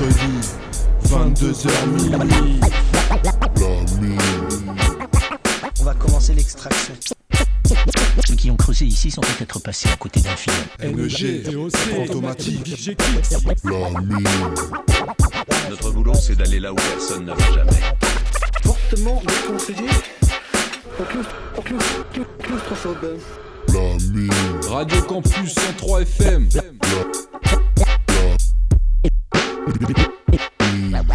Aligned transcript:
mercredi, 0.00 0.32
22h 1.04 1.86
minuit. 1.88 2.60
On 5.80 5.84
va 5.84 5.94
commencer 5.94 6.34
l'extraction. 6.34 6.94
Ceux 8.26 8.34
qui 8.34 8.50
ont 8.50 8.56
creusé 8.56 8.84
ici 8.84 9.10
sont 9.10 9.20
peut-être 9.22 9.60
passés 9.60 9.88
à 9.92 9.96
côté 9.96 10.20
d'un 10.20 10.36
film. 10.36 10.56
NG, 10.82 11.46
automatique. 12.02 12.96
Notre 15.70 15.90
boulot, 15.90 16.14
c'est 16.14 16.36
d'aller 16.36 16.60
là 16.60 16.72
où 16.72 16.76
personne 16.76 17.24
ne 17.26 17.32
va 17.32 17.52
jamais. 17.54 17.94
Fortement 18.64 19.22
déconseillé. 19.26 19.88
Claus- 21.08 22.24
claustrophobe. 22.42 23.18
Radio 24.70 25.02
Campus 25.02 25.54
103 25.54 26.00
FM. 26.02 26.48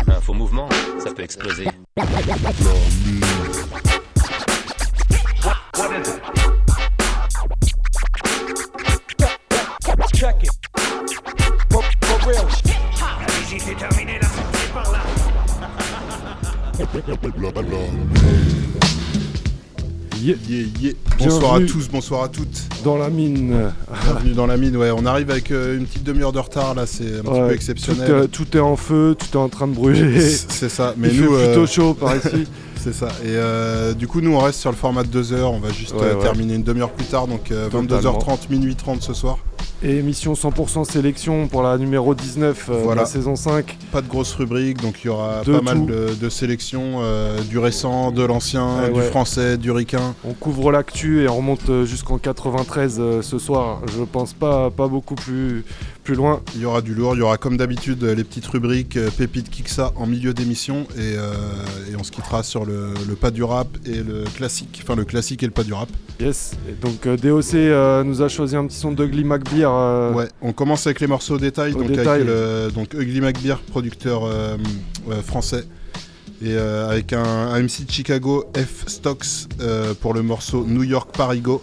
Un 0.07 0.21
faux 0.21 0.33
mouvement, 0.33 0.67
ça 1.03 1.11
peut 1.13 1.23
exploser. 1.23 1.65
Check 10.13 10.43
it. 10.43 10.51
For, 11.71 11.81
for 12.01 12.27
real. 12.27 12.47
Yeah, 20.21 20.35
Yeah, 20.47 20.65
yeah. 20.79 20.91
Bonsoir 21.17 21.39
Bienvenue. 21.57 21.65
à 21.69 21.71
tous, 21.73 21.87
bonsoir 21.89 22.23
à 22.23 22.29
toutes. 22.29 22.61
dans 22.83 22.97
la 22.97 23.09
mine. 23.09 23.71
Bienvenue 24.03 24.33
dans 24.33 24.45
la 24.45 24.57
mine. 24.57 24.77
Ouais, 24.77 24.91
on 24.91 25.05
arrive 25.05 25.31
avec 25.31 25.49
euh, 25.51 25.77
une 25.77 25.85
petite 25.85 26.03
demi-heure 26.03 26.31
de 26.31 26.39
retard 26.39 26.75
là, 26.75 26.85
c'est 26.85 27.03
un 27.19 27.21
petit 27.21 27.29
peu 27.39 27.47
tout, 27.47 27.53
exceptionnel. 27.53 28.27
tout 28.31 28.57
est 28.57 28.59
en 28.59 28.75
feu, 28.75 29.15
tout 29.17 29.25
est 29.37 29.41
en 29.41 29.49
train 29.49 29.67
de 29.67 29.73
brûler. 29.73 30.19
C'est 30.49 30.69
ça, 30.69 30.93
mais 30.97 31.09
Il 31.11 31.21
nous, 31.21 31.35
fait 31.35 31.41
euh, 31.43 31.45
plutôt 31.53 31.65
chaud 31.67 31.93
par 31.95 32.15
ici. 32.17 32.45
c'est 32.77 32.93
ça. 32.93 33.07
Et 33.23 33.29
euh, 33.29 33.93
du 33.93 34.07
coup, 34.07 34.21
nous, 34.21 34.33
on 34.33 34.39
reste 34.39 34.59
sur 34.59 34.69
le 34.69 34.75
format 34.77 35.03
de 35.03 35.07
2 35.09 35.33
heures. 35.33 35.51
On 35.51 35.59
va 35.59 35.71
juste 35.71 35.93
Ouais, 35.93 36.03
euh, 36.03 36.15
ouais. 36.15 36.21
terminer 36.21 36.53
une 36.55 36.63
demi-heure 36.63 36.91
plus 36.91 37.05
tard, 37.05 37.27
donc 37.27 37.51
euh, 37.51 37.69
Totalement. 37.69 38.19
22h30, 38.19 38.49
minuit 38.51 38.75
30 38.75 39.01
ce 39.01 39.13
soir. 39.13 39.37
Et 39.83 39.97
émission 39.97 40.33
100% 40.33 40.85
sélection 40.85 41.47
pour 41.47 41.63
la 41.63 41.75
numéro 41.79 42.13
19 42.13 42.69
euh, 42.69 42.81
Voilà. 42.83 43.01
de 43.01 43.05
la 43.07 43.11
saison 43.11 43.35
5. 43.35 43.77
Pas 43.91 44.03
de 44.03 44.07
grosse 44.07 44.35
rubrique, 44.35 44.79
donc 44.79 44.99
il 45.03 45.07
y 45.07 45.09
aura 45.09 45.41
De 45.43 45.53
pas 45.57 45.61
mal 45.61 45.87
de, 45.87 46.13
de 46.13 46.29
sélections, 46.29 46.97
euh, 47.01 47.41
du 47.41 47.57
récent, 47.57 48.11
de 48.11 48.23
l'ancien, 48.23 48.83
Ouais, 48.83 48.91
du 48.91 48.99
ouais. 48.99 49.07
français, 49.07 49.57
du 49.57 49.71
ricain. 49.71 50.13
On 50.23 50.33
couvre 50.33 50.71
l'actu 50.71 51.23
et 51.23 51.27
on 51.27 51.37
remonte 51.37 51.67
euh, 51.69 51.85
jusqu'en 51.85 52.19
93 52.19 52.97
euh, 52.99 53.21
ce 53.23 53.39
soir. 53.39 53.81
Je 53.97 54.03
pense 54.03 54.33
pas, 54.33 54.69
pas 54.69 54.87
beaucoup 54.87 55.15
plus, 55.15 55.65
plus 56.03 56.15
loin. 56.15 56.41
Il 56.55 56.61
y 56.61 56.65
aura 56.65 56.81
du 56.81 56.93
lourd, 56.95 57.15
il 57.15 57.19
y 57.19 57.21
aura 57.21 57.37
comme 57.37 57.57
d'habitude 57.57 58.03
les 58.03 58.23
petites 58.23 58.47
rubriques 58.47 58.97
euh, 58.97 59.09
Pépite 59.15 59.49
Kiksa 59.49 59.91
en 59.95 60.05
milieu 60.07 60.33
d'émission 60.33 60.87
et, 60.97 61.15
euh, 61.15 61.31
et 61.91 61.95
on 61.95 62.03
se 62.03 62.11
quittera 62.11 62.43
sur 62.43 62.65
le, 62.65 62.93
le 63.07 63.15
pas 63.15 63.31
du 63.31 63.43
rap 63.43 63.67
et 63.85 64.01
le 64.01 64.23
classique, 64.35 64.81
enfin 64.83 64.95
le 64.95 65.05
classique 65.05 65.43
et 65.43 65.45
le 65.45 65.51
pas 65.51 65.63
du 65.63 65.73
rap. 65.73 65.89
Yes. 66.19 66.53
Et 66.69 66.73
donc 66.73 67.05
euh, 67.05 67.17
DOC 67.17 67.53
euh, 67.55 68.03
nous 68.03 68.21
a 68.21 68.27
choisi 68.29 68.55
un 68.55 68.65
petit 68.65 68.77
son 68.77 68.91
d'Ugly 68.91 69.23
McBeer. 69.23 69.71
Ouais, 70.15 70.27
on 70.41 70.53
commence 70.53 70.87
avec 70.87 70.99
les 70.99 71.07
morceaux 71.07 71.35
au 71.35 71.39
détail, 71.39 71.73
Au 71.73 71.79
donc 71.79 71.87
détail. 71.87 72.21
avec 72.21 72.27
le, 72.27 72.71
donc 72.73 72.93
Ugly 72.93 73.21
McBeer, 73.21 73.59
producteur 73.59 74.23
français, 75.25 75.65
et 76.43 76.55
avec 76.55 77.13
un, 77.13 77.23
un 77.23 77.61
MC 77.61 77.85
de 77.85 77.91
Chicago, 77.91 78.45
F 78.55 78.87
Stocks, 78.87 79.47
pour 80.01 80.13
le 80.13 80.21
morceau 80.23 80.65
New 80.67 80.83
York 80.83 81.15
Parigo. 81.15 81.61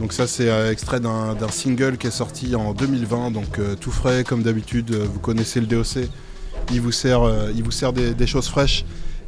Donc 0.00 0.12
ça 0.12 0.26
c'est 0.26 0.48
euh, 0.50 0.70
extrait 0.70 1.00
d'un 1.00 1.34
single 1.50 1.96
qui 1.96 2.06
est 2.06 2.10
sorti 2.10 2.54
en 2.54 2.74
2020, 2.74 3.30
donc 3.30 3.58
euh, 3.58 3.74
tout 3.74 3.90
frais 3.90 4.24
comme 4.24 4.42
d'habitude, 4.42 4.90
euh, 4.92 5.06
vous 5.10 5.18
connaissez 5.20 5.60
le 5.60 5.66
DOC, 5.66 6.08
il 6.72 6.80
vous 6.80 6.92
sert, 6.92 7.22
il 7.54 7.62
vous 7.62 7.70
sert 7.70 7.92
des, 7.92 8.14
des 8.14 8.26
choses 8.26 8.48
fraîches. 8.48 8.84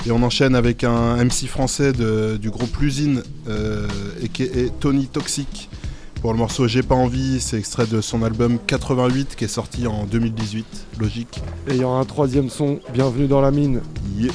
Et 0.06 0.12
on 0.12 0.22
enchaîne 0.22 0.54
avec 0.54 0.84
un 0.84 1.16
MC 1.16 1.47
français 1.48 1.93
de- 1.93 2.37
du 2.41 2.50
groupe 2.50 2.76
L'Usine, 2.78 3.22
euh, 3.48 3.88
et 4.22 4.28
qui 4.28 4.44
est 4.44 4.72
Tony 4.78 5.06
Toxic. 5.09 5.69
Pour 6.20 6.32
le 6.32 6.38
morceau 6.38 6.69
J'ai 6.69 6.82
pas 6.82 6.94
envie, 6.94 7.41
c'est 7.41 7.59
extrait 7.59 7.87
de 7.87 8.00
son 8.00 8.22
album 8.22 8.59
88 8.64 9.34
qui 9.37 9.44
est 9.44 9.48
sorti 9.48 9.87
en 9.88 10.04
2018, 10.04 10.66
logique. 11.00 11.41
Et 11.69 11.75
il 11.75 11.81
y 11.81 11.84
aura 11.84 11.98
un 12.00 12.04
troisième 12.04 12.48
son. 12.48 12.78
Bienvenue 12.93 13.26
dans 13.26 13.41
la 13.41 13.50
mine. 13.50 13.81
Yeah. 14.16 14.32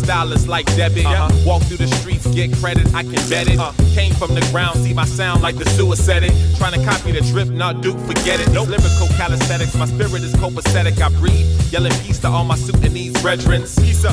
To 0.00 0.06
Paris, 0.06 0.06
my 0.06 0.06
style 0.06 0.32
is 0.32 0.48
like 0.48 0.66
debit. 0.76 1.04
Walk 1.46 1.62
through 1.62 1.78
the 1.78 1.88
streets, 1.88 2.26
get 2.28 2.52
credit, 2.56 2.86
I 2.94 3.02
can 3.02 3.20
bet 3.28 3.48
it. 3.48 3.58
Uh, 3.58 3.72
Came 3.94 4.14
from 4.14 4.34
the 4.34 4.40
ground, 4.52 4.78
see 4.78 4.94
my 4.94 5.04
sound 5.04 5.42
like 5.42 5.56
the 5.56 5.68
suicide. 5.70 6.30
Trying 6.56 6.80
to 6.80 6.84
copy 6.84 7.12
the 7.12 7.20
drip, 7.20 7.48
not 7.48 7.82
Duke, 7.82 7.98
forget 8.06 8.40
it. 8.40 8.48
These 8.50 8.68
lyrical 8.68 9.08
calisthenics, 9.16 9.74
my 9.74 9.86
spirit 9.86 10.22
is 10.22 10.34
copacetic. 10.34 11.00
I 11.00 11.08
breathe, 11.18 11.46
yelling 11.72 11.92
peace 12.04 12.18
to 12.20 12.28
all 12.28 12.44
my 12.44 12.56
Sudanese 12.56 13.20
brethren. 13.22 13.62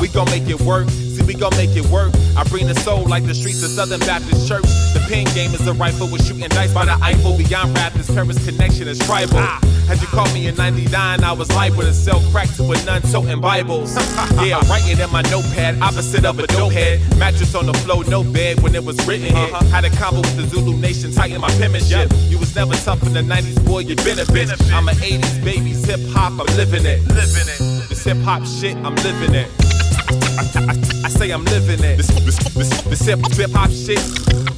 We 0.02 0.08
gon' 0.08 0.26
make 0.30 0.50
it 0.50 0.62
work. 0.62 0.90
See, 0.90 1.24
we 1.24 1.34
gon' 1.34 1.56
make 1.58 1.76
it 1.76 1.86
work. 1.88 2.14
I 2.36 2.44
bring 2.46 2.68
the 2.68 2.76
soul 2.76 3.06
like 3.08 3.26
the 3.26 3.36
streets 3.36 3.64
of 3.64 3.70
Southern 3.70 4.00
Baptist 4.02 4.48
Church. 4.48 4.66
The 4.94 5.06
pen 5.10 5.26
game 5.34 5.54
is 5.54 5.66
a 5.68 5.74
rifle 5.74 6.08
with 6.08 6.26
shooting 6.26 6.48
dice 6.50 6.74
by 6.74 6.86
the 6.86 6.98
Eiffel. 7.02 7.38
Beyond 7.38 7.76
rap, 7.76 7.94
this 7.94 8.14
Paris 8.14 8.44
connection 8.46 8.88
is 8.88 9.00
tribal. 9.00 9.38
Ah. 9.38 9.60
Had 9.88 10.02
you 10.02 10.08
called 10.08 10.34
me 10.34 10.48
in 10.48 10.56
99, 10.56 11.24
I 11.24 11.32
was 11.32 11.50
liable 11.56 11.84
to 11.84 11.94
sell 11.94 12.20
crack 12.32 12.50
to 12.58 12.64
a 12.64 12.84
nun 12.84 13.02
toting 13.04 13.40
Bibles. 13.40 13.96
yeah, 14.44 14.60
writing 14.68 15.00
in 15.00 15.10
my 15.12 15.22
notepad, 15.32 15.82
opposite 15.82 16.26
of 16.26 16.38
a 16.40 16.48
dope 16.48 16.74
head. 16.74 17.00
Mattress 17.18 17.56
on 17.56 17.68
the 17.68 17.74
floor, 17.74 18.04
no 18.04 18.22
bed 18.22 18.62
when 18.62 18.76
it 18.76 18.84
was 18.84 18.98
written 19.08 19.28
here. 19.28 19.48
Uh-huh. 19.56 19.66
Had 19.68 19.86
a 19.86 19.90
combo 19.92 20.20
with 20.20 20.36
the 20.36 20.44
Zulu 20.44 20.76
Nation, 20.76 21.14
tighten 21.14 21.40
my 21.40 21.50
penmanship. 21.52 22.12
You 22.28 22.38
was 22.38 22.54
never 22.54 22.74
tough 22.74 23.02
in 23.04 23.14
the 23.14 23.22
90s, 23.22 23.66
boy, 23.66 23.80
you 23.80 23.96
been 23.96 24.20
a 24.20 24.26
bitch. 24.26 24.52
I'm 24.74 24.90
an 24.90 24.96
80s 24.96 25.42
baby, 25.42 25.72
hip 25.72 26.02
hop, 26.12 26.34
I'm 26.34 26.58
living 26.58 26.86
it. 26.86 27.00
Living 27.08 27.48
it. 27.48 27.88
This 27.88 28.04
hip 28.04 28.18
hop 28.18 28.46
shit, 28.46 28.76
I'm 28.78 28.96
living 28.96 29.36
it. 29.36 29.48
I, 30.38 30.44
I, 30.68 31.06
I 31.06 31.10
say 31.10 31.32
I'm 31.32 31.46
living 31.46 31.82
it. 31.82 31.96
This, 31.96 32.08
this, 32.26 32.38
this, 32.54 32.82
this 32.82 33.06
hip 33.06 33.52
hop 33.52 33.72
shit. 33.72 34.57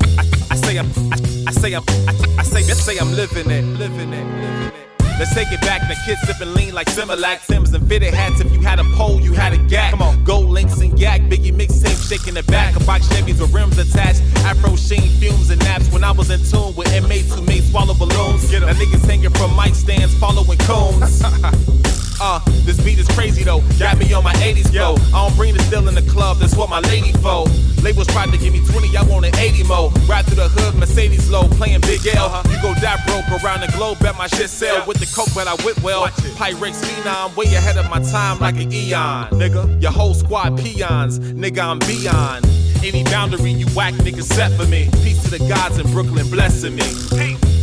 Say 0.69 0.77
I'm, 0.77 0.85
I, 1.11 1.17
I 1.47 1.51
say 1.51 1.73
I'm, 1.73 1.83
I, 2.07 2.13
I 2.37 2.43
say, 2.43 2.59
I 2.59 2.75
say 2.75 2.99
I'm 2.99 3.11
living 3.13 3.49
it, 3.49 3.63
living 3.79 4.13
it, 4.13 4.23
living 4.23 4.73
it. 4.75 5.17
Let's 5.17 5.33
take 5.33 5.51
it 5.51 5.59
back. 5.61 5.81
The 5.87 5.97
kids 6.05 6.21
sipping 6.27 6.53
lean 6.53 6.75
like 6.75 6.85
Similac, 6.85 7.39
Sims 7.39 7.73
and 7.73 7.89
fitted 7.89 8.13
hats. 8.13 8.39
If 8.39 8.51
you 8.51 8.61
had 8.61 8.77
a 8.77 8.83
pole, 8.93 9.19
you 9.19 9.33
had 9.33 9.53
a 9.53 9.57
gag. 9.57 9.89
Come 9.89 10.03
on, 10.03 10.23
gold 10.23 10.51
links 10.51 10.79
and 10.79 10.99
yak. 10.99 11.21
Biggie 11.21 11.51
mixtape 11.51 12.07
shaking 12.07 12.35
the 12.35 12.43
back. 12.43 12.75
A 12.75 12.83
box 12.83 13.07
Chevys 13.07 13.41
with 13.41 13.51
rims 13.51 13.79
attached. 13.79 14.21
Afro 14.45 14.75
sheen 14.75 15.09
fumes 15.19 15.49
and 15.49 15.59
naps. 15.61 15.91
When 15.91 16.03
I 16.03 16.11
was 16.11 16.29
in 16.29 16.39
tune 16.43 16.75
with 16.75 16.93
inmates 16.93 17.33
who 17.33 17.41
made 17.41 17.63
swallow 17.63 17.95
balloons. 17.95 18.51
Now 18.51 18.71
niggas 18.71 19.07
hanging 19.07 19.31
from 19.31 19.55
mic 19.55 19.73
stands, 19.73 20.13
following 20.19 20.59
cones. 20.59 21.23
Uh, 22.21 22.39
this 22.65 22.83
beat 22.83 22.99
is 22.99 23.07
crazy 23.09 23.43
though. 23.43 23.61
Got 23.79 23.97
me 23.97 24.11
on 24.13 24.23
my 24.23 24.33
80s 24.33 24.71
flow. 24.71 24.95
I 25.15 25.27
don't 25.27 25.35
bring 25.35 25.53
the 25.53 25.63
still 25.63 25.87
in 25.87 25.95
the 25.95 26.01
club, 26.01 26.37
that's 26.37 26.55
what 26.55 26.69
my 26.69 26.79
lady 26.81 27.13
for. 27.13 27.45
Labels 27.81 28.07
tried 28.07 28.31
to 28.31 28.37
give 28.37 28.51
me 28.51 28.65
20, 28.65 28.97
I 28.97 29.03
want 29.03 29.25
an 29.25 29.35
80 29.37 29.63
mo. 29.63 29.89
Ride 30.07 30.25
through 30.25 30.35
the 30.35 30.49
hood, 30.49 30.75
Mercedes 30.75 31.29
low, 31.29 31.47
playing 31.47 31.81
Big 31.81 32.05
L. 32.07 32.41
You 32.49 32.61
go 32.61 32.73
die 32.75 33.01
broke 33.07 33.41
around 33.41 33.61
the 33.61 33.71
globe, 33.75 33.99
bet 33.99 34.17
my 34.17 34.27
shit 34.27 34.49
sell. 34.49 34.85
With 34.85 34.99
the 34.99 35.07
coke, 35.15 35.29
but 35.33 35.47
I 35.47 35.55
whip 35.63 35.81
well. 35.81 36.07
Pyrex 36.35 36.83
phenom, 36.83 37.35
way 37.37 37.45
ahead 37.55 37.77
of 37.77 37.89
my 37.89 38.01
time 38.11 38.39
like 38.39 38.55
an 38.55 38.73
eon. 38.73 39.29
Nigga, 39.31 39.81
your 39.81 39.91
whole 39.91 40.13
squad 40.13 40.57
peons. 40.57 41.19
Nigga, 41.19 41.63
I'm 41.63 41.79
beyond. 41.79 42.45
Any 42.83 43.03
boundary 43.03 43.51
you 43.51 43.67
whack 43.75 43.93
nigga, 43.95 44.23
set 44.23 44.51
for 44.53 44.65
me. 44.67 44.89
Peace 45.03 45.21
to 45.23 45.29
the 45.37 45.39
gods 45.47 45.77
in 45.77 45.89
Brooklyn 45.91 46.29
blessing 46.29 46.75
me. 46.75 47.58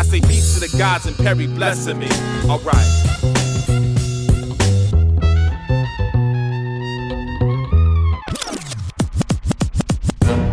I 0.00 0.02
say 0.02 0.20
peace 0.22 0.54
to 0.54 0.60
the 0.60 0.78
gods 0.78 1.04
and 1.04 1.14
Perry 1.14 1.46
blessing 1.46 1.98
me. 1.98 2.08
Alright. 2.48 2.74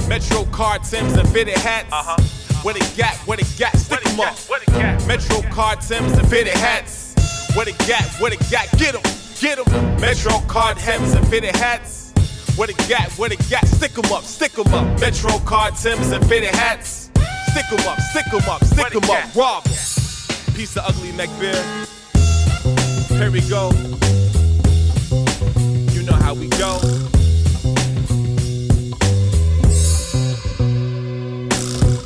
Metro 0.09 0.43
card 0.51 0.83
Tims 0.83 1.13
and 1.13 1.29
fitted 1.29 1.57
hats. 1.59 1.87
Uh-huh. 1.93 2.21
Where 2.63 2.73
they 2.73 2.81
got, 2.97 3.15
where 3.25 3.37
they 3.37 3.45
got, 3.57 3.73
stick 3.77 4.05
'em 4.05 4.19
up. 4.19 4.35
Metro 5.07 5.41
card 5.49 5.79
Tims 5.79 6.11
and 6.11 6.27
fitted 6.27 6.53
hats. 6.53 7.15
Where 7.55 7.63
they 7.63 7.71
got, 7.87 8.03
where 8.19 8.31
they 8.31 8.37
got, 8.51 8.69
get 8.77 8.95
'em, 8.95 9.01
get 9.39 9.65
'em. 9.65 10.01
Metro 10.01 10.41
card 10.49 10.75
Tims 10.77 11.13
and 11.13 11.25
fitted 11.29 11.55
hats. 11.55 12.11
Where 12.57 12.67
they 12.67 12.73
got, 12.89 13.09
where 13.13 13.29
they 13.29 13.37
got, 13.49 13.65
stick 13.65 13.97
'em 13.97 14.11
up, 14.11 14.25
stick 14.25 14.59
'em 14.59 14.73
up. 14.73 14.99
Metro 14.99 15.39
card 15.45 15.77
Tims 15.77 16.11
and 16.11 16.27
fitted 16.27 16.53
hats. 16.53 17.06
Stick 17.51 17.65
'em 17.71 17.87
up, 17.87 17.99
stick 18.01 18.33
'em 18.33 18.49
up, 18.49 18.63
stick 18.63 18.95
'em 18.95 19.09
up, 19.09 19.35
rob 19.35 19.65
em. 19.67 19.73
Piece 20.53 20.77
of 20.77 20.85
ugly 20.87 21.11
neck 21.11 21.29
beer. 21.39 21.63
Here 23.09 23.31
we 23.31 23.41
go. 23.41 23.71
You 25.93 26.03
know 26.03 26.17
how 26.25 26.33
we 26.33 26.47
go. 26.49 26.79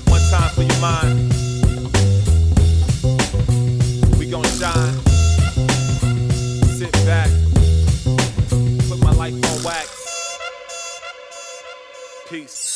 One 0.08 0.24
time 0.30 0.50
for 0.56 0.64
your 0.64 0.80
mind. 0.80 1.34
We 4.18 4.26
gon' 4.26 4.44
shine. 4.60 4.96
Sit 6.78 6.92
back. 7.06 7.30
Put 8.90 9.00
my 9.00 9.12
life 9.12 9.34
on 9.34 9.64
wax. 9.64 9.90
Peace. 12.30 12.71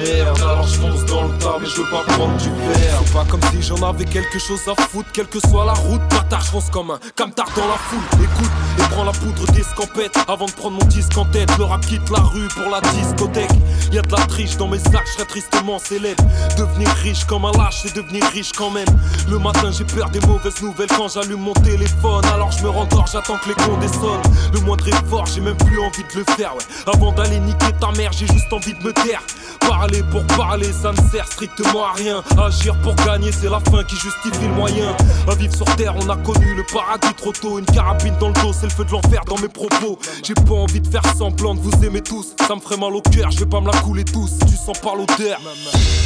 Merde, 0.00 0.40
alors 0.42 0.66
je 0.66 0.78
fonce 0.78 1.04
dans 1.04 1.24
le 1.24 1.38
tas, 1.38 1.56
mais 1.60 1.68
je 1.68 1.76
veux 1.76 1.90
pas 1.90 2.04
prendre 2.12 2.36
du 2.36 2.48
verre. 2.48 2.89
Comme 3.28 3.40
si 3.52 3.62
j'en 3.62 3.76
avais 3.88 4.04
quelque 4.04 4.38
chose 4.38 4.60
à 4.66 4.80
foutre, 4.80 5.10
quelle 5.12 5.26
que 5.26 5.38
soit 5.40 5.64
la 5.64 5.72
route, 5.72 6.00
bâtard, 6.10 6.40
je 6.40 6.50
fonce 6.50 6.70
comme 6.70 6.90
un 6.90 6.98
camtard 7.16 7.48
dans 7.54 7.68
la 7.68 7.76
foule. 7.76 8.00
Écoute 8.22 8.50
et 8.78 8.82
prends 8.90 9.04
la 9.04 9.12
poudre 9.12 9.46
d'escampette 9.52 10.16
avant 10.26 10.46
de 10.46 10.52
prendre 10.52 10.78
mon 10.80 10.86
disque 10.86 11.16
en 11.16 11.24
tête. 11.26 11.50
Le 11.58 11.64
rap 11.64 11.84
quitte 11.86 12.08
la 12.10 12.20
rue 12.20 12.48
pour 12.48 12.70
la 12.70 12.80
discothèque. 12.80 13.50
Y 13.92 13.98
a 13.98 14.02
de 14.02 14.10
la 14.12 14.26
triche 14.26 14.56
dans 14.56 14.68
mes 14.68 14.78
sacs, 14.78 15.06
je 15.06 15.12
serais 15.12 15.26
tristement 15.26 15.78
célèbre. 15.78 16.22
Devenir 16.56 16.88
riche 17.02 17.24
comme 17.24 17.44
un 17.44 17.52
lâche, 17.52 17.80
c'est 17.82 17.94
devenir 17.94 18.24
riche 18.32 18.52
quand 18.56 18.70
même. 18.70 18.88
Le 19.28 19.38
matin, 19.38 19.70
j'ai 19.70 19.84
peur 19.84 20.10
des 20.10 20.20
mauvaises 20.20 20.62
nouvelles 20.62 20.90
quand 20.96 21.08
j'allume 21.08 21.40
mon 21.40 21.52
téléphone. 21.52 22.24
Alors 22.32 22.50
je 22.52 22.64
me 22.64 22.70
rendors, 22.70 23.06
j'attends 23.06 23.38
que 23.38 23.48
les 23.48 23.54
condés 23.54 23.88
sonnent. 23.88 24.22
Le 24.52 24.60
moindre 24.60 24.88
effort, 24.88 25.26
j'ai 25.26 25.40
même 25.40 25.56
plus 25.56 25.78
envie 25.80 26.04
de 26.12 26.18
le 26.18 26.24
faire, 26.36 26.54
ouais. 26.54 26.92
Avant 26.92 27.12
d'aller 27.12 27.38
niquer 27.38 27.72
ta 27.80 27.92
mère, 27.92 28.12
j'ai 28.12 28.26
juste 28.26 28.52
envie 28.52 28.74
de 28.74 28.82
me 28.82 28.92
taire. 28.92 29.22
Parler 29.60 30.02
pour 30.10 30.24
parler, 30.26 30.72
ça 30.72 30.92
ne 30.92 31.10
sert 31.10 31.26
strictement 31.26 31.84
à 31.84 31.92
rien. 31.92 32.22
Agir 32.38 32.74
pour 32.82 32.94
gagner, 32.94 33.09
c'est 33.32 33.48
la 33.48 33.60
fin 33.60 33.82
qui 33.84 33.96
justifie 33.96 34.46
le 34.46 34.54
moyen. 34.54 34.94
À 35.28 35.34
vivre 35.34 35.54
sur 35.54 35.64
terre, 35.76 35.94
on 35.96 36.08
a 36.08 36.16
connu 36.16 36.54
le 36.54 36.64
paradis 36.72 37.14
trop 37.16 37.32
tôt. 37.32 37.58
Une 37.58 37.64
carabine 37.64 38.14
dans 38.20 38.28
le 38.28 38.34
dos, 38.34 38.52
c'est 38.52 38.66
le 38.66 38.70
feu 38.70 38.84
de 38.84 38.92
l'enfer 38.92 39.22
dans 39.26 39.38
mes 39.38 39.48
propos. 39.48 39.98
J'ai 40.22 40.34
pas 40.34 40.54
envie 40.54 40.80
de 40.80 40.86
faire 40.86 41.02
semblant 41.16 41.54
de 41.54 41.60
vous 41.60 41.84
aimer 41.84 42.02
tous. 42.02 42.34
Ça 42.46 42.54
me 42.54 42.60
ferait 42.60 42.76
mal 42.76 42.94
au 42.94 43.00
cœur, 43.00 43.30
je 43.30 43.40
vais 43.40 43.46
pas 43.46 43.60
me 43.60 43.66
la 43.66 43.78
couler 43.80 44.04
tous. 44.04 44.38
Tu 44.48 44.54
sens 44.54 44.78
pas 44.78 44.94
l'odeur. 44.94 45.40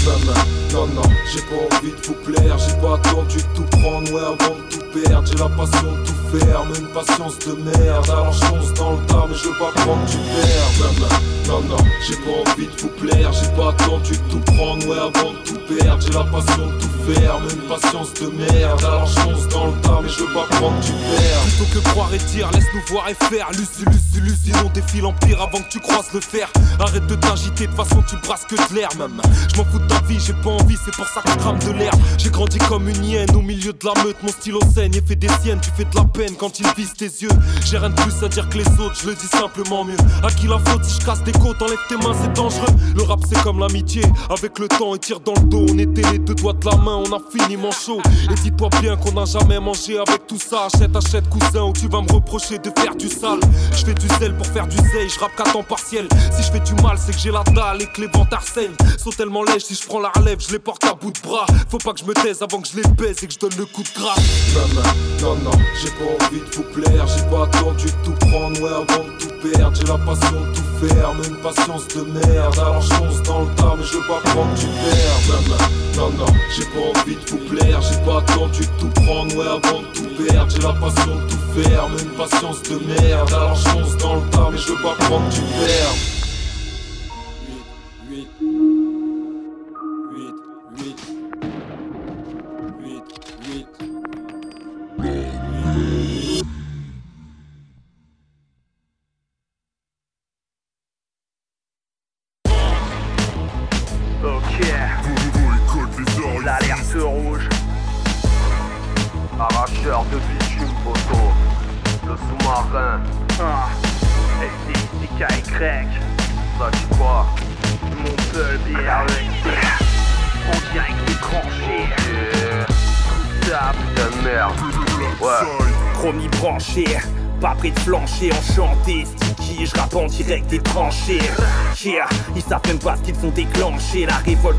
Maman, 0.04 0.40
non, 0.72 0.86
non, 0.88 1.08
j'ai 1.32 1.40
pas 1.40 1.76
envie 1.76 1.90
de 1.90 2.06
vous 2.06 2.14
plaire, 2.24 2.58
j'ai 2.58 2.76
pas 2.80 2.96
attendu 2.96 3.36
de 3.36 3.54
tout 3.54 3.78
prendre, 3.78 4.12
ouais, 4.12 4.20
avant 4.20 4.54
de 4.54 4.68
tout 4.70 4.84
perdre, 4.92 5.26
j'ai 5.26 5.38
la 5.38 5.48
passion 5.48 5.92
de 5.92 6.04
tout 6.04 6.38
faire, 6.38 6.64
mais 6.66 6.78
une 6.78 6.88
patience 6.88 7.38
de 7.38 7.52
merde, 7.52 8.10
alors 8.10 8.34
fonce 8.34 8.74
dans 8.74 8.92
le 8.92 9.06
tas, 9.06 9.24
mais 9.26 9.34
je 9.34 9.48
veux 9.48 9.58
pas 9.58 9.72
prendre 9.80 10.04
du 10.04 10.18
verre, 10.18 10.68
maman, 10.78 11.14
non, 11.48 11.68
non, 11.68 11.84
j'ai 12.06 12.16
pas 12.16 12.50
envie 12.50 12.66
de 12.66 12.80
vous 12.82 12.88
plaire, 13.00 13.32
j'ai 13.32 13.48
pas 13.56 13.70
attendu 13.70 14.12
de 14.12 14.30
tout 14.30 14.40
prendre, 14.52 14.86
ouais, 14.86 14.98
avant 14.98 15.32
de 15.32 15.38
tout 15.46 15.74
perdre, 15.74 16.02
j'ai 16.02 16.12
la 16.12 16.24
passion 16.24 16.66
de 16.66 16.72
tout 16.78 16.93
une 17.50 17.68
patience 17.68 18.14
de 18.14 18.26
merde, 18.28 18.82
alors 18.84 19.08
fonce 19.08 19.48
dans 19.48 19.66
le 19.66 19.72
tas, 19.82 20.00
mais 20.02 20.08
je 20.08 20.20
veux 20.20 20.32
pas 20.32 20.46
prendre 20.56 20.78
du 20.80 20.92
verre. 20.92 21.40
Plutôt 21.44 21.74
que 21.74 21.88
croire 21.90 22.12
et 22.14 22.18
dire, 22.18 22.50
laisse-nous 22.52 22.80
voir 22.88 23.08
et 23.08 23.14
faire. 23.14 23.50
Lucie, 23.52 23.84
Lucie, 23.86 24.20
Lucie, 24.20 24.52
on 24.64 24.70
défile 24.70 25.06
empire 25.06 25.40
avant 25.42 25.62
que 25.62 25.68
tu 25.70 25.80
croises 25.80 26.12
le 26.12 26.20
fer. 26.20 26.50
Arrête 26.78 27.06
de 27.06 27.14
t'agiter, 27.14 27.66
de 27.66 27.74
façon 27.74 28.02
tu 28.08 28.16
brasses 28.26 28.44
que 28.44 28.54
de 28.54 28.74
l'air, 28.74 28.88
même. 28.98 29.20
Je 29.52 29.58
m'en 29.58 29.64
fous 29.64 29.78
de 29.78 29.86
ta 29.86 30.00
vie, 30.02 30.18
j'ai 30.20 30.32
pas 30.32 30.50
envie, 30.50 30.76
c'est 30.84 30.94
pour 30.94 31.06
ça 31.06 31.20
que 31.22 31.38
crame 31.38 31.58
de 31.58 31.72
l'air. 31.72 31.92
J'ai 32.18 32.30
grandi 32.30 32.58
comme 32.58 32.88
une 32.88 33.04
hyène 33.04 33.34
au 33.34 33.42
milieu 33.42 33.72
de 33.72 33.84
la 33.84 34.02
meute, 34.04 34.22
mon 34.22 34.28
stylo 34.30 34.60
saigne 34.74 34.94
et 34.94 35.02
fait 35.02 35.16
des 35.16 35.28
siennes. 35.42 35.60
Tu 35.60 35.70
fais 35.76 35.84
de 35.84 35.96
la 35.96 36.04
peine 36.04 36.34
quand 36.38 36.60
il 36.60 36.66
vise 36.76 36.94
tes 36.94 37.06
yeux. 37.06 37.30
J'ai 37.64 37.78
rien 37.78 37.90
de 37.90 37.94
plus 37.94 38.24
à 38.24 38.28
dire 38.28 38.48
que 38.48 38.58
les 38.58 38.68
autres, 38.80 38.96
je 39.02 39.08
le 39.08 39.14
dis 39.14 39.26
simplement 39.26 39.84
mieux. 39.84 39.96
À 40.22 40.30
qui 40.30 40.46
la 40.46 40.58
faute 40.58 40.84
si 40.84 41.00
je 41.00 41.06
casse 41.06 41.22
des 41.24 41.32
côtes, 41.32 41.60
enlève 41.60 41.78
tes 41.88 41.96
mains, 41.96 42.14
c'est 42.20 42.32
dangereux. 42.32 42.74
Le 42.96 43.02
rap 43.02 43.20
c'est 43.28 43.40
comme 43.42 43.58
l'amitié, 43.58 44.02
avec 44.30 44.58
le 44.58 44.68
temps 44.68 44.94
et 44.94 44.98
tire 44.98 45.20
dans 45.20 45.34
le 45.34 45.48
dos. 45.48 45.66
On 45.68 45.78
était 45.78 46.10
les 46.12 46.18
deux 46.18 46.34
doigts 46.34 46.52
de 46.52 46.64
la 46.66 46.76
main, 46.76 46.83
on 46.92 47.12
a 47.12 47.18
fini 47.30 47.56
manchot. 47.56 48.00
Et 48.30 48.34
dis-toi 48.34 48.68
bien 48.80 48.96
qu'on 48.96 49.12
n'a 49.12 49.24
jamais 49.24 49.60
mangé 49.60 49.98
avec 49.98 50.26
tout 50.26 50.38
ça. 50.38 50.66
Achète, 50.66 50.94
achète, 50.96 51.28
cousin, 51.28 51.62
ou 51.62 51.72
tu 51.72 51.88
vas 51.88 52.00
me 52.00 52.12
reprocher 52.12 52.58
de 52.58 52.70
faire 52.78 52.94
du 52.94 53.08
sale. 53.08 53.40
Je 53.72 53.84
fais 53.84 53.94
du 53.94 54.08
zèle 54.18 54.36
pour 54.36 54.46
faire 54.46 54.66
du 54.66 54.76
zèle, 54.76 55.08
je 55.08 55.18
rappe 55.18 55.36
qu'à 55.36 55.44
temps 55.44 55.62
partiel. 55.62 56.08
Si 56.36 56.42
je 56.42 56.50
fais 56.52 56.60
du 56.60 56.74
mal, 56.82 56.96
c'est 56.98 57.12
que 57.12 57.18
j'ai 57.18 57.30
la 57.30 57.42
dalle 57.44 57.82
et 57.82 57.86
que 57.86 58.00
les 58.00 58.08
ventes 58.08 58.34
saignent. 58.42 58.76
Sont 58.98 59.10
tellement 59.10 59.42
lèges, 59.42 59.64
si 59.64 59.74
je 59.74 59.86
prends 59.86 60.00
la 60.00 60.10
relève, 60.10 60.38
je 60.40 60.52
les 60.52 60.58
porte 60.58 60.84
à 60.84 60.94
bout 60.94 61.12
de 61.12 61.20
bras. 61.20 61.46
Faut 61.68 61.78
pas 61.78 61.92
que 61.92 62.00
je 62.00 62.04
me 62.04 62.14
taise 62.14 62.42
avant 62.42 62.60
que 62.60 62.68
je 62.68 62.76
les 62.76 62.88
baise 62.94 63.22
et 63.22 63.26
que 63.26 63.32
je 63.32 63.38
donne 63.38 63.56
le 63.58 63.66
coup 63.66 63.82
de 63.82 63.88
grâce. 63.94 64.18
Maman, 64.54 64.88
non, 65.22 65.36
non, 65.44 65.58
j'ai 65.80 65.90
pas 65.90 66.24
envie 66.24 66.40
de 66.40 66.56
vous 66.56 66.62
plaire, 66.72 67.06
j'ai 67.06 67.24
pas 67.24 67.44
attendu 67.44 67.86
de 67.86 68.04
tout 68.04 68.12
prendre, 68.26 68.60
ouais, 68.60 68.70
avant 68.70 69.04
de 69.04 69.18
tout 69.18 69.34
perdre, 69.42 69.76
j'ai 69.76 69.86
la 69.86 69.98
passion 69.98 70.40
de 70.40 70.54
tout 70.54 70.86
faire, 70.86 71.14
mais 71.14 71.26
une 71.28 71.36
patience 71.36 71.88
de 71.88 72.02
merde, 72.02 72.58
alors 72.58 72.82
dans 73.24 73.40
le 73.42 73.54
tas, 73.54 73.74
mais 73.76 73.84
je 73.84 73.96
veux 73.96 74.06
pas 74.06 74.20
prendre 74.30 74.54
du 74.54 74.66
verre, 74.66 75.18
maman, 75.28 75.64
non, 75.96 76.10
non, 76.18 76.32
j'ai 76.56 76.64
pas 76.74 77.00
envie 77.00 77.16
de 77.16 77.30
vous 77.30 77.38
plaire, 77.38 77.80
j'ai 77.80 77.98
pas 78.04 78.18
attendu 78.18 78.60
de 78.60 78.80
tout 78.80 78.88
prendre, 79.02 79.36
ouais, 79.36 79.46
avant 79.46 79.82
de 79.82 79.86
tout 79.94 80.24
perdre, 80.24 80.50
j'ai 80.50 80.62
la 80.62 80.72
passion 80.72 81.16
de 81.16 81.30
tout 81.30 81.62
faire, 81.62 81.88
mais 81.88 82.02
une 82.02 82.10
patience 82.10 82.62
de 82.62 82.78
merde, 82.86 83.32
alors 83.32 83.58
fonce 83.58 83.96
dans 83.98 84.16
le 84.16 84.22
tas, 84.30 84.48
mais 84.50 84.58
je 84.58 84.68
veux 84.68 84.82
pas 84.82 84.94
prendre 85.04 85.28
du 85.28 85.40
verre. 85.40 86.13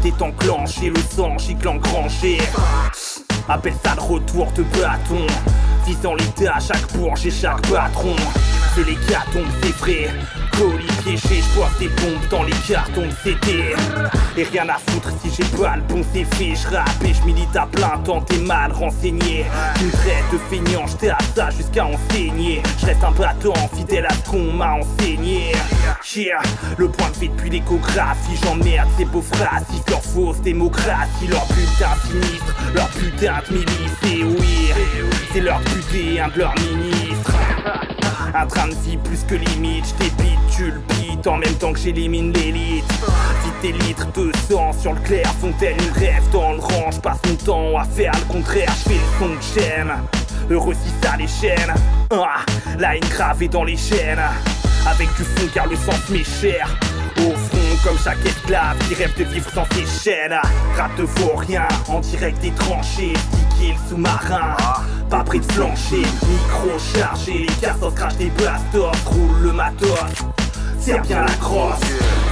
Est 0.05 0.21
enclenchée, 0.21 0.89
le 0.89 0.99
sang 1.15 1.37
gicle 1.37 1.67
engranché. 1.67 2.37
Appelle 3.47 3.75
ça 3.83 3.93
le 3.95 4.01
retour 4.01 4.51
de 4.53 4.63
bâton, 4.63 5.27
visant 5.85 6.15
l'état 6.15 6.55
à 6.55 6.59
chaque 6.59 6.91
bourge 6.93 7.25
et 7.27 7.31
chaque 7.31 7.61
patron. 7.69 8.15
C'est 8.73 8.83
les 8.83 8.97
gâtons, 9.07 9.47
c'est 9.61 9.75
vrai. 9.77 10.09
Colis 10.51 10.87
piégé, 11.03 11.41
je 11.41 11.57
vois 11.57 11.69
des 11.79 11.87
bombes 11.87 12.27
dans 12.29 12.43
les 12.43 12.53
cartons 12.67 13.07
de 13.07 13.13
CD. 13.23 13.75
Et 14.35 14.43
rien 14.43 14.67
à 14.67 14.77
foutre 14.89 15.09
si 15.21 15.29
j'ai 15.33 15.57
pas 15.57 15.75
le 15.77 15.81
bon 15.83 16.03
fait. 16.03 16.25
Je 16.55 16.75
rappe 16.75 17.03
et 17.03 17.13
je 17.13 17.21
milite 17.23 17.55
à 17.55 17.67
plein 17.67 17.97
temps, 18.03 18.21
t'es 18.21 18.39
mal 18.39 18.71
renseigné. 18.73 19.45
Tu 19.77 19.85
me 19.85 19.91
traites 19.91 20.31
de 20.33 20.37
feignant, 20.49 20.87
j'étais 20.87 21.09
à 21.09 21.17
ça 21.35 21.49
jusqu'à 21.51 21.85
enseigner. 21.85 22.61
Je 22.79 22.85
reste 22.87 23.03
un 23.03 23.11
battant, 23.11 23.53
fidèle 23.73 24.07
à 24.07 24.13
ce 24.13 24.29
qu'on 24.29 24.51
m'a 24.51 24.73
enseigné. 24.73 25.53
Yeah, 26.15 26.41
le 26.77 26.87
point 26.89 27.09
de 27.09 27.17
vue 27.17 27.27
depuis 27.29 27.49
l'échographie, 27.49 28.37
j'emmerde 28.43 28.87
ces 28.97 29.05
beaux 29.05 29.21
phrases. 29.21 29.65
Leur 29.89 30.01
fausse 30.01 30.39
démocratie, 30.41 31.27
leur 31.27 31.45
putain 31.47 31.89
sinistre, 32.07 32.55
leur 32.73 32.87
putain 32.89 33.34
oui, 33.51 34.73
c'est 35.31 35.41
leur 35.41 35.59
buter 35.59 36.19
un 36.19 36.27
de 36.29 36.39
leurs 36.39 36.55
ministres. 36.55 37.33
Un 38.33 38.67
de 38.67 38.75
vie 38.83 38.97
plus 38.97 39.23
que 39.23 39.35
limite, 39.35 39.85
j't'épite, 39.85 40.39
tu 40.55 40.65
le 40.65 40.81
bites 40.89 41.25
en 41.27 41.37
même 41.37 41.53
temps 41.55 41.73
que 41.73 41.79
j'élimine 41.79 42.33
l'élite. 42.33 42.85
Vite 43.43 43.53
tes 43.61 43.71
litres 43.71 44.11
de 44.13 44.31
sang 44.49 44.71
sur 44.73 44.93
le 44.93 44.99
clair, 45.01 45.25
fontaine, 45.39 45.77
une 45.79 45.99
rêve 45.99 46.23
dans 46.31 46.53
le 46.53 46.59
rang, 46.59 46.89
passe 47.01 47.19
mon 47.27 47.35
temps 47.35 47.77
à 47.77 47.85
faire 47.85 48.11
le 48.13 48.33
contraire, 48.33 48.73
j'fais 48.77 48.95
le 48.95 49.19
son 49.19 49.35
que 49.35 49.61
j'aime. 49.61 49.93
Heureux 50.49 50.73
si 50.73 50.91
ça 51.01 51.15
les 51.17 51.27
chaînes, 51.27 51.73
ah, 52.11 52.45
la 52.77 52.95
haine 52.95 53.09
gravée 53.09 53.47
dans 53.47 53.63
les 53.63 53.77
chaînes. 53.77 54.21
Avec 54.87 55.07
du 55.15 55.23
fond 55.23 55.47
car 55.53 55.67
le 55.67 55.75
sang 55.75 55.93
m'est 56.09 56.23
cher. 56.23 56.67
Comme 57.85 57.99
chaque 57.99 58.25
esclave 58.25 58.79
qui 58.87 58.95
rêve 58.95 59.15
de 59.15 59.25
vivre 59.25 59.47
sans 59.53 59.65
ses 59.71 59.85
chaînes 59.85 60.39
Rate 60.75 60.97
de 60.97 61.05
rien, 61.37 61.67
en 61.87 61.99
direct 61.99 62.41
des 62.41 62.49
tranchées 62.49 63.13
Sticky 63.15 63.73
le 63.73 63.89
sous-marin. 63.89 64.57
Pas 65.07 65.23
près 65.23 65.37
de 65.37 65.51
flancher, 65.51 65.97
micro 65.97 66.79
chargé 66.95 67.45
Les 67.47 67.53
cassos 67.61 67.93
crachent 67.93 68.15
des 68.15 68.31
bastos, 68.31 68.91
roule 69.05 69.39
le 69.43 69.51
matos. 69.51 69.99
Serre 70.79 71.03
bien 71.03 71.21
la 71.21 71.33
crosse 71.33 71.79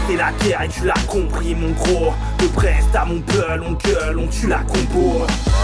C'est 0.08 0.16
la 0.16 0.32
guerre 0.44 0.64
et 0.64 0.70
tu 0.70 0.86
l'as 0.86 0.94
compris 1.08 1.54
mon 1.54 1.70
gros. 1.74 2.14
De 2.40 2.48
Brest 2.48 2.96
à 2.96 3.06
mon 3.06 3.22
peul, 3.22 3.62
on 3.62 3.74
gueule, 3.74 4.18
on 4.18 4.28
tue 4.28 4.48
la 4.48 4.60
combo 4.60 5.22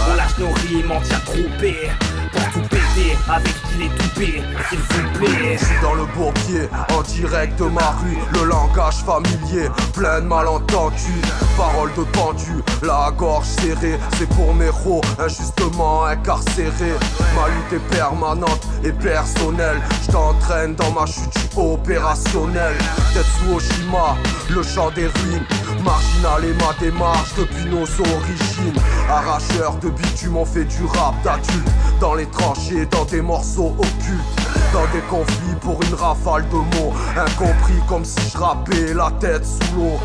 On 0.08 0.14
lâche 0.14 0.38
nos 0.38 0.52
rimes 0.68 0.92
entières 0.92 1.24
troupées 1.24 1.88
Pour 2.32 2.42
tout 2.52 2.68
péter. 2.68 3.16
Avec 3.28 3.54
qui 3.62 3.84
est 3.84 3.96
toupé 3.96 4.42
S'il 4.68 4.78
vous 4.78 5.18
plaît. 5.18 5.58
Je 5.58 5.64
suis 5.64 5.80
dans 5.82 5.94
le 5.94 6.04
bourbier, 6.16 6.68
en 6.96 7.02
direct 7.02 7.58
de 7.58 7.64
ma 7.64 7.90
rue, 8.02 8.18
le 8.34 8.44
langage 8.48 8.96
familier, 9.04 9.68
plein 9.94 10.20
de 10.20 10.26
malentendus, 10.26 11.22
paroles 11.56 11.92
de 11.96 12.02
pendu, 12.12 12.62
la 12.82 13.12
gorge 13.16 13.46
serrée, 13.46 13.98
c'est 14.18 14.28
pour 14.30 14.54
mes 14.54 14.66
héros, 14.66 15.00
injustement 15.18 16.04
incarcérés. 16.04 16.96
Ma 17.36 17.48
lutte 17.48 17.72
est 17.80 17.96
permanente 17.96 18.66
et 18.84 18.92
personnelle, 18.92 19.80
je 20.02 20.12
t'entraîne 20.12 20.74
dans 20.74 20.90
ma 20.92 21.06
chute 21.06 21.48
opérationnelle. 21.56 22.76
Tetsuo 23.14 23.56
Oshima, 23.56 24.16
le 24.50 24.62
chant 24.62 24.90
des 24.90 25.06
ruines, 25.06 25.44
marginal 25.84 26.44
et 26.44 26.54
ma 26.54 26.72
démarche 26.80 27.34
depuis 27.36 27.66
nos 27.66 27.82
origines. 27.82 28.80
Arracheur 29.08 29.74
de 29.76 29.90
bitume, 29.90 30.36
on 30.36 30.44
fait 30.44 30.64
du 30.64 30.84
rap 30.84 31.14
d'adulte, 31.22 31.68
dans 32.00 32.14
les 32.14 32.19
tranchées, 32.26 32.86
dans 32.86 33.04
des 33.04 33.20
morceaux 33.20 33.74
occultes. 33.78 34.40
Dans 34.72 34.86
des 34.92 35.02
conflits 35.08 35.56
pour 35.60 35.82
une 35.82 35.94
rafale 35.94 36.48
de 36.48 36.54
mots. 36.54 36.92
Incompris 37.16 37.80
comme 37.88 38.04
si 38.04 38.20
je 38.32 38.38
rappais 38.38 38.94
la 38.94 39.10
tête 39.20 39.44
sous 39.44 39.76
l'eau. 39.76 39.98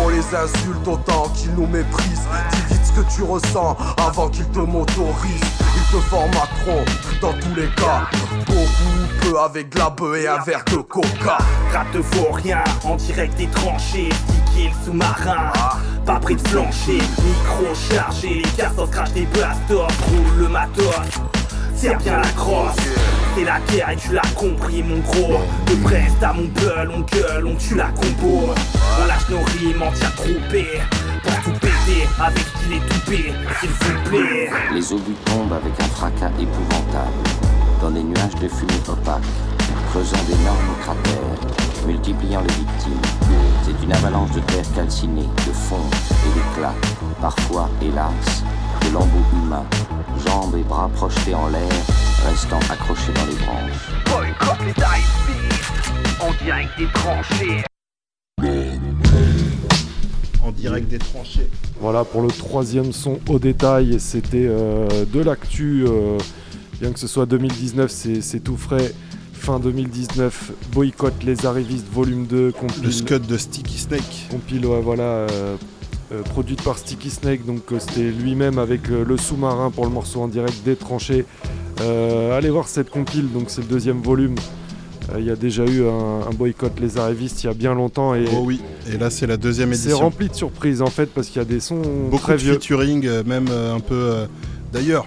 On 0.00 0.08
les 0.08 0.18
insulte 0.18 0.86
autant 0.86 1.28
qu'ils 1.34 1.52
nous 1.54 1.66
méprisent. 1.66 2.26
Dis 2.52 2.74
vite 2.74 2.84
ce 2.84 3.00
que 3.00 3.14
tu 3.14 3.22
ressens 3.22 3.76
avant 3.96 4.28
qu'ils 4.28 4.48
te 4.50 4.58
motorisent 4.58 5.40
Ils 5.76 5.96
te 5.96 6.00
formateront 6.02 6.84
dans 7.20 7.32
tous 7.32 7.54
les 7.56 7.68
cas. 7.76 8.08
Beaucoup 8.46 8.58
ou 8.58 9.30
peu 9.30 9.40
avec 9.40 9.70
de 9.70 9.78
la 9.78 9.90
bœuf 9.90 10.16
et 10.18 10.28
un 10.28 10.38
verre 10.38 10.64
de 10.66 10.76
coca. 10.76 11.38
Rate 11.72 11.96
vaut 11.96 12.32
rien, 12.32 12.62
en 12.84 12.96
direct 12.96 13.36
des 13.36 13.48
tranchées. 13.48 14.08
Sticky 14.10 14.68
le 14.68 14.84
sous-marin 14.84 15.52
Pas 16.04 16.18
près 16.18 16.34
de 16.34 16.48
flancher, 16.48 16.98
micro 16.98 17.74
chargé 17.90 18.42
Les 18.42 18.50
cassos 18.56 18.88
crachent 18.90 19.12
des 19.12 19.26
bastos, 19.26 19.86
roule 20.08 20.38
le 20.38 20.48
matos 20.48 21.27
Serre 21.78 21.98
bien 21.98 22.16
la 22.16 22.28
crosse. 22.30 22.74
C'est 23.36 23.44
la 23.44 23.60
guerre 23.70 23.90
et 23.90 23.96
tu 23.96 24.12
l'as 24.12 24.28
compris 24.34 24.82
mon 24.82 24.98
gros. 24.98 25.38
De 25.68 25.76
Brest 25.76 26.20
à 26.20 26.32
mon 26.32 26.48
peul, 26.48 26.90
on 26.90 27.00
gueule, 27.02 27.46
on 27.46 27.54
tue 27.54 27.76
la 27.76 27.86
combo 27.90 28.52
On 29.00 29.06
lâche 29.06 29.28
nos 29.30 29.38
rimes 29.38 29.80
entières 29.80 30.14
troupées 30.16 30.80
Pour 31.22 31.34
tout 31.44 31.58
péter 31.60 32.08
avec 32.18 32.34
qui 32.34 32.68
les 32.70 32.80
toupés 32.80 33.32
S'il 33.60 33.70
vous 33.70 34.10
plaît. 34.10 34.50
Les 34.74 34.92
obus 34.92 35.14
tombent 35.24 35.52
avec 35.52 35.72
un 35.80 35.88
fracas 35.94 36.32
épouvantable. 36.40 37.12
Dans 37.80 37.90
des 37.90 38.02
nuages 38.02 38.34
de 38.34 38.48
fumée 38.48 38.82
opaque, 38.88 39.22
creusant 39.90 40.16
d'énormes 40.26 40.74
cratères, 40.80 41.86
multipliant 41.86 42.40
les 42.40 42.54
victimes. 42.54 43.02
C'est 43.62 43.84
une 43.84 43.92
avalanche 43.92 44.32
de 44.32 44.40
terre 44.40 44.64
calcinée, 44.74 45.28
de 45.46 45.52
fonte 45.52 45.94
et 46.10 46.34
d'éclats, 46.34 46.74
parfois, 47.20 47.68
hélas, 47.80 48.42
de 48.82 48.92
lambeaux 48.92 49.24
humains, 49.32 49.64
jambes 50.28 50.54
et 50.58 50.62
bras 50.62 50.90
projetés 50.94 51.34
en 51.34 51.48
l'air, 51.48 51.68
restant 52.26 52.58
accrochés 52.70 53.12
dans 53.14 53.26
les 53.26 53.36
branches. 53.44 53.88
Boycott 54.06 54.58
les 54.66 54.72
dive 54.72 55.08
On 56.20 56.44
direct 56.44 56.70
des 56.78 56.86
tranchées 56.92 57.64
En 60.44 60.50
direct 60.50 60.88
des 60.88 60.98
tranchées. 60.98 61.48
Voilà 61.80 62.04
pour 62.04 62.22
le 62.22 62.28
troisième 62.28 62.92
son 62.92 63.18
au 63.28 63.38
détail, 63.38 63.98
c'était 63.98 64.46
euh, 64.48 65.04
de 65.06 65.20
l'actu, 65.20 65.84
euh, 65.86 66.18
bien 66.80 66.92
que 66.92 66.98
ce 66.98 67.06
soit 67.06 67.26
2019, 67.26 67.90
c'est 67.90 68.20
c'est 68.20 68.40
tout 68.40 68.56
frais. 68.56 68.92
Fin 69.32 69.60
2019, 69.60 70.52
boycott 70.72 71.14
les 71.22 71.46
arrivistes 71.46 71.86
volume 71.92 72.26
2, 72.26 72.50
compile, 72.52 72.84
Le 72.84 72.90
scud 72.90 73.26
de 73.26 73.38
Sticky 73.38 73.78
Snake. 73.78 74.26
compile 74.30 74.66
ouais, 74.66 74.80
voilà, 74.82 75.02
euh, 75.02 75.56
euh, 76.12 76.22
produite 76.22 76.62
par 76.62 76.78
Sticky 76.78 77.10
Snake, 77.10 77.44
donc 77.44 77.62
euh, 77.72 77.78
c'était 77.78 78.10
lui-même 78.10 78.58
avec 78.58 78.88
euh, 78.90 79.04
le 79.04 79.16
sous-marin 79.16 79.70
pour 79.70 79.84
le 79.84 79.90
morceau 79.90 80.20
en 80.22 80.28
direct 80.28 80.62
des 80.64 80.76
tranchées. 80.76 81.24
Allez 81.80 82.50
voir 82.50 82.66
cette 82.66 82.90
compile, 82.90 83.30
donc 83.32 83.44
c'est 83.50 83.60
le 83.60 83.68
deuxième 83.68 84.00
volume. 84.02 84.34
Il 85.18 85.24
y 85.24 85.30
a 85.30 85.36
déjà 85.36 85.64
eu 85.64 85.86
un, 85.86 86.26
un 86.28 86.34
boycott 86.34 86.72
les 86.80 86.98
arrivistes 86.98 87.42
il 87.44 87.46
y 87.46 87.50
a 87.50 87.54
bien 87.54 87.72
longtemps 87.72 88.14
et 88.14 88.24
Oh 88.34 88.42
oui, 88.44 88.60
et 88.92 88.98
là 88.98 89.08
c'est 89.10 89.26
la 89.26 89.36
deuxième 89.38 89.72
c'est 89.72 89.84
édition. 89.86 89.98
rempli 90.04 90.28
de 90.28 90.34
surprises 90.34 90.82
en 90.82 90.88
fait 90.88 91.06
parce 91.06 91.28
qu'il 91.28 91.38
y 91.38 91.44
a 91.44 91.46
des 91.46 91.60
sons 91.60 91.80
Beaucoup 92.10 92.24
très 92.24 92.32
de 92.34 92.38
vieux. 92.38 92.52
featuring, 92.54 93.08
même 93.24 93.46
un 93.48 93.80
peu. 93.80 94.26
D'ailleurs, 94.72 95.06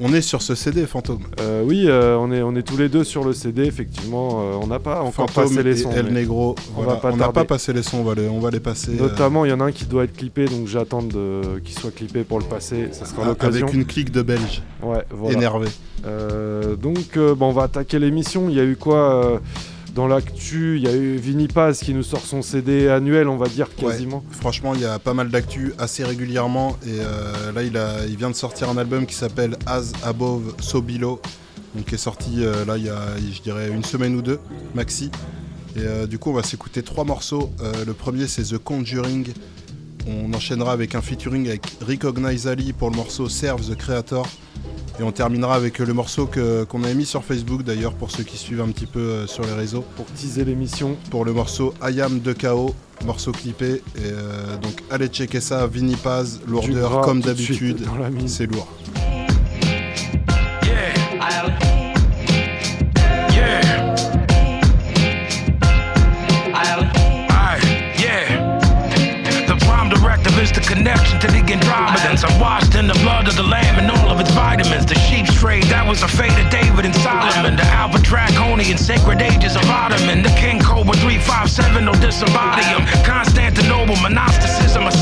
on 0.00 0.12
est 0.14 0.20
sur 0.20 0.42
ce 0.42 0.54
CD, 0.54 0.86
Fantôme. 0.86 1.20
Euh, 1.40 1.62
oui, 1.64 1.84
euh, 1.86 2.16
on, 2.18 2.32
est, 2.32 2.42
on 2.42 2.54
est 2.56 2.62
tous 2.62 2.76
les 2.76 2.88
deux 2.88 3.04
sur 3.04 3.24
le 3.24 3.32
CD, 3.32 3.64
effectivement. 3.64 4.40
euh, 4.40 4.54
on 4.62 4.66
n'a 4.66 4.78
pas 4.78 5.00
encore 5.02 5.30
Fantôme 5.30 5.48
passé 5.48 5.62
les 5.62 5.80
et 5.80 5.82
sons. 5.82 5.90
El 5.92 6.06
mais 6.06 6.20
Negro. 6.22 6.54
on 6.76 6.82
voilà. 6.82 6.98
pas 7.00 7.12
n'a 7.12 7.28
pas 7.32 7.44
passé 7.44 7.72
les 7.72 7.82
sons, 7.82 7.98
on 7.98 8.04
va 8.04 8.14
les, 8.14 8.28
on 8.28 8.40
va 8.40 8.50
les 8.50 8.60
passer. 8.60 8.92
Notamment, 8.92 9.44
il 9.44 9.50
y 9.50 9.52
en 9.52 9.60
a 9.60 9.64
un 9.64 9.72
qui 9.72 9.84
doit 9.84 10.04
être 10.04 10.16
clippé, 10.16 10.46
donc 10.46 10.66
j'attends 10.66 11.02
qu'il 11.02 11.78
soit 11.78 11.94
clippé 11.94 12.24
pour 12.24 12.38
le 12.38 12.44
passer. 12.46 12.88
Ça 12.92 13.04
sera 13.04 13.22
ah, 13.24 13.28
l'occasion. 13.28 13.66
avec 13.66 13.74
une 13.76 13.84
clique 13.84 14.10
de 14.10 14.22
Belges 14.22 14.62
Ouais, 14.82 15.04
voilà. 15.10 15.36
énervés. 15.36 15.68
Euh, 16.06 16.76
donc, 16.76 17.18
bon, 17.18 17.48
on 17.48 17.52
va 17.52 17.64
attaquer 17.64 17.98
l'émission. 17.98 18.48
Il 18.48 18.54
y 18.56 18.60
a 18.60 18.64
eu 18.64 18.76
quoi 18.76 19.40
dans 19.94 20.06
l'actu 20.06 20.76
Il 20.76 20.82
y 20.82 20.88
a 20.88 20.94
eu 20.94 21.16
Vinny 21.16 21.48
Paz 21.48 21.80
qui 21.80 21.94
nous 21.94 22.02
sort 22.02 22.24
son 22.24 22.42
CD 22.42 22.88
annuel, 22.88 23.28
on 23.28 23.36
va 23.36 23.48
dire 23.48 23.74
quasiment. 23.74 24.18
Ouais, 24.28 24.36
franchement, 24.36 24.74
il 24.74 24.80
y 24.80 24.84
a 24.84 24.98
pas 24.98 25.14
mal 25.14 25.30
d'actu 25.30 25.72
assez 25.78 26.04
régulièrement. 26.04 26.76
Et 26.86 27.00
euh, 27.00 27.52
là, 27.52 27.62
il, 27.62 27.76
a, 27.76 28.06
il 28.06 28.16
vient 28.16 28.30
de 28.30 28.34
sortir 28.34 28.68
un 28.68 28.76
album 28.76 29.06
qui 29.06 29.14
s'appelle 29.14 29.56
As 29.66 29.92
Above 30.04 30.54
So 30.60 30.82
Below. 30.82 31.20
Donc, 31.74 31.86
qui 31.86 31.94
est 31.94 31.98
sorti 31.98 32.36
euh, 32.38 32.64
là, 32.64 32.76
il 32.76 32.84
y 32.84 32.88
a, 32.88 33.00
je 33.32 33.40
dirais, 33.42 33.68
une 33.68 33.84
semaine 33.84 34.14
ou 34.14 34.22
deux, 34.22 34.40
maxi. 34.74 35.10
Et 35.76 35.80
euh, 35.80 36.06
du 36.06 36.18
coup, 36.18 36.30
on 36.30 36.34
va 36.34 36.42
s'écouter 36.42 36.82
trois 36.82 37.04
morceaux. 37.04 37.50
Le 37.86 37.92
premier, 37.92 38.26
c'est 38.26 38.42
The 38.42 38.58
Conjuring. 38.58 39.28
On 40.08 40.32
enchaînera 40.32 40.72
avec 40.72 40.94
un 40.94 41.02
featuring 41.02 41.48
avec 41.48 41.62
Recognize 41.86 42.46
Ali 42.46 42.72
pour 42.72 42.90
le 42.90 42.96
morceau 42.96 43.28
Serve 43.28 43.68
the 43.68 43.76
Creator. 43.76 44.26
Et 44.98 45.02
on 45.02 45.12
terminera 45.12 45.54
avec 45.54 45.78
le 45.78 45.92
morceau 45.92 46.26
qu'on 46.26 46.84
avait 46.84 46.94
mis 46.94 47.06
sur 47.06 47.24
Facebook 47.24 47.62
d'ailleurs 47.62 47.94
pour 47.94 48.10
ceux 48.10 48.22
qui 48.22 48.36
suivent 48.36 48.60
un 48.60 48.68
petit 48.68 48.86
peu 48.86 49.00
euh, 49.00 49.26
sur 49.26 49.44
les 49.44 49.52
réseaux. 49.52 49.84
Pour 49.96 50.06
teaser 50.06 50.44
l'émission. 50.44 50.96
Pour 51.10 51.24
le 51.24 51.32
morceau 51.32 51.74
I 51.82 52.00
Am 52.00 52.20
de 52.20 52.32
KO, 52.32 52.74
morceau 53.04 53.32
clippé. 53.32 53.82
Et 53.96 54.00
euh, 54.00 54.56
donc 54.58 54.82
allez 54.90 55.08
checker 55.08 55.40
ça, 55.40 55.66
Vinny 55.66 55.96
Paz, 55.96 56.40
lourdeur 56.46 57.00
comme 57.02 57.20
d'habitude. 57.20 57.86
C'est 58.26 58.46
lourd. 58.46 58.68
The 71.20 71.28
the 71.28 71.52
Andromedans. 71.52 72.24
I'm 72.24 72.40
washed 72.40 72.74
in 72.74 72.86
the 72.86 72.96
blood 73.04 73.28
of 73.28 73.36
the 73.36 73.42
lamb 73.42 73.76
and 73.78 73.90
all 73.90 74.08
of 74.08 74.20
its 74.20 74.30
vitamins. 74.30 74.86
The 74.86 74.94
sheep's 74.94 75.34
trade, 75.34 75.64
that 75.64 75.84
was 75.86 76.00
the 76.00 76.08
fate 76.08 76.32
of 76.32 76.48
David 76.48 76.84
and 76.86 76.96
Solomon. 76.96 77.56
The 77.56 77.68
Alpha 77.68 78.00
Draconian 78.00 78.78
sacred 78.78 79.20
ages 79.20 79.56
of 79.56 79.64
Ottoman. 79.68 80.22
The 80.22 80.32
King 80.40 80.60
Cobra 80.60 80.96
357 80.96 81.84
will 81.84 81.92
disembody. 82.00 82.64
Constantinople, 83.04 83.96
monasticism, 84.00 84.88
a. 84.88 84.92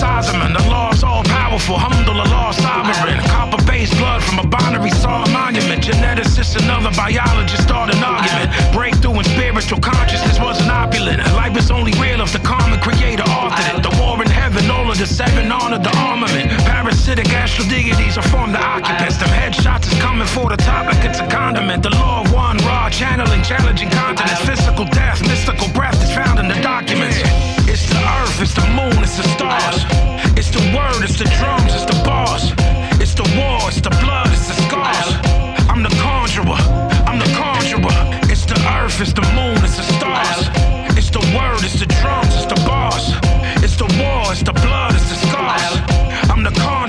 The 0.59 0.67
law's 0.67 1.05
all 1.05 1.23
powerful, 1.23 1.79
humble, 1.79 2.19
the 2.19 2.29
law 2.31 2.51
sovereign. 2.51 3.21
Copper 3.31 3.63
based 3.65 3.95
blood 3.99 4.23
from 4.23 4.39
a 4.41 4.47
binary 4.47 4.91
saw 4.91 5.23
monument. 5.31 5.85
Geneticists 5.85 6.59
and 6.59 6.67
other 6.71 6.91
biologists 6.97 7.63
start 7.63 7.95
an 7.95 8.03
argument. 8.03 8.51
Breakthrough 8.73 9.19
in 9.19 9.25
spiritual 9.25 9.79
consciousness 9.79 10.41
wasn't 10.41 10.71
opulent. 10.71 11.23
Life 11.39 11.57
is 11.57 11.71
only 11.71 11.93
real 12.01 12.21
if 12.21 12.33
the 12.33 12.43
common 12.43 12.81
creator 12.81 13.23
authored 13.23 13.78
it. 13.78 13.78
The 14.99 15.07
seven 15.07 15.53
honored 15.53 15.85
the 15.85 15.95
armament. 15.97 16.51
Parasitic 16.67 17.31
astral 17.31 17.69
deities 17.69 18.19
are 18.19 18.29
formed 18.35 18.53
the 18.53 18.59
occupants. 18.59 19.17
Them 19.17 19.29
headshots 19.31 19.87
is 19.87 19.97
coming 20.03 20.27
for 20.27 20.51
the 20.51 20.57
top 20.57 20.87
like 20.87 21.05
it's 21.05 21.21
a 21.21 21.27
condiment. 21.29 21.85
The 21.85 21.91
law 21.91 22.23
of 22.23 22.33
one 22.33 22.59
raw 22.67 22.91
channeling, 22.91 23.43
challenging 23.43 23.91
continents. 23.91 24.43
Physical 24.43 24.87
death, 24.87 25.23
mystical 25.23 25.69
breath 25.71 26.03
is 26.03 26.11
found 26.11 26.41
in 26.41 26.49
the 26.49 26.59
documents. 26.63 27.15
It's 27.71 27.87
the 27.87 28.01
earth, 28.19 28.43
it's 28.43 28.55
the 28.55 28.67
moon, 28.75 28.99
it's 28.99 29.17
the 29.17 29.27
stars. 29.39 29.87
It's 30.35 30.51
the 30.51 30.67
word, 30.75 31.07
it's 31.07 31.17
the 31.17 31.31
drums, 31.39 31.71
it's 31.79 31.87
the 31.87 32.03
boss. 32.03 32.51
It's 32.99 33.15
the 33.15 33.27
war, 33.39 33.71
it's 33.71 33.81
the 33.81 33.95
blood, 34.03 34.27
it's 34.35 34.51
the 34.51 34.59
scars. 34.67 35.15
I'm 35.71 35.87
the 35.87 35.95
conjurer, 36.03 36.59
I'm 37.07 37.23
the 37.23 37.31
conjurer. 37.39 37.95
It's 38.27 38.47
the 38.47 38.59
earth, 38.75 39.01
it's 39.01 39.15
the 39.15 39.23
moon, 39.39 39.63
it's 39.63 39.79
the 39.79 39.87
stars. 39.95 40.51
It's 40.99 41.11
the 41.11 41.23
word, 41.39 41.63
it's 41.63 41.79
the 41.79 41.87
drums, 42.03 42.35
it's 42.35 42.51
the 42.51 42.59
boss. 42.67 43.15
It's 43.63 43.77
the 43.77 43.87
war, 43.99 44.33
it's 44.33 44.43
the 44.43 44.53
blood, 44.53 44.68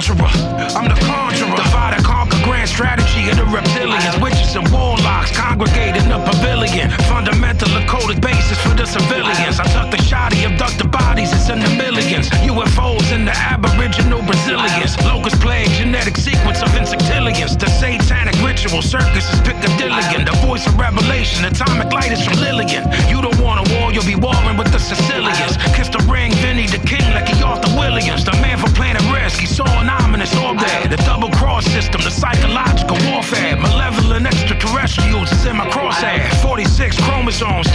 conjurer, 0.10 0.30
I'm 0.76 0.88
the 0.90 1.00
conjurer. 1.06 1.56
Divide 1.56 1.94
and 1.96 2.06
conquer 2.06 2.38
grand 2.44 2.70
strategy 2.70 3.30
of 3.30 3.38
the 3.38 3.44
reptilians. 3.44 4.22
Witches 4.22 4.56
and 4.56 4.68
warlocks 4.72 5.32
congregate 5.36 5.96
in 5.96 6.10
the 6.10 6.20
pavilion. 6.26 6.90
Fundamental 7.10 7.70
coded 7.88 8.22
basis 8.22 8.58
for 8.62 8.74
the 8.76 8.86
civilians. 8.86 9.60
I 9.60 9.66
tuck 9.74 9.92
the 9.92 10.02
shoddy, 10.02 10.46
abduct 10.46 10.78
the 10.78 10.88
bodies, 10.88 11.34
it's 11.34 11.50
in 11.50 11.60
the 11.60 11.70
millions. 11.76 12.30
UFOs 12.46 13.12
and 13.12 13.28
the 13.28 13.36
Aboriginal 13.36 14.22
Brazilians. 14.22 14.98
Locust 15.04 15.42
plague, 15.42 15.70
genetic 15.72 16.18
sequence 16.18 16.62
of 16.62 16.70
insectillions. 16.70 17.60
The 17.60 17.68
satanic 17.68 18.36
ritual 18.42 18.82
circus 18.82 19.26
is 19.34 19.42
Piccadillian. 19.42 20.26
The 20.26 20.38
voice 20.46 20.66
of 20.68 20.78
revelation, 20.78 21.46
atomic 21.46 21.92
light 21.92 22.12
is 22.12 22.24
from 22.24 22.38
Lillian. 22.38 22.86
You 23.10 23.22
don't 23.22 23.40
want 23.40 23.66
a 23.66 23.66
war, 23.76 23.92
you'll 23.92 24.06
be 24.06 24.16
warring 24.16 24.58
with 24.58 24.72
the 24.72 24.80
Sicilians. 24.80 25.58
Kiss 25.76 25.90
the 25.90 25.99
an 30.34 30.44
ominous 30.44 30.74
orbit. 30.74 30.90
The 30.90 31.04
double 31.04 31.30
cross 31.30 31.66
system, 31.66 32.02
the 32.02 32.12
psychological 32.12 32.98
warfare. 33.12 33.56
Malevolent 33.58 34.26
extraterrestrials 34.26 35.32
is 35.32 35.46
in 35.46 35.58
my 35.58 35.68
crosshair. 35.70 36.30
46 36.42 37.00
chromosomes, 37.02 37.69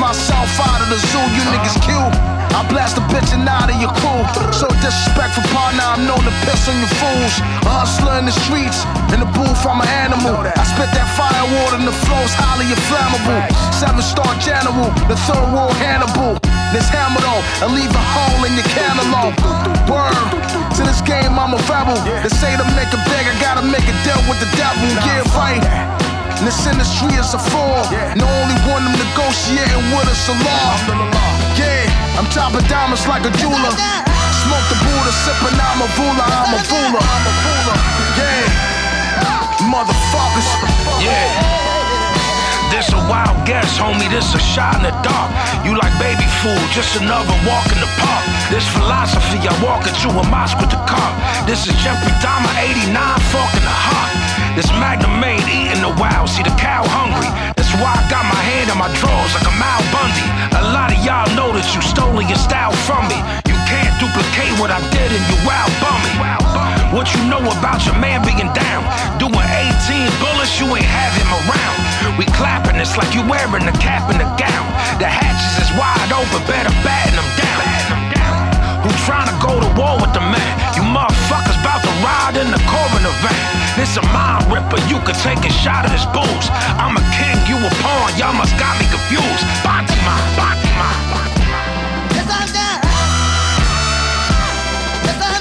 myself 0.00 0.48
out 0.64 0.80
of 0.80 0.88
the 0.88 0.96
zoo. 1.12 1.20
You 1.36 1.44
niggas 1.52 1.76
cute. 1.84 2.16
I 2.56 2.66
blast 2.66 2.96
a 2.96 3.04
bitch 3.12 3.30
and 3.36 3.46
out 3.46 3.68
of 3.68 3.76
your 3.78 3.92
crew. 4.00 4.24
So 4.50 4.66
disrespectful 4.80 5.44
partner, 5.54 5.84
I'm 5.84 6.08
known 6.08 6.24
to 6.24 6.34
piss 6.48 6.66
on 6.66 6.74
your 6.80 6.90
fools. 6.98 7.34
A 7.62 7.70
hustler 7.84 8.18
in 8.18 8.26
the 8.26 8.34
streets, 8.34 8.82
in 9.14 9.20
the 9.20 9.30
booth, 9.36 9.60
I'm 9.62 9.78
an 9.78 9.88
animal. 9.92 10.34
I 10.40 10.64
spit 10.66 10.90
that 10.96 11.06
fire 11.14 11.46
water 11.60 11.78
and 11.78 11.86
the 11.86 11.94
flow's 12.08 12.32
highly 12.34 12.66
inflammable. 12.66 13.44
Seven 13.76 14.02
star 14.02 14.32
general, 14.40 14.88
the 15.06 15.14
third 15.28 15.46
world 15.52 15.76
Hannibal. 15.78 16.40
This 16.72 16.88
hammer 16.88 17.20
though, 17.20 17.42
and 17.62 17.76
leave 17.76 17.92
a 17.92 18.04
hole 18.16 18.42
in 18.48 18.56
your 18.56 18.66
cantaloupe. 18.72 19.36
Word, 19.86 20.16
to 20.74 20.82
this 20.82 21.04
game 21.04 21.36
I'm 21.36 21.52
a 21.54 21.60
rebel. 21.68 22.00
They 22.24 22.32
say 22.32 22.56
to 22.56 22.66
make 22.72 22.90
a 22.90 23.00
big, 23.04 23.24
I 23.28 23.34
gotta 23.38 23.62
make 23.62 23.84
a 23.84 23.94
deal 24.02 24.20
with 24.26 24.40
the 24.40 24.50
devil. 24.56 24.88
Yeah, 25.06 25.22
right. 25.36 25.99
And 26.40 26.48
this 26.48 26.64
industry 26.64 27.12
is 27.20 27.36
a 27.36 27.40
fraud. 27.52 27.84
And 27.92 28.16
the 28.16 28.24
only 28.24 28.56
one 28.64 28.80
I'm 28.80 28.96
negotiating 28.96 29.84
with 29.92 30.08
is 30.08 30.24
the 30.24 30.32
law. 30.40 30.72
Yeah, 31.52 31.84
I'm 32.16 32.24
chopping 32.32 32.64
diamonds 32.64 33.04
like 33.04 33.28
a 33.28 33.32
jeweler. 33.36 33.76
Smoke 34.40 34.66
the 34.72 34.80
Buddha, 34.80 35.12
sipping 35.20 35.52
I'm 35.52 35.84
a 35.84 35.88
ruler, 36.00 36.24
I'm 36.24 36.56
a 36.56 36.60
ruler. 36.64 37.04
Yeah, 38.16 39.68
motherfuckers. 39.68 40.48
Yeah. 41.04 41.28
This 42.72 42.88
a 42.88 43.00
wild 43.04 43.44
guess, 43.44 43.76
homie. 43.76 44.08
This 44.08 44.32
a 44.32 44.40
shot 44.40 44.80
in 44.80 44.88
the 44.88 44.96
dark. 45.04 45.28
You 45.60 45.76
like 45.76 45.92
baby 46.00 46.24
food, 46.40 46.64
just 46.72 46.96
another 46.96 47.36
walk 47.44 47.68
in 47.68 47.84
the 47.84 47.90
park. 48.00 48.24
This 48.48 48.64
philosophy, 48.72 49.44
I 49.44 49.52
walk 49.60 49.84
into 49.84 50.08
a 50.08 50.24
mosque 50.32 50.56
with 50.56 50.72
the 50.72 50.80
car. 50.88 51.12
This 51.44 51.68
is 51.68 51.76
Jeffrey 51.84 52.16
Dahmer, 52.24 52.48
89, 52.56 52.96
fork 53.28 53.52
in 53.60 53.64
the 53.68 53.76
heart. 53.76 54.29
This 54.58 54.66
Magnum 54.82 55.20
made 55.22 55.46
eating 55.46 55.82
the 55.82 55.94
wild, 55.94 56.28
see 56.28 56.42
the 56.42 56.54
cow 56.58 56.82
hungry. 56.82 57.30
That's 57.54 57.70
why 57.78 57.94
I 57.94 58.02
got 58.10 58.26
my 58.26 58.42
hand 58.42 58.70
on 58.70 58.78
my 58.82 58.90
drawers 58.98 59.30
like 59.34 59.46
a 59.46 59.54
Mal 59.54 59.80
Bundy. 59.94 60.26
A 60.58 60.64
lot 60.74 60.90
of 60.90 60.98
y'all 61.06 61.30
know 61.38 61.54
that 61.54 61.66
you 61.70 61.80
stolen 61.82 62.26
your 62.26 62.40
style 62.40 62.74
from 62.86 63.06
me. 63.06 63.18
You 63.46 63.56
can't 63.70 63.94
duplicate 64.02 64.50
what 64.58 64.74
I 64.74 64.82
did 64.90 65.08
and 65.14 65.22
you 65.30 65.36
wild 65.46 65.70
bummy. 65.78 66.12
What 66.90 67.06
you 67.14 67.22
know 67.30 67.38
about 67.38 67.86
your 67.86 67.94
man 68.02 68.26
being 68.26 68.50
down? 68.50 68.82
Doing 69.22 69.38
18 69.38 70.10
bullets, 70.18 70.58
you 70.58 70.66
ain't 70.74 70.82
have 70.82 71.14
him 71.14 71.30
around. 71.46 72.18
We 72.18 72.26
clapping, 72.34 72.74
it's 72.82 72.98
like 72.98 73.14
you 73.14 73.22
wearing 73.30 73.62
the 73.62 73.76
cap 73.78 74.10
and 74.10 74.18
the 74.18 74.26
gown. 74.34 74.66
The 74.98 75.06
hatches 75.06 75.62
is 75.62 75.70
wide 75.78 76.10
open, 76.10 76.42
better 76.50 76.74
batten 76.82 77.14
them 77.14 77.30
down. 77.38 77.62
Who 78.82 78.90
to 78.90 79.34
go 79.38 79.60
to 79.62 79.70
war 79.78 79.94
with 80.02 80.12
the 80.12 80.20
man? 80.20 80.59
You 81.60 81.66
motherfuckers 81.66 81.68
bout 81.68 81.82
to 81.82 81.92
ride 82.04 82.36
in 82.36 82.50
the 82.50 82.58
coroner 82.68 83.14
van. 83.20 83.76
This 83.76 83.96
a 83.96 84.02
mind 84.12 84.52
ripper, 84.52 84.80
you 84.88 84.98
could 85.04 85.16
take 85.16 85.44
a 85.44 85.52
shot 85.52 85.84
of 85.84 85.92
this 85.92 86.04
booze. 86.06 86.48
I'm 86.78 86.96
a 86.96 87.04
king, 87.12 87.36
you 87.46 87.56
a 87.56 87.70
pawn, 87.82 88.16
y'all 88.18 88.34
must 88.34 88.56
got 88.58 88.78
me 88.78 88.86
confused. 88.88 89.44
Bantima, 89.62 90.16
Bantima, 90.36 90.90
Yo, 95.10 95.39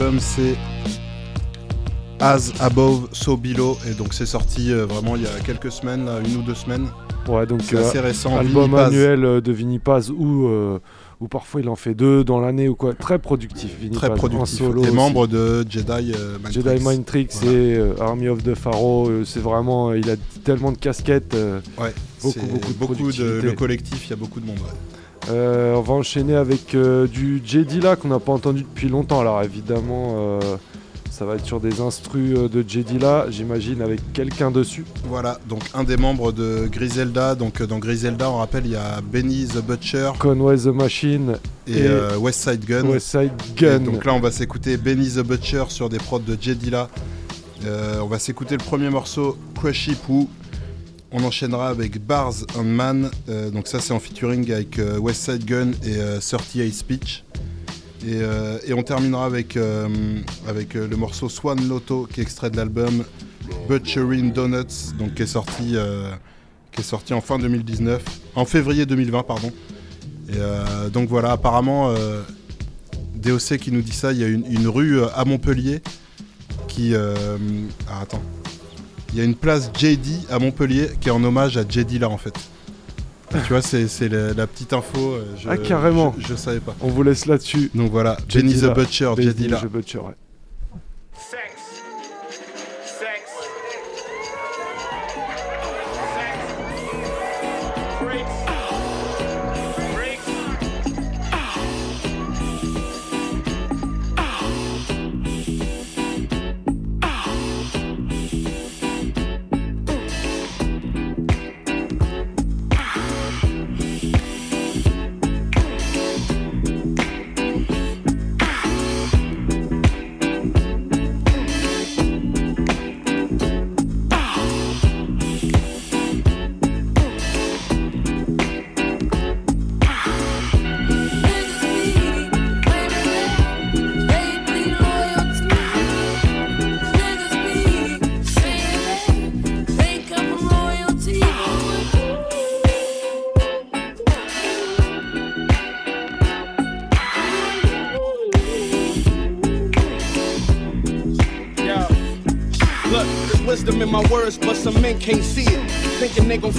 Euh, 0.00 0.04
l'album 0.04 0.20
c'est 0.20 0.54
As 2.20 2.52
Above 2.60 3.08
So 3.12 3.36
Below 3.36 3.76
et 3.88 3.94
donc 3.94 4.14
c'est 4.14 4.26
sorti 4.26 4.72
euh, 4.72 4.86
vraiment 4.86 5.16
il 5.16 5.22
y 5.22 5.26
a 5.26 5.40
quelques 5.44 5.72
semaines, 5.72 6.08
une 6.24 6.36
ou 6.36 6.42
deux 6.42 6.54
semaines. 6.54 6.86
Ouais, 7.28 7.46
donc 7.46 7.62
C'est 7.62 7.76
assez 7.78 8.00
récent, 8.00 8.36
album 8.36 8.74
annuel 8.74 9.24
euh, 9.24 9.40
de 9.40 9.52
Vinny 9.52 9.78
Paz 9.78 10.10
où, 10.10 10.46
euh, 10.48 10.78
où 11.20 11.28
parfois 11.28 11.60
il 11.60 11.68
en 11.68 11.76
fait 11.76 11.94
deux 11.94 12.24
dans 12.24 12.40
l'année 12.40 12.68
ou 12.68 12.74
quoi. 12.74 12.94
Très 12.94 13.18
productif, 13.18 13.70
Vinny 13.80 13.94
Très 13.94 14.08
Paz. 14.08 14.16
en 14.16 14.20
productif. 14.20 14.58
solo 14.58 14.84
et 14.84 14.90
membre 14.90 15.26
de 15.28 15.64
Jedi 15.68 16.12
euh, 16.16 16.38
Mind 16.38 16.52
Jedi 16.52 16.64
Tricks. 16.68 16.82
Mind 16.86 17.04
Tricks 17.04 17.32
Voilà. 17.42 17.58
et 17.58 17.76
euh, 17.76 17.94
Army 18.00 18.28
of 18.28 18.42
the 18.42 18.54
Pharaoh, 18.54 19.08
euh, 19.08 19.24
c'est 19.24 19.40
vraiment, 19.40 19.90
euh, 19.90 19.98
il 19.98 20.08
a 20.10 20.16
tellement 20.44 20.72
de 20.72 20.78
casquettes, 20.78 21.34
euh, 21.34 21.60
Ouais, 21.80 21.92
beaucoup, 22.22 22.40
beaucoup 22.46 22.72
de 22.72 22.78
beaucoup 22.78 23.12
de 23.12 23.40
le 23.42 23.52
collectif, 23.52 24.06
il 24.06 24.10
y 24.10 24.12
a 24.14 24.16
beaucoup 24.16 24.40
de 24.40 24.46
monde. 24.46 24.58
ouais. 24.58 25.00
Euh, 25.30 25.74
on 25.74 25.80
va 25.82 25.94
enchaîner 25.94 26.34
avec 26.34 26.74
euh, 26.74 27.06
du 27.06 27.40
J 27.44 27.64
Dilla 27.64 27.96
qu'on 27.96 28.08
n'a 28.08 28.18
pas 28.18 28.32
entendu 28.32 28.62
depuis 28.62 28.88
longtemps. 28.88 29.20
Alors 29.20 29.42
évidemment, 29.42 30.14
euh, 30.16 30.40
ça 31.10 31.24
va 31.24 31.34
être 31.34 31.44
sur 31.44 31.60
des 31.60 31.80
instrus 31.80 32.34
de 32.50 32.64
J 32.66 32.82
Dilla, 32.82 33.26
j'imagine, 33.30 33.82
avec 33.82 34.00
quelqu'un 34.12 34.50
dessus. 34.50 34.84
Voilà, 35.08 35.38
donc 35.48 35.60
un 35.74 35.84
des 35.84 35.96
membres 35.96 36.32
de 36.32 36.66
Griselda. 36.70 37.34
Donc 37.34 37.62
dans 37.62 37.78
Griselda, 37.78 38.30
on 38.30 38.38
rappelle, 38.38 38.66
il 38.66 38.72
y 38.72 38.76
a 38.76 39.00
Benny 39.00 39.46
the 39.46 39.64
Butcher 39.64 40.10
Conway 40.18 40.56
the 40.56 40.66
Machine 40.66 41.34
et, 41.68 41.82
euh, 41.82 42.16
West 42.16 42.48
Side 42.48 42.64
Gun. 42.64 42.84
West 42.86 43.08
Side 43.08 43.30
Et 43.56 43.60
Gun. 43.60 43.80
donc 43.80 44.04
là, 44.04 44.14
on 44.14 44.20
va 44.20 44.30
s'écouter 44.32 44.76
Benny 44.76 45.08
the 45.08 45.20
Butcher 45.20 45.64
sur 45.68 45.88
des 45.88 45.98
prods 45.98 46.18
de 46.18 46.36
J 46.40 46.56
Dilla. 46.56 46.88
Euh, 47.64 48.00
on 48.02 48.06
va 48.06 48.18
s'écouter 48.18 48.56
le 48.56 48.64
premier 48.64 48.90
morceau, 48.90 49.36
Crushy 49.54 49.94
Poo. 49.94 50.28
On 51.14 51.22
enchaînera 51.24 51.68
avec 51.68 52.04
Bars 52.04 52.34
and 52.56 52.64
Man. 52.64 53.10
Euh, 53.28 53.50
donc 53.50 53.68
ça, 53.68 53.80
c'est 53.80 53.92
en 53.92 54.00
featuring 54.00 54.50
avec 54.50 54.78
euh, 54.78 54.98
West 54.98 55.30
Side 55.30 55.44
Gun 55.44 55.72
et 55.84 55.98
euh, 55.98 56.20
38 56.20 56.72
Speech. 56.72 57.24
Et, 58.04 58.14
euh, 58.14 58.58
et 58.66 58.72
on 58.72 58.82
terminera 58.82 59.26
avec, 59.26 59.56
euh, 59.56 59.88
le 60.74 60.96
morceau 60.96 61.28
Swan 61.28 61.68
Lotto 61.68 62.08
qui 62.10 62.20
est 62.20 62.22
extrait 62.22 62.50
de 62.50 62.56
l'album 62.56 63.04
Butchering 63.68 64.32
Donuts, 64.32 64.94
donc 64.98 65.14
qui 65.14 65.22
est 65.22 65.26
sorti, 65.26 65.76
en 67.12 67.20
fin 67.20 67.38
2019, 67.38 68.02
en 68.34 68.44
février 68.44 68.86
2020 68.86 69.22
pardon. 69.22 69.52
Donc 70.92 71.08
voilà, 71.08 71.32
apparemment, 71.32 71.94
DOC 73.14 73.58
qui 73.58 73.70
nous 73.70 73.82
dit 73.82 73.92
ça, 73.92 74.12
il 74.12 74.18
y 74.18 74.24
a 74.24 74.28
une, 74.28 74.46
une 74.46 74.66
rue 74.66 75.00
à 75.14 75.24
Montpellier 75.24 75.82
qui, 76.66 76.94
ah, 76.96 78.00
attends, 78.00 78.22
il 79.12 79.18
y 79.18 79.20
a 79.20 79.24
une 79.24 79.34
place 79.34 79.70
JD 79.76 80.28
à 80.30 80.38
Montpellier 80.38 80.90
qui 81.00 81.08
est 81.08 81.12
en 81.12 81.22
hommage 81.22 81.56
à 81.56 81.62
JD 81.68 82.00
là 82.00 82.08
en 82.08 82.18
fait. 82.18 82.34
Et 83.34 83.38
tu 83.46 83.48
vois, 83.54 83.62
c'est 83.62 83.88
c'est 83.88 84.08
la, 84.10 84.34
la 84.34 84.46
petite 84.46 84.72
info. 84.74 84.98
euh, 85.14 85.24
je- 85.38 85.48
Ah, 85.48 85.56
carrément. 85.56 86.14
Je, 86.18 86.28
je 86.28 86.34
savais 86.34 86.60
pas. 86.60 86.74
On 86.82 86.88
vous 86.88 87.02
laisse 87.02 87.24
là-dessus. 87.26 87.70
Donc 87.74 87.90
voilà, 87.90 88.18
J 88.28 88.38
Benny 88.38 88.54
the. 88.54 88.74
Butcher, 88.74 89.10
Benny 89.16 89.28
J 89.28 89.34
Dilla. 89.34 89.56
the 89.58 89.66
Butcher, 89.66 89.98
ouais. 89.98 90.14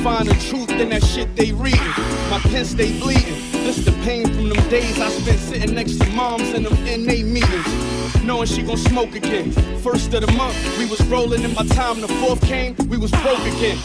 Find 0.03 0.27
the 0.27 0.35
truth 0.49 0.69
in 0.69 0.89
that 0.89 1.01
shit 1.01 1.33
they 1.37 1.53
reading. 1.53 1.79
My 2.29 2.39
pen 2.51 2.65
stay 2.65 2.99
bleeding. 2.99 3.39
This 3.63 3.85
the 3.85 3.93
pain 4.03 4.25
from 4.25 4.49
them 4.49 4.69
days 4.69 4.99
I 4.99 5.09
spent 5.09 5.39
sitting 5.39 5.73
next 5.73 5.97
to 5.99 6.09
moms 6.09 6.51
in 6.53 6.63
them 6.63 6.73
NA 6.83 7.23
meetings. 7.23 8.21
Knowing 8.21 8.47
she 8.47 8.63
gon' 8.63 8.75
smoke 8.77 9.15
again. 9.15 9.53
First 9.81 10.13
of 10.13 10.25
the 10.25 10.31
month, 10.33 10.57
we 10.77 10.85
was 10.87 11.01
rolling, 11.05 11.45
and 11.45 11.55
by 11.55 11.65
time 11.67 12.01
the 12.01 12.09
fourth 12.19 12.41
came, 12.41 12.75
we 12.89 12.97
was 12.97 13.11
broke 13.11 13.45
again. 13.55 13.77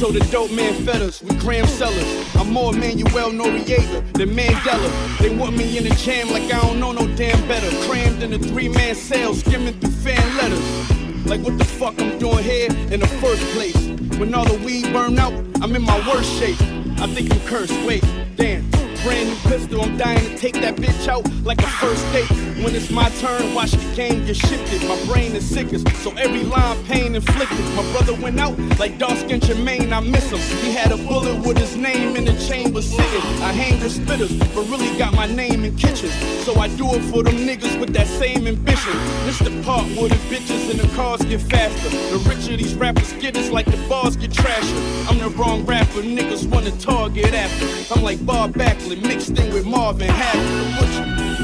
So 0.00 0.10
the 0.10 0.20
dope 0.30 0.50
man 0.52 0.72
fed 0.86 1.02
us, 1.02 1.22
we 1.22 1.36
gram 1.36 1.66
sellers. 1.66 2.36
I'm 2.36 2.50
more 2.50 2.72
Manuel 2.72 3.30
Noriega 3.30 4.10
than 4.14 4.30
Mandela. 4.30 5.18
They 5.18 5.36
want 5.36 5.54
me 5.54 5.76
in 5.76 5.84
the 5.84 5.94
jam 5.96 6.30
like 6.30 6.44
I 6.44 6.62
don't 6.62 6.80
know 6.80 6.92
no 6.92 7.06
damn 7.14 7.46
better. 7.46 7.68
Crammed 7.86 8.22
in 8.22 8.32
a 8.32 8.38
three 8.38 8.68
man 8.70 8.94
cell, 8.94 9.34
skimming 9.34 9.78
through 9.80 9.90
fan 9.90 10.36
letters. 10.38 11.26
Like 11.26 11.42
what 11.42 11.58
the 11.58 11.64
fuck 11.64 12.00
I'm 12.00 12.18
doing 12.18 12.42
here 12.42 12.70
in 12.90 13.00
the 13.00 13.08
first 13.20 13.42
place? 13.52 13.76
When 14.18 14.34
all 14.34 14.44
the 14.44 14.58
weed 14.64 14.92
burn 14.92 15.18
out, 15.18 15.47
I'm 15.60 15.74
in 15.74 15.82
my 15.82 15.98
worst 16.08 16.30
shape. 16.38 16.60
I 17.00 17.06
think 17.08 17.32
I'm 17.32 17.40
cursed, 17.40 17.72
wait, 17.84 18.04
damn. 18.36 18.67
Brand 19.04 19.28
new 19.28 19.36
pistol, 19.48 19.82
I'm 19.82 19.96
dying 19.96 20.18
to 20.18 20.36
take 20.36 20.54
that 20.54 20.74
bitch 20.76 21.06
out 21.08 21.24
like 21.44 21.62
a 21.62 21.66
first 21.66 22.04
date. 22.12 22.28
When 22.62 22.74
it's 22.74 22.90
my 22.90 23.08
turn, 23.20 23.54
watch 23.54 23.70
the 23.70 23.94
game 23.94 24.26
get 24.26 24.36
shifted. 24.36 24.86
My 24.88 25.00
brain 25.06 25.36
is 25.36 25.48
sickest, 25.48 25.86
so 26.02 26.10
every 26.16 26.42
line 26.42 26.82
pain 26.84 27.14
inflicted. 27.14 27.64
My 27.76 27.88
brother 27.92 28.14
went 28.14 28.40
out 28.40 28.58
like 28.78 28.98
dark 28.98 29.16
skin 29.18 29.40
Jermaine, 29.40 29.92
I 29.92 30.00
miss 30.00 30.30
him. 30.30 30.40
He 30.64 30.72
had 30.72 30.90
a 30.90 30.96
bullet 30.96 31.46
with 31.46 31.58
his 31.58 31.76
name 31.76 32.16
in 32.16 32.24
the 32.24 32.34
chamber 32.48 32.82
sitting. 32.82 33.22
I 33.40 33.52
hang 33.52 33.80
with 33.80 33.96
spitters, 33.96 34.36
but 34.54 34.66
really 34.68 34.96
got 34.98 35.14
my 35.14 35.26
name 35.26 35.64
in 35.64 35.76
kitchens. 35.76 36.12
So 36.44 36.56
I 36.56 36.66
do 36.76 36.92
it 36.94 37.02
for 37.02 37.22
them 37.22 37.36
niggas 37.36 37.78
with 37.78 37.92
that 37.94 38.08
same 38.08 38.48
ambition. 38.48 38.92
This 39.24 39.38
the 39.38 39.62
part 39.62 39.86
where 39.96 40.08
the 40.08 40.20
bitches 40.28 40.70
and 40.70 40.80
the 40.80 40.88
cars 40.96 41.22
get 41.22 41.40
faster. 41.40 41.88
The 41.88 42.18
richer 42.28 42.56
these 42.56 42.74
rappers 42.74 43.12
get, 43.14 43.36
it's 43.36 43.50
like 43.50 43.66
the 43.66 43.78
bars 43.88 44.16
get 44.16 44.32
trasher. 44.32 45.08
I'm 45.08 45.18
the 45.18 45.30
wrong 45.38 45.64
rapper, 45.64 46.02
niggas 46.02 46.46
wanna 46.50 46.72
target 46.72 47.32
after. 47.32 47.94
I'm 47.94 48.02
like 48.02 48.24
Bob 48.26 48.54
Backlund 48.54 48.88
mixed 49.02 49.38
in 49.38 49.52
with 49.52 49.66
Marvin 49.66 50.08
Happy, 50.08 50.38
the 50.38 51.26
butcher. 51.26 51.37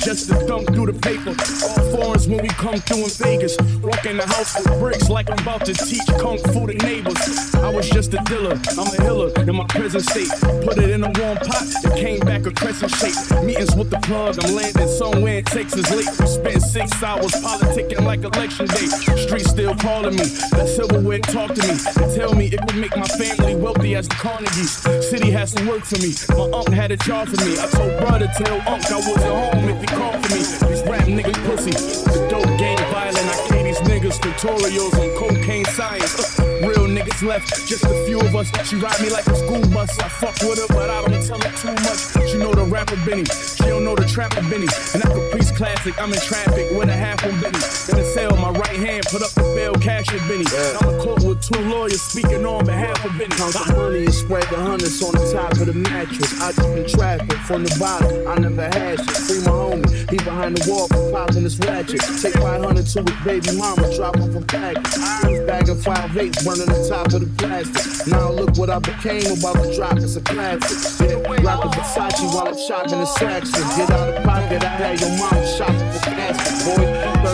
Just 0.00 0.28
to 0.28 0.34
thumb 0.46 0.64
through 0.66 0.86
the 0.86 0.98
paper. 0.98 1.30
All 1.30 1.82
foreigns 1.94 2.28
when 2.28 2.42
we 2.42 2.48
come 2.48 2.78
through 2.80 3.04
in 3.04 3.10
Vegas. 3.10 3.56
Walk 3.82 4.06
in 4.06 4.16
the 4.16 4.26
house 4.26 4.54
with 4.56 4.78
bricks 4.78 5.08
like 5.08 5.30
I'm 5.30 5.38
about 5.38 5.64
to 5.66 5.74
teach 5.74 6.06
kung 6.18 6.38
fu 6.38 6.66
to 6.66 6.74
neighbors. 6.74 7.54
I 7.56 7.68
was 7.70 7.88
just 7.88 8.14
a 8.14 8.18
dealer, 8.24 8.58
I'm 8.78 8.88
a 8.88 9.02
healer 9.02 9.30
in 9.40 9.56
my 9.56 9.66
present 9.68 10.04
state. 10.04 10.30
Put 10.64 10.78
it 10.78 10.90
in 10.90 11.04
a 11.04 11.10
warm 11.18 11.38
pot, 11.38 11.63
crescent 12.74 13.14
shape. 13.14 13.44
Meetings 13.44 13.74
with 13.76 13.90
the 13.90 13.98
plug, 14.00 14.42
I'm 14.44 14.54
landing 14.54 14.88
somewhere 14.88 15.38
in 15.38 15.44
Texas 15.44 15.90
late. 15.90 16.08
We 16.20 16.26
spent 16.26 16.62
six 16.62 17.02
hours 17.02 17.32
politicking 17.32 18.04
like 18.04 18.22
election 18.22 18.66
day. 18.66 18.86
Street 19.16 19.46
still 19.46 19.74
calling 19.76 20.16
me, 20.16 20.26
that 20.52 20.68
silverware 20.68 21.20
talk 21.20 21.54
to 21.54 21.62
me. 21.62 21.76
And 22.02 22.14
tell 22.14 22.34
me 22.34 22.46
it 22.46 22.60
would 22.64 22.76
make 22.76 22.96
my 22.96 23.06
family 23.06 23.56
wealthy 23.56 23.94
as 23.94 24.08
the 24.08 24.14
Carnegies. 24.14 25.02
City 25.02 25.30
has 25.30 25.52
some 25.52 25.66
work 25.66 25.84
for 25.84 25.98
me, 25.98 26.14
my 26.36 26.58
uncle 26.58 26.74
had 26.74 26.90
a 26.92 26.96
job 26.96 27.28
for 27.28 27.44
me. 27.44 27.58
I 27.58 27.66
told 27.66 27.98
brother, 28.00 28.28
tell 28.36 28.56
uncle 28.68 28.94
I 28.94 28.98
wasn't 28.98 29.34
home 29.34 29.68
if 29.68 29.80
he 29.80 29.86
called 29.86 30.18
for 30.24 30.34
me. 30.34 30.42
These 30.70 30.82
rap 30.88 31.06
niggas 31.06 31.40
pussy, 31.46 31.72
the 31.72 32.26
dope 32.30 32.58
gang 32.58 32.78
violent. 32.90 33.18
I 33.18 33.48
gave 33.50 33.64
these 33.64 33.80
niggas 33.88 34.18
tutorials 34.20 34.94
on 34.98 35.10
cocaine 35.18 35.64
science. 35.66 36.38
Uh, 36.38 36.44
real 36.66 36.86
niggas 36.86 37.22
left, 37.22 37.48
just 37.68 37.84
a 37.84 38.04
few 38.06 38.20
of 38.20 38.34
us. 38.34 38.50
She 38.68 38.76
ride 38.76 39.00
me 39.00 39.10
like 39.10 39.26
a 39.26 39.36
school 39.36 39.60
bus. 39.72 39.98
I 39.98 40.08
fuck 40.08 40.36
with 40.48 40.58
her, 40.58 40.68
but 40.74 40.90
I 40.90 41.02
don't 41.06 41.22
tell 41.24 41.40
her 41.40 41.56
too 41.56 41.74
much. 41.82 42.13
She 42.34 42.40
know 42.40 42.52
the 42.52 42.64
rapper 42.64 42.96
Benny, 43.06 43.22
she 43.54 43.62
don't 43.70 43.84
know 43.84 43.94
the 43.94 44.02
trapper 44.10 44.42
Benny. 44.50 44.66
And 44.90 44.98
that 44.98 45.06
Caprice 45.06 45.52
classic, 45.52 45.94
I'm 46.02 46.12
in 46.12 46.18
traffic 46.18 46.66
with 46.74 46.88
a 46.88 46.92
half 46.92 47.22
on 47.22 47.30
Benny. 47.38 47.54
In 47.54 47.94
the 47.94 48.10
cell, 48.10 48.34
my 48.42 48.50
right 48.50 48.74
hand 48.74 49.06
put 49.06 49.22
up 49.22 49.30
the 49.38 49.46
bail, 49.54 49.74
cash 49.74 50.10
and 50.10 50.18
Benny. 50.26 50.42
I'm 50.50 50.98
in 50.98 50.98
court 50.98 51.22
with 51.22 51.38
two 51.46 51.62
lawyers 51.70 52.02
speaking 52.02 52.44
on 52.44 52.66
behalf 52.66 52.98
of 53.04 53.16
Benny. 53.16 53.30
Count 53.38 53.54
the 53.54 53.72
money 53.78 54.10
and 54.10 54.14
spread 54.14 54.42
the 54.50 54.58
hundreds 54.58 54.98
on 54.98 55.14
the 55.14 55.30
top 55.30 55.52
of 55.62 55.66
the 55.70 55.78
mattress. 55.78 56.34
I 56.42 56.50
just 56.50 56.74
been 56.74 56.88
traffic 56.90 57.38
from 57.46 57.62
the 57.62 57.70
bottom. 57.78 58.26
I 58.26 58.34
never 58.42 58.66
had 58.66 58.98
shit. 58.98 59.14
Free 59.30 59.38
my 59.46 59.54
homie. 59.54 60.10
He 60.10 60.16
behind 60.18 60.58
the 60.58 60.66
wall 60.66 60.90
for 60.90 61.06
popping 61.14 61.46
this 61.46 61.54
ratchet. 61.62 62.02
Take 62.18 62.34
500 62.34 62.82
to 62.82 62.98
his 62.98 63.18
baby 63.22 63.54
mama, 63.54 63.86
drop 63.94 64.18
off 64.18 64.34
a 64.34 64.42
package. 64.42 64.90
He's 65.30 65.38
bagging 65.46 65.78
five 65.78 66.10
eight, 66.18 66.34
burning 66.42 66.66
the 66.66 66.82
top 66.90 67.14
of 67.14 67.22
the 67.22 67.30
plastic. 67.38 68.10
Now 68.10 68.34
look 68.34 68.58
what 68.58 68.70
I 68.70 68.82
became 68.82 69.38
about 69.38 69.62
to 69.62 69.70
drop. 69.70 70.02
It's 70.02 70.18
a 70.18 70.20
classic. 70.20 70.82
Yeah, 70.98 71.22
rock 71.46 71.64
a 71.64 71.68
Versace 71.68 72.23
while 72.26 72.48
I'm 72.48 72.58
shopping 72.58 73.00
the 73.00 73.06
Saxon. 73.06 73.62
Get 73.76 73.90
out 73.90 74.08
of 74.14 74.24
pocket. 74.24 74.62
I 74.62 74.68
had 74.68 75.00
your 75.00 75.10
mama 75.18 75.46
shopping 75.46 75.90
for 75.92 76.10
casket. 76.10 76.54
Boy, 76.64 76.84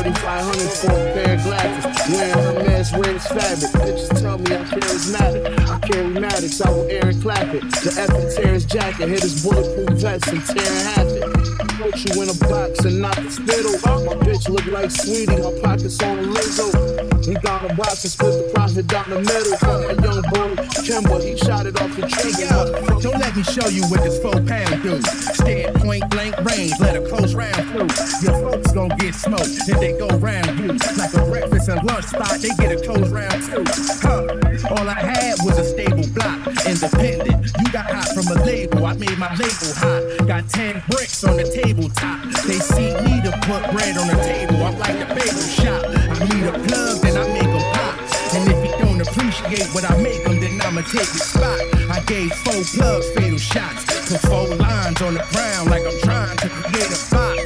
3500 0.03 0.71
for 0.71 0.91
a 0.91 1.13
pair 1.13 1.35
of 1.35 1.43
glasses. 1.43 2.15
Wearing 2.15 2.45
her 2.45 2.65
man's 2.65 2.93
weirdest 2.93 3.29
fabric. 3.29 3.71
Bitches 3.83 4.21
tell 4.21 4.39
me 4.39 4.57
I'm 4.57 4.65
charismatic. 4.67 5.69
I 5.69 5.79
carry 5.81 6.09
Maddox, 6.09 6.61
I 6.61 6.71
will 6.71 6.91
air 6.91 7.09
and 7.09 7.23
clap 7.23 7.55
it. 7.55 7.63
The 7.63 7.91
effing 8.03 8.37
tear 8.37 8.55
his 8.55 8.65
jacket, 8.65 9.09
hit 9.09 9.23
his 9.23 9.43
bulletproof 9.45 9.99
vest 9.99 10.29
and 10.29 10.45
tear 10.47 10.65
it. 11.07 11.70
Put 11.81 11.97
you 12.05 12.23
in 12.23 12.29
a 12.29 12.35
box 12.45 12.85
and 12.85 13.01
not 13.01 13.17
the 13.17 13.31
spittle. 13.31 13.73
My 14.05 14.13
bitch 14.21 14.51
look 14.51 14.67
like 14.67 14.91
sweetie, 14.91 15.33
her 15.33 15.61
pockets 15.63 16.03
on 16.03 16.19
a 16.19 16.23
Lizzo. 16.23 17.27
We 17.27 17.35
got 17.37 17.71
a 17.71 17.75
box 17.75 18.05
and 18.05 18.13
split 18.13 18.37
the 18.37 18.51
profit 18.53 18.87
down 18.87 19.09
the 19.09 19.21
middle. 19.21 19.57
Got 19.57 19.89
my 19.89 19.97
young 20.05 20.23
boy, 20.29 20.61
Kimber, 20.85 21.21
he 21.25 21.39
shot 21.39 21.65
it 21.65 21.81
off 21.81 21.97
the 21.97 22.05
trigger. 22.05 23.01
Don't 23.01 23.19
let 23.19 23.35
me 23.35 23.43
show 23.43 23.67
you 23.69 23.85
what 23.89 24.03
this 24.03 24.21
four 24.21 24.37
pound 24.45 24.83
do. 24.83 25.01
Stand 25.33 25.77
point 25.81 26.05
blank 26.11 26.37
range, 26.45 26.79
let 26.81 26.97
a 26.97 27.03
close 27.09 27.33
round 27.33 27.57
through. 27.73 27.89
Your 28.29 28.37
folks 28.45 28.73
gon' 28.73 28.93
get 28.99 29.15
smoked 29.15 29.65
if 29.65 29.81
they 29.81 29.97
go 29.97 30.09
round 30.19 30.59
you. 30.61 30.77
Like 31.01 31.15
a 31.15 31.25
breakfast 31.33 31.69
and 31.71 31.83
lunch 31.85 32.05
spot, 32.05 32.41
they 32.41 32.53
get 32.61 32.77
a 32.77 32.81
close 32.85 33.09
round 33.09 33.41
too. 33.41 33.65
Huh. 34.05 34.51
All 34.69 34.89
I 34.89 35.01
had 35.01 35.37
was 35.41 35.57
a 35.57 35.65
stable 35.65 36.07
block, 36.13 36.47
independent. 36.67 37.47
You 37.59 37.73
got 37.73 37.89
hot 37.89 38.09
from 38.13 38.29
a 38.37 38.45
label, 38.45 38.85
I 38.85 38.93
made 38.95 39.19
my 39.19 39.33
label 39.37 39.73
hot. 39.81 40.27
Got 40.27 40.49
10 40.49 40.83
bricks 40.91 41.25
on 41.25 41.37
the 41.37 41.47
tabletop. 41.71 42.25
They 42.47 42.59
see 42.59 42.91
me 43.07 43.23
to 43.23 43.31
put 43.47 43.63
bread 43.71 43.97
on 43.97 44.09
the 44.09 44.19
table. 44.27 44.57
I'm 44.65 44.79
like 44.79 44.99
the 44.99 45.07
bagel 45.15 45.47
shop. 45.55 45.85
I 45.87 46.25
need 46.27 46.47
a 46.47 46.53
plug, 46.67 47.01
then 47.03 47.17
I 47.17 47.27
make 47.29 47.45
'em 47.45 47.65
pop. 47.75 47.95
And 48.35 48.43
if 48.51 48.59
you 48.65 48.73
don't 48.85 49.01
appreciate 49.01 49.69
what 49.75 49.89
I 49.89 49.97
make 49.97 50.11
make 50.21 50.27
'em, 50.27 50.41
then 50.41 50.61
I'ma 50.67 50.83
take 50.83 51.11
your 51.15 51.27
spot. 51.33 51.61
I 51.91 52.01
gave 52.07 52.33
four 52.45 52.63
plugs 52.75 53.07
fatal 53.15 53.39
shots. 53.39 53.85
Put 54.09 54.21
four 54.23 54.47
lines 54.57 55.01
on 55.03 55.15
the 55.15 55.25
ground 55.33 55.71
like 55.71 55.85
I'm 55.87 56.01
trying 56.01 56.37
to 56.39 56.49
create 56.49 56.91
a 56.91 57.01
box. 57.15 57.41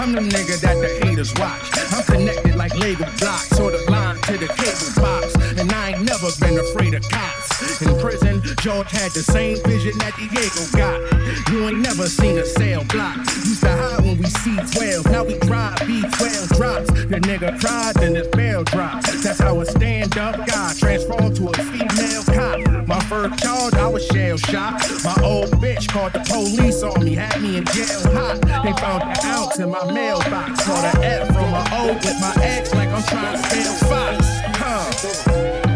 I'm 0.00 0.12
the 0.12 0.22
nigga 0.22 0.60
that 0.60 0.76
the 0.82 0.90
haters 1.06 1.32
watch. 1.34 1.66
I'm 1.92 2.02
connected 2.02 2.56
like 2.56 2.74
Lego 2.74 3.06
blocks 3.20 3.58
or 3.60 3.70
the 3.70 3.82
line 3.90 4.16
to 4.28 4.34
the 4.38 4.48
cable 4.60 4.90
box. 5.02 5.34
And 5.58 5.72
I 5.72 5.90
ain't 5.90 6.02
never 6.02 6.30
been 6.40 6.58
afraid 6.58 6.94
of 6.94 7.02
cops. 7.08 7.82
In 7.82 7.98
prison, 7.98 8.42
George 8.60 8.90
had 8.90 9.10
the 9.12 9.22
same 9.22 9.56
vision 9.64 9.98
that 9.98 10.14
Diego 10.16 10.62
got. 10.76 10.98
You 11.50 11.68
ain't 11.68 11.80
never 11.80 12.06
seen 12.06 12.38
a 12.38 12.44
cell 12.44 12.84
block. 12.84 13.18
Used 13.58 13.66
to 13.66 13.76
hide 13.76 14.04
when 14.04 14.18
we 14.18 14.26
see 14.26 14.56
12. 14.78 15.06
Now 15.06 15.24
we 15.24 15.36
drive 15.40 15.78
B12 15.78 16.56
drops. 16.56 16.86
The 16.86 17.18
nigga 17.18 17.60
cried, 17.60 17.94
then 17.96 18.14
his 18.14 18.28
bell 18.28 18.62
drops. 18.62 19.24
That's 19.24 19.40
how 19.40 19.60
a 19.60 19.66
stand 19.66 20.16
up 20.16 20.46
guy 20.46 20.74
transformed 20.78 21.34
to 21.36 21.48
a 21.48 21.52
female 21.54 22.22
cop. 22.22 22.86
My 22.86 23.00
first 23.06 23.42
charge, 23.42 23.74
I 23.74 23.88
was 23.88 24.06
shell 24.06 24.36
shocked. 24.36 25.02
My 25.02 25.16
old 25.24 25.50
bitch 25.58 25.88
called 25.88 26.12
the 26.12 26.20
police 26.20 26.84
on 26.84 27.04
me, 27.04 27.16
had 27.16 27.42
me 27.42 27.56
in 27.56 27.64
jail 27.64 28.00
hot. 28.12 28.40
They 28.62 28.72
found 28.74 29.02
the 29.02 29.26
ounce 29.26 29.58
in 29.58 29.70
my 29.70 29.92
mailbox. 29.92 30.64
Caught 30.64 30.94
an 30.94 31.02
F 31.02 31.26
from 31.26 31.50
my 31.50 31.80
old 31.80 31.96
with 31.96 32.20
my 32.20 32.34
ex 32.40 32.72
like 32.74 32.90
I'm 32.90 33.02
trying 33.02 33.36
to 33.36 33.42
spell 33.42 33.74
Fox. 33.88 34.26
Huh. 34.56 35.67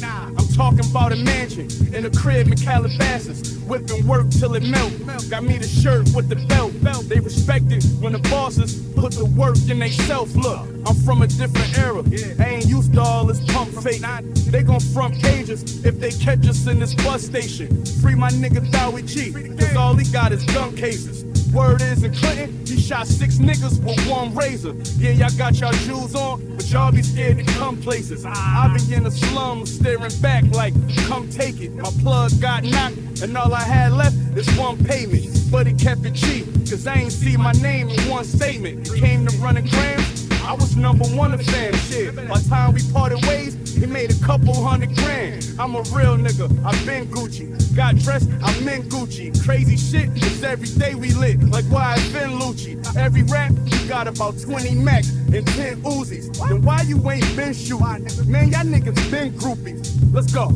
Fashion. 0.00 0.36
I'm 0.38 0.48
talking 0.48 0.90
about 0.90 1.12
a 1.12 1.16
mansion 1.16 1.68
in 1.94 2.04
a 2.04 2.10
crib 2.10 2.48
in 2.48 2.56
Calabasas. 2.56 3.58
Whipping 3.68 4.06
work 4.06 4.30
till 4.30 4.54
it 4.54 4.62
melt. 4.62 4.92
Got 5.28 5.44
me 5.44 5.58
the 5.58 5.68
shirt 5.68 6.08
with 6.14 6.28
the 6.28 6.36
belt. 6.46 6.72
They 7.08 7.20
respect 7.20 7.66
it 7.70 7.84
when 8.00 8.12
the 8.12 8.18
bosses 8.30 8.82
put 8.94 9.12
the 9.12 9.26
work 9.26 9.56
in 9.68 9.78
they 9.78 9.90
self. 9.90 10.34
Look, 10.34 10.60
I'm 10.86 10.94
from 11.04 11.22
a 11.22 11.26
different 11.26 11.78
era. 11.78 12.02
I 12.38 12.56
ain't 12.56 12.66
used 12.66 12.94
to 12.94 13.00
all 13.02 13.26
this 13.26 13.44
pump 13.52 13.70
fake. 13.82 14.02
They 14.50 14.62
gon' 14.62 14.80
front 14.80 15.20
pages 15.22 15.84
if 15.84 16.00
they 16.00 16.10
catch 16.10 16.46
us 16.48 16.66
in 16.66 16.78
this 16.78 16.94
bus 16.94 17.22
station. 17.22 17.84
Free 18.00 18.14
my 18.14 18.30
nigga 18.30 18.70
Dowie 18.70 19.02
G, 19.02 19.32
cause 19.32 19.76
all 19.76 19.94
he 19.94 20.10
got 20.10 20.32
is 20.32 20.44
gun 20.44 20.74
cases. 20.74 21.24
Word 21.52 21.80
is 21.80 22.02
in 22.02 22.14
Clinton, 22.14 22.66
he 22.66 22.80
shot 22.80 23.06
six 23.06 23.38
niggas 23.38 23.82
with 23.82 23.98
one 24.08 24.34
razor. 24.34 24.74
Yeah, 24.98 25.12
y'all 25.12 25.36
got 25.38 25.58
y'all 25.58 25.72
shoes 25.72 26.14
on, 26.14 26.56
but 26.56 26.70
y'all 26.70 26.92
be 26.92 27.02
scared 27.02 27.38
to 27.38 27.44
come 27.54 27.80
places. 27.80 28.24
I 28.26 28.74
be 28.76 28.94
in 28.94 29.04
the 29.04 29.10
slums 29.10 29.74
staring 29.74 30.12
back 30.20 30.44
like, 30.52 30.74
come 31.06 31.28
take 31.30 31.60
it. 31.60 31.74
My 31.74 31.90
plug 32.02 32.32
got 32.40 32.64
knocked, 32.64 33.22
and 33.22 33.36
all 33.36 33.54
I 33.54 33.62
had 33.62 33.92
left 33.92 34.16
is 34.36 34.48
one 34.58 34.82
payment. 34.84 35.26
But 35.50 35.66
he 35.66 35.72
kept 35.72 36.04
it 36.04 36.14
cheap, 36.14 36.44
cause 36.68 36.86
I 36.86 36.94
ain't 36.96 37.12
see 37.12 37.36
my 37.36 37.52
name 37.52 37.88
in 37.88 38.10
one 38.10 38.24
statement. 38.24 38.90
Came 38.94 39.26
to 39.26 39.36
running 39.38 39.66
grams, 39.66 40.30
I 40.42 40.54
was 40.54 40.76
number 40.76 41.04
one 41.08 41.32
of 41.32 41.42
fam 41.42 41.74
shit. 41.74 42.14
By 42.16 42.40
time 42.42 42.74
we 42.74 42.82
parted 42.92 43.24
ways, 43.26 43.54
he 43.78 43.86
made 43.86 44.10
a 44.10 44.24
couple 44.24 44.52
hundred 44.54 44.94
grand. 44.96 45.46
I'm 45.58 45.74
a 45.76 45.82
real 45.94 46.16
nigga, 46.16 46.48
i 46.64 46.84
been 46.84 47.06
Gucci. 47.06 47.46
Got 47.76 47.96
dressed, 47.96 48.28
I'm 48.42 48.68
in 48.68 48.82
Gucci. 48.84 49.32
Crazy 49.44 49.76
shit, 49.76 50.08
cause 50.20 50.42
every 50.42 50.68
day 50.68 50.94
we 50.94 51.12
lit, 51.14 51.40
like 51.44 51.64
why 51.66 51.94
I 51.94 52.12
been 52.12 52.38
Lucci? 52.38 52.74
Every 52.96 53.22
rap, 53.24 53.52
you 53.66 53.88
got 53.88 54.08
about 54.08 54.38
20 54.40 54.74
max 54.74 55.10
and 55.32 55.46
10 55.46 55.82
Uzis. 55.82 56.36
Then 56.48 56.62
why 56.62 56.82
you 56.82 56.96
ain't 57.10 57.36
been 57.36 57.54
shooting? 57.54 58.30
Man, 58.30 58.50
y'all 58.50 58.64
niggas 58.64 59.10
been 59.10 59.32
groupies. 59.32 59.94
Let's 60.12 60.32
go. 60.32 60.50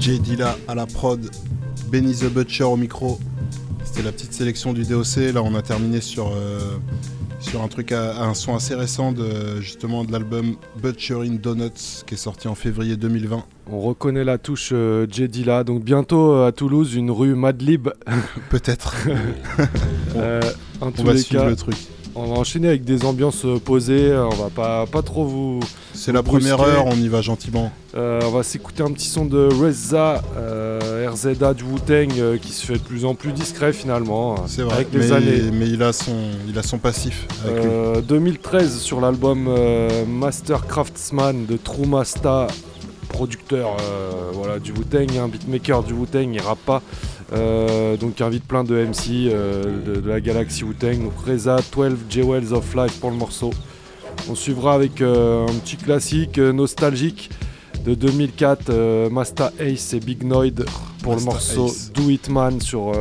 Jay 0.00 0.18
Dilla 0.18 0.56
à 0.68 0.74
la 0.74 0.86
prod, 0.86 1.30
Benny 1.90 2.12
the 2.12 2.28
Butcher 2.28 2.64
au 2.64 2.76
micro. 2.76 3.18
C'était 3.84 4.02
la 4.02 4.12
petite 4.12 4.32
sélection 4.32 4.72
du 4.72 4.84
DOC. 4.84 5.32
Là, 5.32 5.42
on 5.42 5.54
a 5.54 5.62
terminé 5.62 6.00
sur, 6.00 6.28
euh, 6.28 6.78
sur 7.46 7.62
un 7.62 7.68
truc, 7.68 7.92
à, 7.92 8.24
un 8.24 8.34
son 8.34 8.56
assez 8.56 8.74
récent 8.74 9.12
de, 9.12 9.60
justement 9.60 10.04
de 10.04 10.10
l'album 10.10 10.56
Butchering 10.82 11.38
Donuts 11.38 12.02
qui 12.04 12.14
est 12.14 12.18
sorti 12.18 12.48
en 12.48 12.56
février 12.56 12.96
2020. 12.96 13.44
On 13.70 13.80
reconnaît 13.80 14.24
la 14.24 14.36
touche 14.36 14.70
euh, 14.72 15.06
Jay 15.08 15.28
Dilla. 15.28 15.62
Donc 15.62 15.84
bientôt 15.84 16.32
euh, 16.32 16.48
à 16.48 16.52
Toulouse, 16.52 16.94
une 16.94 17.10
rue 17.10 17.34
Madlib. 17.34 17.88
Peut-être. 18.50 18.96
Euh, 20.16 20.40
en 20.80 20.86
on 20.86 20.92
tous 20.92 21.02
va 21.02 21.12
les 21.12 21.18
suivre 21.18 21.42
cas, 21.42 21.50
le 21.50 21.56
truc. 21.56 21.76
On 22.18 22.24
va 22.32 22.36
enchaîner 22.38 22.68
avec 22.68 22.82
des 22.84 23.04
ambiances 23.04 23.44
euh, 23.44 23.58
posées. 23.58 24.10
euh, 24.10 24.24
On 24.26 24.34
va 24.36 24.48
pas, 24.48 24.86
pas 24.86 25.02
trop 25.02 25.24
vous. 25.26 25.60
C'est 25.92 26.12
la 26.12 26.22
première 26.22 26.60
heure, 26.60 26.86
on 26.86 26.96
y 26.96 27.08
va 27.08 27.20
gentiment. 27.20 27.70
Euh, 27.94 28.20
on 28.24 28.30
va 28.30 28.42
s'écouter 28.42 28.82
un 28.82 28.90
petit 28.92 29.08
son 29.08 29.24
de 29.26 29.48
euh, 30.36 31.10
RZA 31.10 31.54
du 31.54 31.64
Wu-Tang, 31.64 32.12
euh, 32.18 32.38
qui 32.38 32.52
se 32.52 32.64
fait 32.64 32.74
de 32.74 32.78
plus 32.78 33.04
en 33.04 33.14
plus 33.14 33.32
discret 33.32 33.72
finalement. 33.72 34.36
C'est 34.46 34.62
vrai, 34.62 34.74
Avec 34.74 34.88
mais, 34.92 35.00
les 35.00 35.12
années. 35.12 35.50
mais 35.52 35.68
il, 35.68 35.82
a 35.82 35.92
son, 35.92 36.14
il 36.48 36.58
a 36.58 36.62
son 36.62 36.78
passif 36.78 37.26
avec 37.44 37.62
lui. 37.64 37.70
Euh, 37.70 38.00
2013 38.00 38.78
sur 38.78 39.00
l'album 39.00 39.48
Master 40.08 40.66
Craftsman 40.66 41.44
de 41.46 41.56
True 41.56 41.86
Masta, 41.86 42.46
producteur 43.06 43.76
euh, 43.80 44.30
voilà, 44.32 44.58
du 44.58 44.72
Wu-Tang, 44.72 45.16
un 45.18 45.28
beatmaker 45.28 45.82
du 45.82 45.92
Wu-Tang, 45.92 46.32
il 46.32 46.40
rappe 46.40 46.64
pas. 46.64 46.82
Euh, 47.32 47.96
donc 47.96 48.20
il 48.20 48.22
invite 48.22 48.44
plein 48.44 48.62
de 48.62 48.74
MC 48.74 49.28
euh, 49.28 49.64
de, 49.84 50.00
de 50.00 50.08
la 50.08 50.20
galaxie 50.20 50.64
Wu-Tang. 50.64 51.02
Donc 51.02 51.12
Reza 51.26 51.58
12 51.74 51.94
Jewels 52.08 52.52
of 52.52 52.74
Life 52.74 53.00
pour 53.00 53.10
le 53.10 53.16
morceau. 53.16 53.50
On 54.28 54.34
suivra 54.34 54.74
avec 54.74 55.00
euh, 55.00 55.46
un 55.46 55.52
petit 55.54 55.76
classique 55.76 56.38
nostalgique 56.38 57.30
de 57.84 57.94
2004, 57.94 58.70
euh, 58.70 59.10
Masta 59.10 59.52
Ace 59.60 59.92
et 59.94 60.00
Big 60.00 60.24
Noid 60.24 60.64
pour 61.02 61.14
Masta 61.14 61.18
le 61.18 61.32
morceau 61.32 61.66
Ace. 61.66 61.92
Do 61.92 62.10
It 62.10 62.28
Man 62.28 62.60
sur 62.60 62.92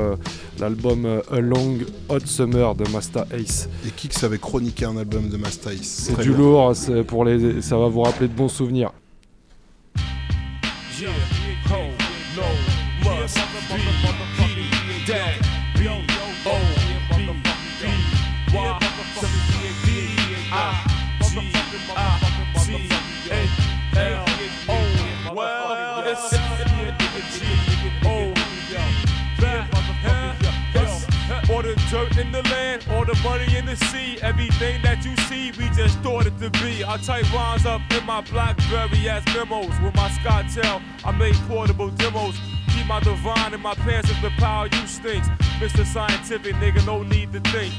l'album 0.59 1.21
A 1.31 1.39
Long 1.39 1.77
Hot 2.09 2.19
Summer 2.25 2.75
de 2.75 2.87
Masta 2.89 3.25
Ace. 3.31 3.69
Et 3.85 3.89
Kix 3.89 4.23
avait 4.23 4.37
chroniqué 4.37 4.85
un 4.85 4.97
album 4.97 5.29
de 5.29 5.37
Masta 5.37 5.71
Ace. 5.71 5.79
C'est 5.83 6.19
du 6.21 6.29
bien. 6.29 6.37
lourd, 6.37 6.75
c'est 6.75 7.03
pour 7.03 7.25
les, 7.25 7.61
ça 7.61 7.77
va 7.77 7.87
vous 7.87 8.01
rappeler 8.01 8.27
de 8.27 8.33
bons 8.33 8.49
souvenirs. 8.49 8.91
The 32.35 32.49
land, 32.49 32.85
all 32.91 33.05
the 33.05 33.15
money 33.23 33.45
in 33.55 33.65
the 33.65 33.75
sea, 33.75 34.17
everything 34.21 34.81
that 34.81 35.05
you 35.05 35.15
see, 35.27 35.51
we 35.57 35.69
just 35.75 35.97
thought 35.99 36.25
it 36.25 36.37
to 36.39 36.49
be. 36.61 36.83
I 36.83 36.97
type 36.97 37.31
rhymes 37.31 37.65
up 37.65 37.81
in 37.91 38.05
my 38.05 38.21
Blackberry 38.21 39.07
as 39.09 39.23
memos. 39.33 39.71
With 39.81 39.95
my 39.95 40.09
SkyTel, 40.09 40.81
I 41.05 41.11
made 41.11 41.35
portable 41.47 41.89
demos. 41.91 42.37
Keep 42.73 42.87
my 42.87 42.99
divine 42.99 43.53
in 43.53 43.61
my 43.61 43.73
pants 43.75 44.09
if 44.09 44.21
the 44.21 44.31
power 44.31 44.67
you 44.67 44.87
stinks. 44.87 45.29
Mr. 45.61 45.85
Scientific, 45.85 46.55
nigga, 46.55 46.85
no 46.85 47.03
need 47.03 47.31
to 47.31 47.39
think. 47.51 47.73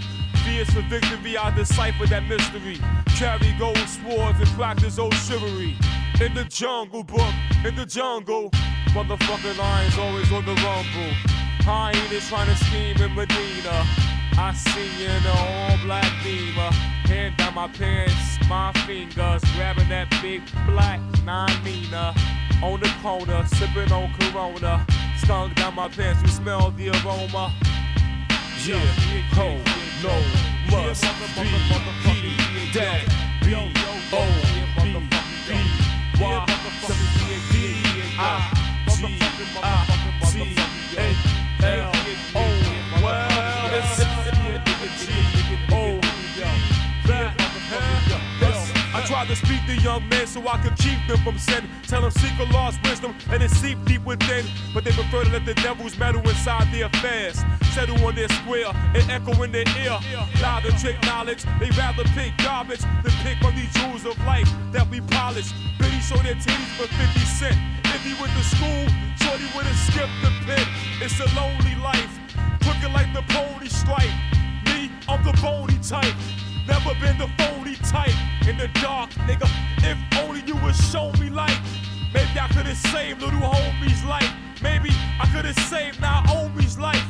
Fierce 0.45 0.71
for 0.71 0.83
victory, 0.83 1.37
I 1.37 1.51
decipher 1.55 2.07
that 2.07 2.25
mystery. 2.25 2.79
Carry 3.17 3.53
gold 3.59 3.77
swords 3.89 4.39
and 4.39 4.49
practice 4.51 4.99
old 4.99 5.15
chivalry. 5.15 5.77
In 6.21 6.33
the 6.33 6.45
jungle 6.45 7.05
book, 7.05 7.35
in 7.65 7.75
the 7.75 7.85
jungle. 7.85 8.51
Motherfucking 8.97 9.59
lions 9.59 9.99
always 9.99 10.33
on 10.33 10.47
the 10.47 10.55
rumble. 10.55 11.13
Hyenas 11.61 12.29
trying 12.29 12.47
to 12.47 12.57
scheme 12.65 12.97
in 13.03 13.15
Medina. 13.15 14.16
I 14.39 14.53
see 14.53 15.03
you 15.03 15.09
in 15.09 15.23
the 15.23 15.31
all 15.31 15.79
black 15.85 16.11
beamer. 16.23 16.71
Hand 17.07 17.37
down 17.37 17.55
my 17.55 17.69
pants, 17.69 18.39
my 18.49 18.73
fingers, 18.87 19.43
grabbing 19.55 19.89
that 19.89 20.11
big 20.23 20.43
black 20.67 21.01
nine 21.25 21.63
Nina. 21.65 22.15
On 22.63 22.81
the 22.81 22.91
corner, 23.03 23.45
sipping 23.47 23.93
on 23.93 24.13
Corona. 24.19 24.87
Stung 25.19 25.53
down 25.55 25.75
my 25.75 25.89
pants, 25.89 26.23
you 26.23 26.29
smell 26.29 26.71
the 26.73 26.89
aroma. 26.89 27.53
Yeah, 28.65 28.81
ho, 29.33 29.57
no, 30.03 30.15
must 30.71 31.03
be 31.37 31.49
that 32.75 33.05
B 33.43 33.55
O 33.55 34.27
B 34.83 34.95
B 35.47 35.57
Y 36.21 36.47
D 37.53 37.65
I 38.19 38.21
G 38.89 39.19
I 39.63 39.75
T 40.25 40.57
A 41.63 41.83
L 41.83 41.96
to 49.27 49.37
speak 49.37 49.65
to 49.67 49.77
young 49.83 50.09
men 50.09 50.27
so 50.27 50.47
I 50.47 50.59
could 50.59 50.77
keep 50.77 50.99
them 51.09 51.19
from 51.25 51.39
sin. 51.39 51.69
Tell 51.87 52.03
them 52.03 52.11
seek 52.11 52.39
a 52.39 52.45
lost 52.53 52.83
wisdom 52.85 53.15
and 53.31 53.43
it's 53.43 53.55
seep 53.55 53.79
deep 53.85 54.05
within. 54.05 54.47
But 54.75 54.85
they 54.85 54.93
prefer 54.93 55.25
to 55.25 55.31
let 55.31 55.45
the 55.45 55.55
devil's 55.55 55.99
meddle 55.99 56.21
inside 56.29 56.73
their 56.73 56.87
affairs. 56.87 57.43
Settle 57.73 58.05
on 58.05 58.15
their 58.15 58.29
square 58.29 58.71
and 58.95 59.11
echo 59.11 59.43
in 59.43 59.53
their 59.53 59.69
ear. 59.83 59.99
Lie 60.43 60.63
to 60.65 60.73
trick 60.79 61.01
knowledge, 61.03 61.45
they 61.61 61.71
rather 61.71 62.05
pick 62.15 62.37
garbage 62.39 62.81
than 62.81 63.13
pick 63.23 63.43
on 63.45 63.55
these 63.55 63.73
jewels 63.75 64.05
of 64.05 64.17
life 64.25 64.49
that 64.73 64.89
we 64.91 65.01
polish. 65.01 65.53
Biddy 65.79 66.01
show 66.01 66.17
their 66.19 66.35
titties 66.35 66.73
for 66.77 66.87
50 66.87 67.21
cent. 67.21 67.57
If 67.87 68.03
he 68.05 68.15
went 68.21 68.33
to 68.33 68.45
school, 68.45 68.87
Shorty 69.21 69.47
would 69.57 69.67
have 69.67 69.81
skipped 69.89 70.19
the 70.23 70.33
pit. 70.47 70.67
It's 71.01 71.19
a 71.21 71.29
lonely 71.35 71.75
life, 71.83 72.13
quicker 72.63 72.93
like 72.93 73.13
the 73.15 73.23
pony 73.33 73.69
stripe. 73.69 74.15
Me, 74.67 74.91
I'm 75.09 75.23
the 75.25 75.33
bony 75.43 75.79
type. 75.83 76.15
Never 76.67 76.95
been 77.01 77.19
the 77.19 77.29
phony 77.39 77.77
type. 77.77 78.15
In 78.49 78.57
the 78.57 78.69
dark, 78.81 79.11
nigga. 79.29 79.49
If 79.83 79.99
only 80.23 80.43
you 80.47 80.57
would 80.57 80.77
show 80.77 81.13
me 81.21 81.31
light. 81.31 81.59
Maybe 82.15 82.39
I 82.41 82.49
could've 82.49 82.77
saved 82.77 83.21
little 83.21 83.41
homie's 83.41 84.05
life. 84.05 84.33
Maybe 84.63 84.91
I 85.21 85.27
could've 85.33 85.59
saved 85.69 86.01
now 86.01 86.23
homie's 86.23 86.79
life. 86.79 87.05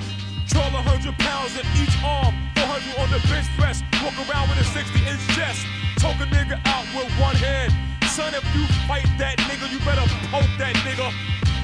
A 0.67 0.83
hundred 0.83 1.17
pounds 1.21 1.57
in 1.57 1.65
each 1.81 1.97
arm, 2.05 2.37
400 2.59 3.01
on 3.01 3.09
the 3.09 3.21
bench 3.33 3.47
press. 3.57 3.81
Walk 4.05 4.13
around 4.29 4.51
with 4.51 4.61
a 4.61 4.69
60 4.77 4.99
inch 5.09 5.25
chest. 5.33 5.65
Choke 6.03 6.21
a 6.21 6.29
nigga 6.29 6.61
out 6.69 6.85
with 6.93 7.09
one 7.17 7.37
hand. 7.37 7.73
Son, 8.11 8.35
if 8.35 8.45
you 8.53 8.67
fight 8.85 9.07
that 9.17 9.39
nigga, 9.49 9.73
you 9.73 9.79
better 9.89 10.05
poke 10.29 10.51
that 10.59 10.77
nigga. 10.85 11.09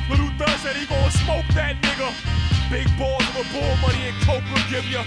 Little 0.08 0.32
Thug 0.38 0.54
said 0.64 0.76
he 0.76 0.86
gon' 0.86 1.10
smoke 1.10 1.44
that 1.52 1.76
nigga. 1.82 2.08
Big 2.70 2.88
balls 2.96 3.20
of 3.36 3.42
a 3.42 3.44
bull 3.52 3.74
money 3.84 4.00
and 4.06 4.16
coke 4.24 4.44
will 4.48 4.64
give 4.70 4.86
ya. 4.88 5.04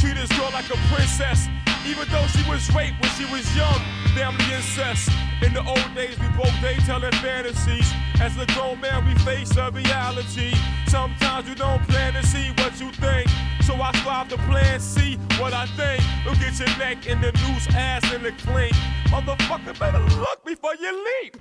Treat 0.00 0.16
this 0.16 0.32
girl 0.38 0.50
like 0.52 0.68
a 0.70 0.78
princess. 0.88 1.46
Even 1.86 2.08
though 2.08 2.26
she 2.28 2.42
was 2.48 2.64
raped 2.74 3.00
when 3.00 3.10
she 3.20 3.26
was 3.32 3.44
young, 3.54 3.80
family 4.14 4.44
incest. 4.54 5.10
In 5.42 5.52
the 5.52 5.62
old 5.62 5.94
days, 5.94 6.18
we 6.18 6.26
both 6.36 6.54
day 6.62 6.76
telling 6.86 7.12
fantasies. 7.20 7.92
As 8.20 8.36
a 8.38 8.46
grown 8.54 8.80
man, 8.80 9.06
we 9.06 9.14
face 9.24 9.54
a 9.56 9.70
reality. 9.70 10.54
Sometimes 10.88 11.46
you 11.48 11.54
don't 11.54 11.82
plan 11.88 12.14
to 12.14 12.26
see 12.26 12.48
what 12.58 12.80
you 12.80 12.90
think. 12.92 13.28
So 13.62 13.74
I 13.74 13.92
strive 14.00 14.28
to 14.30 14.38
plan 14.48 14.80
C 14.80 15.16
what 15.38 15.52
I 15.52 15.66
think. 15.76 16.02
You'll 16.24 16.34
get 16.36 16.58
your 16.58 16.68
neck 16.78 17.06
in 17.06 17.20
the 17.20 17.32
noose, 17.32 17.68
ass 17.74 18.10
in 18.12 18.22
the 18.22 18.32
clink. 18.32 18.74
Motherfucker, 19.12 19.78
better 19.78 20.00
look 20.18 20.44
before 20.44 20.76
you 20.76 20.92
leap. 21.22 21.36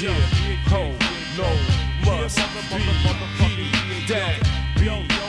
Yeah, 0.00 0.14
ho, 0.72 0.90
no, 1.36 1.48
must 2.04 2.38
be 2.70 2.78
he 2.78 4.06
that 4.08 4.40
B 4.76 5.21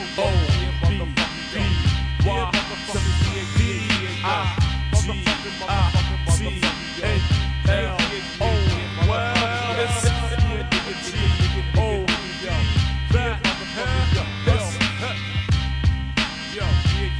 yeah, 2.25 2.51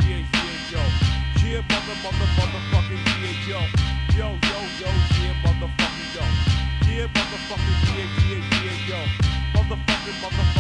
yeah, 0.08 0.62
yo, 0.72 0.82
yeah, 1.44 1.62
mother, 1.70 1.96
mother, 2.04 2.30
motherfucking 2.38 3.04
yeah, 3.22 3.48
yo, 3.48 3.60
yo, 4.16 4.28
yo, 4.40 4.60
yo, 4.80 4.90
yeah, 5.20 5.36
motherfucking 5.44 6.10
yo. 6.16 6.24
Yeah, 6.88 7.08
motherfucking, 7.12 7.78
yeah, 7.92 8.08
yeah, 8.30 8.44
yeah, 8.64 8.90
yo. 8.90 9.00
Motherfucking, 9.54 10.18
motherfucking, 10.22 10.53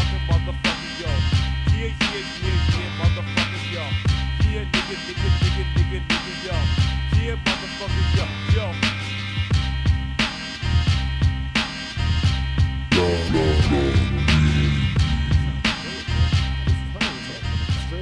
Straight 8.54 8.68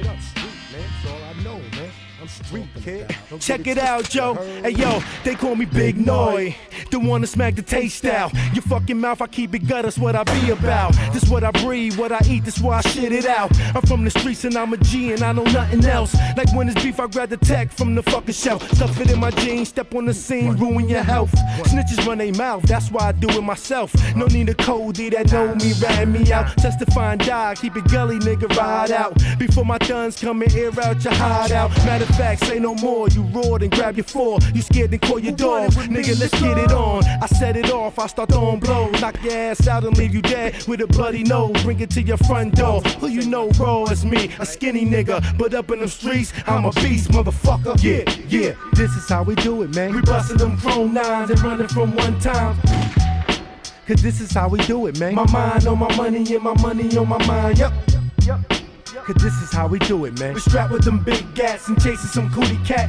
up 0.06 0.20
street, 0.20 0.58
man. 0.70 0.82
That's 0.82 1.06
all 1.06 1.22
I 1.24 1.42
know, 1.42 1.58
man. 1.58 1.90
I'm 2.20 2.28
street 2.28 2.68
kid. 2.84 3.16
Check 3.38 3.66
it 3.66 3.78
out, 3.78 4.14
yo. 4.14 4.34
Hey, 4.34 4.70
yo, 4.70 5.02
they 5.24 5.34
call 5.34 5.54
me 5.54 5.64
Big 5.64 6.04
Noy. 6.04 6.56
The 6.90 6.98
one 6.98 7.22
to 7.22 7.26
smack 7.26 7.54
the 7.54 7.62
taste 7.62 8.04
out. 8.04 8.32
Your 8.52 8.62
fucking 8.62 8.98
mouth, 8.98 9.22
I 9.22 9.26
keep 9.26 9.54
it 9.54 9.66
gut, 9.66 9.84
that's 9.84 9.98
what 9.98 10.14
I 10.14 10.24
be 10.24 10.50
about. 10.50 10.94
This 11.12 11.28
what 11.28 11.44
I 11.44 11.50
breathe, 11.50 11.96
what 11.98 12.12
I 12.12 12.20
eat, 12.28 12.44
this 12.44 12.58
why 12.58 12.78
I 12.78 12.80
shit 12.82 13.12
it 13.12 13.26
out. 13.26 13.50
I'm 13.74 13.82
from 13.82 14.04
the 14.04 14.10
streets 14.10 14.44
and 14.44 14.56
I'm 14.56 14.72
a 14.72 14.76
G 14.76 15.12
and 15.12 15.22
I 15.22 15.32
know 15.32 15.44
nothing 15.44 15.84
else. 15.84 16.14
Like 16.36 16.52
when 16.54 16.68
it's 16.68 16.82
beef, 16.82 17.00
I 17.00 17.06
grab 17.06 17.30
the 17.30 17.36
tech 17.38 17.72
from 17.72 17.94
the 17.94 18.02
fucking 18.02 18.34
shelf. 18.34 18.68
Stuff 18.72 19.00
it 19.00 19.10
in 19.10 19.18
my 19.18 19.30
jeans, 19.30 19.68
step 19.68 19.94
on 19.94 20.04
the 20.04 20.14
scene, 20.14 20.56
ruin 20.56 20.88
your 20.88 21.02
health. 21.02 21.32
Snitches 21.64 22.06
run 22.06 22.18
their 22.18 22.32
mouth, 22.34 22.62
that's 22.64 22.90
why 22.90 23.08
I 23.08 23.12
do 23.12 23.28
it 23.30 23.42
myself. 23.42 23.94
No 24.14 24.26
need 24.26 24.48
a 24.48 24.54
codie 24.54 25.10
that 25.12 25.32
know 25.32 25.54
me, 25.54 25.72
rat 25.80 26.08
me 26.08 26.30
out. 26.32 26.56
Testify 26.58 27.12
and 27.12 27.24
die, 27.24 27.54
keep 27.54 27.76
it 27.76 27.90
gully, 27.90 28.18
nigga, 28.18 28.54
ride 28.56 28.90
out. 28.90 29.16
Before 29.38 29.64
my 29.64 29.78
guns 29.78 30.18
come 30.20 30.42
and 30.42 30.54
air 30.54 30.70
out 30.82 31.02
your 31.02 31.14
hideout. 31.14 31.70
Matter 31.86 32.04
of 32.04 32.10
fact, 32.16 32.44
say 32.44 32.58
no 32.58 32.74
more, 32.74 33.08
you 33.08 33.21
roared 33.22 33.62
and 33.62 33.72
grab 33.72 33.96
your 33.96 34.04
four. 34.04 34.38
You 34.54 34.62
scared, 34.62 34.90
then 34.90 35.00
call 35.00 35.18
your 35.18 35.34
dog. 35.34 35.70
Nigga, 35.72 36.18
let's 36.20 36.38
get 36.40 36.58
it 36.58 36.72
on. 36.72 37.04
I 37.04 37.26
set 37.26 37.56
it 37.56 37.70
off, 37.70 37.98
I 37.98 38.06
start 38.06 38.30
throwing 38.30 38.60
blows. 38.60 39.00
Knock 39.00 39.22
your 39.22 39.32
ass 39.34 39.66
out 39.66 39.84
and 39.84 39.96
leave 39.96 40.14
you 40.14 40.22
dead 40.22 40.62
with 40.66 40.80
a 40.80 40.86
bloody 40.86 41.22
nose. 41.22 41.62
Bring 41.62 41.80
it 41.80 41.90
to 41.90 42.02
your 42.02 42.16
front 42.18 42.54
door. 42.54 42.80
Who 43.00 43.08
you 43.08 43.26
know, 43.26 43.48
raw 43.50 43.84
as 43.84 44.04
me, 44.04 44.30
a 44.38 44.46
skinny 44.46 44.84
nigga. 44.84 45.36
But 45.38 45.54
up 45.54 45.70
in 45.70 45.80
them 45.80 45.88
streets, 45.88 46.32
I'm 46.46 46.64
a 46.64 46.72
beast, 46.72 47.10
motherfucker. 47.10 47.82
Yeah, 47.82 48.10
yeah, 48.28 48.54
this 48.74 48.94
is 48.96 49.08
how 49.08 49.22
we 49.22 49.34
do 49.36 49.62
it, 49.62 49.74
man. 49.74 49.94
We 49.94 50.00
bustin' 50.02 50.38
them 50.38 50.56
chrome 50.58 50.94
nines 50.94 51.30
and 51.30 51.40
running 51.42 51.68
from 51.68 51.94
one 51.96 52.18
time. 52.20 52.56
Cause 53.86 54.00
this 54.00 54.20
is 54.20 54.32
how 54.32 54.48
we 54.48 54.60
do 54.60 54.86
it, 54.86 54.98
man. 55.00 55.16
My 55.16 55.26
mind 55.32 55.66
on 55.66 55.78
my 55.78 55.94
money 55.96 56.34
and 56.34 56.42
my 56.42 56.54
money 56.62 56.96
on 56.96 57.08
my 57.08 57.26
mind. 57.26 57.58
Yup, 57.58 57.72
Yup. 58.24 58.61
Cause 59.04 59.16
this 59.16 59.42
is 59.42 59.52
how 59.52 59.66
we 59.66 59.80
do 59.80 60.04
it, 60.04 60.16
man. 60.20 60.34
We 60.34 60.40
strapped 60.40 60.72
with 60.72 60.84
them 60.84 61.02
big 61.02 61.34
gats 61.34 61.66
and 61.66 61.76
chasing 61.82 61.96
some 61.96 62.30
cootie 62.30 62.56
cat. 62.64 62.88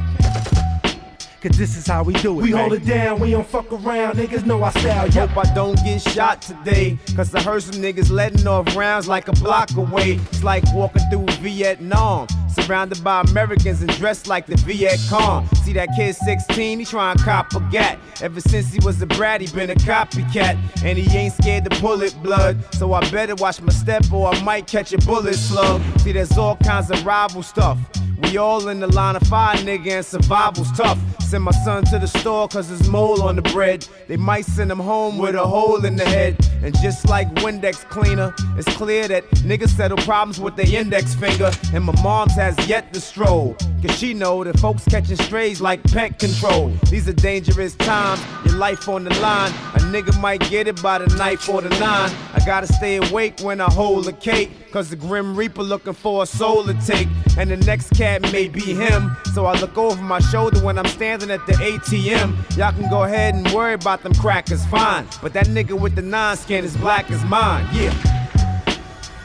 Cause 1.42 1.58
this 1.58 1.76
is 1.76 1.88
how 1.88 2.04
we 2.04 2.12
do 2.14 2.38
it. 2.38 2.42
We 2.44 2.52
man. 2.52 2.60
hold 2.60 2.72
it 2.74 2.86
down, 2.86 3.18
we 3.18 3.32
don't 3.32 3.46
fuck 3.46 3.70
around. 3.72 4.14
Niggas 4.14 4.46
know 4.46 4.62
our 4.62 4.70
style. 4.70 5.08
Yup. 5.08 5.30
Hope 5.30 5.44
I 5.44 5.54
don't 5.54 5.76
get 5.84 6.00
shot 6.00 6.40
today. 6.40 6.98
Cause 7.16 7.34
I 7.34 7.42
heard 7.42 7.64
some 7.64 7.82
niggas 7.82 8.10
letting 8.10 8.46
off 8.46 8.76
rounds 8.76 9.08
like 9.08 9.26
a 9.26 9.32
block 9.32 9.76
away. 9.76 10.12
It's 10.12 10.44
like 10.44 10.62
walking 10.72 11.02
through 11.10 11.26
Vietnam. 11.40 12.28
Surrounded 12.54 13.02
by 13.02 13.20
Americans 13.22 13.80
and 13.82 13.90
dressed 13.96 14.26
like 14.26 14.46
the 14.46 14.56
Viet 14.56 15.00
Cong. 15.08 15.46
See 15.64 15.72
that 15.74 15.88
kid 15.96 16.14
16, 16.14 16.78
he 16.78 16.84
trying 16.84 17.16
to 17.16 17.24
cop 17.24 17.52
a 17.54 17.60
gat. 17.70 17.98
Ever 18.20 18.40
since 18.40 18.72
he 18.72 18.78
was 18.84 19.00
a 19.02 19.06
brat, 19.06 19.40
he 19.40 19.46
been 19.48 19.70
a 19.70 19.74
copycat. 19.74 20.56
And 20.84 20.98
he 20.98 21.16
ain't 21.16 21.34
scared 21.34 21.64
to 21.64 21.80
pull 21.80 22.02
it 22.02 22.16
blood. 22.22 22.58
So 22.74 22.92
I 22.92 23.00
better 23.10 23.34
watch 23.34 23.60
my 23.60 23.72
step 23.72 24.10
or 24.12 24.28
I 24.28 24.42
might 24.42 24.66
catch 24.66 24.92
a 24.92 24.98
bullet 24.98 25.34
slug. 25.34 25.82
See, 26.00 26.12
there's 26.12 26.36
all 26.38 26.56
kinds 26.56 26.90
of 26.90 27.04
rival 27.04 27.42
stuff. 27.42 27.78
We 28.22 28.36
all 28.36 28.68
in 28.68 28.80
the 28.80 28.86
line 28.86 29.16
of 29.16 29.22
fire, 29.24 29.56
nigga, 29.56 29.90
and 29.90 30.06
survival's 30.06 30.70
tough. 30.72 30.98
Send 31.20 31.44
my 31.44 31.50
son 31.50 31.84
to 31.86 31.98
the 31.98 32.06
store 32.06 32.46
cause 32.48 32.68
there's 32.68 32.88
mole 32.88 33.22
on 33.22 33.36
the 33.36 33.42
bread. 33.42 33.86
They 34.06 34.16
might 34.16 34.44
send 34.44 34.70
him 34.70 34.78
home 34.78 35.18
with 35.18 35.34
a 35.34 35.44
hole 35.44 35.84
in 35.84 35.96
the 35.96 36.04
head. 36.04 36.36
And 36.62 36.74
just 36.80 37.08
like 37.08 37.28
Windex 37.36 37.88
cleaner, 37.88 38.34
it's 38.56 38.68
clear 38.76 39.08
that 39.08 39.28
niggas 39.42 39.70
settle 39.70 39.98
problems 39.98 40.38
with 40.38 40.54
their 40.56 40.68
index 40.68 41.14
finger. 41.14 41.50
And 41.72 41.84
my 41.84 42.00
mom's 42.02 42.36
has 42.44 42.68
yet 42.68 42.92
to 42.92 43.00
stroll. 43.00 43.56
Cause 43.80 43.98
she 43.98 44.12
know 44.12 44.44
that 44.44 44.58
folks 44.58 44.84
catching 44.84 45.16
strays 45.16 45.62
like 45.62 45.82
pet 45.84 46.18
control. 46.18 46.68
These 46.90 47.08
are 47.08 47.14
dangerous 47.14 47.74
times, 47.76 48.20
your 48.44 48.56
life 48.56 48.86
on 48.86 49.04
the 49.04 49.14
line. 49.20 49.50
A 49.74 49.78
nigga 49.78 50.18
might 50.20 50.40
get 50.50 50.68
it 50.68 50.82
by 50.82 50.98
the 50.98 51.06
knife 51.16 51.48
or 51.48 51.62
the 51.62 51.70
nine. 51.80 52.10
I 52.34 52.44
gotta 52.44 52.66
stay 52.66 52.96
awake 52.96 53.40
when 53.40 53.62
I 53.62 53.70
hold 53.72 54.08
a 54.08 54.12
cake. 54.12 54.50
Cause 54.72 54.90
the 54.90 54.96
Grim 54.96 55.34
Reaper 55.34 55.62
looking 55.62 55.94
for 55.94 56.22
a 56.22 56.26
soul 56.26 56.64
to 56.64 56.74
take. 56.86 57.08
And 57.38 57.50
the 57.50 57.56
next 57.56 57.90
cat 57.94 58.20
may 58.30 58.48
be 58.48 58.74
him. 58.74 59.16
So 59.32 59.46
I 59.46 59.58
look 59.58 59.78
over 59.78 60.02
my 60.02 60.20
shoulder 60.20 60.60
when 60.60 60.78
I'm 60.78 60.88
standing 60.88 61.30
at 61.30 61.46
the 61.46 61.54
ATM. 61.54 62.56
Y'all 62.58 62.72
can 62.72 62.90
go 62.90 63.04
ahead 63.04 63.34
and 63.34 63.50
worry 63.52 63.72
about 63.72 64.02
them 64.02 64.12
crackers, 64.14 64.64
fine. 64.66 65.06
But 65.22 65.32
that 65.32 65.46
nigga 65.46 65.78
with 65.80 65.94
the 65.94 66.02
nine 66.02 66.36
skin 66.36 66.62
is 66.62 66.76
black 66.76 67.10
as 67.10 67.24
mine, 67.24 67.66
yeah. 67.72 68.23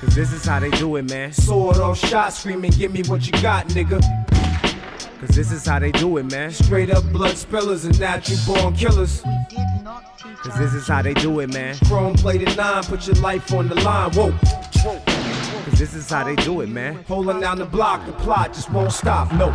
Cause 0.01 0.15
this 0.15 0.31
is 0.31 0.45
how 0.45 0.61
they 0.61 0.69
do 0.71 0.95
it, 0.95 1.09
man. 1.09 1.33
Sword 1.33 1.77
off 1.77 1.97
shot, 1.97 2.31
screaming, 2.31 2.71
give 2.71 2.93
me 2.93 3.03
what 3.03 3.25
you 3.25 3.33
got, 3.41 3.67
nigga. 3.67 3.99
Cause 5.19 5.35
this 5.35 5.51
is 5.51 5.65
how 5.65 5.79
they 5.79 5.91
do 5.91 6.15
it, 6.17 6.31
man. 6.31 6.51
Straight 6.51 6.89
up 6.89 7.03
blood 7.11 7.35
spillers 7.35 7.83
and 7.83 7.99
natural 7.99 8.37
born 8.47 8.73
killers. 8.75 9.21
Cause 9.21 10.57
this 10.57 10.73
is 10.73 10.87
how 10.87 11.01
they 11.01 11.13
do 11.15 11.41
it, 11.41 11.51
man. 11.53 11.75
Chrome 11.85 12.13
plated 12.13 12.55
nine, 12.55 12.83
put 12.83 13.07
your 13.07 13.17
life 13.17 13.51
on 13.53 13.67
the 13.67 13.75
line. 13.75 14.11
Whoa. 14.11 14.31
Cause 15.65 15.77
this 15.77 15.93
is 15.93 16.09
how 16.09 16.23
they 16.23 16.35
do 16.37 16.61
it, 16.61 16.69
man. 16.69 17.03
Holding 17.03 17.41
down 17.41 17.57
the 17.57 17.65
block, 17.65 18.05
the 18.05 18.13
plot 18.13 18.53
just 18.53 18.71
won't 18.71 18.93
stop, 18.93 19.33
no. 19.33 19.51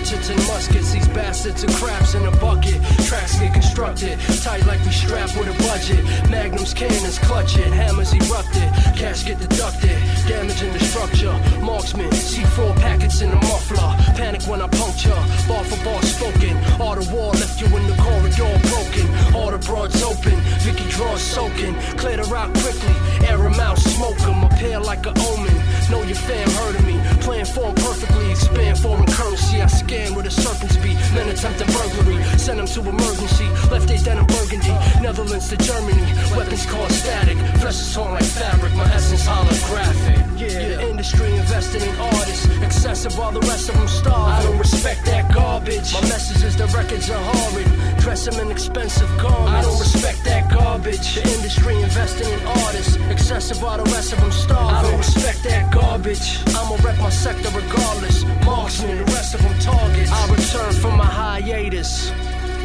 hatchets 0.00 0.30
and 0.30 0.40
muskets. 0.46 0.92
These 0.92 1.08
bastards 1.08 1.64
are 1.64 1.72
craps 1.72 2.14
in 2.14 2.24
a 2.24 2.30
bucket. 2.38 2.80
Tracks 3.06 3.38
get 3.38 3.52
constructed, 3.52 4.18
tight 4.42 4.64
like 4.66 4.80
we 4.84 4.90
strapped 4.90 5.36
with 5.36 5.48
a 5.48 5.56
budget. 5.68 6.02
Magnums, 6.30 6.72
cannons, 6.72 7.18
clutch 7.18 7.56
it. 7.58 7.72
Hammers 7.72 8.12
erupted, 8.14 8.68
cash 8.96 9.24
get 9.24 9.38
deducted. 9.38 9.96
Damaging 10.26 10.72
the 10.72 10.80
structure. 10.80 11.32
Marksman, 11.60 12.10
C4 12.10 12.74
packets 12.76 13.20
in 13.20 13.30
a 13.30 13.36
muffler. 13.36 13.90
Panic 14.16 14.42
when 14.42 14.62
I 14.62 14.68
puncture. 14.68 15.20
Bar 15.48 15.64
for 15.64 15.84
bar 15.84 16.02
spoken. 16.02 16.56
All 16.80 16.96
the 16.96 17.06
wall 17.12 17.32
left 17.32 17.60
you 17.60 17.66
in 17.66 17.86
the 17.86 17.96
corridor 17.96 18.52
broken. 18.72 19.06
All 19.34 19.50
the 19.50 19.58
broads 19.58 20.02
open. 20.02 20.36
Vicky 20.64 20.88
draws 20.90 21.20
soaking. 21.20 21.74
Clear 21.98 22.16
the 22.16 22.28
rock 22.32 22.52
quickly. 22.54 22.94
air 23.28 23.38
them 23.38 23.60
out, 23.60 23.78
smoke 23.78 24.20
'em. 24.22 24.44
Appear 24.44 24.80
like 24.80 25.04
an 25.06 25.18
omen. 25.18 25.59
Know 25.90 26.02
your 26.04 26.14
fam 26.14 26.48
heard 26.50 26.76
of 26.76 26.86
me. 26.86 26.96
Playing 27.20 27.46
form 27.46 27.74
perfectly. 27.74 28.30
Expand 28.30 28.78
foreign 28.78 29.06
currency. 29.06 29.60
I 29.60 29.66
scan 29.66 30.14
with 30.14 30.26
a 30.26 30.30
serpent's 30.30 30.76
beat. 30.76 30.96
Men 31.14 31.28
attempting 31.28 31.66
burglary. 31.66 32.22
Send 32.38 32.60
them 32.60 32.66
to 32.66 32.80
emergency. 32.80 33.48
Left 33.70 33.88
they 33.88 33.98
dead 33.98 34.18
in 34.18 34.26
Burgundy. 34.26 34.74
Netherlands 35.02 35.48
to 35.50 35.56
Germany. 35.56 36.06
Weapons 36.36 36.64
cause 36.66 36.94
static. 36.94 37.36
Flesh 37.60 37.80
is 37.80 37.92
torn 37.94 38.12
like 38.12 38.24
fabric. 38.24 38.72
My 38.74 38.84
essence 38.94 39.26
holographic. 39.26 40.29
Yeah, 40.40 40.68
the 40.68 40.88
industry 40.88 41.36
investing 41.36 41.82
in 41.82 41.94
artists. 41.96 42.46
Excessive 42.62 43.18
while 43.18 43.30
the 43.30 43.40
rest 43.40 43.68
of 43.68 43.74
them 43.74 43.86
starve. 43.88 44.40
I 44.40 44.42
don't 44.42 44.56
respect 44.56 45.04
that 45.04 45.30
garbage. 45.34 45.92
My 45.92 46.00
message 46.00 46.42
is 46.42 46.56
the 46.56 46.64
records 46.68 47.10
are 47.10 47.22
horrid. 47.22 47.68
Dress 48.00 48.24
them 48.24 48.40
in 48.40 48.50
expensive 48.50 49.10
garments. 49.18 49.52
I 49.52 49.60
don't 49.60 49.78
respect 49.78 50.24
that 50.24 50.50
garbage. 50.50 51.14
The 51.14 51.28
industry 51.36 51.82
investing 51.82 52.32
in 52.32 52.40
artists. 52.64 52.96
Excessive 53.10 53.62
while 53.62 53.76
the 53.84 53.90
rest 53.92 54.14
of 54.14 54.20
them 54.20 54.32
starve. 54.32 54.72
I 54.72 54.82
don't 54.82 54.96
respect 54.96 55.42
that 55.44 55.70
garbage. 55.74 56.40
I'ma 56.56 56.76
rep 56.82 56.96
my 56.98 57.10
sector 57.10 57.50
regardless. 57.50 58.24
Marksman, 58.46 58.96
the 58.96 59.04
rest 59.12 59.34
of 59.34 59.42
them 59.42 59.58
targets. 59.58 60.10
I 60.10 60.22
return 60.32 60.72
from 60.72 60.96
my 60.96 61.04
hiatus. 61.04 62.12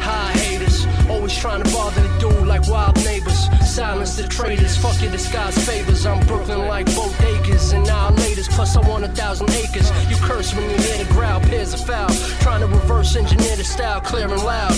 High 0.06 0.32
haters, 0.38 0.86
always 1.10 1.34
trying 1.36 1.64
to 1.64 1.70
bother 1.72 2.00
the 2.00 2.18
dude 2.20 2.46
like 2.46 2.68
wild 2.68 2.94
neighbors. 3.04 3.48
Silence 3.66 4.14
the 4.16 4.28
traitors, 4.28 4.76
fuck 4.76 5.02
your 5.02 5.10
disguised 5.10 5.58
favors. 5.66 6.06
I'm 6.06 6.24
Brooklyn 6.26 6.60
like 6.68 6.86
bodegas 6.86 7.74
and 7.74 7.84
annihilators. 7.84 8.48
Plus, 8.50 8.76
I 8.76 8.88
want 8.88 9.04
a 9.04 9.08
thousand 9.08 9.50
acres. 9.50 9.90
You 10.08 10.16
curse 10.22 10.54
when 10.54 10.70
you 10.70 10.76
hear 10.76 11.04
the 11.04 11.12
growl, 11.12 11.40
pairs 11.40 11.74
of 11.74 11.84
foul. 11.84 12.08
Trying 12.40 12.60
to 12.60 12.68
reverse 12.68 13.16
engineer 13.16 13.56
the 13.56 13.64
style, 13.64 14.00
clear 14.00 14.28
and 14.32 14.42
loud. 14.44 14.76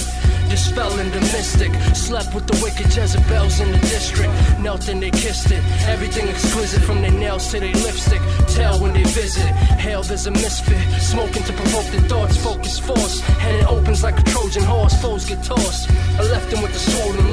Dispelling 0.48 1.10
the 1.10 1.20
mystic. 1.20 1.70
Slept 1.94 2.34
with 2.34 2.46
the 2.46 2.58
wicked 2.64 2.86
Jezebels 2.86 3.60
in 3.60 3.70
the 3.70 3.78
district. 3.78 4.32
Knelt 4.58 4.88
and 4.88 5.02
they 5.02 5.10
kissed 5.10 5.50
it. 5.50 5.62
Everything 5.86 6.26
exquisite 6.26 6.82
from 6.82 7.02
their 7.02 7.12
nails 7.12 7.50
to 7.50 7.60
their 7.60 7.74
lipstick. 7.74 8.22
Tell 8.48 8.80
when 8.80 8.94
they 8.94 9.04
visit. 9.04 9.44
Hail, 9.76 10.02
there's 10.02 10.26
a 10.26 10.30
misfit. 10.30 10.80
Smoking 11.02 11.42
to 11.42 11.52
provoke 11.52 11.86
the 11.92 12.00
thoughts. 12.08 12.36
Focus 12.38 12.78
force. 12.78 13.22
And 13.40 13.56
it 13.58 13.66
opens 13.68 14.02
like 14.02 14.18
a 14.18 14.22
Trojan 14.22 14.64
horse. 14.64 14.77
Foes 14.96 15.26
get 15.26 15.42
tossed. 15.44 15.90
I 16.18 16.22
left 16.22 16.50
them 16.50 16.62
with 16.62 16.74
a 16.74 16.78
swollen 16.78 17.27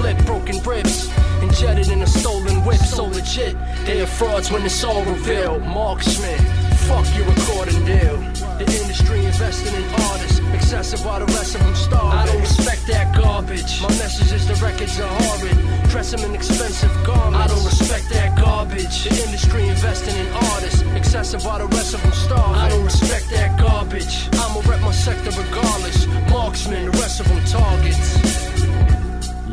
legit. 3.36 3.58
They 3.86 4.02
are 4.02 4.08
frauds 4.08 4.52
when 4.52 4.64
it's 4.64 4.84
all 4.84 5.04
revealed. 5.04 5.64
Marksman. 5.64 6.40
Fuck 6.88 7.06
your 7.18 7.26
recording 7.26 7.84
deal. 7.86 8.18
The 8.60 8.66
industry 8.82 9.26
investing 9.26 9.74
in 9.74 9.84
artists. 10.10 10.40
Excessive 10.54 11.06
while 11.06 11.20
the 11.20 11.26
rest 11.34 11.56
of 11.56 11.62
them 11.62 11.76
starve. 11.76 12.14
I 12.14 12.26
don't 12.26 12.40
respect 12.40 12.88
that 12.88 13.16
garbage. 13.16 13.82
My 13.82 13.90
message 13.90 14.32
is 14.32 14.48
the 14.48 14.56
records 14.66 15.00
are 15.00 15.08
horrid. 15.08 15.58
Dress 15.90 16.12
them 16.12 16.30
in 16.30 16.36
expensive 16.36 16.92
garments. 17.04 17.40
I 17.40 17.48
don't 17.48 17.66
respect 17.66 18.10
that 18.10 18.38
garbage. 18.38 19.04
The 19.04 19.24
industry 19.26 19.68
investing 19.68 20.16
in 20.16 20.28
artists. 20.52 20.82
Excessive 20.96 21.44
while 21.46 21.60
the 21.60 21.68
rest 21.76 21.94
of 21.94 22.02
them 22.04 22.14
starve. 22.14 22.56
I 22.56 22.70
don't 22.70 22.86
respect 22.86 23.30
that 23.32 23.60
garbage. 23.60 24.30
I'ma 24.34 24.62
rep 24.70 24.82
my 24.82 24.92
sector 24.92 25.32
regardless. 25.32 26.08
Marksman, 26.30 26.86
the 26.86 26.92
rest 26.92 27.20
of 27.20 27.28
them 27.28 27.44
targets. 27.46 28.16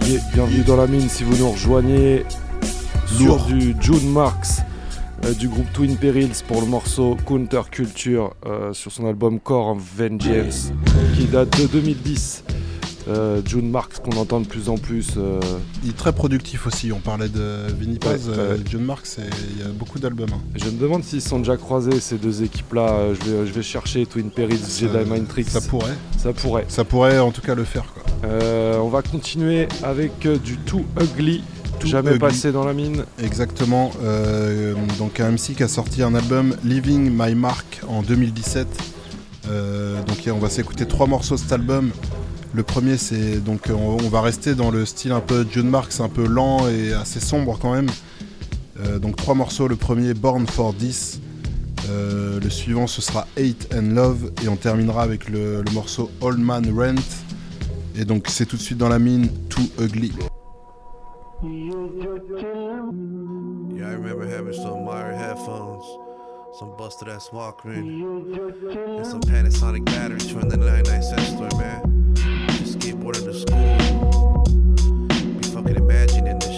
Yeah, 0.06 0.18
bienvenue 0.34 0.64
dans 0.64 0.76
la 0.76 0.86
mine 0.86 1.08
si 1.08 1.22
vous 1.22 1.36
nous 1.36 1.52
rejoignez 1.52 2.26
sur 3.18 3.44
du 3.44 3.74
June 3.80 4.10
Marks 4.10 4.60
euh, 5.24 5.32
du 5.34 5.48
groupe 5.48 5.66
Twin 5.72 5.96
Perils 5.96 6.32
pour 6.48 6.60
le 6.60 6.66
morceau 6.66 7.16
Counter 7.26 7.62
Culture 7.70 8.34
euh, 8.46 8.72
sur 8.72 8.90
son 8.92 9.06
album 9.06 9.38
Core 9.40 9.68
of 9.68 9.78
Vengeance 9.96 10.72
qui 11.16 11.24
date 11.26 11.60
de 11.60 11.66
2010. 11.66 12.44
Euh, 13.08 13.42
June 13.44 13.68
Marks 13.68 13.98
qu'on 14.02 14.16
entend 14.16 14.40
de 14.40 14.46
plus 14.46 14.68
en 14.68 14.76
plus. 14.78 15.14
euh, 15.16 15.40
Il 15.82 15.90
est 15.90 15.96
très 15.96 16.12
productif 16.12 16.66
aussi. 16.68 16.92
On 16.92 17.00
parlait 17.00 17.28
de 17.28 17.66
Vinny 17.78 17.98
Paz, 17.98 18.28
Ouais, 18.28 18.34
euh. 18.38 18.56
John 18.70 18.82
Marks, 18.82 19.18
et 19.18 19.22
il 19.56 19.60
y 19.60 19.64
a 19.64 19.68
beaucoup 19.72 19.98
d'albums. 19.98 20.28
hein. 20.32 20.40
Je 20.54 20.66
me 20.66 20.78
demande 20.80 21.02
s'ils 21.02 21.20
sont 21.20 21.38
déjà 21.40 21.56
croisés 21.56 21.98
ces 21.98 22.16
deux 22.16 22.44
équipes-là. 22.44 23.12
Je 23.14 23.28
vais, 23.30 23.46
je 23.46 23.52
vais 23.52 23.62
chercher 23.62 24.06
Twin 24.06 24.30
Perils, 24.30 24.56
Jedi 24.78 24.98
Mind 25.10 25.26
Tricks. 25.26 25.48
Ça 25.48 25.60
pourrait. 25.60 25.96
Ça 26.16 26.32
pourrait. 26.32 26.64
Ça 26.68 26.84
pourrait 26.84 27.18
en 27.18 27.32
tout 27.32 27.40
cas 27.42 27.56
le 27.56 27.64
faire. 27.64 27.86
Quoi. 27.92 28.02
On 28.80 28.88
va 28.88 29.02
continuer 29.02 29.66
avec 29.82 30.20
du 30.44 30.56
Too 30.58 30.84
Ugly. 31.00 31.42
Too 31.82 31.88
Jamais 31.88 32.10
Ugly. 32.10 32.18
passé 32.20 32.52
dans 32.52 32.64
la 32.64 32.72
mine. 32.74 33.04
Exactement. 33.22 33.90
euh, 34.02 34.74
donc 34.98 35.18
un 35.20 35.32
MC 35.32 35.54
qui 35.56 35.62
a 35.62 35.68
sorti 35.68 36.02
un 36.02 36.14
album 36.14 36.54
Leaving 36.64 37.10
My 37.12 37.34
Mark 37.34 37.80
en 37.88 38.02
2017. 38.02 38.66
Euh, 39.48 40.00
donc 40.04 40.18
on 40.32 40.38
va 40.38 40.48
s'écouter 40.48 40.86
trois 40.86 41.06
morceaux 41.06 41.34
de 41.34 41.40
cet 41.40 41.52
album. 41.52 41.90
Le 42.54 42.62
premier 42.62 42.96
c'est 42.98 43.38
donc 43.42 43.62
on, 43.70 43.96
on 44.02 44.08
va 44.08 44.20
rester 44.20 44.54
dans 44.54 44.70
le 44.70 44.84
style 44.86 45.10
un 45.12 45.20
peu 45.20 45.44
John 45.50 45.68
Marks, 45.68 45.98
un 46.00 46.08
peu 46.08 46.26
lent 46.26 46.68
et 46.68 46.92
assez 46.92 47.18
sombre 47.20 47.58
quand 47.60 47.72
même. 47.74 47.88
Euh, 48.80 48.98
donc 48.98 49.16
trois 49.16 49.34
morceaux. 49.34 49.66
Le 49.68 49.76
premier 49.76 50.14
Born 50.14 50.46
for 50.46 50.74
This. 50.76 51.20
Euh, 51.90 52.38
le 52.40 52.48
suivant 52.48 52.86
ce 52.86 53.02
sera 53.02 53.26
Hate 53.36 53.74
and 53.74 53.92
Love 53.94 54.30
et 54.44 54.48
on 54.48 54.54
terminera 54.56 55.02
avec 55.02 55.28
le, 55.28 55.62
le 55.62 55.70
morceau 55.72 56.10
Old 56.20 56.38
Man 56.38 56.64
Rent. 56.78 57.02
Et 57.96 58.04
donc 58.04 58.26
c'est 58.28 58.46
tout 58.46 58.56
de 58.56 58.62
suite 58.62 58.78
dans 58.78 58.88
la 58.88 59.00
mine 59.00 59.28
Too 59.48 59.68
Ugly. 59.80 60.12
Yeah, 61.42 61.48
I 63.88 63.94
remember 63.94 64.28
having 64.28 64.52
some 64.52 64.84
Meyer 64.84 65.12
headphones, 65.12 65.84
some 66.56 66.76
busted 66.76 67.08
ass 67.08 67.30
Walkman, 67.30 67.78
and 68.96 69.04
some 69.04 69.20
Panasonic 69.22 69.84
batteries 69.86 70.30
from 70.30 70.48
the 70.48 70.56
99 70.56 71.02
cent 71.02 71.20
store, 71.20 71.48
man. 71.58 72.14
Just 72.58 72.78
skateboarding 72.78 73.24
to 73.24 73.34
school. 73.34 74.44
Be 75.40 75.48
fucking 75.48 75.74
imagining 75.74 76.38
this 76.38 76.51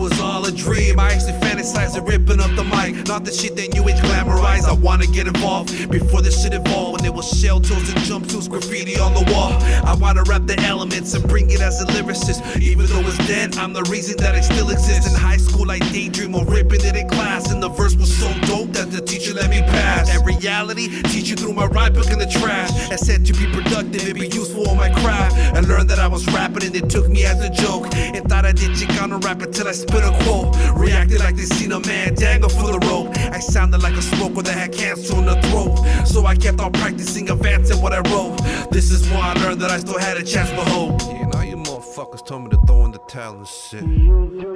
was 0.00 0.18
all 0.18 0.44
a 0.46 0.50
dream. 0.50 0.98
I 0.98 1.12
actually 1.12 1.38
fantasized 1.44 1.96
of 1.96 2.08
ripping 2.08 2.40
up 2.40 2.50
the 2.56 2.64
mic. 2.64 3.06
Not 3.06 3.24
the 3.26 3.30
shit 3.30 3.54
that 3.56 3.74
New 3.74 3.86
Age 3.86 4.00
glamorize. 4.00 4.64
I 4.64 4.72
wanna 4.72 5.06
get 5.06 5.26
involved 5.26 5.90
before 5.90 6.22
this 6.22 6.42
shit 6.42 6.54
evolved. 6.54 6.92
When 6.94 7.02
there 7.02 7.12
was 7.12 7.28
shell 7.28 7.60
toes 7.60 7.88
and 7.92 8.00
jumpsuits, 8.08 8.48
graffiti 8.48 8.98
on 8.98 9.12
the 9.12 9.30
wall. 9.30 9.52
I 9.84 9.94
wanna 9.94 10.22
rap 10.24 10.46
the 10.46 10.58
elements 10.60 11.12
and 11.12 11.22
bring 11.28 11.50
it 11.50 11.60
as 11.60 11.82
a 11.82 11.86
lyricist. 11.86 12.40
Even 12.60 12.86
though 12.86 13.00
it's 13.00 13.18
dead, 13.28 13.56
I'm 13.58 13.74
the 13.74 13.82
reason 13.84 14.16
that 14.18 14.34
it 14.34 14.44
still 14.44 14.70
exists. 14.70 15.06
In 15.06 15.14
high 15.14 15.36
school, 15.36 15.70
I 15.70 15.78
daydream 15.78 16.34
of 16.34 16.48
ripping 16.48 16.80
it 16.80 16.96
in 16.96 17.06
class. 17.08 17.50
And 17.50 17.62
the 17.62 17.68
verse 17.68 17.94
was 17.94 18.10
so 18.16 18.28
dope 18.46 18.72
that 18.72 18.90
the 18.90 19.02
teacher 19.02 19.34
let 19.34 19.50
me 19.50 19.60
pass. 19.60 20.08
And 20.08 20.24
reality, 20.26 21.02
teacher 21.12 21.36
threw 21.36 21.52
my 21.52 21.66
rhyme 21.66 21.92
book 21.92 22.10
in 22.10 22.18
the 22.18 22.26
trash. 22.26 22.70
I 22.90 22.96
said 22.96 23.26
to 23.26 23.34
be 23.34 23.46
productive 23.52 24.06
and 24.08 24.14
be 24.14 24.28
useful 24.28 24.66
on 24.70 24.78
my 24.78 24.88
craft. 24.88 25.36
I 25.54 25.60
learned 25.60 25.90
that 25.90 25.98
I 25.98 26.06
was 26.06 26.26
rapping 26.32 26.64
and 26.64 26.72
they 26.72 26.86
took 26.88 27.08
me 27.10 27.24
as 27.24 27.44
a 27.44 27.50
joke. 27.50 27.94
And 27.94 28.26
thought 28.30 28.46
I 28.46 28.52
did 28.52 28.70
Chicano 28.70 29.22
rap 29.22 29.42
until 29.42 29.68
I 29.68 29.72
spit 30.00 30.14
a 30.14 30.24
quote. 30.24 30.56
Reacted 30.76 31.20
like 31.20 31.36
they 31.36 31.44
seen 31.44 31.72
a 31.72 31.80
man 31.80 32.14
dangle 32.14 32.48
for 32.48 32.72
the 32.72 32.78
rope. 32.86 33.16
I 33.16 33.40
sounded 33.40 33.82
like 33.82 33.94
a 33.94 34.02
smoker 34.02 34.42
that 34.42 34.54
had 34.54 34.72
cancer 34.72 35.16
in 35.16 35.26
the 35.26 35.40
throat. 35.42 35.76
So 36.06 36.26
I 36.26 36.36
kept 36.36 36.60
on 36.60 36.72
practicing, 36.72 37.30
advancing 37.30 37.80
what 37.82 37.92
I 37.92 38.00
wrote. 38.10 38.38
This 38.70 38.90
is 38.90 39.08
why 39.10 39.34
I 39.34 39.42
learned 39.42 39.60
that 39.62 39.70
I 39.70 39.78
still 39.78 39.98
had 39.98 40.16
a 40.16 40.24
chance 40.24 40.50
to 40.50 40.64
hope. 40.70 41.00
Yeah, 41.02 41.26
now 41.26 41.42
you 41.42 41.56
motherfuckers 41.56 42.24
told 42.24 42.44
me 42.44 42.50
to 42.50 42.58
throw 42.66 42.79
the 43.08 43.30
and 43.30 43.48
shit. 43.48 43.82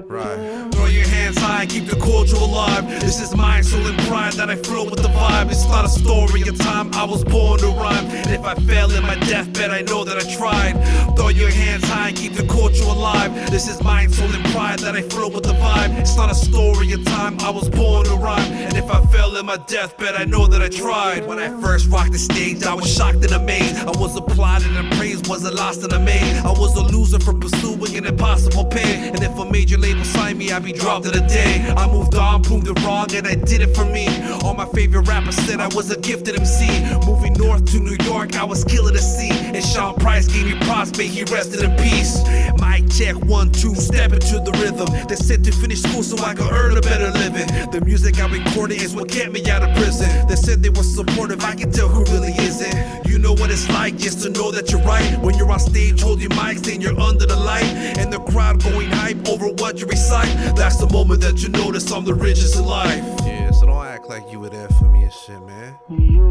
Right. 0.07 0.73
Throw 0.73 0.87
your 0.87 1.07
hands 1.07 1.39
high, 1.39 1.67
keep 1.67 1.87
the 1.87 1.97
culture 1.97 2.37
alive. 2.37 2.89
This 3.01 3.21
is 3.21 3.35
my 3.35 3.61
soul 3.61 3.87
and 3.87 3.99
pride 4.07 4.35
that 4.35 4.51
I 4.51 4.57
flow 4.57 4.85
with 4.85 5.03
the 5.03 5.09
vibe. 5.09 5.51
It's 5.51 5.67
not 5.67 5.85
a 5.85 5.89
story 5.89 6.43
of 6.43 6.59
time, 6.59 6.93
I 6.95 7.05
was 7.05 7.25
born 7.25 7.59
to 7.61 7.69
rhyme. 7.69 8.07
And 8.07 8.31
if 8.31 8.45
I 8.45 8.55
fail 8.55 8.91
in 8.93 9.03
my 9.03 9.17
deathbed, 9.17 9.71
I 9.71 9.83
know 9.83 10.05
that 10.05 10.17
I 10.19 10.37
tried. 10.37 10.75
Throw 11.17 11.29
your 11.29 11.51
hands 11.51 11.85
high, 11.85 12.13
keep 12.13 12.35
the 12.35 12.47
culture 12.47 12.85
alive. 12.85 13.33
This 13.51 13.69
is 13.69 13.83
my 13.83 14.07
soul 14.09 14.33
and 14.33 14.45
pride 14.53 14.81
that 14.81 14.95
I 14.95 15.03
flow 15.03 15.29
with 15.29 15.45
the 15.45 15.55
vibe. 15.55 15.99
It's 15.99 16.17
not 16.17 16.31
a 16.31 16.35
story 16.35 16.93
of 16.93 17.05
time, 17.05 17.39
I 17.41 17.51
was 17.51 17.69
born 17.69 18.05
to 18.07 18.15
rhyme. 18.17 18.53
And 18.53 18.77
if 18.77 18.91
I 18.91 19.05
fail 19.07 19.37
in 19.37 19.47
my 19.47 19.57
deathbed, 19.57 20.15
I 20.15 20.25
know 20.25 20.47
that 20.47 20.63
I 20.63 20.69
tried. 20.69 21.27
When 21.27 21.39
I 21.39 21.49
first 21.61 21.89
rocked 21.89 22.13
the 22.13 22.19
stage, 22.19 22.63
I 22.65 22.75
was 22.75 22.93
shocked 22.93 23.25
and 23.25 23.33
amazed. 23.33 23.77
I 23.77 23.93
was 23.99 24.17
applauded 24.17 24.77
and 24.77 24.93
praised, 24.93 25.29
wasn't 25.29 25.55
lost 25.55 25.83
in 25.83 25.93
a 25.93 25.99
maze. 25.99 26.39
I 26.45 26.51
was 26.51 26.77
a 26.77 26.83
loser 26.83 27.19
for 27.19 27.35
pursuing 27.35 27.97
an 27.97 28.07
impossible 28.07 28.34
pain. 28.75 29.15
And 29.15 29.23
if 29.23 29.39
a 29.39 29.45
major 29.45 29.79
label 29.79 30.05
signed 30.05 30.39
me, 30.39 30.51
I'd 30.51 30.65
be 30.65 30.73
dropped 30.73 31.07
in 31.07 31.15
a 31.15 31.27
day. 31.29 31.61
I 31.77 31.87
moved 31.91 32.15
on, 32.15 32.43
proved 32.43 32.69
it 32.69 32.83
wrong, 32.85 33.15
and 33.15 33.27
I 33.27 33.35
did 33.35 33.63
it 33.63 33.75
for 33.75 33.85
me. 33.85 34.07
All 34.43 34.55
my 34.55 34.67
favorite 34.67 35.07
rappers 35.09 35.37
said 35.37 35.61
I 35.61 35.69
was 35.69 35.91
a 35.91 36.01
gifted 36.01 36.39
MC. 36.39 36.67
Moving 37.07 37.35
north 37.35 37.65
to 37.73 37.79
New 37.79 37.97
York, 38.05 38.37
I 38.37 38.45
was 38.45 38.65
killing 38.65 38.95
the 38.95 39.03
scene. 39.03 39.55
And 39.55 39.65
Sean 39.65 39.95
Price 39.95 40.27
gave 40.29 40.47
me 40.47 40.59
props, 40.67 40.97
may 40.99 41.07
he 41.07 41.23
rested 41.25 41.63
in 41.63 41.77
peace. 41.77 42.23
Mic 42.61 42.91
check 42.91 43.17
one, 43.25 43.51
two, 43.51 43.75
step 43.75 44.13
into 44.13 44.41
the 44.41 44.53
rhythm. 44.63 44.89
They 45.09 45.17
said 45.17 45.45
to 45.45 45.53
finish 45.53 45.83
school 45.83 46.03
so 46.03 46.23
I 46.25 46.35
could 46.35 46.51
earn 46.53 46.77
a 46.77 46.81
better 46.81 47.11
living. 47.11 47.47
The 47.71 47.83
music 47.85 48.21
I 48.21 48.27
recorded 48.29 48.81
is 48.81 48.95
what 48.95 49.09
kept 49.09 49.33
me 49.33 49.49
out 49.51 49.63
of 49.63 49.75
prison. 49.77 50.09
They 50.29 50.37
said 50.37 50.63
they 50.63 50.71
were 50.71 50.83
supportive, 50.83 51.45
I 51.45 51.55
can 51.55 51.71
tell 51.71 51.89
who 51.89 52.05
really 52.13 52.35
isn't. 52.39 53.07
You 53.07 53.19
know 53.19 53.33
what 53.33 53.51
it's 53.51 53.69
like 53.69 53.97
just 53.97 54.23
to 54.23 54.31
know 54.31 54.51
that 54.51 54.71
you're 54.71 54.83
right. 54.83 55.19
When 55.21 55.37
you're 55.37 55.51
on 55.51 55.61
stage, 55.61 56.01
hold 56.03 56.21
your 56.21 56.31
mic, 56.31 56.59
saying 56.65 56.81
you're 56.81 56.99
under 56.99 57.27
the 57.27 57.37
light, 57.37 57.71
and 57.99 58.13
the 58.13 58.21
crowd 58.25 58.63
going 58.63 58.91
hype 58.91 59.29
over 59.29 59.49
what 59.49 59.81
you 59.81 59.87
recite. 59.87 60.57
That's 60.57 60.79
the 60.79 60.89
moment 60.91 61.21
that 61.23 61.43
you 61.43 61.49
notice 61.49 61.91
I'm 61.91 62.05
the 62.05 62.15
richest 62.15 62.57
in 62.57 62.65
life. 62.65 63.05
Yeah, 63.25 63.51
so 63.51 63.67
don't 63.67 63.87
act 63.87 64.09
like 64.09 64.31
you 64.31 64.41
were 64.41 64.51
there 64.51 64.69
for 64.69 64.85
me 64.87 65.03
and 65.03 65.13
shit, 65.13 65.41
man. 65.47 65.77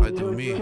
I 0.04 0.12
do 0.12 0.32
me. 0.32 0.54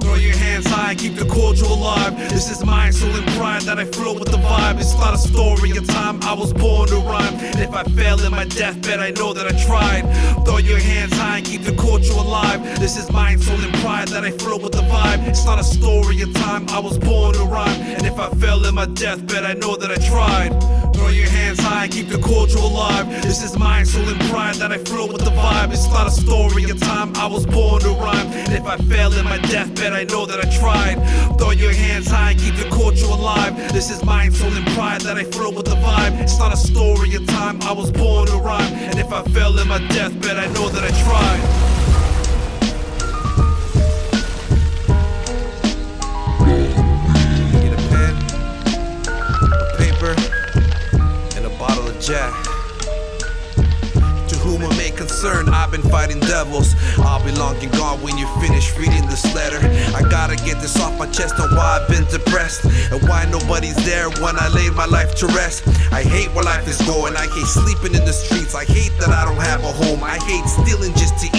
Throw 0.00 0.14
your 0.14 0.36
hands 0.36 0.66
high, 0.66 0.94
keep 0.94 1.14
the 1.14 1.26
culture 1.26 1.64
alive. 1.64 2.16
This 2.30 2.50
is 2.50 2.64
my 2.64 2.90
soul 2.90 3.14
and 3.14 3.26
pride 3.38 3.62
that 3.62 3.78
I 3.78 3.84
flow 3.84 4.14
with 4.14 4.30
the 4.30 4.38
vibe. 4.38 4.80
It's 4.80 4.94
not 4.94 5.14
a 5.14 5.18
story 5.18 5.70
of 5.76 5.86
time, 5.86 6.20
I 6.22 6.34
was 6.34 6.52
born 6.52 6.88
to 6.88 6.96
rhyme. 6.96 7.34
And 7.34 7.60
if 7.60 7.72
I 7.72 7.84
fail 7.84 8.20
in 8.24 8.32
my 8.32 8.44
deathbed, 8.44 9.00
I 9.00 9.10
know 9.10 9.32
that 9.32 9.46
I 9.46 9.64
tried. 9.64 10.02
Throw 10.44 10.58
your 10.58 10.78
hands 10.78 11.12
high 11.12 11.38
and 11.38 11.46
keep 11.46 11.62
the 11.62 11.76
culture 11.76 12.12
alive. 12.12 12.62
This 12.80 12.96
is 12.96 13.10
my 13.12 13.36
soul 13.36 13.60
and 13.60 13.74
pride 13.74 14.08
that 14.08 14.24
I 14.24 14.32
flow 14.32 14.58
with 14.58 14.72
the 14.72 14.82
vibe. 14.82 15.26
It's 15.28 15.44
not 15.44 15.58
a 15.58 15.64
story 15.64 16.20
of 16.22 16.32
time, 16.34 16.68
I 16.70 16.80
was 16.80 16.98
born 16.98 17.34
to 17.34 17.44
rhyme. 17.44 17.80
And 17.80 18.04
if 18.06 18.18
I 18.18 18.30
fail 18.30 18.64
in 18.66 18.74
my 18.74 18.86
deathbed, 18.86 19.44
I 19.44 19.54
know 19.54 19.76
that 19.76 19.90
I 19.90 19.96
tried. 20.08 20.77
Throw 20.98 21.10
your 21.10 21.28
hands 21.28 21.60
high 21.60 21.86
keep 21.86 22.08
the 22.08 22.18
culture 22.18 22.58
alive. 22.58 23.06
This 23.22 23.40
is 23.44 23.56
my 23.56 23.84
soul 23.84 24.08
and 24.08 24.20
pride 24.22 24.56
that 24.56 24.72
I 24.72 24.78
flow 24.78 25.06
with 25.06 25.24
the 25.24 25.30
vibe. 25.30 25.72
It's 25.72 25.86
not 25.86 26.08
a 26.08 26.10
story 26.10 26.64
of 26.64 26.80
time, 26.80 27.14
I 27.14 27.26
was 27.26 27.46
born 27.46 27.80
to 27.82 27.90
rhyme. 27.90 28.26
And 28.26 28.52
if 28.52 28.66
I 28.66 28.76
fail 28.78 29.12
in 29.12 29.24
my 29.24 29.38
deathbed, 29.38 29.92
I 29.92 30.02
know 30.04 30.26
that 30.26 30.44
I 30.44 30.50
tried. 30.58 30.96
Throw 31.38 31.52
your 31.52 31.72
hands 31.72 32.08
high 32.08 32.34
keep 32.34 32.56
the 32.56 32.68
culture 32.68 33.06
alive. 33.06 33.54
This 33.72 33.90
is 33.90 34.04
my 34.04 34.28
soul 34.30 34.52
and 34.52 34.66
pride 34.74 35.02
that 35.02 35.16
I 35.16 35.22
flow 35.22 35.50
with 35.50 35.66
the 35.66 35.76
vibe. 35.76 36.20
It's 36.20 36.38
not 36.38 36.52
a 36.52 36.56
story 36.56 37.14
of 37.14 37.24
time, 37.28 37.62
I 37.62 37.72
was 37.72 37.92
born 37.92 38.26
to 38.26 38.36
rhyme. 38.38 38.72
And 38.90 38.98
if 38.98 39.12
I 39.12 39.22
fail 39.22 39.56
in 39.56 39.68
my 39.68 39.78
deathbed, 39.94 40.36
I 40.36 40.46
know 40.52 40.68
that 40.68 40.82
I 40.82 40.90
tried. 41.06 41.67
To 52.08 52.14
whom 54.40 54.62
it 54.62 54.74
may 54.78 54.90
concern, 54.90 55.50
I've 55.50 55.70
been 55.70 55.82
fighting 55.82 56.20
devils. 56.20 56.74
I'll 57.00 57.22
be 57.22 57.32
long 57.32 57.56
and 57.62 57.70
gone 57.72 58.00
when 58.00 58.16
you 58.16 58.26
finish 58.40 58.74
reading 58.78 59.04
this 59.08 59.26
letter. 59.34 59.58
I 59.94 60.00
gotta 60.08 60.36
get 60.36 60.58
this 60.62 60.80
off 60.80 60.98
my 60.98 61.04
chest 61.10 61.38
on 61.38 61.54
why 61.54 61.80
I've 61.82 61.86
been 61.86 62.06
depressed 62.06 62.64
and 62.64 63.06
why 63.06 63.26
nobody's 63.26 63.76
there 63.84 64.08
when 64.24 64.38
I 64.38 64.48
laid 64.48 64.72
my 64.72 64.86
life 64.86 65.16
to 65.16 65.26
rest. 65.26 65.68
I 65.92 66.02
hate 66.02 66.32
where 66.34 66.44
life 66.44 66.66
is 66.66 66.80
going. 66.88 67.14
I 67.14 67.26
hate 67.26 67.44
sleeping 67.44 67.94
in 67.94 68.06
the 68.06 68.14
streets. 68.14 68.54
I 68.54 68.64
hate 68.64 68.96
that 69.00 69.10
I 69.10 69.26
don't 69.26 69.44
have 69.44 69.62
a 69.64 69.72
home. 69.72 70.02
I 70.02 70.16
hate 70.16 70.46
stealing 70.48 70.94
just 70.94 71.18
to 71.18 71.26
eat. 71.36 71.37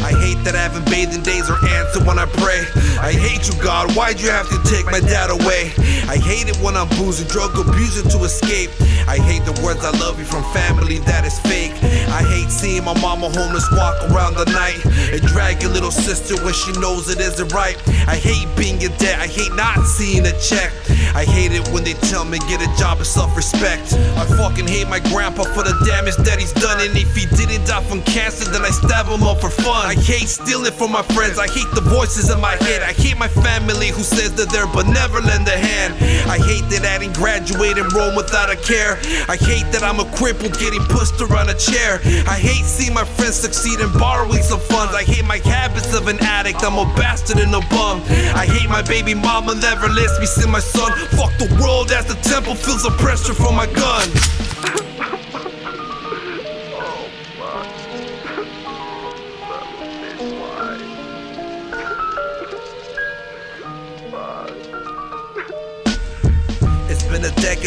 I 0.00 0.12
hate 0.16 0.42
that 0.44 0.54
I 0.56 0.62
haven't 0.62 0.88
bathed 0.90 1.14
in 1.14 1.22
days 1.22 1.48
or 1.50 1.56
answer 1.66 2.02
when 2.04 2.18
I 2.18 2.26
pray. 2.26 2.64
I 3.00 3.12
hate 3.12 3.48
you, 3.48 3.54
God. 3.62 3.94
Why'd 3.96 4.20
you 4.20 4.30
have 4.30 4.48
to 4.48 4.58
take 4.68 4.86
my 4.86 5.00
dad 5.00 5.30
away? 5.30 5.72
I 6.08 6.16
hate 6.16 6.48
it 6.48 6.56
when 6.58 6.76
I'm 6.76 6.88
boozing, 6.96 7.28
drug 7.28 7.56
abusing 7.56 8.08
to 8.10 8.24
escape. 8.24 8.70
I 9.06 9.16
hate 9.16 9.44
the 9.44 9.56
words 9.62 9.84
I 9.84 9.90
love 9.98 10.18
you 10.18 10.24
from 10.24 10.44
family 10.52 10.98
that 11.10 11.24
is 11.24 11.38
fake. 11.40 11.74
I 12.10 12.22
hate 12.22 12.50
seeing 12.50 12.84
my 12.84 12.98
mama 13.00 13.30
homeless 13.30 13.66
walk 13.72 13.96
around 14.10 14.34
the 14.34 14.44
night 14.50 14.84
and 15.14 15.22
drag 15.22 15.62
your 15.62 15.70
little 15.70 15.90
sister 15.90 16.34
when 16.44 16.54
she 16.54 16.72
knows 16.80 17.08
it 17.08 17.20
isn't 17.20 17.52
right. 17.52 17.76
I 18.08 18.16
hate 18.16 18.48
being 18.56 18.82
in 18.82 18.90
debt. 18.98 19.20
I 19.20 19.26
hate 19.26 19.54
not 19.54 19.86
seeing 19.86 20.26
a 20.26 20.34
check. 20.40 20.72
I 21.14 21.24
hate 21.24 21.52
it 21.52 21.66
when 21.70 21.84
they 21.84 21.94
tell 22.10 22.24
me 22.24 22.38
get 22.50 22.62
a 22.62 22.70
job 22.78 23.00
of 23.00 23.06
self-respect. 23.06 23.94
I 24.18 24.26
fucking 24.26 24.66
hate 24.66 24.88
my 24.88 25.00
grandpa 25.10 25.44
for 25.54 25.62
the 25.62 25.74
damage 25.86 26.16
that 26.26 26.38
he's 26.38 26.52
done. 26.52 26.80
And 26.80 26.96
if 26.98 27.14
he 27.14 27.26
didn't 27.36 27.66
die 27.66 27.82
from 27.84 28.02
cancer, 28.02 28.50
then 28.50 28.62
I 28.62 28.70
stab 28.70 29.06
him 29.06 29.22
up 29.22 29.40
for 29.40 29.50
fun. 29.50 29.86
I 29.86 29.94
hate 29.94 30.28
stealing 30.28 30.72
from 30.72 30.92
my 30.92 31.02
friends. 31.14 31.38
I 31.38 31.46
hate 31.46 31.70
the 31.74 31.80
voices 31.80 32.30
in 32.30 32.40
my 32.40 32.56
head. 32.66 32.82
I 32.82 32.92
hate 32.92 33.18
my 33.18 33.28
family 33.28 33.88
who 33.88 34.02
says 34.02 34.34
that 34.34 34.50
they're 34.50 34.66
but 34.66 34.86
never 34.86 35.20
lend 35.20 35.46
a 35.46 35.58
hand. 35.58 35.94
I 36.28 36.38
hate 36.38 36.66
that 36.74 36.84
I 36.84 36.98
didn't 36.98 37.14
graduate 37.14 37.78
and 37.78 37.90
roam 37.92 38.16
without 38.16 38.50
a 38.50 38.56
care. 38.56 38.98
I 39.28 39.36
hate 39.36 39.70
that 39.72 39.82
I'm 39.82 40.00
a 40.00 40.08
cripple 40.18 40.50
getting 40.58 40.82
pushed 40.90 41.20
around 41.20 41.50
a 41.50 41.54
chair. 41.54 41.99
I 42.26 42.38
hate 42.38 42.64
seeing 42.64 42.94
my 42.94 43.04
friends 43.04 43.36
succeed 43.36 43.80
in 43.80 43.92
borrowing 43.98 44.42
some 44.42 44.60
funds. 44.60 44.94
I 44.94 45.02
hate 45.02 45.24
my 45.24 45.38
habits 45.38 45.94
of 45.94 46.08
an 46.08 46.18
addict. 46.20 46.62
I'm 46.62 46.78
a 46.78 46.84
bastard 46.94 47.38
and 47.38 47.54
a 47.54 47.60
bum. 47.68 48.02
I 48.34 48.46
hate 48.46 48.68
my 48.68 48.82
baby 48.82 49.14
mama 49.14 49.54
never 49.54 49.88
lets 49.88 50.18
me 50.18 50.26
see 50.26 50.48
my 50.48 50.60
son. 50.60 50.92
Fuck 51.16 51.36
the 51.38 51.48
world 51.60 51.92
as 51.92 52.06
the 52.06 52.16
temple 52.28 52.54
feels 52.54 52.82
the 52.82 52.90
pressure 52.98 53.34
from 53.34 53.56
my 53.56 53.66
gun. 53.66 54.08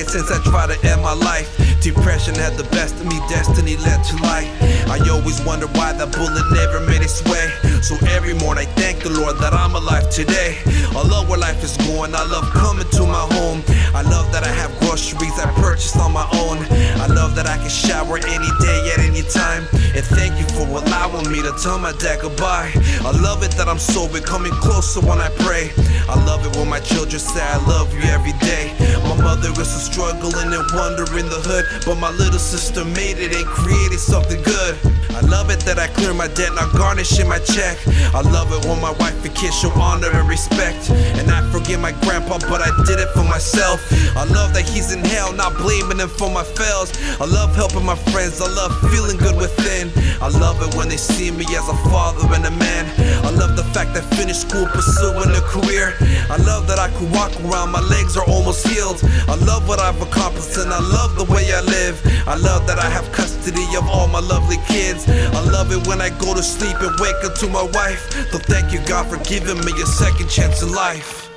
Since 0.02 0.32
I 0.32 0.42
tried 0.44 0.74
to 0.74 0.88
end 0.88 1.02
my 1.02 1.14
life. 1.14 1.50
Depression 1.82 2.36
had 2.36 2.54
the 2.54 2.64
best 2.76 2.96
of 2.96 3.06
me, 3.06 3.20
destiny 3.30 3.78
led 3.78 4.04
to 4.06 4.16
light. 4.24 4.50
I 4.90 4.98
always 5.10 5.42
wonder 5.46 5.68
why 5.68 5.94
that 5.94 6.12
bullet 6.12 6.46
never 6.52 6.80
made 6.86 7.02
its 7.02 7.24
way. 7.26 7.52
So 7.82 7.96
every 8.08 8.34
morning 8.34 8.68
I 8.68 8.72
thank 8.74 9.04
the 9.04 9.10
Lord 9.10 9.38
that 9.38 9.54
I'm 9.54 9.76
alive 9.76 10.10
today. 10.10 10.58
I 10.66 11.02
love 11.08 11.30
where 11.30 11.40
life 11.40 11.64
is 11.64 11.78
going, 11.78 12.16
I 12.16 12.24
love 12.26 12.50
coming 12.52 12.88
to 12.90 13.04
my 13.06 13.26
home. 13.36 13.62
I 13.94 14.02
love 14.02 14.32
that 14.32 14.44
I 14.44 14.50
have 14.50 14.72
groceries 14.80 15.38
I 15.38 15.52
purchased 15.62 15.98
on 15.98 16.14
my 16.14 16.28
own. 16.34 16.58
I 16.98 17.08
love 17.08 17.36
that 17.36 17.46
I 17.46 17.58
can 17.58 17.70
shower 17.70 18.18
any 18.18 18.50
day 18.62 18.80
at 18.94 19.00
any 19.00 19.22
time. 19.22 19.68
And 19.94 20.06
thank 20.18 20.40
you 20.40 20.48
for 20.56 20.66
allowing 20.66 21.30
me 21.32 21.42
to 21.44 21.54
tell 21.62 21.78
my 21.78 21.92
dad 21.94 22.22
goodbye. 22.22 22.72
I 23.06 23.12
love 23.22 23.44
it 23.44 23.52
that 23.60 23.68
I'm 23.68 23.80
sober, 23.80 24.20
coming 24.22 24.54
closer 24.54 25.02
when 25.02 25.20
I 25.20 25.30
pray. 25.46 25.70
I 26.10 26.16
love 26.26 26.46
it 26.46 26.56
when 26.58 26.70
my 26.70 26.80
children 26.80 27.20
say 27.20 27.42
I 27.42 27.58
love 27.68 27.94
you 27.94 28.02
every 28.10 28.34
day. 28.40 28.72
My 29.04 29.16
mother 29.22 29.52
is 29.52 29.83
struggling 29.84 30.56
and 30.56 30.64
wandering 30.72 31.28
the 31.28 31.42
hood, 31.44 31.66
but 31.86 32.00
my 32.00 32.10
little 32.16 32.40
sister 32.40 32.86
made 32.86 33.20
it 33.20 33.36
and 33.36 33.46
created 33.46 34.00
something 34.00 34.42
good. 34.42 34.80
I 35.12 35.22
love 35.28 35.52
it 35.52 35.60
that 35.68 35.78
I 35.78 35.88
clear 35.88 36.14
my 36.14 36.28
debt, 36.28 36.56
not 36.56 36.74
garnishing 36.74 37.28
my 37.28 37.38
check. 37.40 37.78
I 38.16 38.22
love 38.22 38.50
it 38.56 38.66
when 38.66 38.82
my 38.82 38.92
wife 38.98 39.20
and 39.24 39.36
kids 39.36 39.60
show 39.60 39.70
honor 39.76 40.10
and 40.10 40.28
respect. 40.28 40.90
And 41.20 41.30
I 41.30 41.44
forgive 41.52 41.80
my 41.80 41.92
grandpa, 42.02 42.40
but 42.50 42.64
I 42.64 42.72
did 42.88 42.98
it 42.98 43.10
for 43.14 43.24
myself. 43.24 43.84
I 44.16 44.24
love 44.26 44.56
that 44.56 44.66
he's 44.66 44.92
in 44.92 45.04
hell, 45.04 45.34
not 45.34 45.54
blaming 45.58 46.00
him 46.00 46.10
for 46.10 46.32
my 46.32 46.44
fails. 46.44 46.96
I 47.20 47.26
love 47.26 47.56
helping 47.56 47.86
my 47.86 47.96
friends, 48.10 48.42
I 48.42 48.50
love 48.50 48.74
feeling 48.90 49.18
good 49.18 49.36
within. 49.38 49.92
I 50.24 50.30
love 50.30 50.64
it 50.64 50.74
when 50.76 50.90
they 50.90 50.98
see 50.98 51.30
me 51.30 51.46
as 51.54 51.68
a 51.68 51.78
father 51.92 52.26
and 52.34 52.46
a 52.46 52.52
man. 52.58 52.88
I 53.26 53.30
love 53.30 53.56
the 53.56 53.68
fact 53.76 53.94
that 53.94 54.04
I 54.04 54.16
finished 54.16 54.50
school 54.50 54.66
pursuing 54.66 55.30
a 55.30 55.44
career. 55.46 55.94
I 56.30 56.38
love 56.42 56.68
that 56.68 56.80
I 56.80 56.90
can 56.90 57.12
walk 57.12 57.32
around, 57.46 57.72
my 57.72 57.82
legs 57.82 58.18
are 58.18 58.26
almost 58.26 58.68
healed. 58.68 59.00
I 59.28 59.36
love 59.46 59.68
what 59.74 59.82
I've 59.82 60.00
accomplished 60.04 60.56
and 60.58 60.72
I 60.72 60.78
love 60.78 61.16
the 61.16 61.26
way 61.34 61.52
I 61.52 61.62
live. 61.62 62.00
I 62.28 62.36
love 62.36 62.68
that 62.68 62.78
I 62.78 62.88
have 62.92 63.12
custody 63.12 63.66
of 63.76 63.90
all 63.90 64.08
my 64.08 64.20
lovely 64.20 64.58
kids. 64.68 65.10
I 65.10 65.42
love 65.50 65.72
it 65.72 65.88
when 65.88 66.00
I 66.00 66.10
go 66.22 66.36
to 66.36 66.44
sleep 66.44 66.78
and 66.80 66.94
wake 67.00 67.22
up 67.26 67.34
to 67.42 67.48
my 67.48 67.64
wife. 67.74 68.04
So 68.32 68.38
thank 68.38 68.72
you, 68.72 68.86
God, 68.86 69.08
for 69.10 69.18
giving 69.26 69.58
me 69.66 69.74
a 69.82 69.88
second 69.88 70.30
chance 70.30 70.62
in 70.62 70.72
life. 70.72 71.28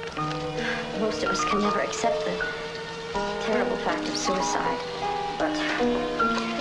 Most 1.00 1.22
of 1.22 1.30
us 1.30 1.42
can 1.46 1.62
never 1.62 1.80
accept 1.80 2.26
the 2.26 2.36
terrible 3.48 3.78
fact 3.78 4.06
of 4.06 4.14
suicide. 4.14 4.80
But 5.38 5.56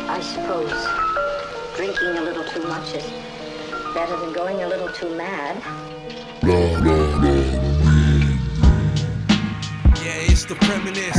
I 0.07 0.21
suppose 0.23 0.71
drinking 1.75 2.15
a 2.15 2.23
little 2.23 2.45
too 2.55 2.63
much 2.69 2.95
is 2.95 3.03
better 3.93 4.15
than 4.15 4.31
going 4.31 4.63
a 4.63 4.67
little 4.69 4.93
too 4.93 5.13
mad. 5.17 5.61
Yeah, 10.05 10.31
it's 10.31 10.45
the 10.45 10.55
premonition. 10.55 11.14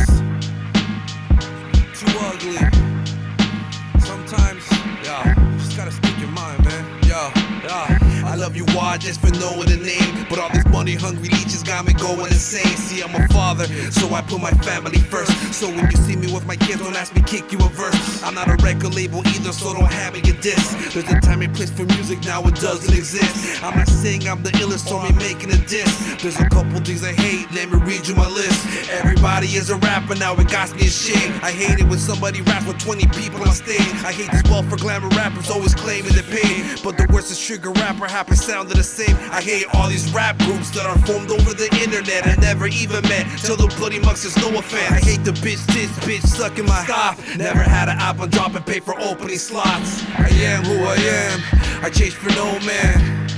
Why 8.75 8.99
just 8.99 9.21
for 9.21 9.31
knowing 9.39 9.69
the 9.69 9.77
name. 9.77 10.27
But 10.29 10.39
all 10.39 10.51
these 10.53 10.67
money 10.69 10.95
hungry 10.95 11.29
leeches 11.29 11.63
got 11.63 11.87
me 11.87 11.93
going 11.95 12.33
insane. 12.33 12.77
See, 12.77 13.03
I'm 13.03 13.15
a 13.15 13.27
father, 13.29 13.67
so 13.91 14.13
I 14.15 14.23
put 14.23 14.41
my 14.41 14.51
family 14.63 14.99
first. 14.99 15.33
So 15.53 15.69
when 15.69 15.91
you 15.91 15.97
see 15.97 16.17
me 16.17 16.33
with 16.33 16.47
my 16.47 16.57
kids, 16.57 16.81
don't 16.81 16.97
ask 16.97 17.15
me 17.15 17.23
kick 17.23 17.53
you 17.53 17.59
a 17.59 17.69
verse. 17.69 18.23
I'm 18.23 18.35
not 18.35 18.49
a 18.49 18.57
record 18.63 18.95
label 18.95 19.27
either, 19.29 19.53
so 19.53 19.73
don't 19.73 19.93
have 19.93 20.15
me 20.15 20.21
a 20.21 20.35
diss. 20.41 20.95
There's 20.95 21.09
a 21.11 21.21
time 21.21 21.43
and 21.43 21.55
place 21.55 21.71
for 21.71 21.85
music, 21.85 22.25
now 22.25 22.43
it 22.45 22.55
doesn't 22.57 22.95
exist. 22.95 23.63
I'm 23.63 23.77
not 23.77 23.89
saying 23.89 24.29
I'm 24.29 24.43
the 24.43 24.51
illest, 24.63 24.91
or 24.91 25.03
me 25.03 25.13
making 25.17 25.51
a 25.53 25.59
diss. 25.67 25.93
There's 26.23 26.39
a 26.39 26.49
couple 26.49 26.79
things 26.81 27.05
I 27.05 27.13
hate, 27.13 27.51
let 27.53 27.71
me 27.71 27.79
read 27.79 28.07
you 28.07 28.15
my 28.15 28.29
list. 28.29 28.91
Everybody 28.91 29.49
is 29.49 29.71
a 29.71 29.77
rapper, 29.77 30.15
now 30.15 30.35
it 30.35 30.49
got 30.49 30.75
me 30.77 30.87
ashamed. 30.87 31.35
I 31.43 31.51
hate 31.51 31.81
it 31.81 31.89
when 31.89 31.99
somebody 31.99 32.43
raps 32.43 32.67
with 32.67 32.79
20 32.79 33.07
people 33.09 33.41
on 33.43 33.53
stage. 33.53 33.81
I 34.05 34.13
hate 34.13 34.31
this 34.31 34.43
ball 34.43 34.63
for 34.65 34.77
glamour 34.77 35.09
rappers 35.11 35.51
always 35.51 35.75
claiming 35.75 36.13
the 36.13 36.25
pain. 36.25 36.65
But 36.83 36.97
the 36.97 37.07
worst 37.13 37.31
is 37.31 37.41
trigger 37.41 37.71
rapper 37.71 38.07
happen 38.07 38.37
the 38.65 38.83
same. 38.83 39.17
I 39.31 39.43
hate 39.43 39.67
all 39.75 39.89
these 39.89 40.11
rap 40.13 40.39
groups 40.39 40.71
that 40.71 40.87
are 40.87 40.99
formed 41.07 41.31
over 41.31 41.53
the 41.53 41.69
internet. 41.83 42.27
I 42.27 42.35
never 42.41 42.67
even 42.67 43.03
met. 43.03 43.27
Till 43.39 43.57
the 43.57 43.67
bloody 43.77 43.99
mucks 43.99 44.25
is 44.25 44.37
no 44.39 44.49
offense. 44.57 44.91
I 44.91 45.05
hate 45.05 45.25
the 45.25 45.33
bitch, 45.33 45.65
this 45.67 45.91
bitch 46.01 46.27
sucking 46.27 46.65
my 46.65 46.85
stop. 46.85 47.19
Never 47.37 47.63
had 47.63 47.89
an 47.89 47.99
album 47.99 48.31
drop 48.31 48.55
and 48.55 48.65
pay 48.65 48.81
for 48.81 48.99
opening 49.01 49.39
slots. 49.39 50.03
I 50.17 50.29
am 50.29 50.65
who 50.65 50.85
I 50.85 50.97
am. 50.97 51.41
I 51.85 51.91
chase 51.91 52.15
for 52.15 52.31
no 52.31 52.47
man. 52.61 53.29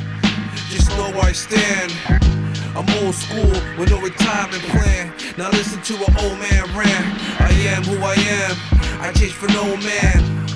Just 0.70 0.88
know 0.90 1.10
where 1.10 1.24
I 1.24 1.32
stand. 1.32 1.92
I'm 2.76 2.88
old 3.02 3.14
school 3.14 3.50
with 3.76 3.90
no 3.90 4.00
retirement 4.00 4.62
plan. 4.70 5.12
Now 5.36 5.50
listen 5.50 5.82
to 5.82 5.94
an 5.94 6.14
old 6.22 6.38
man 6.38 6.64
rant. 6.76 7.40
I 7.40 7.50
am 7.74 7.82
who 7.82 7.96
I 8.04 8.14
am. 8.14 8.56
I 9.00 9.12
change 9.12 9.32
for 9.32 9.48
no 9.48 9.64
man. 9.78 10.46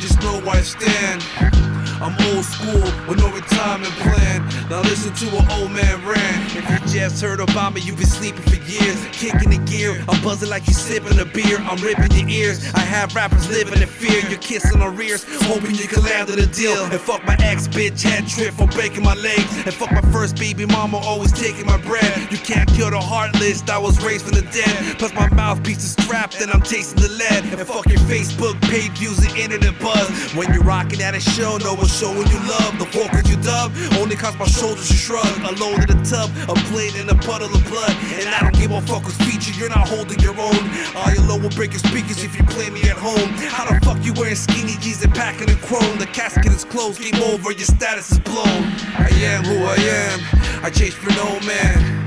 Just 0.00 0.22
know 0.22 0.40
where 0.40 0.56
I 0.56 0.62
stand. 0.62 1.71
I'm 2.00 2.14
old 2.32 2.44
school 2.44 2.82
with 3.08 3.18
no 3.18 3.28
retirement 3.32 3.92
plan. 4.00 4.42
Now 4.70 4.82
listen 4.82 5.12
to 5.14 5.36
an 5.36 5.50
old 5.52 5.70
man 5.70 6.04
rant. 6.06 6.56
If 6.56 6.68
you 6.68 7.00
just 7.00 7.20
heard 7.20 7.40
about 7.40 7.74
me, 7.74 7.80
you've 7.80 7.98
been 7.98 8.06
sleeping 8.06 8.42
for 8.42 8.56
years. 8.56 8.98
Kicking 9.12 9.50
the 9.50 9.58
gear, 9.70 10.02
I'm 10.08 10.22
buzzing 10.22 10.48
like 10.48 10.66
you 10.66 10.74
sipping 10.74 11.18
a 11.18 11.24
beer. 11.24 11.58
I'm 11.58 11.78
ripping 11.82 12.12
your 12.12 12.28
ears. 12.28 12.72
I 12.74 12.80
have 12.80 13.14
rappers 13.14 13.48
living 13.48 13.80
in 13.80 13.88
fear. 13.88 14.20
You're 14.28 14.40
kissing 14.40 14.80
on 14.80 14.96
rears, 14.96 15.24
hoping 15.46 15.74
you 15.74 15.86
can 15.86 16.02
land 16.02 16.30
a 16.30 16.46
deal. 16.46 16.84
And 16.84 17.00
fuck 17.00 17.24
my 17.24 17.36
ex 17.40 17.68
bitch 17.68 18.02
head 18.02 18.26
trip 18.26 18.54
for 18.54 18.66
breaking 18.68 19.02
my 19.02 19.14
legs. 19.14 19.50
And 19.64 19.74
fuck 19.74 19.92
my 19.92 20.02
first 20.12 20.36
baby 20.36 20.66
mama 20.66 20.98
always 20.98 21.32
taking 21.32 21.66
my 21.66 21.78
bread. 21.78 22.30
You 22.30 22.38
can't 22.38 22.68
kill 22.72 22.90
the 22.90 23.00
heartless. 23.00 23.62
I 23.68 23.78
was 23.78 24.02
raised 24.04 24.24
from 24.26 24.34
the 24.34 24.46
dead. 24.52 24.98
Plus 24.98 25.12
my 25.14 25.28
mouthpiece 25.30 25.84
is 25.84 25.92
strapped 25.92 26.40
and 26.40 26.50
I'm 26.50 26.62
tasting 26.62 27.02
the 27.02 27.08
lead. 27.08 27.44
And 27.58 27.66
fuck 27.66 27.86
your 27.88 28.00
Facebook 28.00 28.60
page 28.62 28.92
views 28.98 29.18
and 29.24 29.36
internet 29.36 29.78
buzz. 29.80 30.08
When 30.34 30.52
you're 30.52 30.62
rocking 30.64 31.00
at 31.02 31.14
a 31.14 31.20
show, 31.20 31.58
no 31.58 31.74
one's 31.82 31.98
showing 31.98 32.26
you 32.30 32.38
love. 32.46 32.78
The 32.78 32.86
vocals 32.94 33.28
you 33.28 33.36
dub 33.42 33.74
only 33.98 34.14
cause 34.14 34.38
my 34.38 34.46
shoulders 34.46 34.88
are 34.90 34.94
shrug. 34.94 35.34
Alone 35.42 35.82
in 35.82 35.90
the 35.90 35.98
tub, 36.06 36.30
a 36.48 36.54
plane 36.70 36.94
in 36.94 37.10
a 37.10 37.14
puddle 37.14 37.50
of 37.50 37.62
blood. 37.66 37.90
And 38.22 38.30
I 38.30 38.40
don't 38.40 38.54
give 38.54 38.70
a 38.70 38.80
fuck 38.80 39.02
who's 39.02 39.18
featured, 39.26 39.56
you're 39.56 39.68
not 39.68 39.88
holding 39.88 40.20
your 40.20 40.38
own. 40.38 40.62
All 40.94 41.10
your 41.12 41.26
low 41.26 41.38
will 41.38 41.54
break 41.58 41.72
your 41.72 41.82
speakers 41.82 42.22
if 42.22 42.38
you 42.38 42.44
play 42.44 42.70
me 42.70 42.82
at 42.88 42.96
home. 42.96 43.28
How 43.50 43.66
the 43.66 43.84
fuck 43.84 43.98
you 44.04 44.14
wearing 44.14 44.36
skinny 44.36 44.78
jeans 44.78 45.02
and 45.02 45.12
packing 45.12 45.48
in 45.48 45.58
chrome? 45.58 45.98
The 45.98 46.06
casket 46.06 46.52
is 46.52 46.64
closed, 46.64 47.02
game 47.02 47.20
over, 47.22 47.50
your 47.50 47.66
status 47.66 48.12
is 48.12 48.20
blown. 48.20 48.62
I 48.94 49.10
am 49.26 49.44
who 49.44 49.58
I 49.66 49.76
am, 49.76 50.20
I 50.62 50.70
chase 50.70 50.94
for 50.94 51.10
no 51.10 51.40
man. 51.40 52.06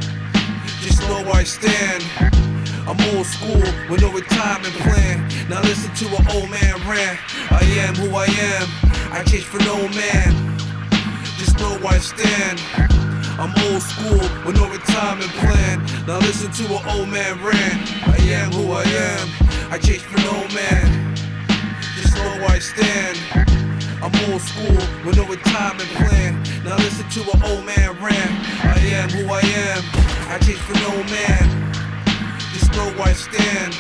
Just 0.82 1.01
know 1.01 1.21
where 1.23 1.36
I 1.36 1.43
stand. 1.43 2.54
I'm 2.88 3.01
old 3.17 3.25
school 3.25 3.65
with 3.89 4.01
no 4.01 4.11
retirement 4.11 4.75
plan. 4.86 5.27
Now 5.49 5.59
listen 5.61 5.89
to 5.95 6.15
an 6.17 6.27
old 6.38 6.51
man 6.51 6.75
rant. 6.88 7.19
I 7.49 7.65
am 7.81 7.95
who 7.95 8.15
I 8.15 8.25
am. 8.25 8.67
I 9.11 9.23
change 9.23 9.45
for 9.45 9.57
no 9.65 9.75
man. 9.89 10.57
Just 11.36 11.57
know 11.57 11.79
where 11.81 11.93
I 11.93 11.97
stand. 11.97 12.61
I'm 13.41 13.49
old 13.65 13.81
school 13.81 14.21
with 14.45 14.55
no 14.55 14.69
retirement 14.69 15.31
plan. 15.41 15.81
Now 16.05 16.19
listen 16.19 16.51
to 16.51 16.77
an 16.77 16.89
old 16.93 17.09
man 17.09 17.43
rant. 17.43 17.81
I 18.05 18.17
am 18.38 18.51
who 18.51 18.71
I 18.71 18.83
am. 18.83 19.29
I 19.71 19.79
change 19.79 20.03
for 20.03 20.21
no 20.21 20.45
man. 20.53 21.15
Just 21.97 22.13
know 22.13 22.38
where 22.38 22.51
I 22.51 22.59
stand. 22.59 23.17
I'm 23.97 24.13
old 24.29 24.41
school 24.41 24.77
with 25.03 25.17
no 25.17 25.25
retirement 25.25 25.89
plan. 25.97 26.38
Now 26.63 26.77
listen 26.77 27.09
to 27.09 27.31
an 27.33 27.43
old 27.49 27.65
man 27.65 27.97
rant. 27.97 28.33
I 28.61 28.77
am 28.93 29.09
who 29.09 29.25
I 29.33 29.41
am. 29.41 29.81
I 30.29 30.38
change 30.38 30.59
for 30.59 30.73
no 30.75 31.03
man. 31.09 31.65
Stand. 33.15 33.73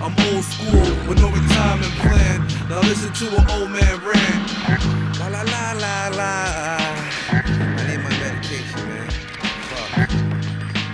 I'm 0.00 0.14
old 0.30 0.44
school 0.44 0.86
with 1.08 1.18
no 1.20 1.28
retirement 1.30 1.92
plan. 1.98 2.46
Now 2.68 2.80
listen 2.82 3.12
to 3.12 3.26
an 3.36 3.50
old 3.50 3.70
man 3.70 4.00
rant. 4.00 5.18
La 5.18 5.26
la 5.26 5.42
la 5.42 5.72
la 5.72 6.08
la. 6.14 6.32
I 7.28 7.86
need 7.88 7.98
my 7.98 8.10
medication, 8.22 8.82
man. 8.88 9.10
Fuck. 9.68 10.08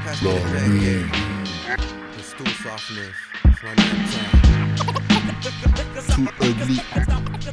Pass 0.05 0.23
me 0.23 0.31
the 2.17 2.23
stool 2.23 2.47
softness. 2.47 3.17
It's 3.45 3.63
my 3.63 3.75
name 3.75 4.05
time. 4.13 4.49
Too 6.15 6.27
Ugly. 6.41 6.81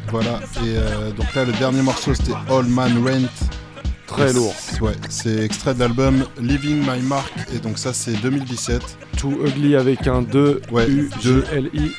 Voilà, 0.07 0.39
et 0.63 0.77
euh, 0.77 1.11
donc 1.11 1.33
là 1.33 1.43
le 1.43 1.51
dernier 1.53 1.81
morceau 1.81 2.13
c'était 2.13 2.33
All 2.49 2.65
Man 2.67 3.03
Rent. 3.05 3.64
Très 4.07 4.33
lourd. 4.33 4.53
Ouais, 4.81 4.93
c'est 5.09 5.43
extrait 5.43 5.73
de 5.73 5.79
l'album 5.79 6.25
Living 6.39 6.79
My 6.81 7.01
Mark, 7.01 7.33
et 7.53 7.59
donc 7.59 7.77
ça 7.77 7.91
c'est 7.93 8.13
2017. 8.21 8.81
Too 9.17 9.45
Ugly 9.45 9.75
avec 9.75 10.07
un 10.07 10.21
2 10.21 10.61
Ouais, 10.71 10.87
U 10.87 11.09
G 11.21 11.41
L 11.51 11.69
I. 11.73 11.91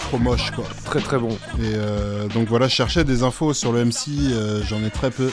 Trop 0.00 0.18
moche 0.18 0.50
quoi. 0.52 0.64
Très 0.84 1.00
très 1.00 1.18
bon. 1.18 1.28
Et 1.58 1.74
euh, 1.74 2.26
donc 2.28 2.48
voilà, 2.48 2.66
je 2.66 2.74
cherchais 2.74 3.04
des 3.04 3.22
infos 3.22 3.52
sur 3.52 3.72
le 3.72 3.84
MC, 3.84 4.08
euh, 4.32 4.60
j'en 4.66 4.82
ai 4.82 4.90
très 4.90 5.10
peu. 5.10 5.30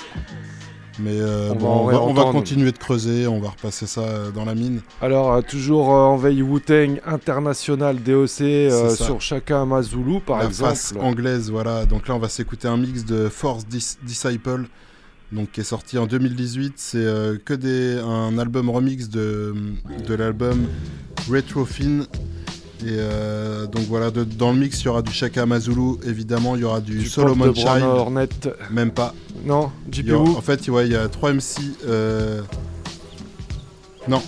Mais 1.00 1.12
euh, 1.14 1.50
On 1.52 1.56
bon, 1.56 1.66
va 1.66 1.70
en 1.70 1.76
on, 1.76 1.86
va, 1.86 1.86
on 1.86 1.90
va 1.92 2.22
réentendre. 2.24 2.32
continuer 2.34 2.72
de 2.72 2.78
creuser, 2.78 3.28
on 3.28 3.40
va 3.40 3.50
repasser 3.50 3.86
ça 3.86 4.04
dans 4.34 4.46
la 4.46 4.56
mine. 4.56 4.82
Alors, 5.00 5.32
euh, 5.32 5.42
toujours 5.42 5.92
euh, 5.94 6.00
en 6.00 6.18
veille 6.18 6.42
Wu-Tang 6.42 7.00
International 7.06 7.96
DOC 8.02 8.96
sur 8.96 9.22
Chaka 9.22 9.62
Amazulu, 9.62 10.20
par 10.22 10.40
la 10.40 10.46
exemple. 10.46 10.70
face 10.72 10.94
anglaise, 11.00 11.52
voilà. 11.52 11.86
Donc 11.86 12.08
là, 12.08 12.16
on 12.16 12.20
va 12.20 12.30
s'écouter 12.30 12.68
un 12.68 12.78
mix 12.78 13.06
de 13.06 13.30
Force 13.30 13.68
Dis- 13.68 13.98
Disciple, 14.04 14.66
donc 15.32 15.52
qui 15.52 15.62
est 15.62 15.66
sorti 15.66 15.98
en 15.98 16.06
2018. 16.08 16.74
C'est 16.78 16.98
euh, 16.98 17.38
que 17.44 17.54
des 17.54 18.00
un 18.00 18.38
album 18.38 18.70
remix 18.70 19.10
de, 19.10 19.54
de 20.08 20.14
l'album 20.14 20.68
Retrofin. 21.30 22.02
Et 22.84 22.90
euh, 22.90 23.66
donc 23.66 23.84
voilà, 23.88 24.12
de- 24.12 24.24
dans 24.24 24.52
le 24.52 24.60
mix, 24.60 24.82
il 24.82 24.86
y 24.86 24.88
aura 24.88 25.02
du 25.02 25.12
Chaka 25.12 25.42
Amazulu, 25.42 25.96
évidemment, 26.06 26.56
il 26.56 26.62
y 26.62 26.64
aura 26.64 26.80
du, 26.80 27.00
Du 27.00 27.10
Solomon 27.10 27.52
Child. 27.54 27.82
Hornet. 27.82 28.30
Même 28.70 28.92
pas. 28.92 29.16
Non, 29.46 29.72
Il 29.92 29.96
y 29.98 30.02
JP 30.04 30.12
aura- 30.14 30.24
Wu. 30.30 30.36
En 30.36 30.42
fait, 30.42 30.68
ouais, 30.70 30.86
il 30.86 30.92
y 30.92 30.96
a 30.96 31.08
3 31.08 31.34
MC. 31.34 31.58
euh, 31.88 32.42
Non. 34.08 34.22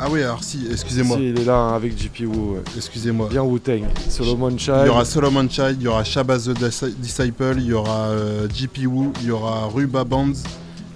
Ah 0.00 0.06
oui, 0.10 0.22
alors 0.22 0.44
si, 0.44 0.66
excusez-moi. 0.70 1.16
Si, 1.16 1.28
il 1.30 1.40
est 1.40 1.44
là 1.44 1.56
hein, 1.56 1.74
avec 1.74 1.98
JP 1.98 2.20
Wu. 2.20 2.26
ouais. 2.26 2.60
Excusez-moi. 2.76 3.28
Bien 3.30 3.42
Wu-Tang. 3.42 3.82
Solomon 4.08 4.56
Child. 4.56 4.78
Il 4.82 4.86
y 4.86 4.90
aura 4.90 5.04
Solomon 5.04 5.48
Child, 5.48 5.76
il 5.80 5.82
y 5.82 5.88
aura 5.88 6.04
Shabazz 6.04 6.44
the 6.48 6.84
Disciple, 7.00 7.56
il 7.58 7.66
y 7.66 7.72
aura 7.72 8.08
euh, 8.10 8.48
JP 8.48 8.78
Wu, 8.86 9.08
il 9.22 9.26
y 9.26 9.30
aura 9.32 9.66
Ruba 9.66 10.04
Bands, 10.04 10.34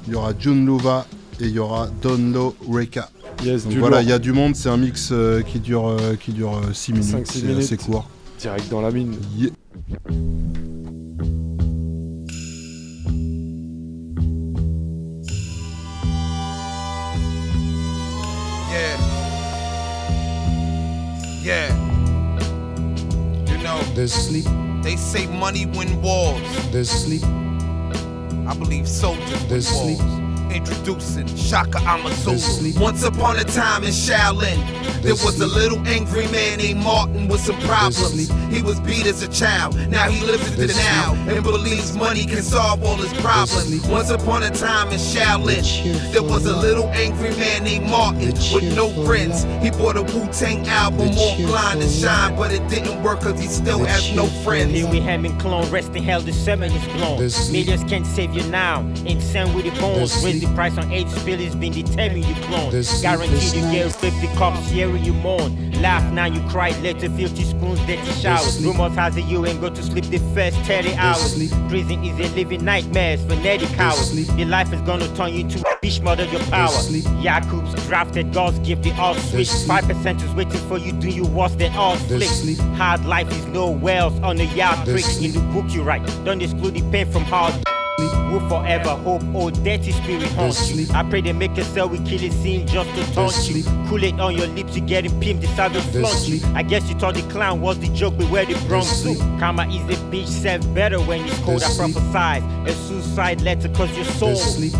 il 0.07 0.13
y 0.13 0.17
aura 0.17 0.33
Jun 0.39 0.65
Luva 0.65 1.07
et 1.41 1.47
il 1.47 1.53
y 1.53 1.59
aura 1.59 1.89
Donlo 2.01 2.55
Reka. 2.71 3.11
Yes, 3.43 3.65
Donc 3.65 3.75
voilà, 3.79 4.03
il 4.03 4.09
y 4.09 4.13
a 4.13 4.21
du 4.21 4.33
monde, 4.33 4.55
c'est 4.55 4.69
un 4.69 4.77
mix 4.77 5.09
euh, 5.11 5.43
qui 5.43 5.59
dure, 5.59 5.89
euh, 5.89 6.15
qui 6.15 6.31
dure 6.33 6.61
6 6.73 6.93
minutes, 6.93 7.09
5-6 7.09 7.25
c'est 7.27 7.43
minutes. 7.43 7.59
assez 7.59 7.77
court. 7.77 8.09
Direct 8.39 8.71
dans 8.71 8.81
la 8.83 8.93
mine. 8.93 9.15
Yeah. 9.37 9.51
Money 25.43 25.67
win 25.67 26.01
wars. 26.01 26.71
there's 26.71 26.89
sleep, 26.89 27.25
I 28.47 28.55
believe 28.57 28.87
soldiers 28.87 29.29
win 29.41 29.49
There's 29.49 29.73
wars. 29.73 30.22
Sleep. 30.53 30.63
Introducing 30.63 31.27
Shaka 31.37 31.79
There's 31.79 32.59
Amazulu. 32.59 32.81
Once 32.81 33.03
upon 33.03 33.39
a 33.39 33.45
time 33.45 33.85
in 33.85 33.91
Shaolin, 33.91 35.03
there 35.03 35.15
was 35.15 35.41
a 35.41 35.47
little 35.47 35.79
angry 35.87 36.27
man 36.29 36.59
named 36.59 36.81
Martin 36.83 37.29
with 37.29 37.41
some 37.41 37.59
problems. 37.61 38.31
He 38.53 38.63
was 38.63 38.81
beat 38.81 39.07
as 39.07 39.23
a 39.23 39.29
child. 39.29 39.77
Now 39.89 40.09
he 40.09 40.25
lives 40.25 40.47
into 40.49 40.67
the 40.67 40.75
now 40.75 41.15
and 41.29 41.43
believes 41.43 41.97
money 41.97 42.27
can 42.27 42.43
solve 42.43 42.85
all 42.85 42.97
his 42.97 43.13
problems. 43.21 43.87
Once 43.87 44.11
upon 44.11 44.43
a 44.43 44.51
time 44.51 44.89
in 44.89 44.99
Shaolin, 44.99 46.13
there 46.13 46.23
was 46.23 46.47
a 46.47 46.57
little 46.57 46.87
angry 46.89 47.31
man 47.31 47.65
named 47.65 47.89
Martin 47.89 48.33
with 48.53 48.77
no 48.77 48.89
friends. 49.05 49.45
He 49.63 49.71
bought 49.71 49.97
a 49.97 50.03
Wu 50.03 50.27
Tang 50.33 50.67
album, 50.69 51.15
more 51.15 51.37
blind 51.37 51.81
to 51.81 51.89
shine, 51.89 52.37
but 52.37 52.53
it 52.53 52.67
didn't 52.69 53.03
work 53.03 53.21
cause 53.21 53.41
he 53.41 53.47
still 53.47 53.85
has 53.85 54.15
no 54.15 54.27
friends. 54.45 54.73
Louis 54.73 55.01
Hammond 55.01 55.41
clone, 55.41 55.69
rest 55.71 55.95
in 55.95 56.03
hell, 56.03 56.21
the 56.21 56.33
seven 56.33 56.71
is 56.73 56.85
blown. 56.95 57.19
Millions 57.53 57.85
can't 57.85 58.07
save 58.07 58.33
you 58.35 58.43
now. 58.45 58.81
Insane 59.07 59.53
with 59.55 59.65
the 59.65 59.71
bones. 59.81 60.13
There's 60.13 60.25
Raise 60.25 60.42
the 60.43 60.55
price 60.55 60.77
on 60.77 60.91
eight 60.91 61.09
spill 61.09 61.39
has 61.39 61.55
been 61.55 61.73
determined 61.73 62.25
you 62.25 62.35
clone. 62.47 62.71
Guaranteed 63.01 63.55
you 63.55 63.63
get 63.71 63.93
sleep. 63.93 64.13
50 64.15 64.27
cups, 64.37 64.69
hearing 64.69 65.05
you 65.05 65.15
moan. 65.15 65.71
Laugh 65.81 66.13
now 66.13 66.27
you 66.27 66.41
cry, 66.49 66.71
later 66.81 67.09
filthy 67.11 67.45
spoons, 67.45 67.79
dirty 67.81 68.13
showers. 68.13 68.65
Rumors 68.65 68.95
has 68.95 69.17
it 69.17 69.25
you 69.25 69.45
ain't 69.47 69.61
go 69.61 69.71
to 69.71 69.83
sleep 69.83 70.05
the 70.07 70.19
first 70.35 70.57
30 70.61 70.95
hours. 70.95 71.35
Prison 71.69 72.05
is 72.05 72.19
a 72.19 72.35
living 72.35 72.65
nightmare, 72.65 73.17
phonetic 73.19 73.69
cowards. 73.71 74.15
Your 74.37 74.49
life 74.49 74.73
is 74.73 74.81
gonna 74.83 75.09
turn 75.17 75.33
you 75.33 75.45
a 75.45 75.49
bitch 75.83 76.03
mother 76.03 76.25
your 76.25 76.43
power. 76.45 76.69
Yakub's 77.23 77.87
drafted, 77.87 78.33
God's 78.33 78.59
gift, 78.61 78.83
the 78.83 78.93
all 78.93 79.15
switch. 79.15 79.49
sleep. 79.49 79.83
5% 79.83 80.23
is 80.23 80.35
waiting 80.35 80.69
for 80.69 80.79
you, 80.79 80.93
do 80.93 81.09
you 81.09 81.25
worse 81.25 81.55
than 81.55 81.73
all 81.75 81.97
flicks. 81.97 82.59
Hard 82.77 83.05
life 83.05 83.31
is 83.31 83.47
no 83.47 83.71
wells 83.71 84.19
on 84.21 84.37
the 84.37 84.47
yard 84.47 84.89
pricks 84.89 85.19
in 85.19 85.33
the 85.33 85.41
book 85.53 85.71
you 85.71 85.83
write. 85.83 86.05
Don't 86.25 86.43
exclude 86.43 86.75
the 86.75 86.83
pain 86.91 87.11
from 87.11 87.23
hard. 87.25 87.55
Will 88.33 88.49
forever 88.49 88.91
hope 88.91 89.23
or 89.35 89.51
dirty 89.51 89.93
spirit 89.93 90.33
haunts 90.33 90.71
you. 90.71 90.87
I 90.95 91.03
pray 91.03 91.21
they 91.21 91.35
make 91.35 91.59
a 91.59 91.65
cell 91.65 91.87
with 91.87 92.07
killing 92.07 92.33
scene 92.33 92.67
just 92.67 92.89
to 92.95 93.15
taunt 93.15 93.51
you. 93.51 93.63
Cool 93.89 94.05
it 94.05 94.19
on 94.19 94.35
your 94.35 94.47
lips, 94.47 94.75
you 94.75 94.81
getting 94.81 95.11
pimped, 95.21 95.43
the 95.43 95.49
savage 95.49 95.85
There's 95.89 96.07
flaunt 96.07 96.29
you. 96.29 96.41
I 96.55 96.63
guess 96.63 96.89
you 96.89 96.95
thought 96.99 97.15
the 97.15 97.23
clown 97.31 97.61
was 97.61 97.79
the 97.79 97.89
joke, 97.89 98.15
but 98.17 98.31
where 98.31 98.47
the 98.47 98.55
Bronx 98.67 98.89
sleep. 98.89 99.19
to. 99.19 99.37
Karma 99.39 99.69
is 99.69 99.83
a 99.83 100.01
bitch, 100.05 100.29
self 100.29 100.63
better 100.73 100.99
when 100.99 101.27
it's 101.27 101.39
cold. 101.41 101.63
I 101.63 101.77
prophesied 101.77 102.43
a 102.67 102.73
suicide 102.73 103.43
letter 103.43 103.69
cause 103.69 103.95
your 103.95 104.07
soul. 104.07 104.35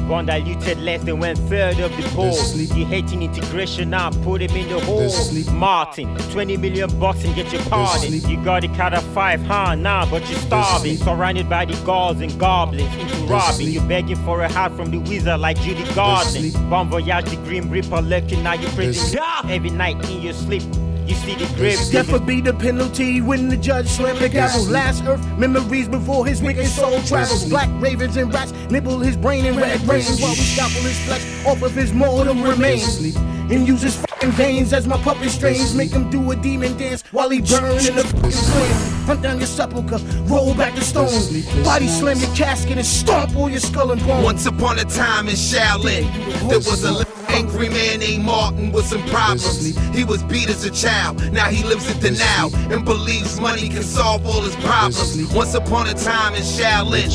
One 0.09 0.25
diluted 0.25 0.79
less 0.79 1.05
than 1.05 1.21
one 1.21 1.37
third 1.37 1.79
of 1.81 1.95
the 1.95 2.33
sleep. 2.33 2.75
You 2.75 2.87
hating 2.87 3.23
integration 3.23 3.91
now, 3.91 4.11
put 4.23 4.41
him 4.41 4.57
in 4.57 4.71
the 4.71 4.81
hole. 4.81 5.11
Sleep. 5.11 5.51
Martin, 5.53 6.17
20 6.31 6.57
million 6.57 6.99
bucks 6.99 7.23
and 7.25 7.35
get 7.35 7.53
your 7.53 7.63
pardon. 7.65 8.13
You 8.13 8.43
got 8.43 8.63
the 8.63 8.69
cut 8.69 8.95
of 8.95 9.05
five, 9.13 9.43
huh? 9.43 9.75
Nah, 9.75 10.09
but 10.11 10.27
you're 10.31 10.39
starving. 10.41 10.97
Surrounded 10.97 11.51
by 11.51 11.67
the 11.67 11.75
gods 11.85 12.23
and 12.23 12.39
goblins 12.39 12.95
into 12.97 13.27
Barbie. 13.43 13.65
You're 13.65 13.89
begging 13.89 14.17
for 14.25 14.43
a 14.43 14.53
heart 14.53 14.73
from 14.77 14.91
the 14.91 14.99
wizard 14.99 15.41
like 15.41 15.61
Judy 15.61 15.85
Garden. 15.95 16.53
Bon 16.71 16.89
voyage, 16.89 17.25
the 17.25 17.37
Grim 17.45 17.69
Reaper 17.71 18.01
lurking 18.01 18.43
now 18.43 18.55
your 18.55 18.71
prison. 18.71 19.19
Every 19.49 19.71
night 19.71 19.97
in 20.11 20.23
your 20.23 20.33
sleep. 20.33 20.63
You 21.07 21.17
see 21.17 21.35
the 21.35 21.53
grave 21.57 21.79
Death 21.91 22.13
would 22.13 22.27
be 22.27 22.41
the 22.41 22.55
penalty 22.55 23.21
when 23.21 23.49
the 23.49 23.57
judge 23.57 23.89
slammed 23.89 24.21
the 24.21 24.29
gavel. 24.29 24.65
Last 24.65 25.03
earth 25.05 25.27
memories 25.37 25.89
before 25.89 26.25
his 26.25 26.41
wicked 26.41 26.67
soul 26.67 27.03
travels. 27.03 27.45
Black 27.49 27.69
ravens 27.83 28.17
and 28.17 28.33
rats 28.33 28.53
nibble 28.71 29.01
his 29.01 29.17
brain 29.17 29.45
in 29.45 29.57
red 29.57 29.81
rains 29.89 30.21
while 30.21 30.31
we 30.31 30.37
scalpel 30.37 30.83
his 30.83 30.99
flesh 31.05 31.47
off 31.47 31.63
of 31.63 31.75
his 31.75 31.93
mortal 31.93 32.35
remains. 32.35 33.17
And 33.51 33.67
use 33.67 33.83
his 33.83 33.97
fucking 34.23 34.37
veins 34.37 34.73
as 34.73 34.87
my 34.87 34.97
puppet 34.99 35.31
strings. 35.31 35.75
Make 35.75 35.91
him 35.91 36.11
do 36.11 36.31
a 36.31 36.37
demon 36.37 36.77
dance 36.77 37.03
while 37.13 37.29
he 37.31 37.41
burn 37.41 37.79
in 37.87 37.97
the 37.97 38.05
fucking 38.05 38.31
flame. 38.31 39.07
Hunt 39.07 39.23
down 39.23 39.39
your 39.39 39.47
sepulcher, 39.47 39.99
roll 40.25 40.55
back 40.55 40.75
the 40.75 40.81
stone. 40.81 41.65
Body 41.65 41.89
slam 41.89 42.19
your 42.19 42.35
casket 42.35 42.77
and 42.77 42.87
stomp 42.87 43.37
all 43.37 43.51
your 43.51 43.61
skull 43.61 43.91
and 43.93 44.01
bones. 44.07 44.25
Once 44.25 44.47
upon 44.47 44.79
a 44.79 44.85
time 44.85 45.29
in 45.29 45.35
Shaolin, 45.35 46.05
there 46.49 46.59
was 46.59 46.85
a 46.85 47.05
angry 47.29 47.69
man 47.69 48.01
named 48.01 48.25
Martin 48.25 48.73
with 48.73 48.87
some 48.87 49.03
problems. 49.07 49.77
He 49.95 50.05
was 50.05 50.23
beat 50.25 50.49
as 50.49 50.65
a 50.65 50.71
child, 50.71 51.33
now 51.33 51.49
he 51.49 51.65
lives 51.65 51.91
in 51.91 51.99
denial 52.01 52.55
and 52.73 52.85
believes 52.85 53.41
money 53.41 53.69
can 53.69 53.83
solve 53.83 54.27
all 54.27 54.43
his 54.43 54.57
problems. 54.57 55.33
Once 55.33 55.55
upon 55.55 55.89
a 55.89 55.95
time 55.95 56.35
in 56.35 56.43
Shaolin. 56.43 57.09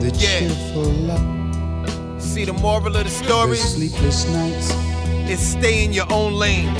The 0.00 0.10
Yeah. 0.10 0.40
cheerful 0.40 0.92
love. 1.08 1.33
See 2.34 2.44
the 2.44 2.52
moral 2.52 2.96
of 2.96 3.04
the 3.04 3.10
story? 3.10 3.56
Sleepless 3.56 4.26
nights. 4.26 4.72
Is 5.30 5.38
stay 5.38 5.84
in 5.84 5.92
your 5.92 6.12
own 6.12 6.32
lane. 6.32 6.74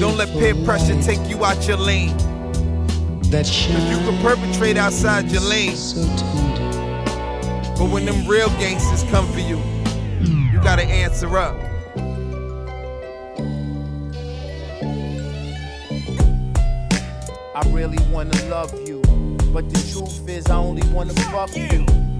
Don't 0.00 0.16
let 0.16 0.28
peer 0.30 0.56
pressure 0.64 1.00
take 1.02 1.20
you 1.28 1.44
out 1.44 1.68
your 1.68 1.76
lane. 1.76 2.16
That 3.30 3.46
Cause 3.46 3.68
you 3.68 3.98
can 3.98 4.20
perpetrate 4.22 4.76
outside 4.76 5.30
your 5.30 5.42
lane. 5.42 5.76
So 5.76 6.02
But 7.78 7.90
when 7.92 8.06
them 8.06 8.26
real 8.26 8.48
gangsters 8.58 9.08
come 9.12 9.30
for 9.32 9.38
you, 9.38 9.58
you 10.50 10.60
gotta 10.60 10.82
answer 10.82 11.38
up. 11.38 11.54
I 17.54 17.62
really 17.70 18.04
wanna 18.10 18.34
love 18.46 18.72
you, 18.88 19.00
but 19.52 19.70
the 19.70 19.78
truth 19.92 20.28
is 20.28 20.48
I 20.48 20.56
only 20.56 20.82
wanna 20.88 21.14
fuck 21.30 21.56
you. 21.56 22.13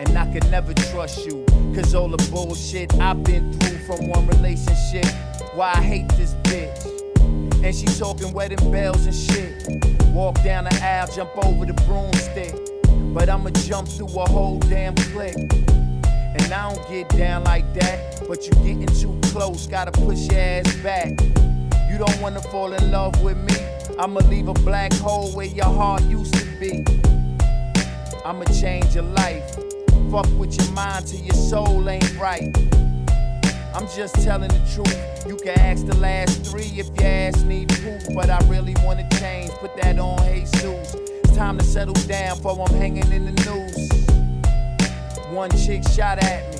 And 0.00 0.16
I 0.16 0.24
could 0.32 0.50
never 0.50 0.72
trust 0.72 1.26
you, 1.26 1.44
cause 1.74 1.94
all 1.94 2.08
the 2.08 2.30
bullshit 2.30 2.94
I've 2.94 3.22
been 3.22 3.52
through 3.52 3.78
from 3.80 4.08
one 4.08 4.26
relationship. 4.28 5.04
Why 5.54 5.72
I 5.74 5.82
hate 5.82 6.08
this 6.16 6.32
bitch. 6.44 6.86
And 7.62 7.76
she 7.76 7.84
talking 7.98 8.32
wedding 8.32 8.70
bells 8.72 9.04
and 9.04 9.14
shit. 9.14 9.62
Walk 10.14 10.42
down 10.42 10.64
the 10.64 10.74
aisle, 10.82 11.06
jump 11.14 11.32
over 11.44 11.66
the 11.66 11.74
broomstick. 11.84 12.54
But 13.12 13.28
I'ma 13.28 13.50
jump 13.50 13.88
through 13.88 14.18
a 14.18 14.26
whole 14.26 14.58
damn 14.60 14.94
clique. 14.94 15.36
And 15.36 16.50
I 16.50 16.72
don't 16.72 16.88
get 16.88 17.10
down 17.10 17.44
like 17.44 17.70
that, 17.74 18.24
but 18.26 18.46
you 18.46 18.52
getting 18.64 18.86
too 18.86 19.20
close, 19.30 19.66
gotta 19.66 19.92
push 19.92 20.28
your 20.28 20.40
ass 20.40 20.76
back. 20.76 21.10
You 21.90 21.98
don't 21.98 22.18
wanna 22.22 22.40
fall 22.40 22.72
in 22.72 22.90
love 22.90 23.22
with 23.22 23.36
me. 23.36 23.54
I'ma 23.98 24.20
leave 24.30 24.48
a 24.48 24.54
black 24.54 24.94
hole 24.94 25.30
where 25.32 25.44
your 25.44 25.66
heart 25.66 26.02
used 26.04 26.32
to 26.32 26.46
be. 26.58 26.86
I'ma 28.24 28.44
change 28.44 28.94
your 28.94 29.04
life. 29.04 29.69
Fuck 30.10 30.26
with 30.40 30.60
your 30.60 30.72
mind 30.72 31.06
till 31.06 31.20
your 31.20 31.34
soul 31.34 31.88
ain't 31.88 32.18
right. 32.18 32.52
I'm 33.72 33.86
just 33.94 34.16
telling 34.16 34.48
the 34.48 34.58
truth. 34.74 35.28
You 35.28 35.36
can 35.36 35.56
ask 35.60 35.86
the 35.86 35.96
last 35.98 36.44
three 36.44 36.64
if 36.76 36.88
your 36.98 37.06
ass 37.06 37.42
need 37.42 37.68
proof, 37.68 38.02
but 38.12 38.28
I 38.28 38.38
really 38.48 38.74
wanna 38.82 39.08
change. 39.20 39.52
Put 39.52 39.76
that 39.76 40.00
on 40.00 40.18
Jesus. 40.34 40.96
It's 40.96 41.36
time 41.36 41.58
to 41.58 41.64
settle 41.64 41.94
down 42.08 42.38
before 42.38 42.66
I'm 42.68 42.74
hanging 42.74 43.12
in 43.12 43.32
the 43.32 43.44
news. 43.44 43.88
One 45.30 45.50
chick 45.50 45.84
shot 45.94 46.18
at 46.24 46.59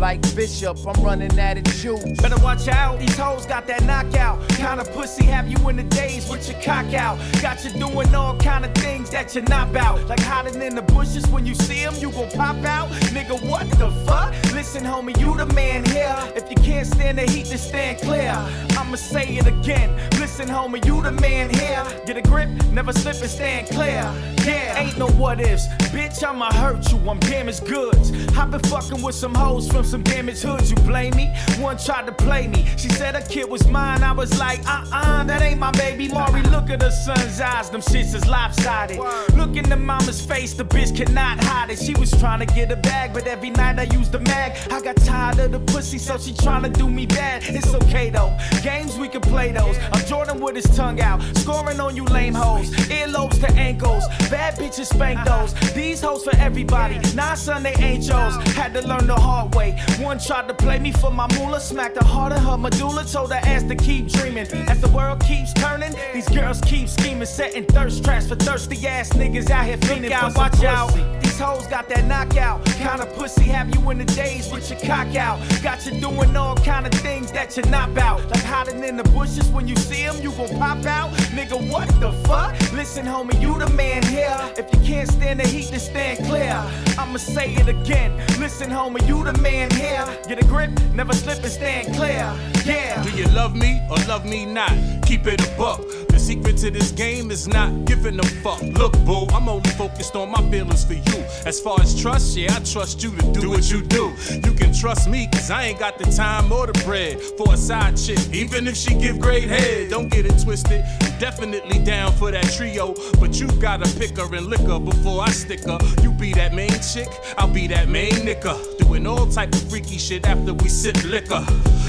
Like 0.00 0.22
Bishop, 0.34 0.78
I'm 0.86 1.04
running 1.04 1.38
out 1.38 1.58
of 1.58 1.64
juice. 1.64 2.18
Better 2.22 2.42
watch 2.42 2.68
out, 2.68 2.98
these 2.98 3.18
hoes 3.18 3.44
got 3.44 3.66
that 3.66 3.84
knockout. 3.84 4.48
Kinda 4.48 4.82
pussy 4.94 5.26
have 5.26 5.46
you 5.46 5.68
in 5.68 5.76
the 5.76 5.82
days 5.82 6.26
with 6.26 6.48
your 6.48 6.58
cock 6.62 6.94
out. 6.94 7.18
Got 7.42 7.62
you 7.64 7.70
doing 7.72 8.14
all 8.14 8.34
kind 8.38 8.64
of 8.64 8.72
things 8.72 9.10
that 9.10 9.34
you're 9.34 9.44
not 9.44 9.68
about. 9.68 10.08
Like 10.08 10.20
hiding 10.20 10.62
in 10.62 10.74
the 10.74 10.80
bushes 10.80 11.26
when 11.28 11.44
you 11.44 11.54
see 11.54 11.84
them, 11.84 11.94
you 11.98 12.10
gon' 12.12 12.30
pop 12.30 12.64
out. 12.64 12.88
Nigga, 13.12 13.46
what 13.46 13.68
the 13.72 13.90
fuck? 14.06 14.32
Listen, 14.54 14.84
homie, 14.84 15.18
you 15.20 15.36
the 15.36 15.44
man 15.52 15.84
here. 15.84 16.16
If 16.34 16.48
you 16.48 16.56
can't 16.56 16.86
stand 16.86 17.18
the 17.18 17.30
heat, 17.30 17.48
then 17.48 17.58
stand 17.58 18.00
clear. 18.00 18.32
I'ma 18.78 18.96
say 18.96 19.36
it 19.36 19.46
again. 19.46 19.94
Listen, 20.18 20.48
homie, 20.48 20.82
you 20.86 21.02
the 21.02 21.12
man 21.12 21.50
here. 21.50 21.84
Get 22.06 22.16
a 22.16 22.22
grip, 22.22 22.48
never 22.72 22.94
slip 22.94 23.20
and 23.20 23.30
stand 23.30 23.66
clear. 23.68 24.10
Yeah, 24.46 24.78
ain't 24.78 24.96
no 24.96 25.08
what 25.08 25.40
ifs. 25.40 25.66
Bitch, 25.92 26.22
I'ma 26.26 26.50
hurt 26.52 26.90
you, 26.90 26.98
I'm 27.08 27.18
damaged 27.20 27.66
goods. 27.66 28.12
i 28.36 28.46
been 28.46 28.60
fucking 28.60 29.02
with 29.02 29.14
some 29.14 29.34
hoes 29.34 29.70
from 29.70 29.84
some 29.90 30.02
damaged 30.04 30.42
hoods, 30.44 30.70
you 30.70 30.76
blame 30.76 31.14
me? 31.16 31.34
One 31.58 31.76
tried 31.76 32.06
to 32.06 32.12
play 32.12 32.46
me. 32.46 32.64
She 32.76 32.88
said 32.88 33.16
her 33.16 33.22
kid 33.22 33.50
was 33.50 33.66
mine. 33.66 34.04
I 34.04 34.12
was 34.12 34.38
like, 34.38 34.60
uh 34.64 34.84
uh, 34.92 35.24
that 35.24 35.42
ain't 35.42 35.58
my 35.58 35.72
baby. 35.72 36.06
Maury, 36.06 36.42
look 36.42 36.70
at 36.70 36.80
her 36.80 36.92
son's 36.92 37.40
eyes, 37.40 37.70
them 37.70 37.80
shits 37.80 38.14
is 38.14 38.26
lopsided. 38.28 38.98
Look 39.34 39.56
in 39.56 39.68
the 39.68 39.76
mama's 39.76 40.24
face, 40.24 40.54
the 40.54 40.64
bitch 40.64 40.96
cannot 40.96 41.42
hide 41.42 41.70
it. 41.70 41.78
She 41.80 41.94
was 41.94 42.12
trying 42.12 42.38
to 42.38 42.46
get 42.46 42.70
a 42.70 42.76
bag, 42.76 43.12
but 43.12 43.26
every 43.26 43.50
night 43.50 43.80
I 43.80 43.84
used 43.98 44.12
the 44.12 44.20
mag. 44.20 44.56
I 44.70 44.80
got 44.80 44.96
tired 44.96 45.40
of 45.40 45.50
the 45.50 45.60
pussy, 45.72 45.98
so 45.98 46.16
she 46.18 46.34
trying 46.34 46.62
to 46.62 46.68
do 46.70 46.88
me 46.88 47.06
bad. 47.06 47.42
It's 47.44 47.74
okay 47.74 48.10
though, 48.10 48.32
games 48.62 48.96
we 48.96 49.08
can 49.08 49.22
play 49.22 49.50
those. 49.50 49.76
I'm 49.92 50.04
Jordan 50.06 50.40
with 50.40 50.54
his 50.54 50.76
tongue 50.76 51.00
out, 51.00 51.20
scoring 51.38 51.80
on 51.80 51.96
you 51.96 52.04
lame 52.04 52.34
hoes. 52.34 52.70
Earlobes 52.70 53.40
to 53.40 53.50
ankles, 53.54 54.06
bad 54.30 54.54
bitches 54.54 54.86
spank 54.86 55.18
those. 55.26 55.52
These 55.74 56.00
hoes 56.00 56.22
for 56.22 56.36
everybody, 56.36 57.00
nah 57.16 57.34
son, 57.34 57.64
they 57.64 57.74
ain't 57.74 58.04
yours. 58.06 58.36
Had 58.54 58.72
to 58.74 58.86
learn 58.86 59.08
the 59.08 59.16
hard 59.16 59.52
way. 59.54 59.79
One 60.00 60.18
tried 60.18 60.48
to 60.48 60.54
play 60.54 60.78
me 60.78 60.92
for 60.92 61.10
my 61.10 61.26
moolah, 61.36 61.60
smacked 61.60 61.94
the 61.94 62.04
heart 62.04 62.32
of 62.32 62.42
her 62.44 62.56
medulla, 62.56 63.04
told 63.04 63.32
her 63.32 63.40
ass 63.42 63.62
to 63.64 63.74
keep 63.74 64.08
dreaming. 64.08 64.46
As 64.68 64.80
the 64.80 64.88
world 64.88 65.20
keeps 65.24 65.52
turning, 65.54 65.94
these 66.12 66.28
girls 66.28 66.60
keep 66.62 66.88
scheming, 66.88 67.26
setting 67.26 67.64
thirst 67.64 68.04
traps 68.04 68.28
for 68.28 68.36
thirsty 68.36 68.86
ass 68.86 69.10
niggas 69.10 69.50
out 69.50 69.66
here 69.66 69.76
fiending 69.78 70.12
for 70.18 70.30
some 70.30 70.34
watch 70.34 70.64
out. 70.64 71.29
Hoes 71.40 71.66
got 71.68 71.88
that 71.88 72.04
knockout, 72.04 72.62
kinda 72.66 73.06
pussy 73.16 73.44
have 73.44 73.74
you 73.74 73.90
in 73.90 73.96
the 73.96 74.04
days 74.04 74.52
with 74.52 74.68
your 74.68 74.78
cock 74.80 75.16
out. 75.16 75.38
Got 75.62 75.86
you 75.86 75.98
doing 75.98 76.36
all 76.36 76.54
kind 76.56 76.86
of 76.86 76.92
things 77.00 77.32
that 77.32 77.56
you're 77.56 77.64
not 77.66 77.88
about, 77.88 78.20
like 78.28 78.44
hiding 78.44 78.84
in 78.84 78.98
the 78.98 79.04
bushes 79.04 79.48
when 79.48 79.66
you 79.66 79.74
see 79.76 80.04
them, 80.04 80.20
you 80.20 80.32
gon' 80.32 80.50
pop 80.58 80.84
out. 80.84 81.10
Nigga, 81.32 81.56
what 81.72 81.88
the 81.98 82.12
fuck? 82.28 82.52
Listen, 82.72 83.06
homie, 83.06 83.40
you 83.40 83.58
the 83.58 83.70
man 83.70 84.02
here. 84.02 84.38
If 84.58 84.66
you 84.74 84.80
can't 84.86 85.10
stand 85.10 85.40
the 85.40 85.48
heat, 85.48 85.70
then 85.70 85.80
stand 85.80 86.26
clear. 86.26 86.62
I'ma 86.98 87.16
say 87.16 87.54
it 87.54 87.68
again. 87.68 88.18
Listen, 88.38 88.68
homie, 88.68 89.00
you 89.08 89.24
the 89.24 89.32
man 89.38 89.70
here. 89.70 90.04
Get 90.28 90.44
a 90.44 90.46
grip, 90.46 90.70
never 90.92 91.14
slip 91.14 91.38
and 91.38 91.52
stand 91.52 91.94
clear. 91.94 92.30
Yeah. 92.66 93.02
Do 93.02 93.10
you 93.16 93.26
love 93.28 93.54
me 93.56 93.80
or 93.90 93.96
love 94.06 94.26
me 94.26 94.44
not? 94.44 94.72
Keep 95.06 95.26
it 95.26 95.40
a 95.40 95.56
buck. 95.56 95.80
Secret 96.20 96.58
to 96.58 96.70
this 96.70 96.92
game 96.92 97.30
is 97.30 97.48
not 97.48 97.86
giving 97.86 98.20
a 98.20 98.22
fuck. 98.42 98.62
Look, 98.62 98.92
boo, 99.04 99.26
I'm 99.34 99.48
only 99.48 99.70
focused 99.70 100.14
on 100.14 100.30
my 100.30 100.42
feelings 100.50 100.84
for 100.84 100.92
you. 100.92 101.24
As 101.46 101.58
far 101.58 101.80
as 101.80 102.00
trust, 102.00 102.36
yeah, 102.36 102.54
I 102.54 102.60
trust 102.60 103.02
you 103.02 103.10
to 103.16 103.32
do 103.32 103.48
what 103.48 103.70
you 103.70 103.82
do. 103.82 104.12
You 104.30 104.52
can 104.52 104.72
trust 104.72 105.08
me, 105.08 105.28
cause 105.32 105.50
I 105.50 105.64
ain't 105.64 105.78
got 105.78 105.98
the 105.98 106.04
time 106.04 106.52
or 106.52 106.66
the 106.66 106.84
bread 106.84 107.20
for 107.38 107.54
a 107.54 107.56
side 107.56 107.96
chick. 107.96 108.18
Even 108.32 108.68
if 108.68 108.76
she 108.76 108.94
give 108.94 109.18
great 109.18 109.48
head, 109.48 109.90
don't 109.90 110.08
get 110.08 110.26
it 110.26 110.38
twisted. 110.44 110.84
Definitely 111.18 111.82
down 111.84 112.12
for 112.12 112.30
that 112.30 112.44
trio, 112.52 112.94
but 113.18 113.40
you 113.40 113.48
gotta 113.60 113.88
pick 113.98 114.16
her 114.18 114.34
and 114.34 114.46
lick 114.46 114.60
her 114.60 114.78
before 114.78 115.22
I 115.22 115.30
stick 115.30 115.64
her. 115.64 115.78
You 116.02 116.12
be 116.12 116.32
that 116.34 116.54
main 116.54 116.78
chick, 116.80 117.08
I'll 117.38 117.52
be 117.52 117.66
that 117.68 117.88
main 117.88 118.12
nigga. 118.12 118.78
Doing 118.78 119.06
all 119.06 119.26
type 119.26 119.52
of 119.52 119.70
freaky 119.70 119.98
shit 119.98 120.26
after 120.26 120.52
we 120.54 120.68
sip 120.68 121.02
liquor. 121.04 121.44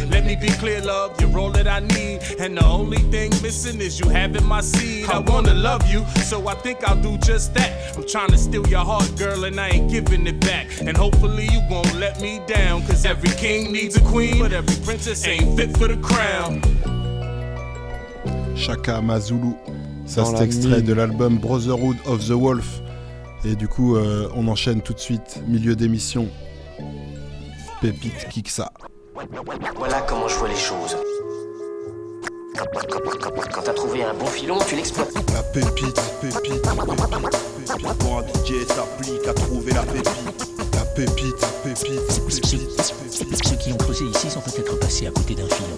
Let 0.10 0.26
me 0.26 0.36
be 0.36 0.50
clear, 0.50 0.82
love, 0.82 1.20
you're 1.22 1.38
all 1.38 1.52
that 1.52 1.68
I 1.68 1.80
need. 1.80 2.20
And 2.40 2.58
the 2.58 2.66
only 2.66 3.00
thing 3.14 3.30
missing 3.42 3.80
is 3.80 4.00
you 4.00 4.10
having 4.22 4.46
my 4.46 4.62
seed. 4.62 5.10
I 5.10 5.18
wanna 5.18 5.54
love 5.54 5.84
you, 5.92 6.06
so 6.30 6.48
I 6.48 6.54
think 6.54 6.84
I'll 6.88 7.02
do 7.02 7.18
just 7.18 7.54
that. 7.56 7.72
I'm 7.98 8.06
trying 8.08 8.30
to 8.30 8.38
steal 8.38 8.68
your 8.68 8.86
heart, 8.86 9.10
girl, 9.18 9.46
and 9.46 9.60
I 9.60 9.70
ain't 9.70 9.90
giving 9.90 10.28
it 10.28 10.40
back. 10.40 10.68
And 10.88 10.96
hopefully 10.96 11.48
you 11.52 11.62
won't 11.70 11.96
let 11.96 12.22
me 12.22 12.40
down. 12.46 12.86
Cause 12.86 13.04
every 13.06 13.34
king 13.44 13.72
needs 13.72 13.98
a 13.98 14.02
queen, 14.02 14.40
but 14.40 14.54
every 14.54 14.78
princess 14.86 15.26
ain't 15.26 15.58
fit 15.58 15.76
for 15.78 15.88
the 15.88 15.98
crown. 15.98 16.62
Chaka 18.56 19.02
Mazulu. 19.02 19.56
Ça, 20.06 20.26
c'est 20.26 20.44
extrait 20.44 20.82
de 20.82 20.94
l'album 20.94 21.38
Brotherhood 21.38 21.98
of 22.06 22.28
the 22.28 22.34
Wolf. 22.34 22.82
Et 23.44 23.56
du 23.56 23.68
coup, 23.68 23.96
euh, 23.96 24.30
on 24.36 24.48
enchaîne 24.48 24.82
tout 24.82 24.94
de 24.94 25.00
suite, 25.00 25.42
milieu 25.48 25.76
d'émission. 25.76 26.28
Pépite 27.82 28.28
Kiksa. 28.30 28.72
Voilà 29.76 30.02
comment 30.08 30.28
je 30.28 30.36
vois 30.36 30.50
les 30.50 30.56
choses. 30.56 30.96
Quand, 32.58 33.62
t'as 33.64 33.74
trouvé 33.74 34.04
un 34.04 34.14
bon 34.14 34.26
filon, 34.26 34.58
tu 34.68 34.76
l'exploites. 34.76 35.14
La 35.34 35.44
pépite, 35.44 35.96
pépite, 36.22 36.42
pépite, 36.42 36.62
pépite. 36.62 37.98
Pour 38.00 38.20
un 38.20 38.24
DJ 38.24 38.68
s'applique 38.68 39.28
à 39.28 39.34
trouver 39.34 39.72
la 39.74 39.84
pépite. 39.84 40.10
La 40.74 40.86
pépite, 40.86 41.36
pépite, 41.64 42.04
pépite, 42.04 42.42
pépite. 42.42 43.48
Ceux 43.48 43.56
qui 43.56 43.72
ont 43.72 43.78
creusé 43.78 44.06
ici 44.06 44.30
sont 44.30 44.42
peut-être 44.42 44.78
passés 44.80 45.08
à 45.08 45.12
côté 45.12 45.36
d'un 45.36 45.48
filon. 45.48 45.78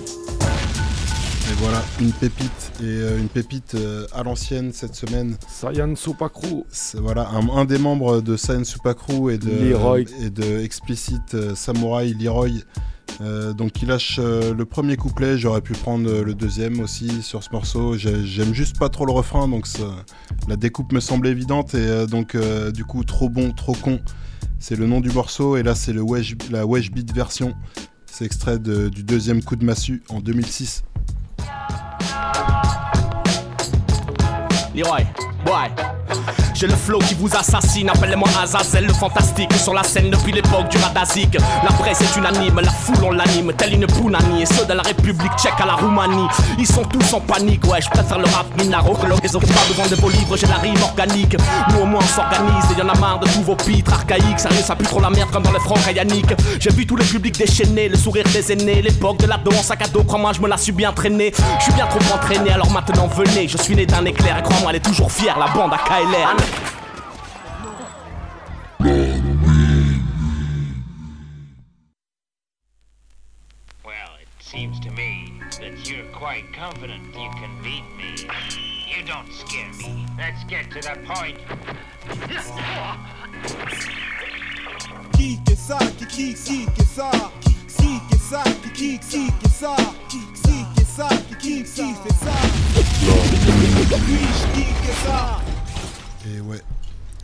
Et 1.52 1.56
voilà, 1.60 1.84
une 2.02 2.12
pépite. 2.12 2.72
Et 2.82 2.86
euh, 2.86 3.20
une 3.20 3.30
pépite 3.30 3.76
euh, 3.76 4.08
à 4.14 4.24
l'ancienne 4.24 4.72
cette 4.74 4.96
semaine. 4.96 5.36
Sayan 5.48 5.96
Supakru. 5.96 6.64
C'est 6.70 7.00
voilà, 7.00 7.30
un, 7.30 7.50
un 7.50 7.66
des 7.66 7.78
membres 7.78 8.22
de 8.22 8.36
Sayan 8.36 8.64
Supakru 8.64 9.34
et 9.34 9.38
de, 9.38 9.50
Leroy. 9.50 10.06
et 10.22 10.30
de 10.30 10.60
Explicit 10.62 11.34
euh, 11.36 11.54
Samurai, 11.54 12.14
Leroy. 12.14 12.64
Euh, 13.22 13.54
donc 13.54 13.82
il 13.82 13.88
lâche 13.90 14.18
euh, 14.20 14.54
le 14.54 14.66
premier 14.66 14.98
couplet, 14.98 15.38
j'aurais 15.38 15.62
pu 15.62 15.74
prendre 15.74 16.10
euh, 16.10 16.24
le 16.24 16.34
deuxième 16.34 16.80
aussi 16.80 17.22
sur 17.22 17.44
ce 17.44 17.50
morceau. 17.52 17.96
J'ai- 17.98 18.26
J'aime 18.26 18.54
juste 18.54 18.78
pas 18.80 18.90
trop 18.90 19.06
le 19.06 19.12
refrain, 19.12 19.48
donc 19.48 19.68
la 20.48 20.56
découpe 20.56 20.92
me 20.92 21.00
semble 21.00 21.28
évidente 21.28 21.76
et 21.76 22.08
donc 22.08 22.36
du 22.74 22.84
coup 22.86 23.04
trop 23.04 23.30
bon, 23.30 23.52
trop 23.52 23.74
con. 23.74 24.00
C'est 24.60 24.76
le 24.76 24.88
nom 24.88 25.02
du 25.02 25.10
morceau 25.12 25.58
et 25.58 25.64
là 25.64 25.76
c'est 25.76 25.94
la 25.94 26.04
Wesh 26.66 26.92
Beat 26.92 27.14
version. 27.14 27.54
C'est 28.06 28.26
extrait 28.26 28.60
du 28.60 29.04
deuxième 29.04 29.44
coup 29.44 29.56
de 29.56 29.66
massue 29.66 30.04
en 30.10 30.20
2006. 30.20 30.84
Leroy, 34.76 35.02
boy. 35.46 35.70
J'ai 36.54 36.68
le 36.68 36.76
flow 36.76 37.00
qui 37.00 37.16
vous 37.16 37.30
assassine, 37.36 37.90
appelez-moi 37.90 38.30
Azazel, 38.42 38.86
le 38.86 38.94
fantastique 38.94 39.54
sur 39.54 39.74
la 39.74 39.84
scène 39.84 40.10
depuis 40.10 40.32
l'époque 40.32 40.70
du 40.70 40.78
Radazik. 40.78 41.38
La 41.64 41.72
presse 41.72 42.02
est 42.02 42.18
unanime, 42.18 42.60
la 42.62 42.72
foule 42.72 43.04
on 43.04 43.12
l'anime, 43.12 43.54
telle 43.54 43.74
une 43.74 43.88
Pounani. 43.88 44.44
Et 44.44 44.46
ceux 44.46 44.66
de 44.66 44.74
la 44.74 44.84
République 44.84 45.32
tchèque 45.38 45.60
à 45.60 45.66
la 45.66 45.74
Roumanie, 45.76 46.28
ils 46.58 46.68
sont 46.68 46.84
tous 46.84 47.14
en 47.14 47.20
panique. 47.20 47.64
Ouais, 47.66 47.82
je 47.82 47.90
préfère 47.90 48.20
le 48.20 48.26
rap 48.26 48.46
minaro 48.58 48.96
que 48.96 49.22
réseau. 49.22 49.40
Pas 49.40 49.68
besoin 49.68 49.88
de 49.88 49.96
vos 49.96 50.10
livres, 50.10 50.38
j'ai 50.38 50.48
la 50.48 50.56
rime 50.56 50.82
organique. 50.82 51.36
Nous 51.70 51.80
au 51.82 51.86
moins 51.86 52.02
on 52.02 52.08
s'organise 52.08 52.66
et 52.76 52.80
y 52.80 52.82
en 52.82 52.90
a 52.90 52.98
marre 53.00 53.20
de 53.20 53.28
tous 53.28 53.42
vos 53.42 53.56
pitres 53.56 53.94
archaïques. 53.94 54.40
Sérieux, 54.40 54.64
ça 54.64 54.76
pue 54.76 54.86
trop 54.86 55.02
la 55.02 55.10
merde 55.10 55.30
comme 55.32 55.44
dans 55.44 55.52
les 55.52 55.60
francs 55.60 55.80
Yannick. 55.94 56.34
J'ai 56.60 56.72
vu 56.72 56.86
tout 56.86 56.96
le 56.96 57.04
public 57.04 57.38
déchaîné, 57.38 57.90
le 57.90 57.98
sourire 57.98 58.26
des 58.32 58.52
aînés, 58.52 58.82
l'époque 58.82 59.18
de 59.18 59.28
en 59.28 59.64
sac 59.64 59.82
à 59.82 59.88
dos. 59.88 60.04
Crois-moi, 60.04 60.32
je 60.34 60.42
me 60.42 60.48
la 60.48 60.58
suis 60.58 60.72
bien 60.72 60.92
traîné. 60.94 61.32
Je 61.60 61.64
suis 61.64 61.74
bien 61.74 61.88
trop 61.88 62.00
entraîné, 62.14 62.52
alors 62.52 62.72
maintenant 62.72 63.08
venez. 63.08 63.48
Je 63.48 63.58
suis 63.58 63.76
né 63.76 63.86
d'un 63.86 64.06
éclair 64.06 64.38
et 64.38 64.44
crois-moi, 64.44 64.72
elle 64.72 64.78
est 64.78 64.80
toujours 64.80 65.12
fière, 65.12 65.38
la 65.38 65.48
bande 65.48 65.74
à 65.74 65.78
baile. 66.04 66.38
Well, 73.86 74.12
it 74.22 74.28
seems 74.40 74.80
to 74.82 74.92
me 74.92 75.32
that 75.60 75.90
you're 75.90 76.06
quite 76.12 76.52
confident 76.54 77.04
you 77.08 77.30
can 77.36 77.62
beat 77.64 77.84
me. 77.98 78.28
You 78.88 79.06
don't 79.06 79.32
scare 79.32 79.72
me. 79.74 80.06
Let's 80.18 80.44
get 80.46 80.72
to 80.72 80.82
the 80.82 80.98
point. 81.06 81.38
Keep 85.14 85.50
it 85.50 85.72
up, 85.72 86.10
keep 86.10 86.38
geek 86.46 86.80
is 86.80 87.00
out. 87.00 87.32
Geek 87.78 88.02
is 88.12 88.34
out, 88.34 88.46
geek, 88.74 89.02
geek 89.10 89.32
keep 89.42 89.64
out. 89.64 89.96
Geek, 90.10 90.44
geek 90.44 90.78
is 90.78 91.00
out, 91.00 91.40
keep 91.40 91.66
it 91.66 91.80
up. 91.80 91.94
out. 92.28 92.54
Geek, 94.06 94.56
geek 94.56 94.90
is 94.90 95.06
out. 95.08 95.53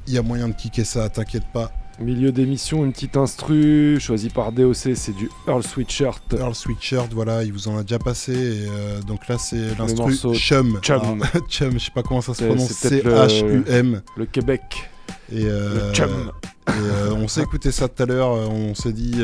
Il 0.09 0.15
y 0.15 0.17
a 0.17 0.21
moyen 0.23 0.47
de 0.49 0.53
kicker 0.53 0.85
ça, 0.85 1.07
t'inquiète 1.07 1.45
pas. 1.53 1.71
Milieu 1.99 2.31
d'émission, 2.31 2.83
une 2.85 2.93
petite 2.93 3.15
instru 3.17 3.99
choisie 3.99 4.29
par 4.29 4.51
DOC, 4.51 4.95
c'est 4.95 5.11
du 5.15 5.29
Earl 5.47 5.61
Sweatshirt. 5.63 6.33
Earl 6.33 6.55
Sweatshirt, 6.55 7.13
voilà, 7.13 7.43
il 7.43 7.51
vous 7.53 7.67
en 7.67 7.77
a 7.77 7.83
déjà 7.83 7.99
passé. 7.99 8.31
Et 8.33 8.67
euh, 8.69 9.01
donc 9.01 9.27
là, 9.27 9.37
c'est 9.37 9.77
l'instru 9.77 10.15
Chum. 10.33 10.79
Chum. 10.81 11.01
Alors, 11.03 11.17
Chum, 11.49 11.73
je 11.73 11.77
sais 11.85 11.91
pas 11.93 12.01
comment 12.01 12.21
ça 12.21 12.33
se 12.33 12.43
prononce. 12.43 12.71
c'est 12.71 13.01
peut-être 13.03 13.05
le- 13.05 13.29
C-H-U-M. 13.29 14.01
le 14.17 14.25
Québec. 14.25 14.89
Et, 15.31 15.43
euh, 15.45 15.89
Le 15.89 15.93
Chum. 15.93 16.31
Et 16.67 16.71
euh, 16.71 17.11
on 17.15 17.27
s'est 17.27 17.41
écouté 17.41 17.71
ça 17.71 17.87
tout 17.87 18.01
à 18.01 18.05
l'heure, 18.05 18.29
on 18.31 18.73
s'est 18.75 18.93
dit. 18.93 19.21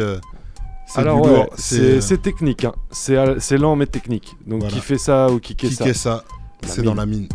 c'est 0.86 1.00
Alors 1.00 1.22
du 1.22 1.30
ouais, 1.30 1.48
c'est 1.56 2.22
technique, 2.22 2.66
hein. 2.66 2.74
c'est 2.92 3.58
lent 3.58 3.76
mais 3.78 3.88
technique. 3.88 4.36
Donc 4.46 4.60
Voilà. 4.62 4.76
qui 4.76 4.82
fait 4.82 4.98
ça 4.98 5.32
ou 5.32 5.40
qui 5.40 5.56
Kicker 5.56 5.96
ça, 5.96 6.24
c'est 6.62 6.82
dans 6.84 6.94
la 6.96 7.06
mine. 7.06 7.30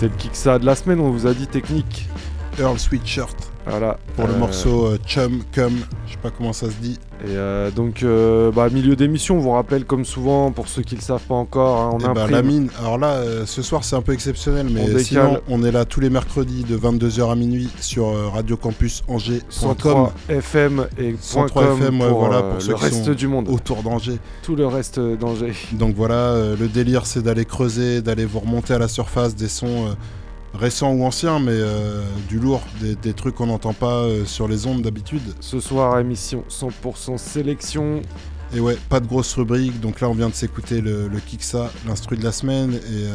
C'était 0.00 0.14
le 0.14 0.18
kick 0.18 0.34
ça 0.34 0.58
de 0.58 0.64
la 0.64 0.74
semaine, 0.74 0.98
on 0.98 1.10
vous 1.10 1.26
a 1.26 1.34
dit 1.34 1.46
technique. 1.46 2.08
Earl 2.58 2.78
Sweatshirt. 2.78 3.49
Voilà. 3.70 3.98
Pour 4.16 4.26
le 4.26 4.34
Euh, 4.34 4.38
morceau 4.38 4.86
euh, 4.86 4.98
Chum 5.06 5.42
Cum, 5.52 5.72
je 6.06 6.12
sais 6.12 6.18
pas 6.22 6.30
comment 6.30 6.52
ça 6.52 6.66
se 6.66 6.76
dit. 6.80 6.98
Et 7.22 7.28
euh, 7.36 7.70
donc, 7.70 8.04
bah, 8.54 8.68
milieu 8.70 8.96
d'émission, 8.96 9.36
on 9.36 9.40
vous 9.40 9.50
rappelle 9.50 9.84
comme 9.84 10.04
souvent, 10.04 10.50
pour 10.52 10.68
ceux 10.68 10.82
qui 10.82 10.94
le 10.96 11.00
savent 11.02 11.22
pas 11.22 11.34
encore, 11.34 11.80
hein, 11.80 11.90
on 11.92 11.98
Eh 11.98 12.02
ben, 12.04 12.10
imprime. 12.22 12.30
la 12.30 12.42
mine, 12.42 12.68
alors 12.80 12.96
là, 12.98 13.20
ce 13.44 13.60
soir 13.62 13.84
c'est 13.84 13.94
un 13.96 14.00
peu 14.02 14.12
exceptionnel, 14.12 14.68
mais 14.72 14.82
On 14.94 14.98
sinon 14.98 15.40
on 15.48 15.62
est 15.62 15.70
là 15.70 15.84
tous 15.84 16.00
les 16.00 16.08
mercredis 16.10 16.64
de 16.64 16.76
22h 16.78 17.30
à 17.30 17.34
minuit 17.36 17.68
sur 17.80 18.06
Radio 18.32 18.56
Campus 18.56 19.02
Angers. 19.08 19.42
103 19.50 20.12
FM 20.30 20.86
et 20.98 21.14
103 21.20 21.62
.com 21.62 21.78
FM, 21.82 22.00
ouais, 22.00 22.08
pour, 22.08 22.18
voilà, 22.20 22.42
pour 22.42 22.62
ceux 22.62 22.70
le 22.70 22.74
qui 22.76 22.84
reste 22.84 23.04
sont 23.04 23.12
du 23.12 23.28
monde. 23.28 23.48
Autour 23.50 23.82
d'Angers. 23.82 24.18
Tout 24.42 24.56
le 24.56 24.66
reste 24.66 24.98
d'Angers. 24.98 25.52
Donc 25.72 25.94
voilà, 25.94 26.34
le 26.58 26.68
délire 26.68 27.04
c'est 27.06 27.22
d'aller 27.22 27.44
creuser, 27.44 28.00
d'aller 28.00 28.24
vous 28.24 28.40
remonter 28.40 28.72
à 28.74 28.78
la 28.78 28.88
surface 28.88 29.34
des 29.36 29.48
sons 29.48 29.94
récents 30.54 30.92
ou 30.92 31.04
anciens, 31.04 31.38
mais 31.38 31.52
euh, 31.52 32.02
du 32.28 32.38
lourd, 32.38 32.62
des, 32.80 32.94
des 32.96 33.12
trucs 33.12 33.36
qu'on 33.36 33.46
n'entend 33.46 33.72
pas 33.72 34.02
euh, 34.02 34.24
sur 34.24 34.48
les 34.48 34.66
ondes 34.66 34.82
d'habitude. 34.82 35.22
Ce 35.40 35.60
soir, 35.60 35.98
émission 35.98 36.44
100% 36.50 37.18
sélection. 37.18 38.02
Et 38.52 38.58
ouais, 38.58 38.76
pas 38.88 38.98
de 38.98 39.06
grosse 39.06 39.32
rubrique, 39.36 39.78
donc 39.80 40.00
là 40.00 40.08
on 40.08 40.12
vient 40.12 40.28
de 40.28 40.34
s'écouter 40.34 40.80
le, 40.80 41.06
le 41.06 41.18
Kiksa, 41.20 41.70
l'instru 41.86 42.16
de 42.16 42.24
la 42.24 42.32
semaine, 42.32 42.72
et 42.72 42.78
euh, 43.06 43.12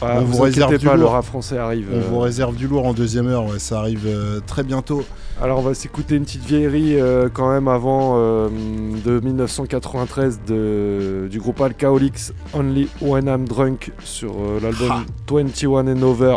Ah, 0.00 0.14
on 0.16 0.24
vous 0.24 0.32
vous 0.38 0.42
réserve 0.42 0.78
du 0.78 0.86
pas, 0.86 0.94
le 0.94 1.02
lourd. 1.02 1.22
français 1.22 1.58
arrive, 1.58 1.88
On 1.92 2.00
vous 2.00 2.18
réserve 2.18 2.56
du 2.56 2.66
lourd 2.66 2.86
en 2.86 2.94
deuxième 2.94 3.26
heure, 3.26 3.44
ouais, 3.44 3.58
ça 3.58 3.78
arrive 3.80 4.08
très 4.46 4.62
bientôt. 4.62 5.04
Alors 5.38 5.58
on 5.58 5.62
va 5.62 5.74
s'écouter 5.74 6.14
une 6.16 6.24
petite 6.24 6.46
vieillerie 6.46 6.96
quand 7.34 7.50
même 7.50 7.68
avant 7.68 8.16
de 8.16 9.20
1993 9.20 10.40
de, 10.46 11.28
du 11.30 11.38
groupe 11.40 11.60
Alcoholics 11.60 12.32
Only 12.54 12.88
When 13.02 13.26
I'm 13.26 13.46
Drunk 13.46 13.92
sur 14.02 14.32
l'album 14.62 15.04
21 15.28 15.88
and 15.88 16.02
Over. 16.02 16.36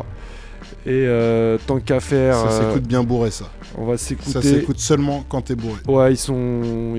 Et 0.86 1.06
euh, 1.08 1.58
tant 1.66 1.80
qu'à 1.80 2.00
faire, 2.02 2.36
Ça 2.36 2.48
euh, 2.48 2.68
s'écoute 2.70 2.84
bien 2.88 3.04
bourré 3.04 3.32
ça. 3.32 3.46
on 3.78 3.86
va 3.86 3.98
s'écouter. 3.98 4.32
Ça 4.32 4.42
s'écoute 4.42 4.80
seulement 4.80 5.24
quand 5.30 5.42
t'es 5.44 5.56
bourré. 5.56 5.80
Ouais, 5.88 6.14
ils 6.14 6.18
sont. 6.18 6.96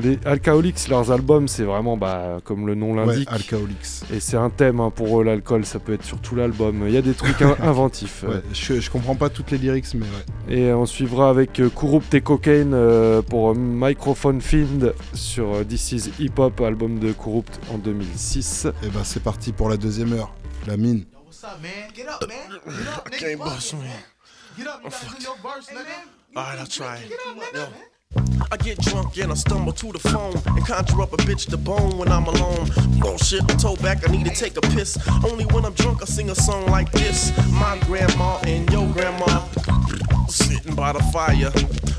Les 0.00 0.18
Alcoholics, 0.24 0.86
leurs 0.88 1.10
albums, 1.10 1.48
c'est 1.48 1.64
vraiment, 1.64 1.96
bah, 1.96 2.38
comme 2.44 2.66
le 2.68 2.74
nom 2.76 2.94
l'indique. 2.94 3.28
Ouais, 3.28 3.34
Alcoholics. 3.36 4.02
Et 4.14 4.20
c'est 4.20 4.36
un 4.36 4.48
thème 4.50 4.78
hein, 4.78 4.92
pour 4.94 5.20
eux, 5.20 5.24
l'alcool, 5.24 5.64
ça 5.64 5.78
peut 5.80 5.94
être 5.94 6.04
sur 6.04 6.18
tout 6.18 6.36
l'album. 6.36 6.84
Il 6.86 6.94
y 6.94 6.96
a 6.96 7.02
des 7.02 7.14
trucs 7.14 7.42
in- 7.42 7.56
inventifs. 7.62 8.24
Ouais, 8.28 8.42
je, 8.52 8.78
je 8.80 8.90
comprends 8.90 9.16
pas 9.16 9.28
toutes 9.28 9.50
les 9.50 9.58
lyrics, 9.58 9.86
mais 9.94 10.06
ouais. 10.06 10.56
Et 10.56 10.72
on 10.72 10.86
suivra 10.86 11.28
avec 11.28 11.58
euh, 11.60 11.68
Kurupt 11.68 12.14
et 12.14 12.20
Cocaine 12.20 12.72
euh, 12.74 13.22
pour 13.22 13.50
euh, 13.50 13.54
Microphone 13.56 14.40
Fiend 14.40 14.92
sur 15.14 15.52
euh, 15.54 15.64
This 15.64 15.90
Is 15.92 16.10
Hip 16.20 16.38
Hop, 16.38 16.60
album 16.60 17.00
de 17.00 17.10
Kurupt 17.12 17.58
en 17.74 17.78
2006. 17.78 18.68
Et 18.84 18.88
bah 18.88 19.00
c'est 19.02 19.22
parti 19.22 19.50
pour 19.52 19.68
la 19.68 19.76
deuxième 19.76 20.12
heure, 20.12 20.32
la 20.68 20.76
mine. 20.76 21.04
What's 21.46 21.58
up, 21.58 21.62
man? 21.62 21.90
Get 21.94 22.08
up, 22.08 22.28
man. 22.28 22.50
Get 22.50 22.88
up, 22.88 23.06
I 23.06 23.10
nigga. 23.10 23.18
can't 23.18 23.38
Fuck 23.38 23.48
bust 23.48 23.74
man. 23.74 24.02
Get 24.56 24.66
up, 24.66 24.82
you 24.82 24.90
gotta 24.90 25.16
do 25.16 25.22
your 25.22 25.36
verse, 25.36 25.68
nigga. 25.68 26.36
Alright, 26.36 26.58
I'll 26.58 26.66
try 26.66 26.96
it. 26.96 27.08
Get 27.08 27.20
up, 27.24 27.36
nigga. 27.36 27.54
Yo. 27.54 28.46
I 28.50 28.56
get 28.56 28.80
drunk 28.80 29.16
and 29.18 29.30
I 29.30 29.34
stumble 29.36 29.72
to 29.72 29.92
the 29.92 30.00
phone 30.00 30.34
and 30.56 30.66
conjure 30.66 31.02
up 31.02 31.12
a 31.12 31.16
bitch 31.18 31.48
to 31.50 31.56
bone 31.56 31.98
when 31.98 32.08
I'm 32.08 32.24
alone. 32.24 32.68
Bullshit, 32.98 33.42
I'm 33.48 33.58
told 33.58 33.80
back 33.80 34.08
I 34.08 34.10
need 34.10 34.26
to 34.26 34.34
take 34.34 34.56
a 34.56 34.60
piss. 34.60 34.98
Only 35.24 35.44
when 35.44 35.64
I'm 35.64 35.74
drunk 35.74 36.02
I 36.02 36.06
sing 36.06 36.30
a 36.30 36.34
song 36.34 36.66
like 36.66 36.90
this. 36.90 37.30
My 37.52 37.78
grandma 37.86 38.40
and 38.42 38.68
your 38.72 38.92
grandma 38.92 39.46
sitting 40.26 40.74
by 40.74 40.94
the 40.94 41.02
fire. 41.12 41.52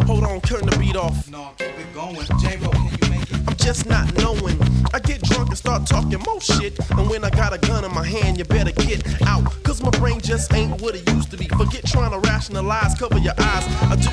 Hold 0.06 0.26
on, 0.26 0.42
turn 0.42 0.66
the 0.66 0.76
beat 0.78 0.98
off. 0.98 1.32
No, 1.32 1.54
keep 1.58 1.70
it 1.70 1.94
going. 1.94 2.18
J-Ro, 2.42 3.07
I'm 3.48 3.56
just 3.56 3.86
not 3.86 4.14
knowing. 4.16 4.60
I 4.94 5.00
get 5.00 5.22
drunk 5.24 5.50
and 5.50 5.58
start 5.58 5.88
talking 5.88 6.20
more 6.26 6.42
shit. 6.42 6.78
And 6.92 7.10
when 7.10 7.24
I 7.24 7.30
got 7.30 7.54
a 7.54 7.58
gun 7.58 7.86
in 7.86 7.94
my 7.94 8.06
hand, 8.06 8.38
you 8.38 8.44
better 8.44 8.72
get 8.72 9.06
out. 9.24 9.46
Cause 9.64 9.82
my 9.82 9.90
brain 9.92 10.20
just 10.20 10.54
ain't 10.54 10.82
what 10.82 10.96
it 10.96 11.10
used 11.10 11.32
to 11.32 11.38
be. 11.38 11.48
Forget 11.48 11.86
trying 11.86 12.12
to 12.12 12.20
rationalize, 12.28 12.96
cover 12.96 13.18
your 13.20 13.34
eyes. 13.38 13.66
I 13.84 13.96
do. 13.96 14.10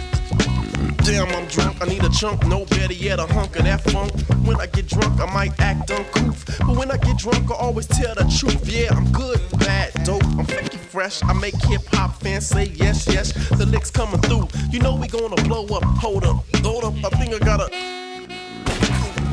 Damn, 1.05 1.29
I'm 1.29 1.47
drunk. 1.49 1.83
I 1.83 1.87
need 1.87 2.03
a 2.03 2.09
chunk, 2.11 2.47
no 2.47 2.65
better 2.65 2.95
yet, 2.95 3.19
a 3.19 3.27
hunk 3.27 3.57
of 3.57 3.65
that 3.65 3.83
funk. 3.83 4.13
When 4.47 4.59
I 4.61 4.67
get 4.67 4.87
drunk, 4.87 5.21
I 5.21 5.27
might 5.35 5.59
act 5.61 5.91
uncouth. 5.91 6.59
But 6.61 6.77
when 6.77 6.91
I 6.91 6.97
get 6.97 7.19
drunk, 7.19 7.51
I 7.51 7.55
always 7.55 7.87
tell 7.87 8.15
the 8.15 8.25
truth. 8.39 8.67
Yeah, 8.67 8.95
I'm 8.95 9.11
good, 9.13 9.41
bad, 9.59 9.93
dope. 10.05 10.25
I'm 10.25 10.47
freaky 10.47 10.79
fresh. 10.79 11.23
I 11.25 11.33
make 11.35 11.57
hip 11.65 11.83
hop 11.89 12.23
fans 12.23 12.47
say 12.47 12.67
yes, 12.77 13.07
yes. 13.07 13.33
The 13.51 13.67
licks 13.67 13.91
coming 13.91 14.21
through. 14.23 14.49
You 14.71 14.79
know 14.79 14.95
we 14.95 15.09
gonna 15.09 15.37
blow 15.43 15.67
up. 15.77 15.85
Hold 15.85 16.25
up, 16.25 16.45
hold 16.63 16.85
up. 16.85 16.95
I 17.05 17.17
think 17.19 17.35
I 17.35 17.39
gotta. 17.45 18.04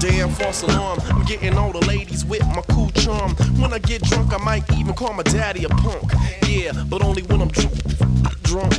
Damn 0.01 0.29
false 0.31 0.63
alarm. 0.63 0.99
I'm 1.11 1.23
getting 1.25 1.55
all 1.55 1.71
the 1.71 1.85
ladies 1.85 2.25
with 2.25 2.43
my 2.47 2.63
cool 2.71 2.89
charm. 2.89 3.35
When 3.61 3.71
I 3.71 3.77
get 3.77 4.01
drunk, 4.01 4.33
I 4.33 4.37
might 4.37 4.63
even 4.73 4.95
call 4.95 5.13
my 5.13 5.21
daddy 5.21 5.63
a 5.63 5.69
punk. 5.69 6.11
Yeah, 6.47 6.71
but 6.89 7.03
only 7.03 7.21
when 7.21 7.39
I'm 7.39 7.49
drunk. 7.49 7.75
Drunk. 8.41 8.73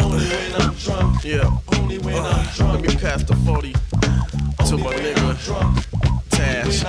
Only 0.00 0.26
when 0.26 0.62
I'm 0.62 0.74
drunk. 0.74 1.24
Yeah. 1.24 1.50
Only 1.74 1.98
when 1.98 2.22
I'm 2.22 2.46
drunk. 2.54 2.86
Let 2.86 2.94
me 2.94 3.00
pass 3.00 3.24
the 3.24 3.34
40 3.34 3.72
to 3.72 4.76
my 4.78 4.94
nigga. 4.94 6.19
Tash. 6.40 6.84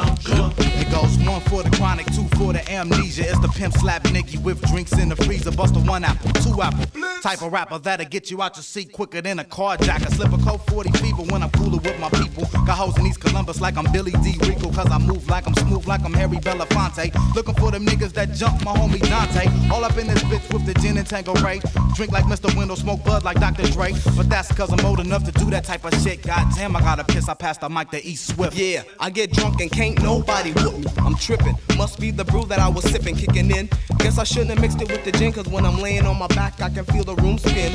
It 0.81 0.89
goes 0.89 1.17
one 1.27 1.41
for 1.41 1.61
the 1.61 1.69
chronic, 1.75 2.05
two 2.07 2.23
for 2.37 2.53
the 2.53 2.63
amnesia. 2.71 3.23
It's 3.27 3.39
the 3.39 3.49
pimp 3.49 3.73
slap 3.73 4.09
Nicky 4.11 4.37
with 4.37 4.61
drinks 4.71 4.93
in 4.93 5.09
the 5.09 5.15
freezer. 5.15 5.51
Bust 5.51 5.75
a 5.75 5.79
one 5.79 6.05
apple, 6.05 6.31
two 6.41 6.61
apple. 6.61 6.85
Type 7.21 7.41
of 7.41 7.51
rapper 7.51 7.77
that'll 7.77 8.05
get 8.07 8.31
you 8.31 8.41
out 8.41 8.55
your 8.55 8.63
seat 8.63 8.91
quicker 8.93 9.21
than 9.21 9.39
a 9.39 9.43
carjacker. 9.43 10.09
Slip 10.15 10.31
a 10.31 10.37
coat 10.37 10.65
40 10.67 10.91
fever 10.93 11.23
when 11.23 11.43
I'm 11.43 11.51
cooler 11.51 11.79
with 11.79 11.99
my 11.99 12.09
people. 12.09 12.45
Got 12.65 12.77
hoes 12.77 12.97
in 12.97 13.05
East 13.05 13.19
Columbus 13.19 13.59
like 13.59 13.77
I'm 13.77 13.91
Billy 13.91 14.13
D. 14.23 14.37
Rico. 14.47 14.71
Cause 14.71 14.89
I 14.89 14.97
move 14.97 15.27
like 15.29 15.45
I'm 15.45 15.53
smooth 15.55 15.85
like 15.85 16.03
I'm 16.05 16.13
Harry 16.13 16.37
Belafonte. 16.37 17.13
Looking 17.35 17.55
for 17.55 17.71
them 17.71 17.85
niggas 17.85 18.13
that 18.13 18.33
jump 18.33 18.63
my 18.63 18.73
homie 18.73 19.01
Dante. 19.01 19.47
All 19.69 19.83
up 19.83 19.97
in 19.97 20.07
this 20.07 20.23
bitch 20.23 20.51
with 20.53 20.65
the 20.65 20.73
gin 20.75 20.97
and 20.97 21.05
tango 21.05 21.33
Ray. 21.35 21.59
Drink 21.95 22.11
like 22.11 22.25
Mr. 22.25 22.55
Window, 22.57 22.75
smoke 22.75 23.03
bud 23.03 23.23
like 23.23 23.39
Dr. 23.39 23.63
Dre. 23.71 23.93
But 24.15 24.29
that's 24.29 24.51
cause 24.53 24.71
I'm 24.71 24.85
old 24.85 25.01
enough 25.01 25.25
to 25.25 25.31
do 25.33 25.49
that 25.51 25.65
type 25.65 25.83
of 25.83 25.93
shit. 26.01 26.21
Goddamn, 26.23 26.75
I 26.75 26.79
gotta 26.79 27.03
piss. 27.03 27.27
I 27.27 27.33
passed 27.33 27.61
the 27.61 27.69
mic 27.69 27.89
to 27.91 28.03
East 28.05 28.27
Swift. 28.33 28.55
Yeah, 28.55 28.83
I 28.99 29.09
get 29.09 29.37
drunk 29.41 29.61
and 29.61 29.71
can't 29.71 30.01
nobody 30.03 30.51
whoop 30.51 30.77
me. 30.77 30.85
I'm 30.97 31.15
tripping. 31.15 31.70
Must 31.81 31.99
be 31.99 32.11
the 32.11 32.23
brew 32.23 32.45
that 32.45 32.59
I 32.59 32.69
was 32.69 32.83
sipping, 32.83 33.15
kicking 33.15 33.49
in. 33.49 33.67
Guess 33.97 34.19
I 34.19 34.23
shouldn't 34.23 34.51
have 34.51 34.61
mixed 34.61 34.79
it 34.83 34.91
with 34.91 35.03
the 35.03 35.11
gin, 35.13 35.31
cause 35.31 35.47
when 35.47 35.65
I'm 35.65 35.81
laying 35.81 36.05
on 36.05 36.15
my 36.19 36.27
back, 36.27 36.61
I 36.61 36.69
can 36.69 36.85
feel 36.85 37.03
the 37.03 37.15
room 37.15 37.39
spin. 37.39 37.71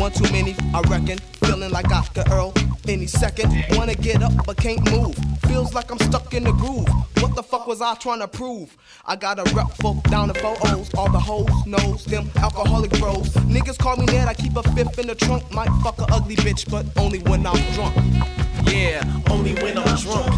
One 0.00 0.10
too 0.10 0.28
many, 0.32 0.56
I 0.74 0.80
reckon. 0.88 1.18
Feeling 1.44 1.70
like 1.70 1.88
Dr. 1.88 2.24
Earl 2.32 2.52
any 2.88 3.06
second. 3.06 3.54
Wanna 3.70 3.94
get 3.94 4.20
up 4.20 4.32
but 4.46 4.56
can't 4.56 4.82
move. 4.90 5.16
Feels 5.46 5.74
like 5.74 5.92
I'm 5.92 5.98
stuck 6.00 6.34
in 6.34 6.42
the 6.42 6.50
groove. 6.50 6.88
What 7.20 7.36
the 7.36 7.42
fuck 7.44 7.68
was 7.68 7.80
I 7.80 7.94
trying 7.94 8.18
to 8.18 8.26
prove? 8.26 8.76
I 9.06 9.14
got 9.14 9.38
a 9.38 9.44
rep 9.54 9.70
folk 9.80 10.02
down 10.10 10.34
four 10.34 10.56
O's. 10.64 10.92
All 10.94 11.12
the 11.12 11.20
hoes 11.20 11.66
knows 11.66 12.04
them 12.04 12.28
alcoholic 12.38 12.98
bros. 12.98 13.28
Niggas 13.46 13.78
call 13.78 13.96
me 13.96 14.06
Ned, 14.06 14.26
I 14.26 14.34
keep 14.34 14.56
a 14.56 14.62
fifth 14.74 14.98
in 14.98 15.06
the 15.06 15.14
trunk. 15.14 15.48
Might 15.52 15.70
fuck 15.84 16.00
a 16.00 16.12
ugly 16.12 16.34
bitch, 16.34 16.68
but 16.68 16.84
only 17.00 17.20
when 17.20 17.46
I'm 17.46 17.62
drunk. 17.74 17.94
Yeah, 18.64 19.04
only 19.30 19.54
when 19.62 19.78
I'm 19.78 19.96
drunk. 19.98 20.34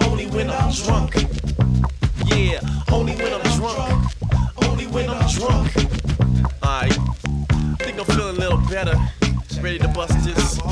Only 0.00 0.26
when 0.28 0.48
I'm 0.48 0.72
drunk. 0.72 1.14
Yeah, 2.38 2.60
only 2.92 3.16
when 3.16 3.34
I'm 3.34 3.42
drunk. 3.58 4.12
Only 4.64 4.86
when 4.86 5.10
I'm 5.10 5.28
drunk. 5.28 5.74
Alright, 6.62 6.92
think 7.80 7.98
I'm 7.98 8.04
feeling 8.04 8.36
a 8.36 8.38
little 8.38 8.62
better. 8.70 8.96
Ready 9.60 9.80
to 9.80 9.88
bust 9.88 10.24
this 10.24 10.62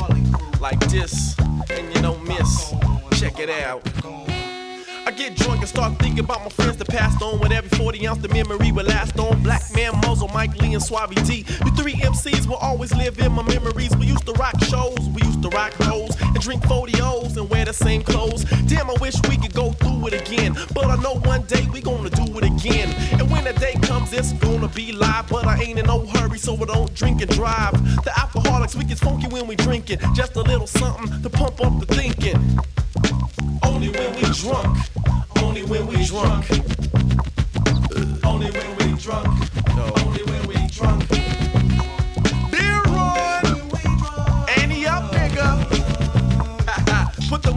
like 0.61 0.79
this, 0.89 1.37
and 1.69 1.93
you 1.93 2.01
don't 2.01 2.25
miss. 2.25 2.73
Check 3.19 3.39
it 3.39 3.49
out. 3.49 3.85
I 5.05 5.11
get 5.11 5.35
drunk 5.35 5.59
and 5.59 5.67
start 5.67 5.99
thinking 5.99 6.19
about 6.19 6.41
my 6.41 6.49
friends 6.49 6.77
that 6.77 6.87
passed 6.87 7.21
on. 7.21 7.39
With 7.41 7.51
every 7.51 7.69
40 7.77 8.07
ounce, 8.07 8.21
the 8.21 8.29
memory 8.29 8.71
will 8.71 8.85
last 8.85 9.19
on. 9.19 9.43
Black 9.43 9.63
Man, 9.75 9.91
Muzzle, 10.05 10.29
Mike 10.29 10.55
Lee, 10.61 10.73
and 10.73 10.81
Suave 10.81 11.15
D. 11.25 11.45
You 11.65 11.71
three 11.75 11.95
MCs 11.95 12.47
will 12.47 12.55
always 12.55 12.93
live 12.95 13.19
in 13.19 13.33
my 13.33 13.43
memories. 13.43 13.95
We 13.97 14.05
used 14.05 14.25
to 14.25 14.33
rock 14.33 14.61
shows, 14.63 14.99
we 15.09 15.21
used 15.23 15.41
to 15.43 15.49
rock 15.49 15.73
hoes, 15.73 16.15
and 16.37 16.43
drink 16.43 16.63
40 16.67 17.01
O's 17.01 17.35
and 17.35 17.49
wear 17.49 17.65
the 17.65 17.73
same 17.73 18.03
clothes. 18.03 18.43
Damn, 18.67 18.91
I 18.91 18.93
wish 19.01 19.15
we 19.27 19.37
could 19.37 19.55
go 19.55 19.71
through 19.71 20.07
it 20.07 20.13
again. 20.13 20.55
But 20.71 20.85
I 20.85 20.95
know 21.01 21.15
one 21.15 21.41
day 21.43 21.65
we 21.73 21.81
gonna 21.81 22.11
do 22.11 22.25
it 22.37 22.43
again. 22.43 22.89
And 23.19 23.27
when 23.31 23.43
the 23.43 23.53
day 23.53 23.73
comes, 23.81 24.13
it's 24.13 24.33
gonna 24.33 24.67
be 24.67 24.91
live. 24.91 25.27
But 25.29 25.47
I 25.47 25.59
ain't 25.63 25.79
in 25.79 25.87
no 25.87 26.05
hurry, 26.05 26.37
so 26.37 26.53
I 26.55 26.65
don't 26.65 26.93
drink 26.93 27.23
and 27.23 27.31
drive. 27.31 27.73
The 28.03 28.11
alcoholics, 28.19 28.75
we 28.75 28.83
get 28.83 28.99
funky 28.99 29.27
when 29.27 29.47
we 29.47 29.55
drinking. 29.55 29.97
Just 30.13 30.35
a 30.35 30.43
little 30.43 30.67
something 30.67 31.23
to 31.23 31.29
pump 31.29 31.59
up 31.65 31.79
the 31.79 31.87
thinking. 31.87 32.37
Only 33.63 33.89
when 33.89 34.13
we 34.15 34.21
drunk. 34.33 34.77
Only 35.41 35.63
when 35.63 35.87
we 35.87 36.05
drunk. 36.05 36.45
Only 38.23 38.51
when 38.51 38.69
we 38.77 39.01
drunk. 39.01 39.27
Only 40.05 40.23
when 40.23 40.47
we 40.47 40.67
drunk. 40.67 41.36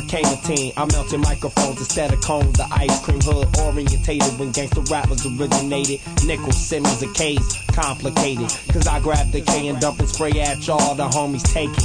fiend 0.00 0.02
before 0.02 0.02
I 0.02 0.04
became 0.04 0.24
a 0.26 0.56
teen. 0.56 0.72
I 0.76 0.84
melted 0.86 1.20
microphones 1.20 1.78
instead 1.78 2.12
of 2.12 2.20
cones. 2.20 2.52
The 2.56 2.66
ice 2.70 3.04
cream 3.04 3.20
hood 3.20 3.48
orientated 3.60 4.38
when 4.38 4.52
gangster 4.52 4.80
rappers 4.92 5.24
originated. 5.26 6.00
Nickel, 6.26 6.52
Simmons, 6.52 7.02
and 7.02 7.14
K's 7.14 7.58
complicated. 7.72 8.48
Cause 8.72 8.86
I 8.86 9.00
grab 9.00 9.30
the 9.32 9.40
K 9.40 9.68
and 9.68 9.80
dump 9.80 10.00
and 10.00 10.08
spray 10.08 10.40
at 10.40 10.66
y'all. 10.66 10.94
The 10.94 11.08
homies 11.08 11.44
take 11.52 11.70
it. 11.70 11.84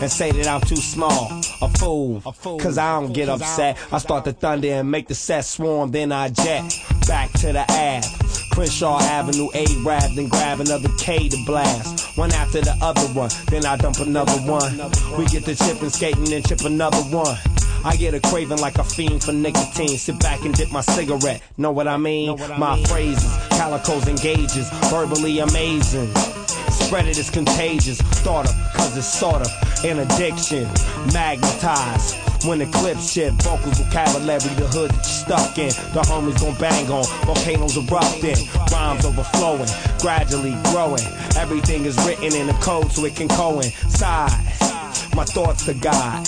And 0.00 0.10
say 0.10 0.30
that 0.30 0.46
I'm 0.46 0.60
too 0.60 0.76
small, 0.76 1.32
a 1.60 1.68
fool. 1.70 2.20
Cause 2.60 2.78
I 2.78 3.00
don't 3.00 3.12
get 3.12 3.28
upset. 3.28 3.76
I 3.90 3.98
start 3.98 4.24
to 4.26 4.32
thunder 4.32 4.68
and 4.68 4.88
make 4.88 5.08
the 5.08 5.14
set 5.14 5.44
swarm, 5.44 5.90
then 5.90 6.12
I 6.12 6.28
jet. 6.28 6.72
Back 7.08 7.32
to 7.40 7.52
the 7.52 7.64
Ave. 7.68 8.27
Crenshaw 8.58 8.98
Avenue, 8.98 9.50
A-Rab, 9.54 10.16
then 10.16 10.26
grab 10.26 10.58
another 10.58 10.88
K 10.98 11.28
to 11.28 11.36
blast. 11.46 12.18
One 12.18 12.32
after 12.32 12.60
the 12.60 12.76
other 12.82 13.06
one, 13.14 13.30
then 13.50 13.64
I 13.64 13.76
dump 13.76 14.00
another 14.00 14.32
one. 14.50 14.76
We 15.16 15.26
get 15.26 15.44
the 15.44 15.54
chip 15.54 15.80
and 15.80 15.92
skating 15.92 16.32
and 16.32 16.44
chip 16.44 16.62
another 16.62 16.98
one. 17.14 17.36
I 17.84 17.94
get 17.94 18.14
a 18.14 18.20
craving 18.20 18.58
like 18.58 18.78
a 18.78 18.82
fiend 18.82 19.22
for 19.22 19.30
nicotine. 19.30 19.96
Sit 19.96 20.18
back 20.18 20.44
and 20.44 20.52
dip 20.52 20.72
my 20.72 20.80
cigarette. 20.80 21.40
Know 21.56 21.70
what 21.70 21.86
I 21.86 21.98
mean? 21.98 22.36
My 22.58 22.82
phrases, 22.86 23.30
calicos 23.50 24.08
and 24.08 24.20
gauges, 24.20 24.68
verbally 24.90 25.38
amazing. 25.38 26.12
Spread 26.88 27.06
it 27.06 27.18
is 27.18 27.28
contagious. 27.28 28.00
Thought 28.24 28.48
of, 28.48 28.72
cause 28.72 28.96
it's 28.96 29.06
sort 29.06 29.42
of 29.42 29.84
an 29.84 29.98
addiction. 29.98 30.66
Magnetized. 31.12 32.16
When 32.46 32.60
the 32.60 32.64
clips 32.64 33.12
shit, 33.12 33.34
vocals, 33.42 33.78
vocabulary, 33.78 34.38
the 34.38 34.66
hood 34.68 34.92
that 34.92 34.96
you 34.96 35.04
stuck 35.04 35.58
in. 35.58 35.68
The 35.92 36.00
homies 36.08 36.40
gon' 36.40 36.54
bang 36.54 36.90
on, 36.90 37.04
volcanoes 37.26 37.76
erupting, 37.76 38.36
rhymes 38.72 39.04
overflowing, 39.04 39.68
gradually 40.00 40.56
growing. 40.72 41.04
Everything 41.36 41.84
is 41.84 41.94
written 42.06 42.34
in 42.34 42.48
a 42.48 42.54
code 42.54 42.90
so 42.90 43.04
it 43.04 43.14
can 43.14 43.28
coincide. 43.28 44.32
My 45.14 45.26
thoughts 45.26 45.66
to 45.66 45.74
God. 45.74 46.26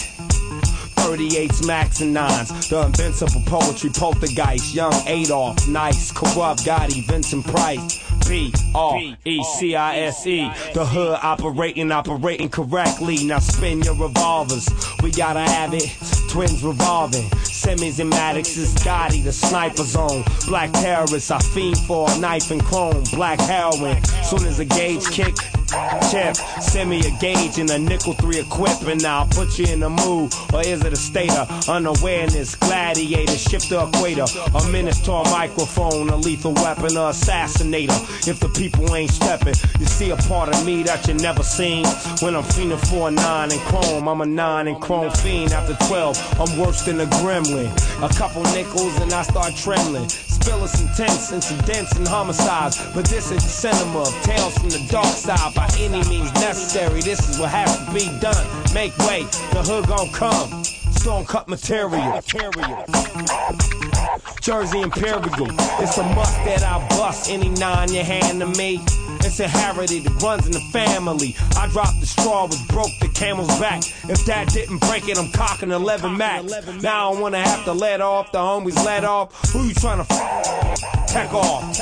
38s, 1.10 1.66
max 1.66 2.00
and 2.00 2.14
nines. 2.14 2.68
The 2.68 2.86
invincible 2.86 3.42
poetry, 3.46 3.90
poltergeist, 3.90 4.74
young 4.74 4.94
Adolf, 5.06 5.66
nice, 5.66 6.12
corrupt, 6.12 6.64
Gotti, 6.64 7.04
Vincent 7.04 7.44
Price. 7.46 8.06
B 8.28 8.52
R 8.76 9.00
E 9.24 9.42
C 9.42 9.74
I 9.74 9.96
S 10.02 10.24
E. 10.24 10.48
The 10.72 10.86
hood 10.86 11.18
operating, 11.20 11.90
operating 11.90 12.48
correctly. 12.48 13.24
Now 13.24 13.40
spin 13.40 13.82
your 13.82 13.96
revolvers. 13.96 14.68
We 15.02 15.10
gotta 15.10 15.40
have 15.40 15.74
it. 15.74 15.90
Twins 16.30 16.62
revolving. 16.62 17.28
Semis 17.42 17.98
and 17.98 18.08
Maddox 18.08 18.56
is 18.56 18.72
Gotti, 18.76 19.24
the 19.24 19.32
sniper 19.32 19.82
zone. 19.82 20.22
Black 20.46 20.70
terrorists, 20.72 21.32
I 21.32 21.40
fiend 21.40 21.78
for 21.78 22.08
a 22.08 22.18
knife 22.18 22.52
and 22.52 22.62
chrome. 22.62 23.02
Black 23.12 23.40
heroin. 23.40 24.00
Soon 24.22 24.46
as 24.46 24.60
a 24.60 24.64
gauge 24.64 25.04
kick, 25.10 25.34
Chip, 26.10 26.36
send 26.60 26.90
me 26.90 26.98
a 27.00 27.10
gauge 27.20 27.58
and 27.58 27.70
a 27.70 27.78
nickel 27.78 28.14
three 28.14 28.38
equipment. 28.38 29.04
I'll 29.04 29.26
put 29.26 29.58
you 29.58 29.66
in 29.66 29.80
the 29.80 29.90
mood, 29.90 30.32
or 30.52 30.62
is 30.62 30.84
it 30.84 30.92
a 30.92 30.96
state 30.96 31.32
of 31.32 31.68
unawareness? 31.68 32.56
Gladiator, 32.56 33.38
shift 33.38 33.70
the 33.70 33.86
equator, 33.86 34.26
a 34.54 34.68
minotaur 34.70 35.24
microphone, 35.24 36.08
a 36.10 36.16
lethal 36.16 36.54
weapon, 36.54 36.96
a 36.96 37.10
assassinator. 37.10 38.28
If 38.28 38.40
the 38.40 38.48
people 38.48 38.94
ain't 38.94 39.10
stepping, 39.10 39.54
you 39.78 39.86
see 39.86 40.10
a 40.10 40.16
part 40.16 40.48
of 40.48 40.64
me 40.66 40.82
that 40.84 41.06
you 41.06 41.14
never 41.14 41.42
seen. 41.42 41.84
When 42.20 42.34
I'm 42.34 42.44
fiending 42.44 42.84
for 42.88 43.08
a 43.08 43.10
nine 43.10 43.52
and 43.52 43.60
chrome, 43.62 44.08
I'm 44.08 44.20
a 44.20 44.26
nine 44.26 44.66
and 44.68 44.80
chrome 44.80 45.10
fiend. 45.10 45.52
After 45.52 45.74
12, 45.86 46.40
I'm 46.40 46.58
worse 46.58 46.82
than 46.82 47.00
a 47.00 47.06
gremlin. 47.06 47.70
A 48.02 48.12
couple 48.14 48.42
nickels 48.52 48.96
and 49.00 49.12
I 49.12 49.22
start 49.22 49.54
trembling. 49.56 50.08
Spill 50.40 50.62
us 50.62 50.80
intense 50.80 51.32
incidents 51.32 51.92
and 51.96 52.06
homicides. 52.08 52.78
But 52.94 53.04
this 53.06 53.30
is 53.30 53.42
the 53.42 53.48
cinema 53.48 54.00
of 54.00 54.22
tales 54.22 54.56
from 54.58 54.70
the 54.70 54.86
dark 54.90 55.06
side. 55.06 55.54
By 55.54 55.68
any 55.78 56.02
means 56.08 56.32
necessary, 56.34 57.00
this 57.02 57.28
is 57.28 57.38
what 57.38 57.50
has 57.50 57.76
to 57.86 57.92
be 57.92 58.06
done. 58.20 58.46
Make 58.74 58.96
way, 58.98 59.22
the 59.52 59.62
hood 59.62 59.86
gon' 59.86 60.10
come. 60.12 60.64
Stone 60.64 61.26
cut 61.26 61.48
material. 61.48 62.20
Jersey 64.40 64.80
Imperial. 64.80 65.48
It's 65.80 65.98
a 65.98 66.02
must 66.14 66.36
that 66.44 66.62
I 66.62 66.86
bust 66.96 67.30
any 67.30 67.50
nine 67.50 67.92
you 67.92 68.02
hand 68.02 68.40
to 68.40 68.46
me. 68.46 68.80
It's 69.22 69.38
inherited, 69.40 70.06
it 70.06 70.22
runs 70.22 70.46
in 70.46 70.52
the 70.52 70.60
family. 70.72 71.36
I 71.56 71.68
dropped 71.68 72.00
the 72.00 72.06
straw, 72.06 72.46
was 72.46 72.60
broke 72.66 72.90
the 73.00 73.08
camel's 73.08 73.48
back. 73.58 73.82
If 74.08 74.24
that 74.26 74.48
didn't 74.48 74.78
break 74.78 75.08
it, 75.08 75.18
I'm 75.18 75.30
cocking 75.30 75.70
11 75.70 76.16
max. 76.16 76.50
Now 76.82 77.10
I 77.10 77.12
don't 77.12 77.22
wanna 77.22 77.42
have 77.42 77.64
to 77.64 77.72
let 77.72 78.00
off, 78.00 78.32
the 78.32 78.38
homies 78.38 78.82
let 78.84 79.04
off. 79.04 79.32
Who 79.52 79.64
you 79.64 79.74
trying 79.74 80.04
to 80.04 80.12
f? 80.12 81.06
Tech 81.06 81.32
off. 81.34 81.78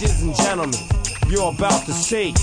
Ladies 0.00 0.22
and 0.22 0.34
gentlemen, 0.36 0.78
you're 1.28 1.52
about 1.52 1.84
to 1.86 1.92
see 1.92 2.34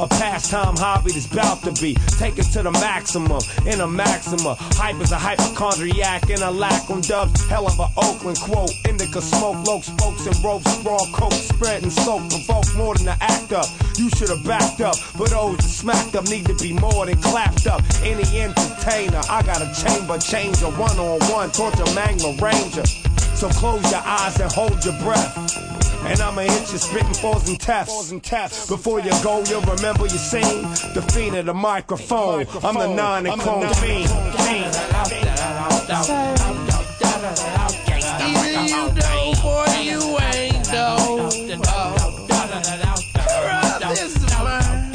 a 0.00 0.08
pastime 0.08 0.76
hobby 0.76 1.12
that's 1.12 1.30
about 1.30 1.62
to 1.62 1.72
be 1.80 1.94
taken 2.18 2.44
to 2.44 2.62
the 2.62 2.70
maximum 2.72 3.40
in 3.66 3.80
a 3.80 3.86
maxima. 3.86 4.56
Hype 4.74 5.00
is 5.00 5.12
a 5.12 5.18
hypochondriac 5.18 6.30
and 6.30 6.42
a 6.42 6.50
lack 6.50 6.90
on 6.90 7.00
dubs. 7.02 7.46
Hell 7.48 7.66
of 7.66 7.78
a 7.78 7.88
Oakland 7.96 8.38
quote. 8.38 8.72
Indica 8.88 9.20
smoke, 9.20 9.66
low 9.66 9.80
spokes 9.80 10.26
and 10.26 10.44
ropes, 10.44 10.76
raw 10.78 10.98
coke, 11.12 11.32
spread 11.32 11.82
and 11.82 11.92
soak, 11.92 12.28
provoke 12.30 12.74
more 12.76 12.94
than 12.94 13.06
the 13.06 13.16
act 13.20 13.52
up. 13.52 13.66
You 13.96 14.10
should 14.10 14.30
have 14.30 14.44
backed 14.44 14.80
up, 14.80 14.96
but 15.16 15.30
those 15.30 15.56
that 15.58 15.68
smacked 15.68 16.16
up 16.16 16.24
need 16.26 16.46
to 16.46 16.54
be 16.56 16.72
more 16.72 17.06
than 17.06 17.20
clapped 17.22 17.66
up. 17.66 17.82
Any 18.02 18.24
entertainer, 18.40 19.20
I 19.30 19.42
got 19.42 19.62
a 19.62 19.70
chamber 19.82 20.18
changer, 20.18 20.70
one 20.70 20.98
on 20.98 21.20
one, 21.30 21.50
torture 21.52 21.86
magma 21.94 22.34
ranger. 22.42 22.84
So 23.34 23.48
close 23.48 23.82
your 23.90 24.02
eyes 24.04 24.38
and 24.40 24.50
hold 24.50 24.84
your 24.84 24.98
breath. 25.00 25.83
And 26.06 26.20
I'ma 26.20 26.42
hit 26.42 26.72
you 26.72 26.78
spitting 26.78 27.14
fours 27.14 27.48
and 27.48 27.58
taps. 27.60 28.68
Before 28.68 29.00
you 29.00 29.10
go, 29.22 29.42
you'll 29.44 29.62
remember 29.62 30.06
your 30.06 30.18
scene. 30.18 30.62
The 30.94 31.02
fiend 31.12 31.36
of 31.36 31.46
the 31.46 31.54
microphone. 31.54 32.46
I'm 32.62 32.74
the 32.74 32.94
nine 32.94 33.26
and 33.26 33.40
chrome 33.40 33.68
fiend. 33.74 34.10
Either 38.20 38.62
you 38.62 38.90
dope 39.00 39.44
or 39.44 39.66
you 39.80 40.00
ain't 40.34 40.64
dope. 40.70 41.32
This 43.94 44.16
is 44.16 44.22
mine. 44.38 44.90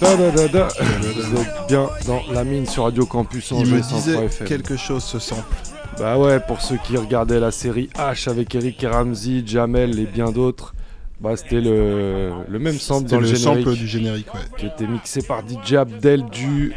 Da, 0.00 0.16
da, 0.16 0.30
da, 0.30 0.46
da. 0.48 0.68
Vous 0.68 1.40
êtes 1.40 1.66
bien 1.68 1.88
dans 2.06 2.22
la 2.32 2.44
mine 2.44 2.66
sur 2.66 2.84
Radio 2.84 3.04
Campus 3.06 3.50
Il 3.50 3.66
me 3.66 3.82
103 3.82 3.98
disait 4.22 4.44
quelque 4.46 4.76
chose 4.76 5.04
ce 5.04 5.18
sample. 5.18 5.42
Bah 6.00 6.16
ouais, 6.18 6.40
pour 6.40 6.62
ceux 6.62 6.78
qui 6.78 6.96
regardaient 6.96 7.40
la 7.40 7.50
série 7.50 7.90
H 7.94 8.30
avec 8.30 8.54
Eric 8.54 8.82
et 8.82 8.86
Ramsey, 8.86 9.42
Jamel 9.44 9.98
et 9.98 10.06
bien 10.06 10.30
d'autres, 10.32 10.74
bah 11.20 11.36
c'était 11.36 11.60
le, 11.60 12.30
le 12.48 12.58
même 12.58 12.78
sample 12.78 13.10
dans 13.10 13.20
le, 13.20 13.28
le 13.28 13.36
sample 13.36 13.74
du 13.74 13.86
générique, 13.86 14.32
ouais. 14.32 14.40
Qui 14.56 14.66
était 14.66 14.86
mixé 14.86 15.20
par 15.20 15.42
DJ 15.46 15.74
Abdel 15.74 16.24
du 16.30 16.72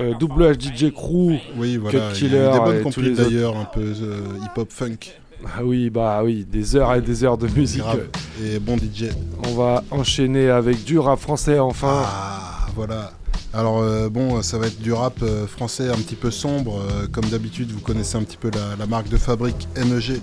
euh, 0.00 0.12
double 0.20 0.52
H 0.52 0.60
DJ 0.60 0.92
Crew, 0.92 1.38
Oui, 1.56 1.74
Cut 1.74 1.78
voilà. 1.78 1.98
Il 1.98 2.02
y 2.02 2.06
a 2.06 2.12
Killer 2.12 2.36
eu 2.36 2.52
des 2.52 2.58
bonnes 2.58 2.82
compiles 2.82 3.14
d'ailleurs, 3.14 3.56
un 3.56 3.64
peu 3.64 3.80
euh, 3.80 4.20
hip-hop 4.44 4.70
funk. 4.70 4.98
Ah 5.46 5.64
oui, 5.64 5.88
bah 5.88 6.20
oui, 6.22 6.44
des 6.46 6.76
heures 6.76 6.92
et 6.94 7.00
des 7.00 7.24
heures 7.24 7.38
de 7.38 7.48
musique. 7.48 7.80
Grave. 7.80 8.08
Et 8.44 8.58
bon 8.58 8.76
DJ. 8.76 9.06
On 9.46 9.54
va 9.54 9.84
enchaîner 9.90 10.50
avec 10.50 10.84
du 10.84 10.98
rap 10.98 11.18
français 11.18 11.58
enfin. 11.58 12.02
Ah, 12.04 12.66
voilà. 12.74 13.12
Alors 13.56 13.78
euh, 13.78 14.10
bon, 14.10 14.42
ça 14.42 14.58
va 14.58 14.66
être 14.66 14.82
du 14.82 14.92
rap 14.92 15.22
euh, 15.22 15.46
français 15.46 15.88
un 15.88 15.96
petit 15.96 16.14
peu 16.14 16.30
sombre. 16.30 16.78
euh, 16.78 17.06
comme 17.10 17.24
d'habitude, 17.24 17.72
vous 17.72 17.80
connaissez 17.80 18.18
un 18.18 18.22
petit 18.22 18.36
peu 18.36 18.50
la, 18.78 18.86
marque 18.86 19.08
de 19.08 19.16
fabrique 19.16 19.66
NEG. 19.76 20.20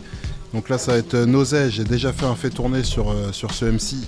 Donc 0.53 0.69
là, 0.69 0.77
ça 0.77 0.91
va 0.91 0.99
être 0.99 1.17
Nausée. 1.17 1.71
J'ai 1.71 1.83
déjà 1.83 2.13
fait 2.13 2.27
un 2.27 2.35
fait 2.35 2.51
tourner 2.51 2.83
sur, 2.83 3.11
sur 3.31 3.51
ce 3.51 3.65
MC. 3.65 4.07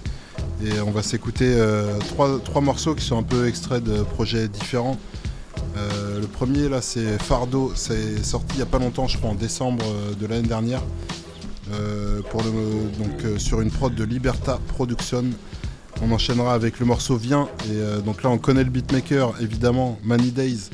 Et 0.64 0.80
on 0.80 0.92
va 0.92 1.02
s'écouter 1.02 1.60
trois, 2.06 2.62
morceaux 2.62 2.94
qui 2.94 3.04
sont 3.04 3.18
un 3.18 3.24
peu 3.24 3.48
extraits 3.48 3.84
de 3.84 4.04
projets 4.04 4.48
différents. 4.48 5.00
Le 5.76 6.28
premier, 6.28 6.70
là, 6.70 6.84
c'est 6.84 7.20
Fardo. 7.20 7.72
C'est 7.74 8.24
sorti 8.24 8.48
il 8.52 8.58
n'y 8.58 8.62
a 8.62 8.68
pas 8.68 8.78
longtemps, 8.78 9.08
je 9.08 9.18
crois, 9.18 9.32
en 9.32 9.36
décembre 9.36 9.84
de 10.20 10.28
l'année 10.28 10.48
dernière. 10.48 10.84
Donc, 11.72 13.40
sur 13.40 13.62
une 13.62 13.72
prod 13.72 13.96
de 13.96 14.04
Liberta 14.04 14.60
Production. 14.68 15.24
On 16.02 16.12
enchaînera 16.12 16.54
avec 16.54 16.80
le 16.80 16.86
morceau 16.86 17.16
Vient. 17.16 17.48
Et 17.66 17.74
euh, 17.74 18.02
donc 18.02 18.24
là, 18.24 18.30
on 18.30 18.38
connaît 18.38 18.64
le 18.64 18.70
beatmaker, 18.70 19.34
évidemment, 19.42 19.98
Many 20.04 20.32
Days. 20.32 20.70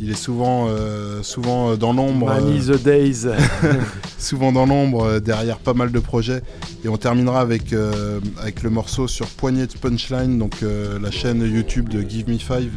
Il 0.00 0.10
est 0.10 0.14
souvent, 0.14 0.66
euh, 0.68 1.22
souvent 1.22 1.70
euh, 1.70 1.76
dans 1.76 1.92
l'ombre. 1.92 2.28
Many 2.28 2.60
the 2.66 2.82
Days. 2.82 3.26
souvent 4.18 4.52
dans 4.52 4.66
l'ombre, 4.66 5.18
derrière 5.20 5.58
pas 5.58 5.74
mal 5.74 5.90
de 5.92 5.98
projets. 5.98 6.42
Et 6.84 6.88
on 6.88 6.96
terminera 6.96 7.40
avec, 7.40 7.74
avec 8.38 8.62
le 8.62 8.70
morceau 8.70 9.08
sur 9.08 9.26
Poignée 9.26 9.66
de 9.66 9.72
Punchline, 9.72 10.38
donc 10.38 10.62
la 10.62 11.10
chaîne 11.10 11.42
YouTube 11.42 11.88
de 11.88 12.00
Give 12.02 12.28
Me 12.28 12.38
Five, 12.38 12.72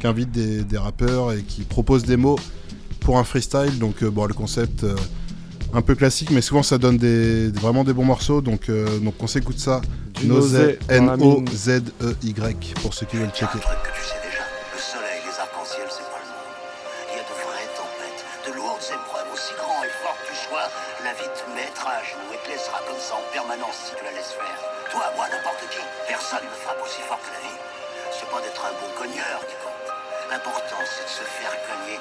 qui 0.00 0.06
invite 0.06 0.30
des, 0.32 0.62
des 0.64 0.78
rappeurs 0.78 1.32
et 1.32 1.42
qui 1.42 1.62
propose 1.62 2.04
des 2.04 2.16
mots 2.16 2.38
pour 3.00 3.18
un 3.18 3.24
freestyle. 3.24 3.78
Donc 3.78 4.02
bon, 4.04 4.26
le 4.26 4.34
concept 4.34 4.84
un 5.76 5.82
peu 5.82 5.94
classique, 5.94 6.30
mais 6.30 6.40
souvent 6.40 6.62
ça 6.62 6.78
donne 6.78 6.96
des, 6.96 7.52
vraiment 7.52 7.84
des 7.84 7.92
bons 7.92 8.08
morceaux. 8.08 8.40
Donc, 8.40 8.70
euh, 8.70 8.98
donc 8.98 9.14
on 9.20 9.26
s'écoute 9.26 9.58
ça. 9.58 9.82
Mine. 10.24 10.32
N-O-Z-E-Y, 10.88 12.74
pour 12.80 12.94
ceux 12.94 13.04
qui 13.04 13.16
veulent 13.20 13.36
checker. 13.36 13.60
Le 13.60 14.80
soleil, 14.80 15.20
les 15.20 15.36
arcs-en-ciel, 15.36 15.84
c'est 15.92 16.08
pas 16.08 16.16
le 16.24 16.32
monde. 16.32 16.48
y 17.12 17.20
a 17.20 17.24
de 17.28 17.36
vraies 17.44 17.68
tempêtes, 17.76 18.24
de 18.48 18.52
lourdes 18.56 18.88
épreuves, 18.88 19.28
aussi 19.36 19.52
grands 19.60 19.84
et 19.84 19.92
fortes 20.00 20.16
que 20.24 20.32
tu 20.32 20.38
sois, 20.48 20.64
la 21.04 21.12
vie 21.12 21.28
te 21.36 21.44
mettra 21.52 22.00
à 22.00 22.02
genoux 22.08 22.32
et 22.32 22.40
te 22.40 22.48
laissera 22.48 22.80
comme 22.88 22.96
ça 22.96 23.20
en 23.20 23.26
permanence 23.36 23.76
si 23.76 23.92
tu 23.92 24.02
la 24.08 24.16
laisses 24.16 24.32
faire. 24.32 24.58
Toi, 24.88 25.04
moi, 25.12 25.28
n'importe 25.28 25.60
qui, 25.68 25.84
personne 26.08 26.40
ne 26.40 26.56
frappe 26.64 26.80
aussi 26.80 27.04
fort 27.04 27.20
que 27.20 27.36
la 27.36 27.42
vie. 27.44 27.60
C'est 28.16 28.30
pas 28.32 28.40
d'être 28.40 28.64
un 28.64 28.72
bon 28.80 28.88
cogneur 28.96 29.44
qui 29.44 29.52
compte. 29.60 29.65
L'important, 30.30 30.82
c'est 30.84 31.04
de 31.04 31.08
se 31.08 31.22
faire 31.22 31.54
cogner 31.66 32.00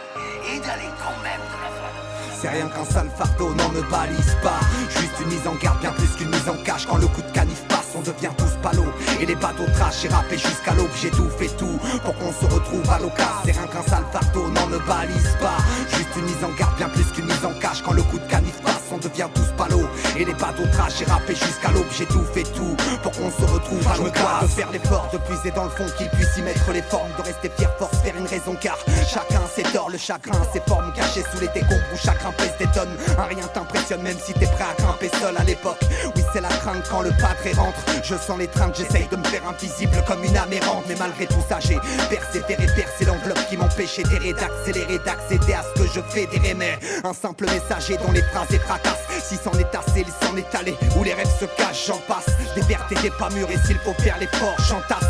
et 0.50 0.60
d'aller 0.60 0.90
quand 0.98 1.14
même 1.22 1.42
de 1.42 1.58
l'avant. 1.62 1.94
C'est 2.42 2.50
rien 2.50 2.68
qu'un 2.68 2.86
sale 2.86 3.10
fardeau, 3.16 3.54
n'en 3.54 3.70
me 3.70 3.82
balise 3.84 4.36
pas. 4.42 4.60
Juste 4.90 5.14
une 5.22 5.28
mise 5.28 5.48
en 5.48 5.54
garde, 5.56 5.80
bien 5.80 5.92
plus 5.92 6.08
qu'une 6.18 6.30
mise 6.30 6.50
en 6.50 6.58
cache. 6.64 6.88
Quand 6.88 6.98
le 6.98 7.08
coup 7.08 7.22
de 7.22 7.32
canif 7.32 7.64
passe, 7.68 7.94
on 7.96 8.02
devient 8.02 8.34
tous 8.38 8.58
palos 8.62 8.92
Et 9.22 9.26
les 9.26 9.36
bateaux 9.36 9.66
trash 9.74 10.06
et 10.06 10.10
râpés 10.10 10.38
jusqu'à 10.38 10.74
l'aube 10.74 10.90
J'ai 11.02 11.12
tout 11.12 11.30
fait 11.38 11.56
tout 11.56 11.80
pour 12.04 12.16
qu'on 12.18 12.34
se 12.34 12.46
retrouve 12.52 12.90
à 12.90 13.00
l'occasion. 13.00 13.46
C'est 13.46 13.52
rien 13.52 13.68
qu'un 13.68 13.84
sale 13.84 14.06
fardeau, 14.12 14.48
n'en 14.50 14.68
me 14.68 14.80
balise 14.80 15.38
pas. 15.40 15.58
Juste 15.96 16.10
une 16.18 16.26
mise 16.26 16.44
en 16.44 16.52
garde, 16.58 16.76
bien 16.78 16.90
plus 16.90 17.06
qu'une 17.14 17.26
mise 17.26 17.46
en 17.46 17.54
cache. 17.60 17.84
Quand 17.84 17.94
le 17.94 18.04
coup 18.04 18.18
de 18.18 18.28
canif 18.28 18.60
passe, 18.62 18.85
on 18.92 18.98
devient 18.98 19.28
tous 19.34 19.52
palos 19.58 19.88
Et 20.18 20.26
les 20.26 20.34
bateaux 20.34 20.68
trash 20.72 21.02
et 21.02 21.06
râpés 21.06 21.36
jusqu'à 21.36 21.72
l'aube. 21.72 21.86
J'ai 21.98 22.06
tout 22.06 22.24
fait 22.34 22.44
tout 22.44 22.76
pour 23.04 23.12
qu'on 23.12 23.32
se 23.32 23.52
retrouve 23.52 23.88
à 23.88 23.98
l'occasion 23.98 24.42
de 24.42 24.48
faire 24.48 24.72
l'effort, 24.72 25.10
de 25.12 25.18
puiser 25.18 25.52
dans 25.52 25.66
le 25.66 25.70
fond 25.70 25.86
Qu'il 25.98 26.10
puisse 26.10 26.38
y 26.38 26.42
mettre 26.42 26.72
les 26.72 26.82
formes, 26.82 27.12
de 27.18 27.24
rester 27.24 27.52
fier, 27.58 27.72
force, 27.78 27.98
faire 27.98 28.16
une 28.18 28.28
raison. 28.28 28.56
Car 28.60 28.78
chacun 29.08 29.42
ses 29.54 29.64
torts, 29.64 29.90
le 29.90 29.98
chagrin, 29.98 30.42
ses 30.54 30.62
formes 30.62 30.92
cachées 30.94 31.24
sous 31.34 31.42
les 31.42 31.48
décombres 31.50 31.86
Où 31.94 31.98
chacun 31.98 32.32
pèse 32.38 32.56
des 32.60 32.68
tonnes. 32.68 32.96
Un 33.18 33.24
rien 33.24 33.48
t'impressionne 33.54 34.02
même 34.02 34.18
si 34.20 34.34
t'es 34.34 34.48
prêt 34.48 34.66
à 34.72 34.82
grimper 34.82 35.10
seul 35.20 35.36
à 35.38 35.44
l'époque. 35.44 35.80
Oui 36.16 36.24
c'est 36.34 36.42
la 36.42 36.50
crainte 36.50 36.84
quand 36.90 37.02
le 37.02 37.12
padre 37.12 37.56
rentre. 37.56 37.80
Je 38.04 38.16
sens 38.16 38.38
les 38.38 38.48
trains, 38.48 38.72
j'essaye 38.74 39.08
de 39.08 39.16
me 39.16 39.24
faire 39.24 39.48
invisible 39.48 40.04
comme 40.08 40.24
une 40.24 40.36
âme 40.38 40.54
errante. 40.54 40.84
Mais 40.88 40.96
malgré 41.00 41.26
tout 41.28 41.44
ça 41.48 41.60
j'ai 41.60 41.80
persévéré, 42.10 42.66
percé 42.76 43.06
l'enveloppe 43.06 43.48
qui 43.50 43.58
m'empêchait 43.58 44.04
d'errer 44.04 44.34
D'accélérer, 44.34 45.00
d'accéder 45.00 45.54
à 45.54 45.64
ce 45.64 45.82
que 45.82 45.88
je 45.88 46.02
fais 46.10 46.26
des 46.28 46.54
mais 46.54 46.78
Un 47.04 47.14
simple 47.14 47.46
messager 47.46 47.98
dont 47.98 48.12
les 48.12 48.22
phrases 48.22 48.52
et 48.52 48.60
Si 49.28 49.38
s'en 49.38 49.54
est 49.54 49.74
assez, 49.74 50.06
il 50.06 50.28
s'en 50.28 50.38
est 50.38 50.54
allé. 50.54 50.76
Où 50.98 51.04
les 51.04 51.14
rêves 51.14 51.36
se 51.40 51.46
cachent, 51.46 51.88
j'en 51.88 51.98
passe. 52.08 52.28
Des 52.54 52.62
vertes 52.62 52.92
et 52.92 53.02
des 53.02 53.10
pas 53.10 53.30
mûres 53.30 53.50
et 53.50 53.58
s'il 53.66 53.78
faut 53.80 53.94
faire 53.96 54.18
l'effort, 54.20 54.56
j'entasse. 54.68 55.04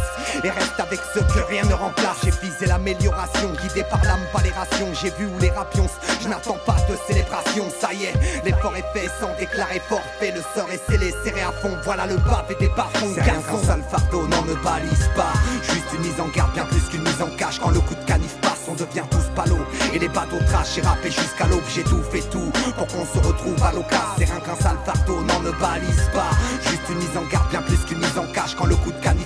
Et 0.43 0.49
reste 0.49 0.79
avec 0.79 0.99
ceux 1.13 1.21
que 1.21 1.39
rien 1.49 1.63
ne 1.63 1.73
remplace. 1.73 2.17
J'ai 2.23 2.31
visé 2.31 2.65
l'amélioration, 2.65 3.51
guidé 3.61 3.83
par 3.89 4.01
l'âme, 4.05 4.21
pas 4.31 4.41
les 4.41 4.51
rations. 4.51 4.93
J'ai 4.93 5.09
vu 5.11 5.25
où 5.25 5.39
les 5.39 5.49
rapions, 5.49 5.87
je 6.21 6.29
n'attends 6.29 6.57
pas 6.65 6.77
de 6.89 6.95
célébration. 7.07 7.65
Ça 7.79 7.93
y 7.93 8.05
est, 8.05 8.13
l'effort 8.45 8.75
est 8.77 8.85
fait 8.93 9.09
sans 9.19 9.35
déclarer 9.37 9.81
forfait 9.87 10.33
Le 10.33 10.41
sort 10.55 10.69
est 10.71 10.81
scellé, 10.89 11.13
serré 11.23 11.41
à 11.41 11.51
fond. 11.51 11.75
Voilà 11.83 12.05
le 12.05 12.15
bave 12.15 12.45
et 12.51 12.55
des 12.55 12.69
bas-fonds 12.69 13.11
C'est 13.15 13.21
rien 13.21 13.41
qu'un 13.41 13.67
sale 13.67 13.83
fardeau, 13.89 14.27
n'en 14.27 14.43
me 14.43 14.55
balise 14.63 15.09
pas. 15.15 15.33
Juste 15.61 15.91
une 15.93 16.01
mise 16.01 16.19
en 16.19 16.27
garde, 16.29 16.53
bien 16.53 16.65
plus 16.65 16.81
qu'une 16.89 17.03
mise 17.03 17.21
en 17.21 17.29
cache. 17.35 17.59
Quand 17.59 17.71
le 17.71 17.81
coup 17.81 17.95
de 17.95 18.05
canif 18.05 18.35
passe, 18.41 18.54
devient 18.75 19.07
tous 19.09 19.29
palos. 19.35 19.65
Et 19.93 19.99
les 19.99 20.07
bateaux 20.09 20.39
trash 20.47 20.77
et 20.77 20.81
râpés 20.81 21.11
jusqu'à 21.11 21.47
l'aube 21.47 21.63
J'ai 21.73 21.83
tout 21.83 22.01
fait 22.11 22.27
tout 22.29 22.51
pour 22.77 22.87
qu'on 22.87 23.05
se 23.05 23.25
retrouve 23.25 23.61
à 23.63 23.71
l'occasion. 23.71 24.15
C'est 24.17 24.25
rien 24.25 24.39
qu'un 24.39 24.55
sale 24.55 24.77
fardeau, 24.85 25.21
n'en 25.21 25.39
me 25.39 25.51
balise 25.59 26.09
pas. 26.13 26.31
Juste 26.61 26.83
une 26.89 26.97
mise 26.97 27.17
en 27.17 27.25
garde, 27.31 27.49
bien 27.49 27.61
plus 27.61 27.77
qu'une 27.85 27.99
mise 27.99 28.17
en 28.17 28.27
cache. 28.33 28.55
Quand 28.55 28.65
le 28.65 28.75
coup 28.75 28.91
de 28.91 28.97
on 29.05 29.24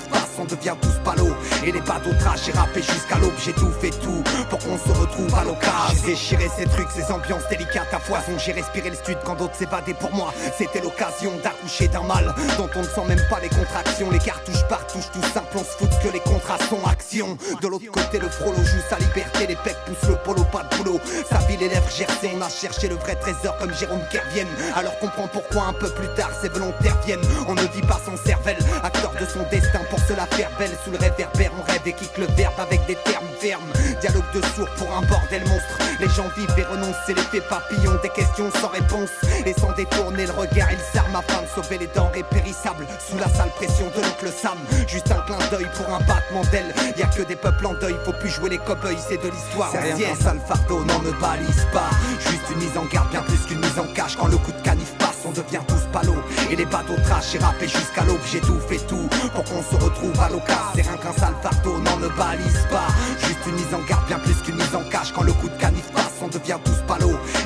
devient 0.49 0.75
tous 0.81 0.99
palos 1.03 1.33
Et 1.65 1.71
les 1.71 1.81
bateaux 1.81 2.13
trash 2.19 2.49
et 2.49 2.51
râpés 2.51 2.81
jusqu'à 2.81 3.17
l'aube. 3.17 3.33
J'ai 3.43 3.53
tout 3.53 3.71
fait 3.79 3.91
tout 3.91 4.23
pour 4.49 4.59
qu'on 4.59 4.77
se 4.77 4.99
retrouve 4.99 5.33
à 5.35 5.43
l'occasion. 5.43 5.69
J'ai 6.05 6.11
déchiré 6.11 6.49
ces 6.57 6.65
trucs, 6.65 6.89
ces 6.91 7.11
ambiances 7.11 7.47
délicates 7.49 7.93
à 7.93 7.99
foison. 7.99 8.37
J'ai 8.37 8.51
respiré 8.51 8.89
le 8.89 8.95
stud 8.95 9.17
quand 9.23 9.35
d'autres 9.35 9.55
s'évadaient 9.55 9.93
pour 9.93 10.13
moi. 10.13 10.33
C'était 10.57 10.81
l'occasion 10.81 11.31
d'accoucher 11.43 11.87
d'un 11.87 12.03
mal 12.03 12.33
Dont 12.57 12.69
on 12.75 12.79
ne 12.79 12.87
sent 12.87 13.05
même 13.07 13.21
pas 13.29 13.39
les 13.39 13.49
contractions. 13.49 14.09
Les 14.11 14.19
cartouches 14.19 14.67
partouches, 14.67 15.11
tout 15.13 15.21
simple, 15.33 15.55
on 15.55 15.63
se 15.63 15.77
fout 15.77 15.89
que 16.03 16.09
les 16.09 16.19
contrats 16.19 16.59
sont 16.69 16.85
action. 16.87 17.37
De 17.61 17.67
l'autre 17.67 17.91
côté 17.91 18.19
le 18.19 18.29
frollo 18.29 18.57
joue 18.57 18.83
sa 18.89 18.97
liberté. 18.97 19.47
Les 19.47 19.55
pecs 19.55 19.77
poussent 19.85 20.09
le 20.09 20.15
polo, 20.17 20.43
pas 20.45 20.63
de 20.63 20.77
boulot. 20.77 20.99
Sa 21.29 21.39
vie 21.39 21.57
les 21.57 21.69
lèvres 21.69 21.89
gercées, 21.89 22.31
on 22.35 22.41
a 22.41 22.49
cherché 22.49 22.87
le 22.87 22.95
vrai 22.95 23.15
trésor 23.15 23.57
comme 23.57 23.73
Jérôme 23.73 24.01
Kervienne. 24.11 24.47
Alors 24.75 24.97
comprend 24.99 25.27
pourquoi 25.27 25.63
un 25.69 25.73
peu 25.73 25.89
plus 25.89 26.07
tard 26.15 26.29
ces 26.41 26.49
volontaires 26.49 26.97
viennent. 27.05 27.21
On 27.47 27.53
ne 27.53 27.65
dit 27.67 27.81
pas 27.81 27.99
son 28.05 28.15
cervelle, 28.25 28.59
acteur 28.83 29.11
de 29.19 29.25
son 29.25 29.43
destin. 29.49 29.79
Pour 29.89 29.99
se 29.99 30.13
Sous 30.85 30.91
le 30.91 30.97
réverbère 30.97 31.51
on 31.59 31.63
rêve 31.69 31.81
et 31.85 31.93
kick 31.93 32.17
le 32.17 32.25
verbe 32.37 32.53
avec 32.59 32.85
des 32.85 32.95
termes 32.95 33.27
fermes. 33.39 33.71
Dialogue 33.99 34.23
de 34.33 34.41
sourds 34.55 34.69
pour 34.77 34.87
un 34.95 35.01
bordel 35.01 35.41
monstre. 35.41 35.77
Les 35.99 36.07
gens 36.07 36.29
vivent 36.37 36.53
et 36.57 36.63
renoncent, 36.63 36.95
c'est 37.05 37.13
l'effet 37.13 37.41
papillon. 37.41 37.99
Des 38.01 38.09
questions 38.09 38.49
sans 38.61 38.69
réponse 38.69 39.09
et 39.45 39.53
sans 39.53 39.73
détourner 39.73 40.25
le 40.27 40.31
regard. 40.31 40.71
Ils 40.71 40.79
s'arment 40.93 41.17
afin 41.17 41.41
de 41.41 41.47
sauver 41.47 41.79
les 41.79 41.87
denrées 41.87 42.23
périssables 42.23 42.87
Sous 43.05 43.17
la 43.17 43.27
sale 43.27 43.49
pression 43.57 43.87
de 43.87 44.01
l'oncle 44.01 44.31
Sam. 44.31 44.57
Juste 44.87 45.11
un 45.11 45.19
clin 45.21 45.37
d'œil 45.51 45.67
pour 45.75 45.93
un 45.93 45.99
battement 45.99 46.43
d'aile 46.51 46.73
Y 46.97 47.03
a 47.03 47.07
que 47.07 47.23
des 47.23 47.35
peuples 47.35 47.65
en 47.65 47.73
deuil, 47.73 47.95
faut 48.05 48.13
plus 48.13 48.29
jouer 48.29 48.51
les 48.51 48.59
cow-boys, 48.59 48.95
c'est 49.07 49.21
de 49.21 49.29
l'histoire. 49.29 49.69
C'est 49.71 49.79
rien. 49.79 49.97
Qu'un 49.97 50.15
sale 50.15 50.39
fardeau, 50.47 50.85
n'en 50.85 50.99
me 50.99 51.11
balise 51.19 51.67
pas. 51.73 51.89
Juste 52.19 52.49
une 52.51 52.59
mise 52.59 52.77
en 52.77 52.85
garde, 52.85 53.09
bien 53.09 53.23
plus 53.23 53.39
qu'une 53.45 53.59
mise 53.59 53.77
en 53.77 53.93
cache. 53.93 54.15
Quand 54.15 54.27
le 54.27 54.37
coup 54.37 54.53
de 54.53 54.61
canif 54.61 54.93
passe, 54.99 55.08
on 55.25 55.31
devient 55.31 55.61
tous 55.67 55.87
palos 55.91 56.21
Et 56.49 56.55
les 56.55 56.65
bateaux 56.65 56.95
trash 57.03 57.35
et 57.35 57.39
râpés 57.39 57.67
jusqu'à 57.67 58.03
l'aube 58.05 58.19
J'ai 58.31 58.41
tout 58.41 58.59
fait 58.67 58.85
tout 58.87 59.07
pour 59.33 59.43
qu'on 59.43 59.63
se 59.63 59.83
retrouve 59.83 60.19
à 60.19 60.29
l'occasion. 60.29 60.63
C'est 60.75 60.81
rien 60.81 60.97
qu'un 60.97 61.13
sale 61.13 61.35
fardeau, 61.41 61.77
n'en 61.79 61.97
me 61.97 62.09
balise 62.09 62.67
pas. 62.69 62.87
Juste 63.25 63.39
une 63.47 63.55
mise 63.55 63.73
en 63.73 63.81
garde, 63.87 64.05
bien 64.07 64.19
plus 64.19 64.38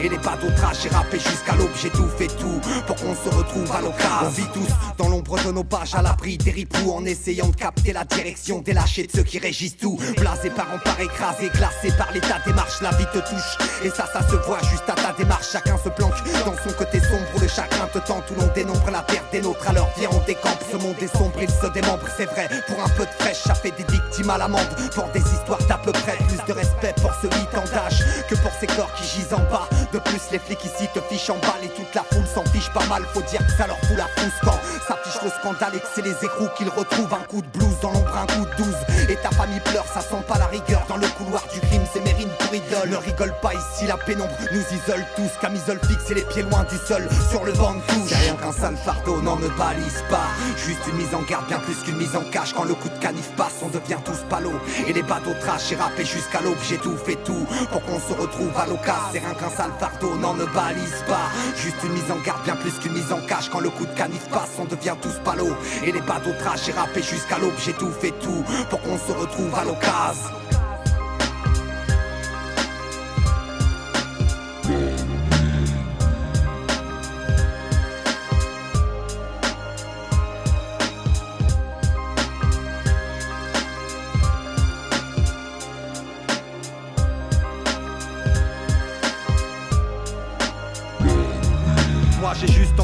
Et 0.01 0.07
les 0.07 0.17
bateaux 0.17 0.49
trash 0.55 0.85
et 0.85 0.89
râpés 0.89 1.19
jusqu'à 1.19 1.55
l'aube 1.55 1.71
J'ai 1.81 1.89
tout 1.89 2.07
fait 2.17 2.27
tout 2.27 2.61
pour 2.87 2.95
qu'on 2.95 3.13
se 3.13 3.35
retrouve 3.35 3.69
à 3.71 3.81
l'occasion 3.81 4.27
On 4.27 4.29
vit 4.29 4.47
tous 4.53 4.67
dans 4.97 5.09
l'ombre 5.09 5.37
de 5.43 5.51
nos 5.51 5.63
pages 5.63 5.93
à 5.93 6.01
l'abri 6.01 6.37
des 6.37 6.51
ripoux 6.51 6.91
En 6.93 7.03
essayant 7.03 7.47
de 7.47 7.55
capter 7.55 7.91
la 7.91 8.05
direction 8.05 8.61
des 8.61 8.71
lâchers 8.73 9.07
de 9.07 9.11
ceux 9.11 9.23
qui 9.23 9.39
régissent 9.39 9.77
tout. 9.77 9.99
Blasé 10.17 10.49
par 10.51 10.67
en 10.73 10.79
par 10.79 10.99
écrasé, 11.01 11.49
glacé 11.49 11.91
par 11.97 12.11
l'état 12.13 12.39
des 12.45 12.53
marches 12.53 12.81
La 12.81 12.91
vie 12.91 13.05
te 13.11 13.19
touche. 13.19 13.57
Et 13.83 13.89
ça 13.89 14.05
ça 14.11 14.25
se 14.25 14.35
voit 14.47 14.59
juste 14.71 14.87
à 14.87 14.93
ta 14.93 15.11
démarche. 15.17 15.51
Chacun 15.51 15.77
se 15.77 15.89
planque 15.89 16.15
dans 16.45 16.55
son 16.63 16.73
côté 16.77 16.99
sombre 17.01 17.41
le 17.41 17.47
chagrin 17.47 17.87
te 17.91 17.99
tente 17.99 18.23
Où 18.31 18.39
l'on 18.39 18.47
dénombre 18.53 18.89
la 18.89 19.01
perte 19.01 19.31
des 19.33 19.41
nôtres. 19.41 19.67
Alors 19.67 19.89
viens 19.97 20.09
on 20.13 20.25
décampe 20.25 20.63
Ce 20.71 20.77
monde 20.77 20.95
est 21.01 21.17
sombre 21.17 21.41
il 21.41 21.49
se 21.49 21.67
démembre 21.73 22.07
c'est 22.15 22.25
vrai. 22.25 22.47
Pour 22.67 22.81
un 22.81 22.89
peu 22.89 23.05
de 23.05 23.11
fraîche 23.19 23.43
ça 23.43 23.53
fait 23.53 23.71
des 23.71 23.91
victimes 23.91 24.29
à 24.29 24.37
l'amende. 24.37 24.61
Pour 24.95 25.09
des 25.09 25.19
histoires 25.19 25.63
d'à 25.67 25.77
peu 25.77 25.91
près 25.91 26.17
plus 26.27 26.43
de 26.47 26.53
respect 26.53 26.93
pour 27.01 27.11
ce 27.21 27.27
8 27.27 27.33
ans 27.57 27.69
d'âge 27.73 28.01
Que 28.29 28.35
pour 28.35 28.51
ces 28.59 28.67
corps 28.67 28.92
qui 28.95 29.03
gisent 29.03 29.33
en 29.33 29.43
bas. 29.51 29.67
De 29.91 29.99
plus 29.99 30.21
les 30.31 30.39
flics 30.39 30.65
ici 30.65 30.87
te 30.93 30.99
fichent 31.01 31.29
en 31.29 31.37
balle 31.37 31.63
Et 31.63 31.69
toute 31.69 31.93
la 31.93 32.03
foule 32.03 32.25
s'en 32.25 32.43
fiche 32.51 32.71
pas 32.73 32.85
mal. 32.85 33.03
Faut 33.13 33.21
dire 33.21 33.45
que 33.45 33.51
ça 33.51 33.67
leur 33.67 33.77
fout 33.79 33.97
la 33.97 34.07
frousse 34.07 34.39
quand 34.43 34.59
s'affiche 34.87 35.21
le 35.23 35.29
scandale 35.29 35.75
Et 35.75 35.79
que 35.79 35.87
c'est 35.93 36.01
les 36.01 36.15
écrous 36.23 36.49
qu'ils 36.57 36.69
retrouvent. 36.69 37.13
Un 37.13 37.25
coup 37.27 37.41
de 37.41 37.47
blues 37.57 37.79
dans 37.81 37.91
l'ombre 37.91 38.17
un 38.17 38.25
coup 38.25 38.45
de 38.45 38.55
douze. 38.63 39.09
Et 39.09 39.15
ta 39.17 39.29
famille 39.31 39.59
pleure 39.59 39.85
ça 39.93 40.01
sent 40.01 40.23
pas 40.27 40.37
la 40.37 40.47
rigueur. 40.47 40.83
Dans 40.87 40.97
le 40.97 41.07
couloir 41.07 41.43
du 41.53 41.59
crime 41.59 41.83
c'est 41.93 42.03
Mérine 42.03 42.29
pour 42.39 42.53
idole 42.53 42.89
Ne 42.89 42.97
rigole 42.97 43.33
pas 43.41 43.53
ici 43.53 43.87
la 43.87 43.97
pénombre 43.97 44.33
nous 44.51 44.61
isole 44.61 45.05
tous. 45.15 45.31
Camisole 45.41 45.79
fixe 45.87 46.11
et 46.11 46.15
les 46.15 46.23
pieds 46.23 46.43
loin 46.43 46.65
du 46.69 46.77
sol. 46.77 47.07
Sur 47.29 47.43
le 47.45 47.53
banc 47.53 47.73
de 47.73 47.81
touche. 47.93 48.13
Rien 48.13 48.35
qu'un 48.35 48.51
sale 48.51 48.77
fardeau 48.77 49.21
n'en 49.21 49.35
me 49.35 49.49
balise 49.57 50.03
pas. 50.09 50.27
Juste 50.57 50.87
une 50.87 50.97
mise 50.97 51.13
en 51.13 51.21
garde 51.21 51.45
bien 51.47 51.59
plus 51.59 51.75
qu'une 51.83 51.97
mise 51.97 52.15
en 52.15 52.23
cache. 52.31 52.53
Quand 52.53 52.63
le 52.63 52.73
coup 52.73 52.89
de 52.89 52.97
canif 52.99 53.29
passe 53.37 53.61
on 53.61 53.69
devient 53.69 54.01
tous 54.03 54.23
palos. 54.29 54.59
Et 54.87 54.93
les 54.93 55.03
bateaux 55.03 55.33
trash 55.39 55.71
et 55.71 55.75
râpés 55.75 56.05
jusqu'à 56.05 56.41
l'aube. 56.41 56.57
J'ai 56.67 56.77
tout 56.77 56.97
fait 56.97 57.17
tout 57.23 57.45
pour 57.71 57.83
qu'on 57.83 57.99
se 57.99 58.13
retrouve 58.19 58.57
à 58.57 58.65
C'est 59.11 59.19
rien 59.19 59.33
qu'un 59.33 59.49
sale 59.49 59.71
fardeau 59.79 60.15
n'en 60.15 60.33
me 60.33 60.45
balise 60.47 61.03
pas. 61.07 61.29
Juste 61.55 61.77
une 61.83 61.93
mise 61.93 62.11
en 62.11 62.19
garde 62.19 62.43
bien 62.43 62.55
plus 62.55 62.73
qu'une 62.79 62.93
mise 62.93 63.11
en 63.11 63.21
cache. 63.27 63.49
Quand 63.49 63.59
le 63.59 63.69
coup 63.69 63.85
de 63.85 63.93
canif 63.93 64.27
passe 64.29 64.51
on 64.59 64.65
devient 64.65 64.95
tous 65.01 65.19
palos 65.23 65.55
Et 65.83 65.91
les 65.91 66.01
bateaux 66.01 66.33
trash 66.39 66.69
et 66.69 66.71
râpés 66.71 67.01
jusqu'à 67.01 67.37
l'aube 67.37 67.53
J'ai 67.63 67.73
tout 67.73 67.91
fait 67.91 68.13
tout 68.21 68.43
pour 68.69 68.81
qu'on 68.81 68.97
se 68.97 69.11
retrouve 69.11 69.53
à 69.55 69.63
l'occasion 69.63 70.62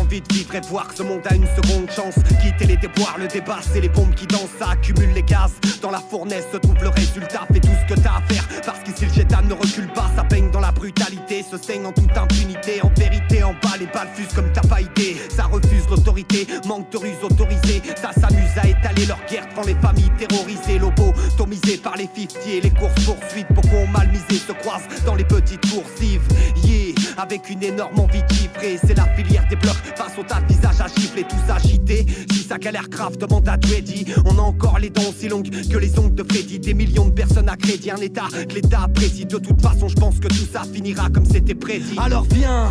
envie 0.10 0.22
de 0.22 0.34
vivre 0.34 0.56
et 0.56 0.62
voir 0.62 0.88
ce 0.96 1.04
monde 1.04 1.22
a 1.30 1.36
une 1.36 1.46
seconde 1.46 1.90
chance 1.92 2.16
Quitter 2.42 2.66
les 2.66 2.78
déboires, 2.78 3.18
le 3.20 3.28
débat 3.28 3.60
c'est 3.62 3.80
les 3.80 3.90
bombes 3.90 4.16
qui 4.16 4.26
dansent 4.26 4.50
Ça 4.58 4.72
accumule 4.72 5.14
les 5.14 5.22
gaz, 5.22 5.52
dans 5.84 5.92
la 5.92 6.00
fournaise 6.00 6.46
se 6.52 6.58
trouve 6.58 6.82
le 6.82 6.90
résultat 6.90 7.46
Fais 7.54 7.60
tout 7.60 7.70
ce 7.88 7.94
que 7.94 8.00
t'as 8.00 8.18
à 8.18 8.22
faire, 8.22 8.48
parce 8.66 8.80
qu'ici 8.80 9.06
le 9.06 9.14
chétan 9.14 9.44
ne 9.44 9.54
recule 9.54 9.88
pas 9.94 10.10
Ça 10.16 10.24
baigne 10.24 10.50
dans 10.50 10.62
la 10.62 10.72
brutalité, 10.72 11.44
se 11.44 11.58
saigne 11.58 11.86
en 11.86 11.92
toute 11.92 12.18
impunité 12.18 12.82
En 12.82 12.90
vérité 12.98 13.44
en 13.44 13.54
bas 13.54 13.78
les 13.80 13.86
balles 13.86 14.10
fusent 14.16 14.34
comme 14.34 14.52
t'as 14.52 14.68
pas 14.68 14.82
idée 14.82 15.18
Ça 15.30 15.44
refuse 15.44 15.88
l'autorité 15.88 16.48
manque 16.66 16.92
de 16.92 16.98
ruse 16.98 17.24
autorisée. 17.24 17.82
Ça 17.96 18.12
s'amuse 18.14 18.58
à 18.58 18.68
étaler 18.68 19.06
leur 19.06 19.20
guerre 19.30 19.48
devant 19.50 19.66
les 19.66 19.76
familles 19.76 20.12
terrorisées. 20.18 20.80
Lobotomisées 20.80 21.78
par 21.78 21.96
les 21.98 22.06
50 22.06 22.48
et 22.48 22.62
les 22.62 22.70
courses 22.70 23.06
poursuites. 23.06 23.48
Beaucoup 23.52 23.76
ont 23.76 23.88
mal 23.88 24.08
misé, 24.10 24.42
se 24.48 24.52
croisent 24.52 24.88
dans 25.06 25.16
les 25.16 25.24
petites 25.24 25.68
coursives. 25.70 26.22
Yeah, 26.64 26.94
avec 27.18 27.50
une 27.50 27.64
énorme 27.64 28.00
envie 28.00 28.22
de. 28.22 28.30
C'est 28.60 28.98
la 28.98 29.06
filière 29.16 29.46
des 29.50 29.56
blocs 29.56 29.96
face 30.00 30.18
au 30.18 30.24
tas 30.24 30.40
de 30.40 30.54
visages 30.54 30.80
à 30.80 30.88
gifler, 30.88 31.26
tous 31.26 31.52
agités. 31.52 32.06
Si 32.32 32.44
ça 32.44 32.58
galère 32.58 32.88
grave, 32.88 33.18
demande 33.18 33.50
à 33.50 33.58
Dreddy. 33.58 34.06
On 34.26 34.38
a 34.38 34.42
encore 34.42 34.80
les 34.80 34.90
dents 34.90 35.10
aussi 35.10 35.28
longues 35.28 35.50
que 35.50 35.78
les 35.78 36.00
ongles 36.00 36.16
de 36.16 36.24
Freddy. 36.24 36.58
Des 36.58 36.74
millions 36.74 37.08
de 37.08 37.12
personnes 37.12 37.50
à 37.50 37.58
crédit, 37.58 37.92
un 37.92 37.98
état 37.98 38.28
que 38.32 38.56
l'état 38.56 38.84
apprécie. 38.84 39.26
De 39.26 39.38
toute 39.38 39.62
façon, 39.62 39.90
je 39.90 39.96
pense 39.96 40.20
que 40.20 40.30
tout 40.30 40.48
ça 40.52 40.62
finira 40.74 41.10
comme 41.10 41.26
c'était 41.26 41.54
prédit. 41.54 41.98
Alors 41.98 42.26
viens. 42.34 42.70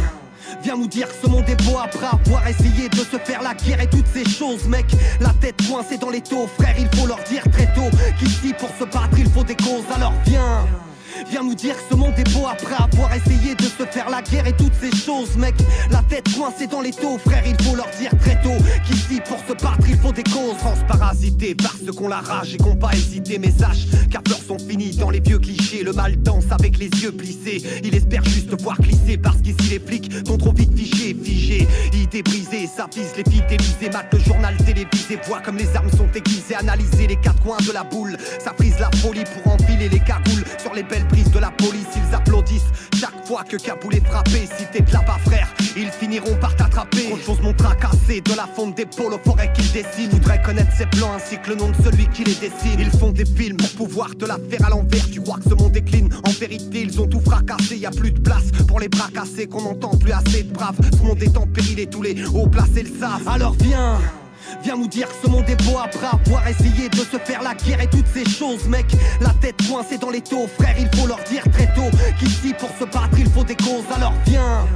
Viens 0.63 0.79
nous 0.79 0.87
dire 0.87 1.07
que 1.09 1.15
ce 1.23 1.29
monde 1.29 1.47
est 1.47 1.63
beau 1.67 1.77
après 1.77 2.07
avoir 2.07 2.49
essayé 2.49 2.89
de 2.89 2.97
se 2.97 3.19
faire 3.23 3.43
la 3.43 3.53
guerre 3.53 3.83
et 3.83 3.91
toutes 3.91 4.07
ces 4.07 4.25
choses, 4.25 4.67
mec. 4.67 4.87
La 5.21 5.35
tête 5.35 5.61
coincée 5.69 5.99
dans 5.99 6.09
les 6.09 6.23
taux, 6.23 6.47
frère, 6.59 6.77
il 6.79 6.89
faut 6.99 7.07
leur 7.07 7.23
dire 7.25 7.43
très 7.53 7.67
tôt 7.75 7.91
qu'ici 8.19 8.55
pour 8.59 8.71
se 8.71 8.85
battre 8.85 9.19
il 9.19 9.29
faut 9.29 9.45
des 9.45 9.57
causes. 9.57 9.85
Alors 9.95 10.15
viens. 10.25 10.65
Viens 11.31 11.43
nous 11.43 11.55
dire 11.55 11.75
que 11.75 11.83
ce 11.91 11.95
monde 11.95 12.15
est 12.17 12.33
beau 12.33 12.47
après 12.47 12.75
avoir 12.75 13.13
essayé 13.15 13.55
de 13.55 13.65
se 13.65 13.85
faire 13.91 14.09
la 14.09 14.23
guerre 14.23 14.47
et 14.47 14.53
toutes 14.53 14.75
ces 14.81 14.95
choses, 14.97 15.37
mec. 15.37 15.55
La 15.91 16.03
tête 16.09 16.29
coincée 16.35 16.67
dans 16.67 16.81
les 16.81 16.93
taux, 16.93 17.19
frère, 17.19 17.43
il 17.47 17.61
faut 17.65 17.75
leur 17.75 17.89
dire 17.99 18.11
très 18.21 18.41
tôt 18.43 18.57
qu'ici 18.87 19.21
pour 19.27 19.39
se 19.39 19.53
battre 19.63 19.89
il 19.89 19.97
faut 19.97 20.13
des 20.13 20.23
causes. 20.23 20.57
France 20.59 20.79
parasitée 20.87 21.55
par 21.55 21.75
ceux 21.85 21.93
qu'on 21.93 22.09
la 22.09 22.21
rage 22.21 22.55
et 22.55 22.59
qu'on 22.59 22.77
pas 22.77 22.93
hésité, 22.93 23.39
mais 23.39 23.51
sache 23.51 23.87
car 24.11 24.23
peurs 24.23 24.43
sont 24.43 24.59
finis 24.59 24.97
dans 24.97 25.11
les 25.11 25.21
vieux 25.21 25.39
clichés. 25.39 25.83
Le 25.83 25.93
mal 25.93 26.17
danse 26.23 26.45
avec 26.51 26.79
les 26.79 26.89
yeux 26.89 27.13
plissés. 27.13 27.63
Il 27.85 27.95
espère 27.95 28.25
juste 28.25 28.61
voir 28.61 28.81
glisser 28.81 29.17
parce 29.17 29.39
qu'ici 29.39 29.71
les 29.71 29.81
flics 29.81 30.11
sont 30.27 30.39
trop 30.39 30.53
vite 30.53 30.77
fichés, 30.77 31.17
figés. 31.23 31.67
Idées 31.93 32.23
brisées, 32.23 32.67
ça 32.67 32.87
vise 32.95 33.13
les 33.17 33.25
fidélisés, 33.31 33.91
mate 33.93 34.13
le 34.13 34.19
journal 34.21 34.57
télévisé, 34.59 35.19
voit 35.27 35.41
comme 35.41 35.57
les 35.57 35.69
armes 35.77 35.91
sont 35.91 36.09
aiguisées, 36.15 36.55
analyser 36.55 37.07
les 37.07 37.17
quatre 37.17 37.41
coins 37.43 37.59
de 37.67 37.73
la 37.73 37.85
boule. 37.85 38.17
Ça 38.43 38.53
frise 38.57 38.79
la 38.79 38.91
folie 38.99 39.25
pour 39.25 39.53
enfiler 39.53 39.89
les 39.89 40.01
cagoules 40.01 40.45
sur 40.59 40.75
les 40.75 40.83
belles 40.83 41.07
prises 41.09 41.31
de 41.31 41.39
la 41.39 41.51
police. 41.51 41.87
Ils 41.97 42.15
applaudissent 42.15 42.71
chaque 42.99 43.27
fois 43.27 43.45
que 43.45 43.57
Kaboul 43.57 43.95
est 43.95 44.07
frappé. 44.07 44.49
Si 44.57 44.65
t'es 44.73 44.81
de 44.81 44.93
là-bas, 44.93 45.19
frère, 45.25 45.49
ils 45.77 45.91
finiront 45.91 46.35
par 46.37 46.55
t'attraper. 46.57 47.13
Autre 47.13 47.25
chose 47.25 47.41
m'ont 47.41 47.53
tracassé 47.53 48.21
de 48.21 48.35
la 48.35 48.47
fonte 48.47 48.77
des 48.77 48.87
pôles 48.87 49.15
aux 49.15 49.19
forêts 49.19 49.53
qu'ils 49.53 49.71
dessinent. 49.73 50.11
Voudraient 50.11 50.43
connaître 50.43 50.73
ses 50.77 50.87
plans 50.87 51.13
ainsi 51.15 51.39
que 51.39 51.51
le 51.51 51.57
nom 51.57 51.71
de 51.71 51.77
celui 51.83 52.07
qui 52.09 52.25
les 52.25 52.35
dessine. 52.35 52.79
Ils 52.79 52.91
font 52.91 53.11
des 53.11 53.25
films 53.25 53.57
pour 53.57 53.87
pouvoir 53.87 54.17
te 54.17 54.25
la 54.25 54.39
faire 54.51 54.67
à 54.67 54.71
l'envers. 54.71 55.05
Tu 55.11 55.21
crois 55.21 55.39
que 55.39 55.49
ce 55.49 55.55
monde 55.55 55.73
décline 55.73 56.09
En 56.25 56.31
vérité, 56.31 56.83
ils 56.83 57.01
ont 57.01 57.07
tout 57.07 57.21
fracassé. 57.21 57.77
Y 57.77 57.87
a 57.87 57.91
plus 57.91 58.13
de 58.13 58.21
place 58.21 58.51
pour 58.67 58.81
les 58.81 58.89
bras 58.89 59.09
cassés, 59.13 59.47
qu'on 59.47 59.63
n'entend 59.63 59.97
plus 59.97 60.13
assez 60.13 60.43
de 60.43 60.53
braves. 60.53 60.79
Ce 60.93 61.03
monde 61.03 61.23
est 61.23 61.37
en 61.37 61.47
péril 61.47 61.79
et 61.81 61.87
tous 61.87 62.03
les 62.03 62.25
hauts 62.27 62.49
placés 62.49 62.83
le 62.83 62.99
savent. 62.99 63.27
Alors 63.29 63.55
viens. 63.61 63.99
Viens 64.63 64.77
nous 64.77 64.89
dire 64.89 65.09
que 65.09 65.15
ce 65.27 65.31
monde 65.31 65.49
est 65.49 65.63
beau 65.65 65.79
après 65.79 66.07
avoir 66.07 66.47
essayé 66.49 66.89
de 66.89 66.97
se 66.97 67.19
faire 67.19 67.43
la 67.43 67.55
guerre 67.55 67.81
et 67.81 67.89
toutes 67.89 68.07
ces 68.13 68.29
choses, 68.29 68.67
mec. 68.67 68.87
La 69.21 69.31
tête 69.41 69.57
coincée 69.69 69.99
dans 69.99 70.11
les 70.11 70.23
taux, 70.23 70.47
frère, 70.59 70.77
il 70.79 70.89
faut 70.99 71.07
leur 71.07 71.23
dire 71.25 71.43
très 71.53 71.67
tôt 71.75 71.91
qu'ici 72.19 72.55
pour 72.59 72.71
se 72.79 72.85
battre 72.85 73.19
il 73.19 73.29
faut 73.31 73.45
des 73.45 73.57
causes. 73.57 73.85
Alors 73.95 74.15
viens. 74.27 74.67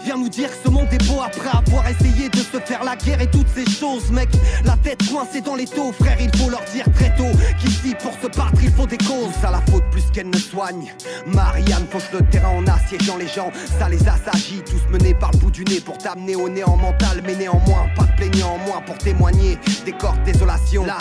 Viens 0.00 0.16
nous 0.16 0.28
dire 0.28 0.48
que 0.50 0.56
ce 0.64 0.70
monde 0.70 0.88
est 0.92 1.06
beau 1.06 1.20
après 1.20 1.50
avoir 1.56 1.86
essayé 1.88 2.28
de 2.28 2.38
se 2.38 2.58
faire 2.64 2.82
la 2.84 2.96
guerre 2.96 3.20
et 3.20 3.30
toutes 3.30 3.48
ces 3.54 3.70
choses, 3.70 4.10
mec. 4.10 4.28
La 4.64 4.76
tête 4.76 5.02
coincée 5.10 5.40
dans 5.40 5.54
les 5.54 5.66
taux, 5.66 5.92
frère, 5.92 6.16
il 6.20 6.34
faut 6.36 6.50
leur 6.50 6.64
dire 6.72 6.86
très 6.94 7.14
tôt 7.16 7.30
qu'ici 7.60 7.94
pour 8.02 8.12
se 8.14 8.26
battre 8.36 8.62
il 8.62 8.70
faut 8.70 8.86
des 8.86 8.98
causes. 8.98 9.32
À 9.44 9.50
la 9.50 9.60
faute 9.70 9.84
plus 9.90 10.04
qu'elle 10.12 10.30
ne 10.30 10.38
soigne. 10.38 10.92
Marianne 11.26 11.86
fauche 11.90 12.10
le 12.12 12.20
terrain 12.30 12.50
en 12.50 12.66
assiégeant 12.66 13.16
les 13.16 13.28
gens, 13.28 13.50
ça 13.78 13.88
les 13.88 14.08
assagit, 14.08 14.62
tous 14.62 14.90
menés 14.90 15.14
par 15.14 15.30
le 15.32 15.38
bout 15.38 15.50
du 15.50 15.64
nez 15.64 15.80
pour 15.80 15.98
t'amener 15.98 16.36
au 16.36 16.48
néant 16.48 16.76
mental, 16.76 17.22
mais 17.24 17.34
néanmoins, 17.34 17.86
pas 17.96 18.04
de 18.04 18.16
plaignant 18.16 18.54
en 18.54 18.58
moins 18.58 18.80
pour 18.82 18.96
témoigner 18.98 19.58
des 19.84 19.92
corps 19.92 20.16
désolation. 20.24 20.84
Là 20.84 20.98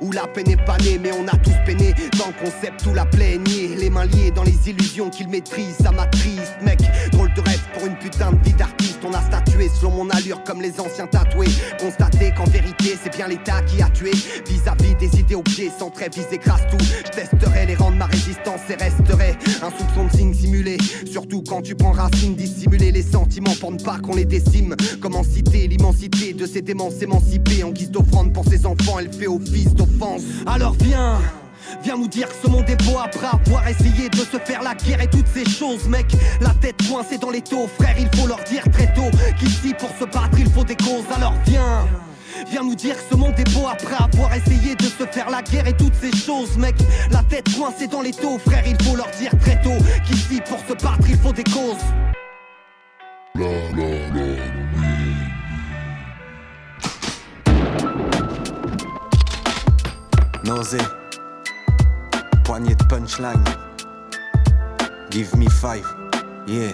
où 0.00 0.12
la 0.12 0.26
peine 0.26 0.50
est 0.50 0.64
pas 0.64 0.76
née, 0.78 0.98
mais 0.98 1.10
on 1.12 1.26
a 1.26 1.36
tous 1.38 1.54
peiné 1.66 1.94
dans 2.18 2.26
le 2.28 2.32
concept 2.44 2.86
où 2.86 2.94
la 2.94 3.04
plaignée, 3.04 3.74
les 3.76 3.90
mains 3.90 4.04
liées 4.04 4.30
dans 4.30 4.42
les 4.42 4.68
illusions 4.68 5.10
qu'il 5.10 5.28
maîtrise, 5.28 5.76
ça 5.82 5.90
m'attriste, 5.90 6.56
mec. 6.62 6.78
Drôle 7.12 7.32
de 7.34 7.40
rêve 7.40 7.57
pour 7.78 7.86
une 7.86 7.96
putain 7.96 8.32
de 8.32 8.44
vie 8.44 8.54
d'artiste, 8.54 8.98
on 9.04 9.12
a 9.12 9.20
statué 9.20 9.68
selon 9.68 9.92
mon 9.92 10.10
allure 10.10 10.42
comme 10.44 10.60
les 10.60 10.80
anciens 10.80 11.06
tatoués. 11.06 11.48
Constater 11.78 12.32
qu'en 12.36 12.44
vérité, 12.44 12.96
c'est 13.02 13.14
bien 13.14 13.28
l'État 13.28 13.62
qui 13.62 13.80
a 13.82 13.88
tué. 13.90 14.10
Vis-à-vis 14.48 14.94
des 14.96 15.20
idées 15.20 15.34
objets 15.34 15.70
sans 15.76 15.90
trêve, 15.90 16.10
ils 16.16 16.34
écrasent 16.34 16.66
tout. 16.70 16.84
Je 17.06 17.10
testerai 17.10 17.66
les 17.66 17.74
rangs 17.74 17.90
de 17.90 17.96
ma 17.96 18.06
résistance 18.06 18.60
et 18.70 18.74
resterai 18.74 19.36
un 19.62 19.70
soupçon 19.70 20.04
de 20.04 20.16
signe 20.16 20.34
simulé. 20.34 20.78
Surtout 21.06 21.42
quand 21.46 21.62
tu 21.62 21.74
prends 21.74 21.92
racine, 21.92 22.34
dissimuler 22.34 22.90
les 22.90 23.02
sentiments 23.02 23.54
pour 23.60 23.70
ne 23.70 23.78
pas 23.78 23.98
qu'on 23.98 24.16
les 24.16 24.24
décime. 24.24 24.74
Comment 25.00 25.22
citer 25.22 25.68
l'immensité 25.68 26.32
de 26.32 26.46
ces 26.46 26.62
démons 26.62 26.90
s'émanciper 26.90 27.62
en 27.62 27.70
guise 27.70 27.90
d'offrande 27.90 28.32
pour 28.32 28.44
ses 28.44 28.66
enfants, 28.66 28.98
elle 28.98 29.12
fait 29.12 29.28
office 29.28 29.74
d'offense. 29.74 30.22
Alors 30.46 30.74
viens. 30.80 31.18
Viens 31.82 31.96
nous 31.96 32.08
dire 32.08 32.28
que 32.28 32.34
ce 32.42 32.48
monde 32.48 32.68
est 32.68 32.82
beau 32.84 32.98
après 32.98 33.26
avoir 33.26 33.66
essayé 33.68 34.08
de 34.08 34.16
se 34.18 34.38
faire 34.44 34.62
la 34.62 34.74
guerre 34.74 35.00
et 35.00 35.08
toutes 35.08 35.28
ces 35.28 35.48
choses, 35.48 35.88
mec. 35.88 36.06
La 36.40 36.50
tête 36.50 36.76
coincée 36.88 37.18
dans 37.18 37.30
les 37.30 37.42
taux, 37.42 37.68
frère, 37.78 37.96
il 37.98 38.08
faut 38.18 38.26
leur 38.26 38.42
dire 38.44 38.62
très 38.72 38.92
tôt 38.94 39.10
qu'ici 39.38 39.74
pour 39.78 39.90
se 39.98 40.04
battre 40.04 40.38
il 40.38 40.50
faut 40.50 40.64
des 40.64 40.76
causes. 40.76 41.04
Alors 41.14 41.34
viens. 41.46 41.86
Viens 42.50 42.62
nous 42.62 42.74
dire 42.74 42.94
que 42.94 43.02
ce 43.10 43.16
monde 43.16 43.34
est 43.38 43.52
beau 43.52 43.66
après 43.66 43.96
avoir 43.96 44.32
essayé 44.34 44.74
de 44.76 44.84
se 44.84 45.04
faire 45.10 45.28
la 45.28 45.42
guerre 45.42 45.66
et 45.66 45.76
toutes 45.76 45.94
ces 45.94 46.16
choses, 46.16 46.56
mec. 46.56 46.76
La 47.10 47.22
tête 47.22 47.48
coincée 47.56 47.88
dans 47.88 48.02
les 48.02 48.12
taux, 48.12 48.38
frère, 48.38 48.64
il 48.66 48.80
faut 48.84 48.96
leur 48.96 49.10
dire 49.18 49.32
très 49.40 49.60
tôt 49.60 49.76
qu'ici 50.06 50.40
pour 50.48 50.58
se 50.60 50.74
battre 50.82 51.08
il 51.08 51.18
faut 51.18 51.32
des 51.32 51.44
causes. 51.44 51.76
Nausée. 60.44 60.78
Poignée 62.48 62.74
de 62.74 62.84
punchline. 62.84 63.44
Give 65.10 65.36
me 65.36 65.50
five. 65.50 65.86
Yeah. 66.46 66.72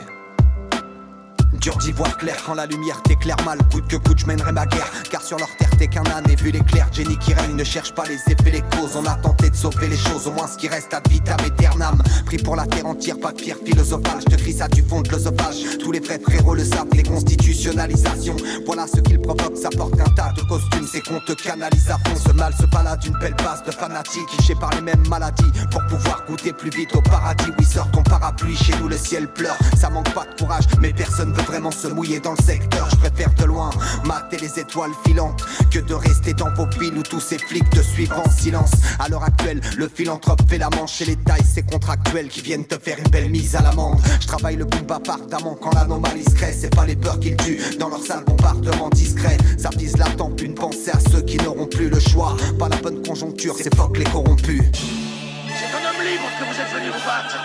Dur 1.55 1.77
d'y 1.79 1.91
voir 1.91 2.17
clair 2.17 2.41
quand 2.47 2.55
la 2.55 2.67
lumière 2.67 3.03
t'éclaire 3.03 3.43
mal. 3.45 3.59
Coûte 3.73 3.89
que 3.89 3.97
coûte, 3.97 4.21
je 4.21 4.27
mènerai 4.27 4.53
ma 4.53 4.67
guerre. 4.67 4.89
Car 5.11 5.21
sur 5.21 5.37
leur 5.37 5.49
terre, 5.57 5.64
t'es 5.77 5.89
qu'un 5.89 6.05
âne. 6.05 6.25
Vu 6.39 6.51
l'éclair, 6.51 6.89
Jenny 6.93 7.17
qui 7.19 7.33
règne 7.33 7.55
ne 7.55 7.65
cherche 7.65 7.95
pas 7.95 8.05
les 8.05 8.17
effets, 8.33 8.51
les 8.51 8.61
causes. 8.61 8.97
On 8.97 9.07
a 9.07 9.15
tenté 9.15 9.51
de 9.51 9.57
sauver 9.57 9.89
les 9.89 9.97
choses, 9.97 10.27
au 10.27 10.33
moins 10.33 10.47
ce 10.47 10.57
qui 10.57 10.69
reste 10.69 10.93
ad 10.93 11.07
vitam 11.09 11.37
aeternam. 11.45 12.03
Pris 12.27 12.39
pour 12.39 12.57
la 12.57 12.67
terre 12.67 12.87
entière, 12.87 13.19
pas 13.19 13.33
de 13.33 13.37
pierre 13.37 13.57
philosophale. 13.65 14.21
Je 14.21 14.37
te 14.37 14.41
crie 14.41 14.53
ça 14.53 14.69
du 14.69 14.83
fond 14.83 15.01
de 15.01 15.11
l'osophage. 15.11 15.57
Tous 15.81 15.93
les 15.93 16.01
vrais 16.01 16.19
frérots 16.19 16.55
le 16.55 16.65
savent, 16.65 16.89
les 16.93 17.03
constitutionnalisations. 17.03 18.37
Voilà 18.67 18.87
ce 18.87 19.01
qu'il 19.01 19.21
provoque, 19.21 19.57
ça 19.57 19.71
porte 19.71 19.99
un 20.01 20.11
tas 20.11 20.33
de 20.37 20.43
costumes. 20.43 20.87
C'est 20.91 21.01
qu'on 21.01 21.21
te 21.21 21.33
canalise 21.33 21.91
à 21.91 21.99
fond. 21.99 22.17
Ce 22.27 22.33
mal 22.33 22.53
se 22.55 22.67
balade 22.67 23.01
d'une 23.01 23.17
belle 23.19 23.37
base 23.37 23.63
de 23.65 23.71
fanatiques. 23.71 24.27
Touchés 24.37 24.55
par 24.55 24.71
les 24.71 24.81
mêmes 24.81 25.07
maladies. 25.09 25.53
Pour 25.71 25.85
pouvoir 25.87 26.25
goûter 26.27 26.53
plus 26.53 26.71
vite 26.71 26.95
au 26.95 27.01
paradis. 27.03 27.53
Oui, 27.59 27.65
sort 27.65 27.91
ton 27.91 28.03
parapluie, 28.03 28.57
chez 28.57 28.75
nous 28.81 28.89
le 28.89 28.97
ciel 28.97 29.29
pleure. 29.29 29.57
Ça 29.79 29.91
manque 29.91 30.13
pas 30.13 30.25
de 30.25 30.39
courage, 30.39 30.65
mais 30.81 30.93
personne 30.93 31.33
veut 31.33 31.43
vraiment 31.43 31.71
se 31.71 31.89
mouiller 31.89 32.21
dans 32.21 32.33
le 32.33 32.43
secteur. 32.43 32.89
Je 32.91 32.97
préfère 32.97 33.33
de 33.35 33.45
loin 33.45 33.71
mater 34.05 34.39
les 34.39 34.59
étoiles 34.59 34.91
filantes 35.07 35.45
que 35.70 35.78
de 35.78 35.95
rester 35.95 36.35
dans 36.35 36.53
vos 36.55 36.66
piles 36.66 36.97
où 36.97 37.03
tous 37.03 37.20
ces 37.20 37.39
flics 37.39 37.69
te 37.70 37.81
suivent 37.81 38.12
en 38.12 38.31
silence. 38.31 38.70
À 38.99 39.09
l'heure 39.09 39.23
actuelle, 39.23 39.61
le 39.77 39.89
philanthrope 39.89 40.41
fait 40.49 40.59
la 40.59 40.70
manche 40.70 41.01
et 41.03 41.05
les 41.05 41.16
tailles, 41.16 41.45
c'est 41.45 41.69
contractuels 41.69 42.28
qui 42.28 42.41
viennent 42.41 42.65
te 42.65 42.78
faire 42.78 42.99
une 42.99 43.11
belle 43.11 43.31
mise 43.31 43.57
à 43.57 43.62
l'amende. 43.62 44.01
Je 44.20 44.27
travaille 44.27 44.57
le 44.57 44.65
boom 44.65 44.86
ardemment 44.91 45.57
quand 45.61 45.74
l'anomalie 45.74 46.24
se 46.24 46.35
crée. 46.35 46.53
C'est 46.53 46.74
pas 46.74 46.86
les 46.86 46.97
peurs 46.97 47.19
qu'ils 47.20 47.36
tuent 47.36 47.61
dans 47.78 47.89
leur 47.89 48.01
sale 48.01 48.24
bombardement 48.24 48.89
discret. 48.91 49.36
Ça 49.59 49.70
vise 49.77 49.97
la 49.97 50.07
tempe, 50.11 50.41
une 50.41 50.55
pensée 50.55 50.91
à 50.93 51.01
ceux 51.11 51.23
qui 51.23 51.36
n'auront 51.39 51.66
plus 51.66 51.89
le 51.89 52.01
choix. 52.01 52.36
Pas 52.59 52.69
la 52.69 52.77
bonne 52.77 53.07
conjoncture, 53.07 53.55
c'est 53.57 53.74
fuck 53.74 53.97
les 53.99 54.05
corrompus. 54.05 54.62
C'est 54.73 55.73
un 55.73 55.85
homme 55.89 56.03
libre 56.07 56.28
que 56.39 56.45
vous 56.45 56.61
êtes 56.61 56.73
venu 56.74 56.89
vous 56.89 57.07
battre. 57.07 57.36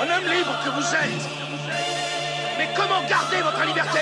Un 0.00 0.16
homme 0.16 0.32
libre 0.32 0.54
que 0.64 0.70
vous 0.70 0.94
êtes. 0.94 1.28
Mais 2.58 2.68
comment 2.76 3.02
garder 3.08 3.42
votre 3.42 3.66
liberté? 3.66 4.00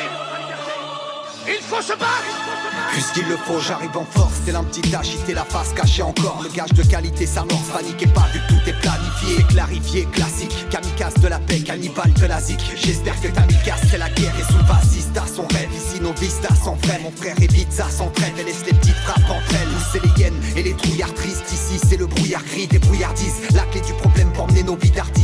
Il 1.46 1.62
faut 1.62 1.82
se 1.82 1.92
battre 1.92 2.61
Puisqu'il 2.90 3.28
le 3.28 3.36
faut, 3.36 3.60
j'arrive 3.60 3.96
en 3.96 4.04
force. 4.04 4.40
T'es 4.44 4.54
un 4.54 4.64
petit 4.64 4.94
agité, 4.94 5.34
la 5.34 5.44
face 5.44 5.72
cachée 5.72 6.02
encore. 6.02 6.40
Le 6.42 6.50
gage 6.50 6.72
de 6.72 6.82
qualité 6.82 7.26
s'amorce. 7.26 7.68
Paniquez 7.72 8.06
pas, 8.08 8.26
vu 8.32 8.40
que 8.40 8.48
tout 8.48 8.68
est 8.68 8.80
planifié. 8.80 9.44
Clarifié, 9.44 10.04
classique. 10.12 10.66
Kamikaze 10.70 11.14
de 11.14 11.28
la 11.28 11.38
paix, 11.38 11.60
cannibale 11.60 12.12
de 12.12 12.26
la. 12.26 12.38
J'espère 12.76 13.20
que 13.20 13.28
casse 13.64 13.80
c'est 13.90 13.98
la 13.98 14.10
guerre. 14.10 14.34
Et 14.38 14.52
sous 14.52 14.58
le 14.58 14.64
vasista, 14.64 15.24
son 15.26 15.46
rêve. 15.48 15.70
Ici, 15.74 16.00
nos 16.00 16.12
vistas 16.14 16.54
sont 16.62 16.76
vrais. 16.82 17.00
Mon 17.02 17.12
frère 17.12 17.36
évite 17.40 17.72
ça 17.72 17.88
sans 17.88 18.08
trêve. 18.08 18.32
Et 18.38 18.44
laisse 18.44 18.64
les 18.66 18.74
petites 18.74 18.96
frappes 18.96 19.30
entre 19.30 19.54
elles. 19.54 19.68
C'est 19.92 20.02
les 20.02 20.20
hyènes 20.20 20.40
et 20.56 20.62
les 20.62 20.74
trouillards 20.74 21.14
tristes. 21.14 21.50
Ici, 21.52 21.80
c'est 21.88 21.96
le 21.96 22.06
brouillard 22.06 22.44
gris 22.44 22.66
des 22.66 22.78
brouillardises. 22.78 23.36
La 23.54 23.62
clé 23.62 23.80
du 23.80 23.92
problème 23.94 24.32
pour 24.32 24.48
mener 24.48 24.64
nos 24.64 24.76
vies 24.76 24.90
d'artistes. 24.90 25.22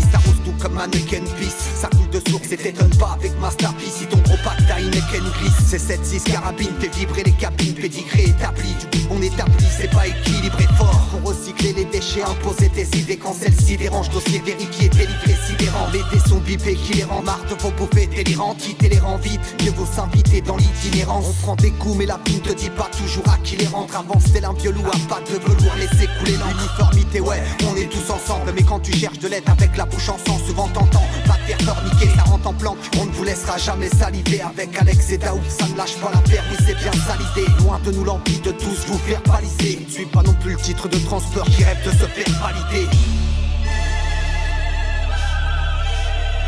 Comme 0.61 0.75
mannequin 0.75 1.23
peace. 1.39 1.55
Ça 1.81 1.89
coule 1.89 2.11
de 2.11 2.21
source 2.31 2.51
et 2.51 2.57
t'étonne 2.57 2.95
pas 2.97 3.17
avec 3.19 3.39
masterpiece. 3.41 3.95
Si 3.99 4.07
ton 4.07 4.19
gros 4.19 4.37
pack 4.43 4.59
t'as 4.67 4.81
une 4.81 4.91
glisse 4.91 5.53
C'est 5.67 5.79
7-6 5.79 6.25
carabine 6.25 6.73
fait 6.81 6.95
vibrer 6.97 7.23
les 7.25 7.33
cabines 7.33 7.75
Pédigré 7.75 8.25
établi, 8.25 8.75
du 8.75 8.87
coup 8.87 9.07
on 9.11 9.23
établit 9.23 9.67
C'est 9.77 9.91
pas 9.91 10.07
équilibré 10.07 10.65
fort. 10.77 11.09
Pour 11.11 11.31
recycler 11.31 11.73
les 11.75 11.85
déchets 11.85 12.23
Imposer 12.23 12.71
tes 12.71 12.99
idées 12.99 13.17
quand 13.17 13.35
celles-ci 13.35 13.77
dérangent. 13.77 14.11
Dossier 14.11 14.41
vérifié, 14.41 14.89
délivré, 14.89 15.37
sidérant. 15.47 15.89
Les 15.93 16.03
dés 16.11 16.29
sont 16.29 16.39
bipés 16.39 16.75
qui 16.75 16.95
les 16.95 17.05
rend 17.05 17.23
marre 17.23 17.45
de 17.49 17.55
vos 17.55 17.71
bouffées 17.71 18.07
délirantes. 18.07 18.59
Quitter 18.59 18.89
les 18.89 18.99
rangs 18.99 19.19
vite, 19.19 19.41
mieux 19.65 19.73
vaut 19.73 19.87
s'inviter 19.87 20.41
dans 20.41 20.57
l'itinérance. 20.57 21.27
On 21.29 21.43
prend 21.45 21.57
des 21.57 21.71
coups 21.71 21.97
mais 21.99 22.07
la 22.07 22.19
vie 22.27 22.37
ne 22.37 22.41
te 22.41 22.53
dit 22.53 22.71
pas 22.71 22.91
toujours 22.99 23.29
à 23.29 23.39
qui 23.45 23.57
les 23.57 23.67
rentre. 23.67 23.97
Avance 23.97 24.33
tel 24.33 24.45
un 24.45 24.55
vieux 24.55 24.73
loup 24.73 24.87
à 24.87 25.09
pas 25.09 25.21
de 25.21 25.39
velours. 25.39 25.75
Laissez 25.79 26.09
couler 26.19 26.33
l'uniformité 26.33 27.21
ouais 27.21 27.43
on 27.71 27.77
est 27.77 27.89
tous 27.89 28.11
ensemble. 28.11 28.53
Mais 28.55 28.63
quand 28.63 28.81
tu 28.81 28.93
cherches 28.93 29.19
de 29.19 29.29
l'aide 29.29 29.49
avec 29.49 29.77
la 29.77 29.85
bouche 29.85 30.09
en 30.09 30.19
sang 30.19 30.39
Souvent 30.49 30.69
t'entends 30.69 31.05
pas 31.27 31.35
te 31.35 31.53
faire 31.53 31.61
forniquer 31.61 32.09
Ça 32.17 32.23
rentre 32.23 32.49
en 32.49 32.55
plan 32.55 32.75
On 32.99 33.05
ne 33.05 33.11
vous 33.11 33.23
laissera 33.23 33.59
jamais 33.59 33.91
saliver 33.91 34.41
Avec 34.41 34.75
Alex 34.81 35.11
et 35.11 35.19
Daoud 35.19 35.43
ça 35.47 35.69
ne 35.69 35.77
lâche 35.77 35.97
pas 35.97 36.11
l'affaire 36.11 36.43
Oui 36.51 36.57
c'est 36.65 36.75
bien 36.75 36.93
ça 36.93 37.17
l'idée 37.21 37.47
Loin 37.63 37.79
de 37.85 37.93
nous 37.93 38.03
l'envie 38.03 38.41
de 38.41 38.53
tous 38.53 38.87
vous 38.87 38.97
faire 38.97 39.23
palisser 39.25 39.81
Je 39.83 39.85
ne 39.85 39.91
suis 39.91 40.07
pas 40.07 40.23
non 40.23 40.33
plus 40.33 40.53
le 40.53 40.57
titre 40.57 40.89
de 40.89 40.97
transport 41.01 41.45
qui 41.51 41.65
rêve 41.65 41.85
de 41.85 41.91
se 41.91 42.07
faire 42.07 42.35
valider 42.41 42.89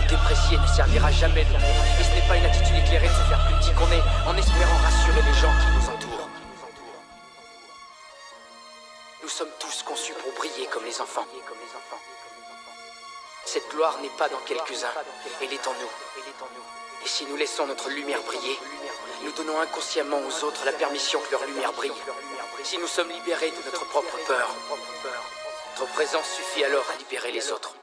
déprécier 0.09 0.59
ne 0.59 0.66
servira 0.66 1.12
jamais 1.12 1.44
de 1.44 1.52
l'amour. 1.52 1.85
Et 2.01 2.02
ce 2.02 2.10
n'est 2.16 2.27
pas 2.27 2.36
une 2.36 2.44
attitude 2.44 2.74
éclairée 2.82 3.06
de 3.06 3.12
se 3.12 3.28
faire 3.31 3.47
plus 3.47 3.55
petit 3.60 3.72
qu'on 3.78 3.86
est, 3.93 4.02
en 4.27 4.36
espérant 4.36 4.77
rassurer 4.82 5.22
les 5.22 5.39
gens 5.39 5.55
qui 5.62 5.70
nous 5.70 5.86
entourent. 5.86 6.28
Nous 9.22 9.28
sommes 9.28 9.55
tous 9.60 9.85
conçus 9.85 10.14
pour 10.20 10.32
briller 10.35 10.66
comme 10.72 10.85
les 10.85 11.01
enfants. 11.01 11.27
Cette 13.45 13.69
gloire 13.71 13.99
n'est 14.01 14.09
pas 14.11 14.29
dans 14.29 14.41
quelques-uns, 14.41 14.93
elle 15.41 15.53
est 15.53 15.67
en 15.67 15.73
nous. 15.75 15.91
Et 17.05 17.09
si 17.09 17.25
nous 17.27 17.37
laissons 17.37 17.67
notre 17.67 17.89
lumière 17.89 18.23
briller, 18.23 18.59
nous 19.23 19.33
donnons 19.33 19.61
inconsciemment 19.61 20.19
aux 20.19 20.45
autres 20.45 20.65
la 20.65 20.73
permission 20.73 21.21
que 21.21 21.31
leur 21.33 21.45
lumière 21.47 21.73
brille. 21.73 21.93
Si 22.62 22.79
nous 22.79 22.87
sommes 22.87 23.11
libérés 23.11 23.51
de 23.51 23.65
notre 23.65 23.87
propre 23.87 24.17
peur, 24.27 24.55
notre 25.79 25.93
présence 25.93 26.29
suffit 26.29 26.65
alors 26.65 26.85
à 26.91 26.97
libérer 26.99 27.33
les 27.33 27.51
autres. 27.53 27.75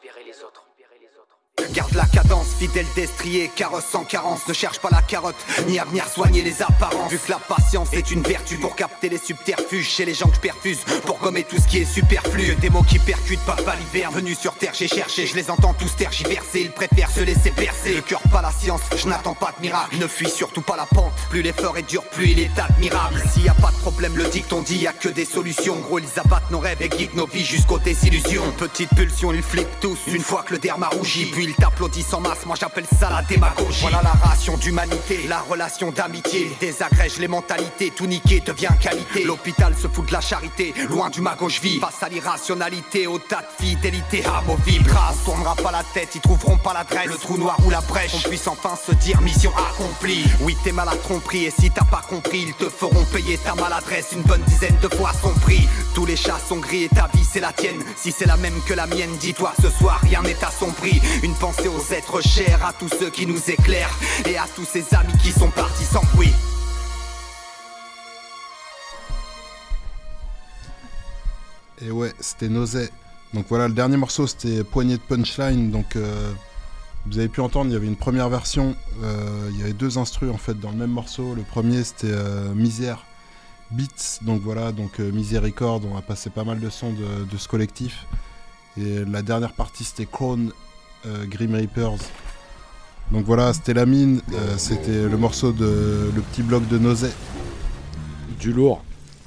Garde 1.74 1.96
la 1.96 2.06
cadence, 2.06 2.48
fidèle 2.60 2.86
destrier, 2.96 3.52
carrosse 3.56 3.86
sans 3.92 4.04
carence, 4.04 4.48
ne 4.48 4.54
cherche 4.54 4.80
pas 4.80 4.90
la 4.92 5.02
carotte, 5.02 5.36
ni 5.68 5.80
à 5.80 5.86
venir 5.86 6.08
soigner 6.08 6.42
les 6.42 6.62
apparences. 6.62 7.12
Vu 7.12 7.18
que 7.18 7.32
la 7.32 7.40
patience 7.40 7.94
est 7.94 8.12
une 8.12 8.22
vertu 8.22 8.58
pour 8.58 8.76
capter 8.76 9.10
les 9.10 9.18
subterfuges 9.18 9.88
chez 9.88 10.06
les 10.06 10.14
gens 10.14 10.28
que 10.28 10.36
je 10.36 10.40
perfuse, 10.40 10.80
pour 11.06 11.18
gommer 11.18 11.44
tout 11.44 11.58
ce 11.58 11.68
qui 11.68 11.80
est 11.80 11.86
superflu. 11.86 12.56
Des 12.56 12.70
mots 12.70 12.84
qui 12.84 13.00
percutent, 13.00 13.44
pas 13.46 13.56
l'hiver, 13.76 14.12
venu 14.12 14.36
sur 14.36 14.54
terre, 14.54 14.74
j'ai 14.74 14.88
cherché, 14.88 15.26
je 15.26 15.36
les 15.36 15.50
entends 15.50 15.74
tous 15.74 15.96
tergiverser, 15.96 16.62
ils 16.62 16.72
préfèrent 16.72 17.12
se 17.12 17.22
laisser 17.22 17.52
percer. 17.52 17.96
Le 17.96 18.02
cœur 18.02 18.22
pas 18.32 18.42
la 18.42 18.52
science, 18.52 18.82
je 18.96 19.08
n'attends 19.08 19.36
pas 19.36 19.54
de 19.58 19.62
miracle, 19.62 19.98
ne 19.98 20.08
fuis 20.08 20.30
surtout 20.30 20.62
pas 20.62 20.78
la 20.78 20.86
pente. 20.86 21.14
Plus 21.30 21.42
l'effort 21.42 21.78
est 21.78 21.90
dur, 21.90 22.04
plus 22.04 22.32
il 22.32 22.40
est 22.40 22.60
admirable. 22.60 23.22
S'il 23.34 23.46
y 23.46 23.50
a 23.50 23.56
pas 23.56 23.72
de 23.72 23.78
problème, 23.78 24.16
le 24.16 24.26
dicton 24.26 24.62
dit, 24.62 24.78
y 24.78 24.88
a 24.88 24.94
que 24.94 25.10
des 25.10 25.26
solutions. 25.26 25.76
Gros, 25.78 26.00
ils 26.00 26.20
abattent 26.20 26.52
nos 26.52 26.60
rêves 26.60 26.82
et 26.82 26.90
guident 26.90 27.16
nos 27.16 27.28
vies 27.28 27.46
jusqu'aux 27.46 27.80
désillusions. 27.80 28.52
Petite 28.58 28.90
pulsion, 28.96 29.34
ils 29.34 29.42
flippent 29.42 29.80
tous, 29.80 29.98
une 30.08 30.22
fois 30.22 30.44
que 30.44 30.54
le 30.54 30.60
derme 30.60 30.84
a 30.84 30.90
rougi, 30.90 31.26
puis 31.26 31.47
ils 31.48 31.56
t'applaudissent 31.56 32.14
en 32.14 32.22
masse, 32.22 32.46
moi 32.46 32.56
j'appelle 32.60 32.86
ça 33.00 33.10
la 33.10 33.22
démagogie. 33.24 33.82
Voilà 33.82 34.02
la 34.04 34.12
ration 34.12 34.58
d'humanité, 34.58 35.26
la 35.28 35.40
relation 35.40 35.92
d'amitié. 35.92 36.56
Désagrège 36.60 37.18
les 37.18 37.28
mentalités, 37.28 37.92
tout 37.92 38.06
niquer 38.06 38.42
devient 38.42 38.70
qualité. 38.80 39.24
L'hôpital 39.24 39.74
se 39.76 39.88
fout 39.88 40.08
de 40.08 40.14
la 40.14 40.22
charité, 40.22 40.74
loin 40.90 41.10
du 41.10 41.22
mago 41.22 41.50
je 41.50 41.62
vis. 41.62 41.80
Face 41.80 42.02
à 42.02 42.10
l'irrationalité, 42.10 43.08
au 43.08 43.20
tas 43.20 43.42
de 43.42 43.66
fidélité 43.66 44.24
amovible. 44.26 44.86
Grâce, 44.90 45.24
tournera 45.26 45.56
pas 45.56 45.72
la 45.72 45.84
tête, 45.94 46.10
ils 46.16 46.22
trouveront 46.22 46.58
pas 46.58 46.74
l'adresse. 46.74 47.08
Le 47.08 47.18
trou 47.18 47.38
noir 47.38 47.58
ou 47.66 47.70
la 47.70 47.82
brèche, 47.82 48.12
on 48.16 48.30
puisse 48.30 48.48
enfin 48.48 48.76
se 48.76 48.94
dire 48.94 49.22
mission 49.22 49.52
accomplie. 49.70 50.26
Oui, 50.42 50.56
t'es 50.64 50.72
mal 50.72 50.90
à 50.90 50.96
tromperie, 50.96 51.46
et 51.46 51.52
si 51.52 51.72
t'as 51.72 51.86
pas 51.86 52.02
compris, 52.08 52.46
ils 52.48 52.54
te 52.54 52.70
feront 52.70 53.04
payer 53.06 53.38
ta 53.38 53.56
maladresse 53.56 54.08
une 54.14 54.22
bonne 54.22 54.44
dizaine 54.44 54.78
de 54.82 54.88
fois 54.88 55.12
son 55.22 55.34
prix. 55.40 55.68
Tous 55.94 56.06
les 56.06 56.16
chats 56.16 56.40
sont 56.48 56.58
gris 56.58 56.84
et 56.84 56.90
ta 56.90 57.10
vie 57.14 57.24
c'est 57.24 57.40
la 57.40 57.54
tienne. 57.54 57.84
Si 57.96 58.12
c'est 58.12 58.26
la 58.26 58.38
même 58.38 58.62
que 58.66 58.74
la 58.74 58.88
mienne, 58.88 59.16
dis-toi 59.20 59.54
ce 59.62 59.70
soir, 59.70 60.00
rien 60.02 60.22
n'est 60.22 60.44
à 60.44 60.52
son 60.52 60.72
prix. 60.72 61.02
Pensée 61.40 61.68
aux 61.68 61.94
êtres 61.94 62.22
chers, 62.22 62.66
à 62.66 62.74
tous 62.74 62.90
ceux 62.90 63.10
qui 63.10 63.26
nous 63.26 63.50
éclairent, 63.50 63.98
et 64.26 64.38
à 64.38 64.46
tous 64.56 64.66
ces 64.66 64.94
amis 64.96 65.18
qui 65.22 65.32
sont 65.32 65.52
partis 65.52 65.84
sans 65.84 66.04
bruit. 66.14 66.34
Et 71.82 71.92
ouais, 71.92 72.14
c'était 72.20 72.50
Nausée. 72.50 72.90
Donc 73.34 73.46
voilà, 73.50 73.68
le 73.68 73.74
dernier 73.74 73.98
morceau 73.98 74.26
c'était 74.26 74.64
Poignée 74.64 74.98
de 74.98 75.02
Punchline. 75.02 75.70
Donc 75.70 75.96
euh, 75.96 76.32
vous 77.06 77.20
avez 77.20 77.28
pu 77.28 77.42
entendre, 77.42 77.70
il 77.70 77.74
y 77.74 77.76
avait 77.76 77.88
une 77.88 77.96
première 77.96 78.30
version. 78.30 78.76
euh, 79.04 79.50
il 79.52 79.60
y 79.60 79.62
avait 79.62 79.74
deux 79.74 79.98
instrus 79.98 80.32
en 80.32 80.38
fait 80.38 80.60
dans 80.60 80.72
le 80.72 80.78
même 80.78 80.92
morceau. 80.92 81.36
Le 81.36 81.44
premier 81.44 81.84
c'était 81.84 82.08
euh, 82.10 82.54
Misère 82.56 83.06
Beats. 83.70 84.20
Donc 84.22 84.42
voilà, 84.42 84.72
donc 84.72 84.98
Miséricorde. 85.00 85.86
On 85.86 85.98
a 85.98 86.02
passé 86.02 86.30
pas 86.30 86.44
mal 86.44 86.60
de 86.60 86.70
sons 86.70 86.94
de, 86.94 87.26
de 87.26 87.38
ce 87.38 87.48
collectif. 87.48 88.06
Et 88.78 89.06
la 89.06 89.22
dernière 89.22 89.54
partie 89.54 89.84
c'était 89.84 90.08
Crown 90.08 90.52
Grim 91.30 91.54
Reapers. 91.56 91.94
Donc 93.12 93.26
voilà, 93.26 93.54
c'était 93.54 93.74
la 93.74 93.86
mine. 93.86 94.22
euh, 94.34 94.56
c'était 94.58 95.08
le 95.10 95.18
morceau 95.18 95.52
de 95.52 96.12
le 96.16 96.22
petit 96.22 96.42
bloc 96.44 96.68
de 96.68 96.78
Nausée. 96.78 97.12
Du 98.40 98.52
lourd. 98.54 98.84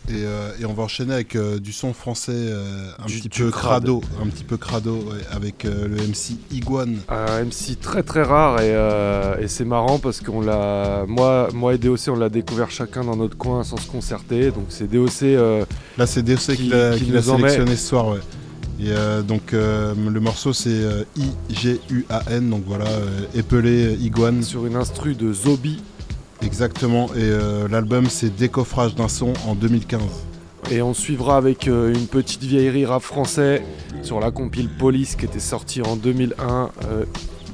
Et, 0.09 0.24
euh, 0.24 0.51
et 0.60 0.64
on 0.64 0.72
va 0.72 0.82
enchaîner 0.84 1.14
avec 1.14 1.36
euh, 1.36 1.59
du 1.60 1.72
son 1.72 1.92
français 1.92 2.32
euh, 2.34 2.90
un 2.98 3.06
Du- 3.06 3.18
petit 3.20 3.28
du 3.28 3.42
peu 3.44 3.51
crado, 3.51 4.01
un 4.20 4.26
petit 4.26 4.42
peu 4.44 4.56
crado, 4.56 5.05
avec 5.30 5.64
euh, 5.64 5.86
le 5.86 5.97
MC 5.98 6.36
Iguane. 6.51 6.98
Un 7.09 7.44
MC 7.44 7.78
très 7.80 8.02
très 8.02 8.22
rare 8.22 8.60
et, 8.60 8.74
euh, 8.74 9.36
et 9.40 9.47
c'est 9.47 9.64
marrant 9.64 9.98
parce 10.01 10.20
qu'on 10.20 10.40
l'a. 10.40 11.05
Moi, 11.06 11.48
moi 11.55 11.74
et 11.74 11.78
DOC, 11.78 12.01
on 12.09 12.16
l'a 12.16 12.28
découvert 12.28 12.70
chacun 12.70 13.05
dans 13.05 13.14
notre 13.14 13.36
coin 13.36 13.62
sans 13.62 13.76
se 13.76 13.86
concerter. 13.88 14.51
Donc 14.51 14.66
c'est 14.70 14.90
DOC. 14.90 15.22
euh, 15.22 15.64
Là, 15.97 16.06
c'est 16.06 16.22
DOC 16.22 16.38
qui, 16.56 16.68
l'a 16.70 16.97
qui 16.98 17.05
qui 17.05 17.10
l'a 17.12 17.22
sélectionné 17.22 17.76
ce 17.76 17.86
soir, 17.86 18.09
ouais. 18.09 18.20
Et 18.82 18.89
euh, 18.89 19.20
donc 19.20 19.52
euh, 19.52 19.94
le 19.94 20.20
morceau 20.20 20.55
c'est 20.55 20.70
euh, 20.70 21.05
I-G-U-A-N, 21.16 22.48
donc 22.48 22.62
voilà, 22.66 22.86
épelé 23.35 23.94
Iguane. 24.01 24.43
Sur 24.43 24.65
une 24.65 24.77
instru 24.77 25.15
de 25.15 25.32
Zobi. 25.32 25.82
Exactement, 26.43 27.11
et 27.15 27.31
l'album 27.70 28.07
c'est 28.09 28.35
Décoffrage 28.35 28.94
d'un 28.94 29.09
son 29.09 29.35
en 29.47 29.55
2015. 29.55 30.01
Et 30.70 30.81
on 30.81 30.94
suivra 30.94 31.36
avec 31.36 31.66
une 31.66 32.07
petite 32.07 32.43
vieillerie 32.43 32.86
rap 32.86 33.02
français 33.02 33.62
sur 34.02 34.20
la 34.20 34.31
compile 34.31 34.70
Police 34.70 35.16
qui 35.16 35.27
était 35.27 35.39
sortie 35.39 35.82
en 35.82 35.97
2001. 35.97 36.70
euh, 36.85 37.05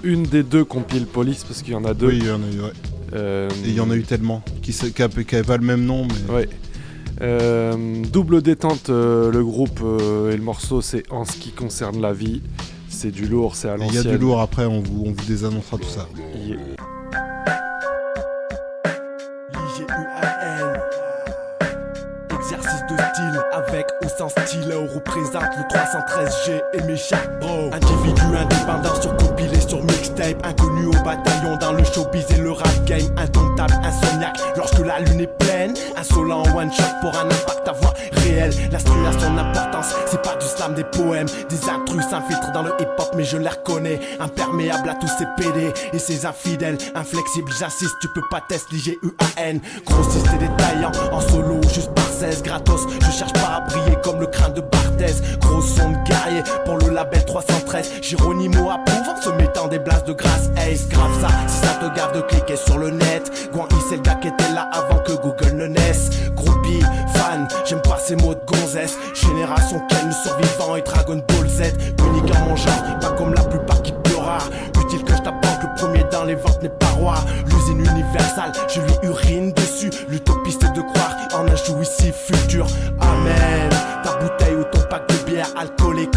une 0.04 0.22
des 0.22 0.44
deux 0.44 0.64
compiles 0.64 1.06
Police 1.06 1.42
parce 1.42 1.62
qu'il 1.62 1.72
y 1.72 1.76
en 1.76 1.84
a 1.84 1.94
deux. 1.94 2.08
Oui, 2.08 2.18
il 2.20 2.26
y 2.26 2.30
en 2.30 2.40
a 2.40 2.46
eu, 2.46 2.60
ouais. 2.60 3.48
Et 3.64 3.68
il 3.68 3.74
y 3.74 3.80
en 3.80 3.90
a 3.90 3.96
eu 3.96 4.02
tellement, 4.02 4.42
qui 4.62 4.76
n'avaient 4.98 5.42
pas 5.42 5.56
le 5.56 5.64
même 5.64 5.84
nom, 5.84 6.06
mais... 6.06 6.32
Ouais. 6.32 6.48
Euh, 7.22 8.02
double 8.12 8.42
détente, 8.42 8.90
euh, 8.90 9.30
le 9.30 9.42
groupe 9.44 9.80
euh, 9.82 10.32
et 10.32 10.36
le 10.36 10.42
morceau, 10.42 10.82
c'est 10.82 11.10
en 11.10 11.24
ce 11.24 11.32
qui 11.32 11.50
concerne 11.50 12.00
la 12.00 12.12
vie. 12.12 12.42
C'est 12.88 13.10
du 13.10 13.26
lourd, 13.26 13.56
c'est 13.56 13.68
à 13.68 13.76
Il 13.76 13.80
y 13.80 13.82
a 13.82 13.86
l'ancienne. 13.86 14.12
du 14.12 14.18
lourd 14.18 14.40
après, 14.40 14.66
on 14.66 14.80
vous, 14.80 15.04
on 15.06 15.12
vous 15.12 15.24
désannoncera 15.26 15.78
tout 15.78 15.88
ça. 15.88 16.06
Yeah. 16.34 16.56
Exercice 22.30 22.82
de 22.90 22.96
style 22.96 23.42
avec 23.52 23.86
stylet, 24.24 24.74
on 24.74 24.86
représente 24.86 25.44
le 25.58 25.76
313G 25.76 26.62
et 26.72 26.82
mes 26.82 26.96
chaque 26.96 27.38
bro. 27.38 27.70
Individu 27.72 28.22
indépendant 28.36 29.00
sur 29.00 29.16
compilé 29.16 29.60
sur 29.60 29.82
mixtape, 29.82 30.44
inconnu 30.44 30.86
au 30.86 31.04
bataillon 31.04 31.56
dans 31.60 31.72
le 31.72 31.84
showbiz 31.84 32.24
et 32.30 32.40
le 32.40 32.52
rap 32.52 32.84
game, 32.86 33.06
indomptable, 33.16 33.74
insomniaque. 33.84 34.38
Lorsque 34.56 34.78
la 34.78 35.00
lune 35.00 35.20
est 35.20 35.38
pleine, 35.38 35.74
insolent 35.96 36.44
one 36.56 36.72
shot 36.72 36.82
pour 37.02 37.14
un 37.18 37.26
impact 37.26 37.68
à 37.68 37.72
voix 37.72 37.92
réel. 38.36 38.50
La 38.70 38.78
stru 38.78 38.94
a 39.06 39.12
son 39.12 39.36
importance, 39.36 39.94
c'est 40.06 40.22
pas 40.22 40.36
du 40.36 40.46
slam 40.46 40.74
des 40.74 40.84
poèmes, 40.84 41.26
des 41.48 41.68
intrus 41.68 42.04
s'infiltrent 42.08 42.52
dans 42.52 42.62
le 42.62 42.72
hip 42.80 42.88
hop, 42.98 43.10
mais 43.16 43.24
je 43.24 43.36
les 43.36 43.48
reconnais. 43.48 44.00
Imperméable 44.20 44.88
à 44.88 44.94
tous 44.94 45.08
ces 45.18 45.26
PD 45.36 45.72
et 45.92 45.98
ces 45.98 46.26
infidèles, 46.26 46.78
inflexibles, 46.94 47.52
j'insiste, 47.58 47.94
tu 48.00 48.08
peux 48.08 48.26
pas 48.30 48.40
tester 48.48 48.76
l'IGUAN. 48.76 49.60
Grossiste 49.84 50.26
et 50.34 50.38
détaillant, 50.38 50.92
en 51.12 51.20
solo, 51.20 51.60
juste 51.72 51.92
par 51.94 52.06
16 52.06 52.42
gratos. 52.42 52.86
Je 53.00 53.10
cherche 53.10 53.32
pas 53.32 53.56
à 53.56 53.60
briller 53.60 53.96
comme 54.02 54.20
le 54.20 54.26
crâne 54.26 54.54
de 54.54 54.60
Barthez. 54.60 55.14
Gros 55.40 55.62
son 55.62 55.90
de 55.90 56.08
guerrier 56.08 56.42
pour 56.64 56.78
le 56.78 56.90
label 56.90 57.24
313. 57.24 58.02
Géronimo 58.02 58.70
approuve 58.70 59.08
en 59.08 59.20
se 59.20 59.30
mettant 59.30 59.68
des 59.68 59.78
blasts 59.78 60.06
de 60.06 60.12
grâce. 60.12 60.50
Ace, 60.56 60.88
grave 60.88 61.12
ça, 61.20 61.28
si 61.46 61.66
ça 61.66 61.74
te 61.74 61.96
gave 61.96 62.14
de 62.14 62.20
cliquer 62.22 62.56
sur 62.56 62.78
le 62.78 62.90
net. 62.90 63.50
Guan 63.52 63.66
c'est 63.88 63.96
le 63.96 64.02
gars 64.02 64.14
qui 64.16 64.28
était 64.28 64.52
là 64.52 64.68
avant 64.72 64.98
que 65.00 65.12
Google 65.12 65.56
ne 65.56 65.66
naisse. 65.66 66.10
Groupie, 66.34 66.80
fan, 67.14 67.46
j'aime 67.64 67.82
pas 67.82 67.98
ces 67.98 68.16
mots 68.16 68.25
de 68.34 68.40
gonzesse. 68.46 68.96
Génération 69.14 69.80
le 70.04 70.12
survivant 70.12 70.76
et 70.76 70.82
Dragon 70.82 71.22
Ball 71.28 71.48
Z. 71.48 71.72
Unique 72.06 72.34
en 72.36 72.48
mon 72.48 72.56
genre, 72.56 72.98
pas 73.00 73.10
comme 73.10 73.34
la 73.34 73.44
plupart 73.44 73.82
qui 73.82 73.92
pleura. 74.04 74.38
Utile 74.80 75.04
que 75.04 75.12
je 75.12 75.22
t'apporte 75.22 75.62
le 75.62 75.74
premier 75.76 76.04
dans 76.10 76.24
les 76.24 76.34
ventes 76.34 76.62
n'est 76.62 76.68
pas 76.68 76.86
roi. 76.88 77.14
L'usine 77.46 77.80
universelle, 77.80 78.52
je 78.68 78.80
lui 78.80 78.92
urine 79.02 79.52
dessus. 79.52 79.90
L'utopiste 80.08 80.62
de 80.74 80.80
croire 80.80 81.16
en 81.34 81.46
un 81.46 81.56
jouissif 81.56 82.14
futur. 82.14 82.66
Amen. 83.00 83.70
Ta 84.02 84.16
bouteille 84.18 84.56
ou 84.56 84.64
ton 84.64 84.82
pack 84.88 85.08
de 85.08 85.30
bière 85.30 85.48
alcoolique 85.56 86.16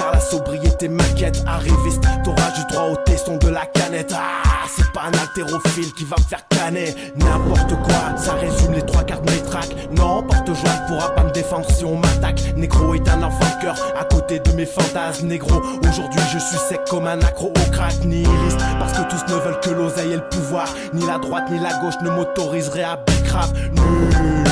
car 0.00 0.12
la 0.12 0.20
sobriété 0.20 0.88
m'inquiète. 0.88 1.42
Arriviste, 1.46 2.02
t'auras 2.24 2.50
du 2.52 2.64
droit 2.72 2.88
au 2.92 2.96
teston 3.04 3.36
de 3.36 3.48
la 3.48 3.66
canette. 3.66 4.12
Ah, 4.16 4.66
c'est 4.74 4.90
pas 4.92 5.02
un 5.02 5.18
altérophile 5.18 5.92
qui 5.92 6.04
va 6.04 6.16
me 6.18 6.22
faire 6.22 6.46
canner. 6.48 6.94
N'importe 7.16 7.74
quoi, 7.82 8.16
ça 8.16 8.34
résume 8.34 8.72
les 8.72 8.82
trois 8.82 9.02
quarts 9.02 9.20
de 9.20 9.30
mes 9.30 9.42
tracks. 9.42 9.74
Non, 9.96 10.22
porte-joie 10.22 10.70
pourra 10.88 11.14
pas 11.14 11.24
me 11.24 11.30
défendre 11.30 11.66
si 11.70 11.84
on 11.84 11.96
m'attaque. 11.96 12.40
Négro 12.56 12.94
est 12.94 13.08
un 13.08 13.22
enfant 13.22 13.56
de 13.56 13.62
cœur 13.62 13.76
à 13.98 14.04
côté 14.04 14.38
de 14.38 14.52
mes 14.52 14.66
fantasmes. 14.66 15.26
Négro, 15.26 15.60
aujourd'hui 15.82 16.20
je 16.32 16.38
suis 16.38 16.58
sec 16.68 16.80
comme 16.88 17.06
un 17.06 17.20
accro 17.20 17.48
au 17.48 17.70
crack 17.70 18.04
nihiliste. 18.04 18.58
Parce 18.78 18.92
que 18.92 19.02
tous 19.10 19.32
ne 19.32 19.38
veulent 19.38 19.60
que 19.60 19.70
l'oseille 19.70 20.12
et 20.12 20.16
le 20.16 20.28
pouvoir. 20.28 20.66
Ni 20.94 21.06
la 21.06 21.18
droite 21.18 21.50
ni 21.50 21.58
la 21.58 21.74
gauche 21.80 22.00
ne 22.02 22.10
m'autoriserait 22.10 22.84
à 22.84 22.96
bicrave. 22.96 23.52
Nul, 23.72 24.44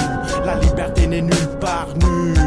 la 0.45 0.57
liberté 0.57 1.07
n'est 1.07 1.23
nulle 1.23 1.59
part. 1.61 1.89
Nul. 1.97 2.38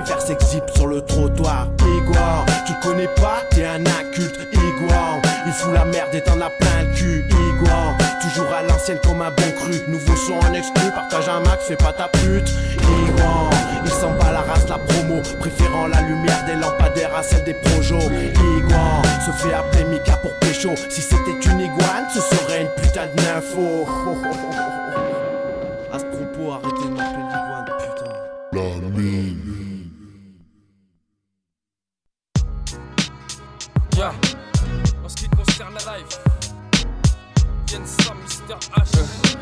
Mes 0.00 0.06
vers 0.06 0.74
sur 0.74 0.86
le 0.86 1.02
trottoir. 1.02 1.68
Igor, 1.80 2.46
tu 2.66 2.72
connais 2.82 3.08
pas, 3.16 3.42
t'es 3.50 3.66
un 3.66 3.80
inculte. 3.80 4.48
Igor, 4.50 5.20
il 5.46 5.52
fout 5.52 5.74
la 5.74 5.84
merde 5.84 6.14
et 6.14 6.22
t'en 6.22 6.40
as 6.40 6.48
plein 6.48 6.84
le 6.84 6.94
cul. 6.94 7.26
Igor, 7.28 7.94
toujours 8.22 8.50
à 8.50 8.62
l'ancienne 8.62 8.98
comme 9.02 9.20
un 9.20 9.30
bon 9.30 9.52
cru. 9.58 9.74
Nouveau 9.88 10.16
son 10.16 10.38
en 10.38 10.54
exclu, 10.54 10.90
partage 10.94 11.28
un 11.28 11.40
max, 11.40 11.66
fais 11.66 11.76
pas 11.76 11.92
ta 11.92 12.08
pute. 12.08 12.48
Igor, 12.78 13.50
il 13.84 13.90
s'en 13.90 14.12
bat 14.12 14.32
la 14.32 14.40
race, 14.40 14.66
la 14.70 14.78
promo. 14.78 15.20
Préférant 15.38 15.86
la 15.86 16.00
lumière 16.00 16.46
des 16.46 16.54
lampadaires 16.54 17.14
à 17.14 17.22
celle 17.22 17.44
des 17.44 17.54
projos. 17.54 17.98
Igor, 17.98 19.02
se 19.26 19.32
fait 19.32 19.52
appeler 19.52 19.84
Mika 19.84 20.16
pour 20.16 20.32
pécho. 20.40 20.70
Si 20.88 21.02
c'était 21.02 21.50
une 21.50 21.60
iguane, 21.60 22.06
ce 22.14 22.20
serait 22.20 22.62
une 22.62 22.82
putain 22.82 23.06
de 23.14 23.22
nympho. 23.22 23.86
À 25.92 25.98
ce 25.98 26.04
propos, 26.04 26.52
arrêtez 26.52 26.88
de 26.88 26.94
m'appeler 26.94 27.24
l'iguane, 27.24 27.66
putain. 27.80 29.39
Yeah. 34.00 34.14
En 35.04 35.08
ce 35.10 35.14
qui 35.14 35.28
concerne 35.28 35.74
la 35.74 35.98
life, 35.98 36.18
Yen 37.70 37.84
Sam, 37.84 38.16
Mr. 38.16 38.56
H. 38.74 39.36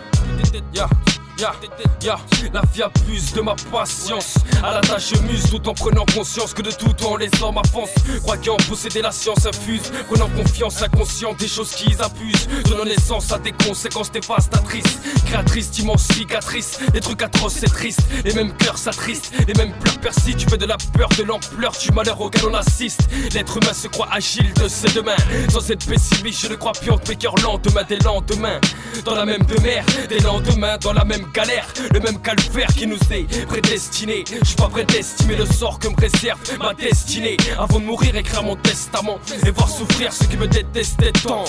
Yeah. 0.75 0.89
Yeah, 0.89 1.08
la 1.41 2.63
vie 2.73 2.83
abuse 2.83 3.33
de 3.33 3.41
ma 3.41 3.55
patience. 3.71 4.35
À 4.63 4.75
la 4.75 4.81
tâche, 4.81 5.13
muse 5.23 5.51
tout 5.51 5.69
en 5.69 5.75
prenant 5.75 6.05
conscience 6.15 6.53
que 6.53 6.63
de 6.63 6.71
tout 6.71 6.93
temps 6.93 7.17
les 7.17 7.31
hommes 7.43 7.59
avancent. 7.59 7.95
Croyant 8.23 8.57
posséder 8.69 9.03
la 9.03 9.13
science 9.13 9.47
infuse, 9.47 9.93
prenant 10.09 10.29
confiance 10.29 10.83
inconscient 10.83 11.35
des 11.35 11.49
choses 11.49 11.71
qui 11.71 11.95
abusent. 12.01 12.49
Donnant 12.65 12.85
naissance 12.85 13.33
à 13.33 13.39
des 13.39 13.53
conséquences 13.53 14.11
dévastatrices, 14.11 14.99
créatrices 15.27 15.71
d'immenses 15.71 16.09
cicatrices. 16.13 16.79
Des 16.93 17.01
trucs 17.01 17.23
atroces, 17.23 17.57
c'est 17.61 17.73
triste. 17.73 18.01
Les 18.25 18.33
mêmes 18.35 18.53
cœurs 18.57 18.79
s'attristent, 18.79 19.33
les 19.47 19.55
mêmes 19.55 19.73
pleurs 19.79 19.99
persistent. 19.99 20.39
Tu 20.39 20.49
fais 20.49 20.59
de 20.59 20.67
la 20.67 20.77
peur, 20.97 21.09
de 21.17 21.23
l'ampleur 21.23 21.73
du 21.73 21.91
malheur 21.93 22.21
auquel 22.21 22.47
on 22.47 22.55
assiste. 22.55 23.09
L'être 23.33 23.57
humain 23.57 23.73
se 23.73 23.89
croit 23.89 24.09
agile 24.11 24.53
de 24.55 24.69
ses 24.69 24.89
deux 24.89 25.03
mains. 25.03 25.17
Sans 25.51 25.71
être 25.71 25.87
pessimiste, 25.87 26.43
je 26.43 26.49
ne 26.49 26.57
crois 26.57 26.73
plus 26.73 26.91
mes 27.09 27.17
cœurs 27.17 27.35
lendemain 27.43 27.83
des 27.89 27.99
lendemains. 27.99 28.61
Dans 29.05 29.15
la 29.15 29.25
même 29.25 29.43
demeure, 29.45 29.85
des 30.09 30.21
lendemains, 30.21 30.77
dans 30.79 30.93
la 30.93 31.05
même 31.05 31.28
galère, 31.33 31.67
le 31.93 32.01
même 32.01 32.21
calvaire 32.21 32.69
qui 32.69 32.87
nous 32.87 32.99
est 33.11 33.47
prédestiné. 33.47 34.25
Je 34.41 34.47
suis 34.47 34.57
pas 34.57 34.69
prêt 34.69 34.85
d'estimer 34.85 35.37
le 35.37 35.47
sort 35.47 35.79
que 35.79 35.89
me 35.89 35.97
réserve 35.97 36.39
ma 36.59 36.75
destinée. 36.75 37.37
Avant 37.59 37.81
de 37.81 37.85
mourir, 37.85 38.17
écrire 38.17 38.43
mon 38.43 38.57
testament 38.57 39.19
et 39.47 39.51
voir 39.51 39.69
souffrir 39.69 40.13
ceux 40.13 40.27
qui 40.27 40.37
me 40.37 40.47
détestaient 40.47 41.13
tant. 41.13 41.45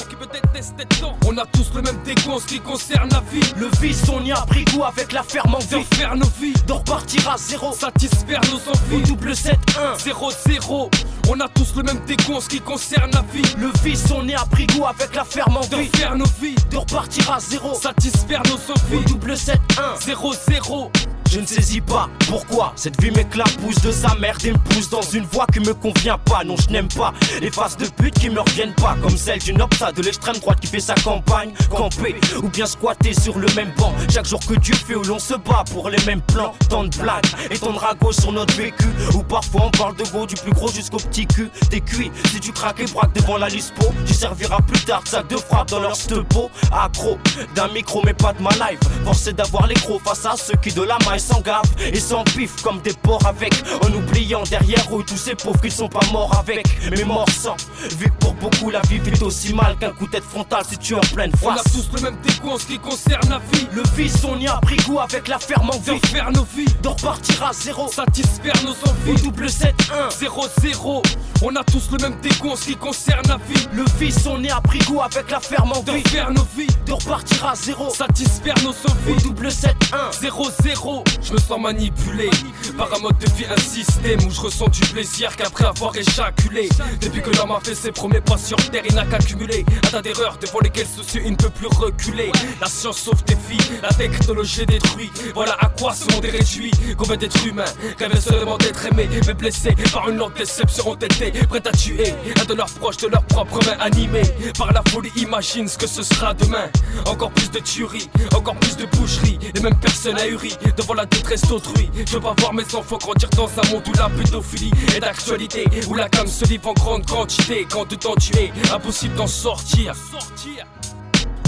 On 1.25 1.37
a 1.37 1.45
tous 1.45 1.71
le 1.75 1.81
même 1.81 1.97
dégoût 2.03 2.31
en 2.31 2.39
ce 2.39 2.45
qui 2.45 2.59
concerne 2.59 3.09
la 3.11 3.21
vie. 3.31 3.45
Le 3.57 3.69
vice, 3.81 4.03
on 4.11 4.23
y 4.23 4.31
a 4.31 4.41
pris 4.41 4.65
goût 4.65 4.83
avec 4.83 5.11
la 5.11 5.23
ferme 5.23 5.55
envie 5.55 5.83
de 5.83 5.95
faire 5.95 6.15
nos 6.15 6.29
vies, 6.39 6.53
de 6.67 6.73
repartir 6.73 7.29
à 7.29 7.37
zéro, 7.37 7.73
satisfaire 7.73 8.41
nos 8.51 8.71
envies. 8.71 9.03
Au 9.03 9.07
double 9.07 9.35
7 9.35 9.57
1 9.77 9.97
0 9.99 10.31
0 10.47 10.89
On 11.29 11.39
a 11.39 11.47
tous 11.49 11.75
le 11.75 11.83
même 11.83 11.99
dégoût 12.05 12.35
en 12.35 12.41
ce 12.41 12.49
qui 12.49 12.59
concerne 12.59 13.11
la 13.11 13.23
vie. 13.33 13.43
Le 13.57 13.71
vice, 13.83 14.05
on 14.13 14.27
y 14.27 14.33
a 14.33 14.45
pris 14.45 14.67
goût 14.67 14.85
avec 14.85 15.15
la 15.15 15.23
ferme 15.23 15.57
envie 15.57 15.89
de 15.89 15.97
faire 15.97 16.15
nos 16.15 16.25
vies, 16.41 16.55
de 16.71 16.77
repartir 16.77 17.31
à 17.31 17.39
zéro, 17.39 17.73
satisfaire 17.75 18.41
nos 18.45 18.73
envies. 18.73 18.97
Au 18.97 19.09
double 19.09 19.37
7 19.37 19.59
1 19.77 19.99
0 19.99 20.33
0 20.33 20.91
je 21.31 21.39
ne 21.39 21.45
saisis 21.45 21.81
pas 21.81 22.09
pourquoi 22.27 22.73
cette 22.75 22.99
vie 23.01 23.11
m'éclabousse 23.11 23.81
de 23.81 23.91
sa 23.91 24.15
merde 24.15 24.43
et 24.45 24.51
me 24.51 24.57
pousse 24.57 24.89
dans 24.89 25.01
une 25.01 25.25
voie 25.25 25.45
qui 25.51 25.59
me 25.59 25.73
convient 25.73 26.17
pas. 26.17 26.43
Non, 26.43 26.55
je 26.57 26.69
n'aime 26.71 26.87
pas 26.87 27.13
les 27.41 27.51
faces 27.51 27.77
de 27.77 27.85
pute 27.85 28.17
qui 28.17 28.29
me 28.29 28.39
reviennent 28.39 28.73
pas, 28.75 28.95
comme 29.01 29.15
celle 29.17 29.39
d'une 29.39 29.61
opta 29.61 29.91
de 29.91 30.01
l'extrême 30.01 30.37
droite 30.37 30.59
qui 30.59 30.67
fait 30.67 30.79
sa 30.79 30.95
campagne. 30.95 31.51
Camper 31.69 32.15
ou 32.41 32.49
bien 32.49 32.65
squatter 32.65 33.13
sur 33.13 33.37
le 33.37 33.47
même 33.55 33.71
banc. 33.77 33.93
Chaque 34.11 34.25
jour 34.25 34.39
que 34.45 34.55
Dieu 34.55 34.73
fait 34.73 34.95
où 34.95 35.03
l'on 35.03 35.19
se 35.19 35.35
bat 35.35 35.63
pour 35.71 35.89
les 35.89 36.03
mêmes 36.05 36.21
plans. 36.21 36.53
Tant 36.69 36.83
de 36.83 36.97
blagues 36.97 37.25
et 37.51 37.57
ton 37.57 37.73
drago 37.73 38.11
sur 38.11 38.31
notre 38.31 38.55
vécu. 38.55 38.87
Ou 39.13 39.23
parfois 39.23 39.65
on 39.65 39.71
parle 39.71 39.95
de 39.95 40.03
go 40.11 40.25
du 40.25 40.35
plus 40.35 40.51
gros 40.51 40.71
jusqu'au 40.71 40.97
petit 40.97 41.27
cul. 41.27 41.49
T'es 41.69 41.81
cuit 41.81 42.11
si 42.31 42.39
tu 42.39 42.51
craques 42.51 42.79
et 42.79 42.85
braques 42.85 43.13
devant 43.13 43.37
la 43.37 43.49
lispo. 43.49 43.85
Tu 44.05 44.13
serviras 44.13 44.61
plus 44.61 44.83
tard 44.83 45.03
sac 45.05 45.27
de 45.27 45.37
frappe 45.37 45.69
dans 45.69 45.79
leur 45.79 45.95
stepo. 45.95 46.49
Accro 46.71 47.17
d'un 47.55 47.67
micro, 47.69 48.01
mais 48.03 48.13
pas 48.13 48.33
de 48.33 48.41
ma 48.41 48.51
life. 48.51 48.79
Forcé 49.03 49.33
d'avoir 49.33 49.67
les 49.67 49.75
gros 49.75 49.99
face 49.99 50.25
à 50.25 50.35
ceux 50.35 50.55
qui 50.61 50.71
de 50.73 50.81
la 50.81 50.97
maille 51.05 51.18
sans 51.19 51.41
gaffe 51.41 51.69
et 51.79 51.99
sans 51.99 52.23
pif 52.23 52.61
comme 52.61 52.81
des 52.81 52.93
porcs 52.93 53.25
avec 53.25 53.53
En 53.83 53.93
oubliant 53.93 54.43
derrière 54.49 54.83
eux 54.95 55.03
tous 55.05 55.17
ces 55.17 55.35
pauvres 55.35 55.61
qui 55.61 55.71
sont 55.71 55.89
pas 55.89 56.05
morts 56.11 56.35
avec. 56.39 56.65
Mais 56.91 57.03
morts 57.03 57.29
sans 57.29 57.55
Vu 57.97 58.05
que 58.05 58.17
pour 58.19 58.33
beaucoup 58.35 58.69
la 58.69 58.81
vie 58.81 58.99
vit 58.99 59.23
aussi 59.23 59.53
mal 59.53 59.77
qu'un 59.77 59.91
coup 59.91 60.05
de 60.05 60.11
tête 60.11 60.23
frontale 60.23 60.63
si 60.67 60.77
tu 60.77 60.93
es 60.93 60.97
en 60.97 61.13
pleine 61.13 61.31
face 61.31 61.43
On 61.43 61.51
a 61.51 61.63
tous 61.63 61.89
le 61.95 62.01
même 62.01 62.17
dégoût 62.21 62.51
en 62.51 62.57
ce 62.57 62.65
qui 62.65 62.79
concerne 62.79 63.29
la 63.29 63.39
vie. 63.51 63.67
Le 63.73 63.83
vice 63.95 64.23
on 64.23 64.37
y 64.39 64.47
a 64.47 64.57
pris 64.57 64.77
goût 64.77 64.99
avec 64.99 65.27
la 65.27 65.39
ferme 65.39 65.69
envie 65.69 65.99
De 65.99 66.05
faire 66.07 66.31
nos 66.31 66.47
vies. 66.55 66.65
De 66.81 66.87
repartir 66.87 67.43
à 67.43 67.53
zéro. 67.53 67.87
Satisfaire 67.87 68.55
nos 68.63 68.71
envies. 68.89 69.21
Double 69.23 69.49
7 69.49 69.73
1 69.91 70.09
0 70.11 70.45
0 70.61 71.03
On 71.41 71.55
a 71.55 71.63
tous 71.63 71.89
le 71.91 71.97
même 71.97 72.19
dégoût 72.21 72.51
en 72.51 72.55
ce 72.55 72.65
qui 72.65 72.75
concerne 72.75 73.27
la 73.27 73.37
vie. 73.37 73.67
Le 73.73 73.85
vice 73.99 74.25
on 74.25 74.41
y 74.43 74.49
a 74.49 74.61
pris 74.61 74.79
goût 74.79 75.01
avec 75.01 75.29
la 75.31 75.39
ferme 75.39 75.71
envie 75.71 76.03
De 76.03 76.07
faire 76.07 76.31
nos 76.31 76.47
vies. 76.55 76.67
De 76.85 76.93
repartir 76.93 77.45
à 77.45 77.55
zéro. 77.55 77.89
Satisfaire 77.89 78.55
nos 78.63 78.69
envies. 78.69 79.21
Double 79.23 79.51
7 79.51 79.75
1 79.93 80.11
0 80.21 80.47
0 80.63 81.03
Je 81.21 81.33
me 81.33 81.37
sens 81.37 81.59
manipulé 81.59 82.29
par 82.77 82.93
un 82.93 82.99
mode 82.99 83.17
de 83.17 83.29
vie, 83.33 83.45
un 83.45 83.59
système 83.59 84.19
où 84.25 84.31
je 84.31 84.41
ressens 84.41 84.67
du 84.69 84.81
plaisir 84.81 85.35
qu'après 85.35 85.65
avoir 85.65 85.95
éjaculé. 85.95 86.69
Depuis 87.01 87.21
que 87.21 87.29
l'homme 87.37 87.51
a 87.51 87.59
fait 87.59 87.75
ses 87.75 87.91
premiers 87.91 88.21
pas 88.21 88.37
sur 88.37 88.57
terre, 88.69 88.83
il 88.87 88.95
n'a 88.95 89.05
qu'accumulé 89.05 89.65
un 89.85 89.89
tas 89.89 90.01
d'erreurs 90.01 90.37
devant 90.41 90.59
lesquelles 90.59 90.87
soucieux 90.87 91.21
il 91.25 91.31
ne 91.31 91.35
peut 91.35 91.49
plus 91.49 91.67
reculer. 91.67 92.31
La 92.61 92.67
science 92.67 92.97
sauve 92.97 93.23
tes 93.23 93.35
filles, 93.35 93.79
la 93.81 93.89
technologie 93.89 94.65
détruit. 94.65 95.11
Voilà 95.33 95.55
à 95.59 95.67
quoi 95.67 95.93
ce 95.93 96.11
monde 96.13 96.25
est 96.25 96.31
réduit. 96.31 96.71
Combien 96.97 97.17
d'êtres 97.17 97.45
humains 97.45 97.65
rêvaient 97.97 98.21
seulement 98.21 98.57
d'être 98.57 98.85
aimés, 98.85 99.09
mais 99.25 99.33
blessés 99.33 99.75
par 99.91 100.09
une 100.09 100.17
longue 100.17 100.33
déception 100.35 100.89
ont 100.89 100.95
été 100.95 101.31
prêts 101.47 101.67
à 101.67 101.71
tuer 101.71 102.13
un 102.39 102.45
de 102.45 102.53
leurs 102.53 102.69
proches 102.69 102.97
de 102.97 103.07
leurs 103.07 103.25
propres 103.25 103.59
mains 103.65 103.77
animés 103.79 104.23
par 104.57 104.71
la 104.71 104.81
folie. 104.89 105.11
Imagine 105.15 105.67
ce 105.67 105.77
que 105.77 105.87
ce 105.87 106.03
sera 106.03 106.33
demain. 106.33 106.69
Encore 107.05 107.31
plus 107.31 107.51
de 107.51 107.59
tueries, 107.59 108.09
encore 108.35 108.55
plus 108.55 108.77
de 108.77 108.85
boucheries, 108.85 109.39
les 109.53 109.61
mêmes 109.61 109.79
personnes 109.79 110.17
ahuries 110.17 110.57
devant 110.77 110.93
détresse 111.05 111.41
d'autrui. 111.43 111.89
Je 112.05 112.13
veux 112.13 112.19
pas 112.19 112.35
voir 112.39 112.53
mes 112.53 112.63
enfants 112.75 112.97
grandir 112.97 113.29
dans 113.31 113.47
un 113.47 113.69
monde 113.71 113.83
où 113.87 113.93
la 113.97 114.09
pédophilie 114.09 114.71
est 114.95 114.99
d'actualité, 114.99 115.65
où 115.87 115.93
la 115.93 116.09
cam 116.09 116.27
se 116.27 116.45
livre 116.45 116.69
en 116.69 116.73
grande 116.73 117.05
quantité. 117.05 117.67
Quand 117.69 117.87
de 117.87 117.95
temps 117.95 118.15
tu 118.15 118.35
es, 118.37 118.51
impossible 118.73 119.15
d'en 119.15 119.27
sortir. 119.27 119.93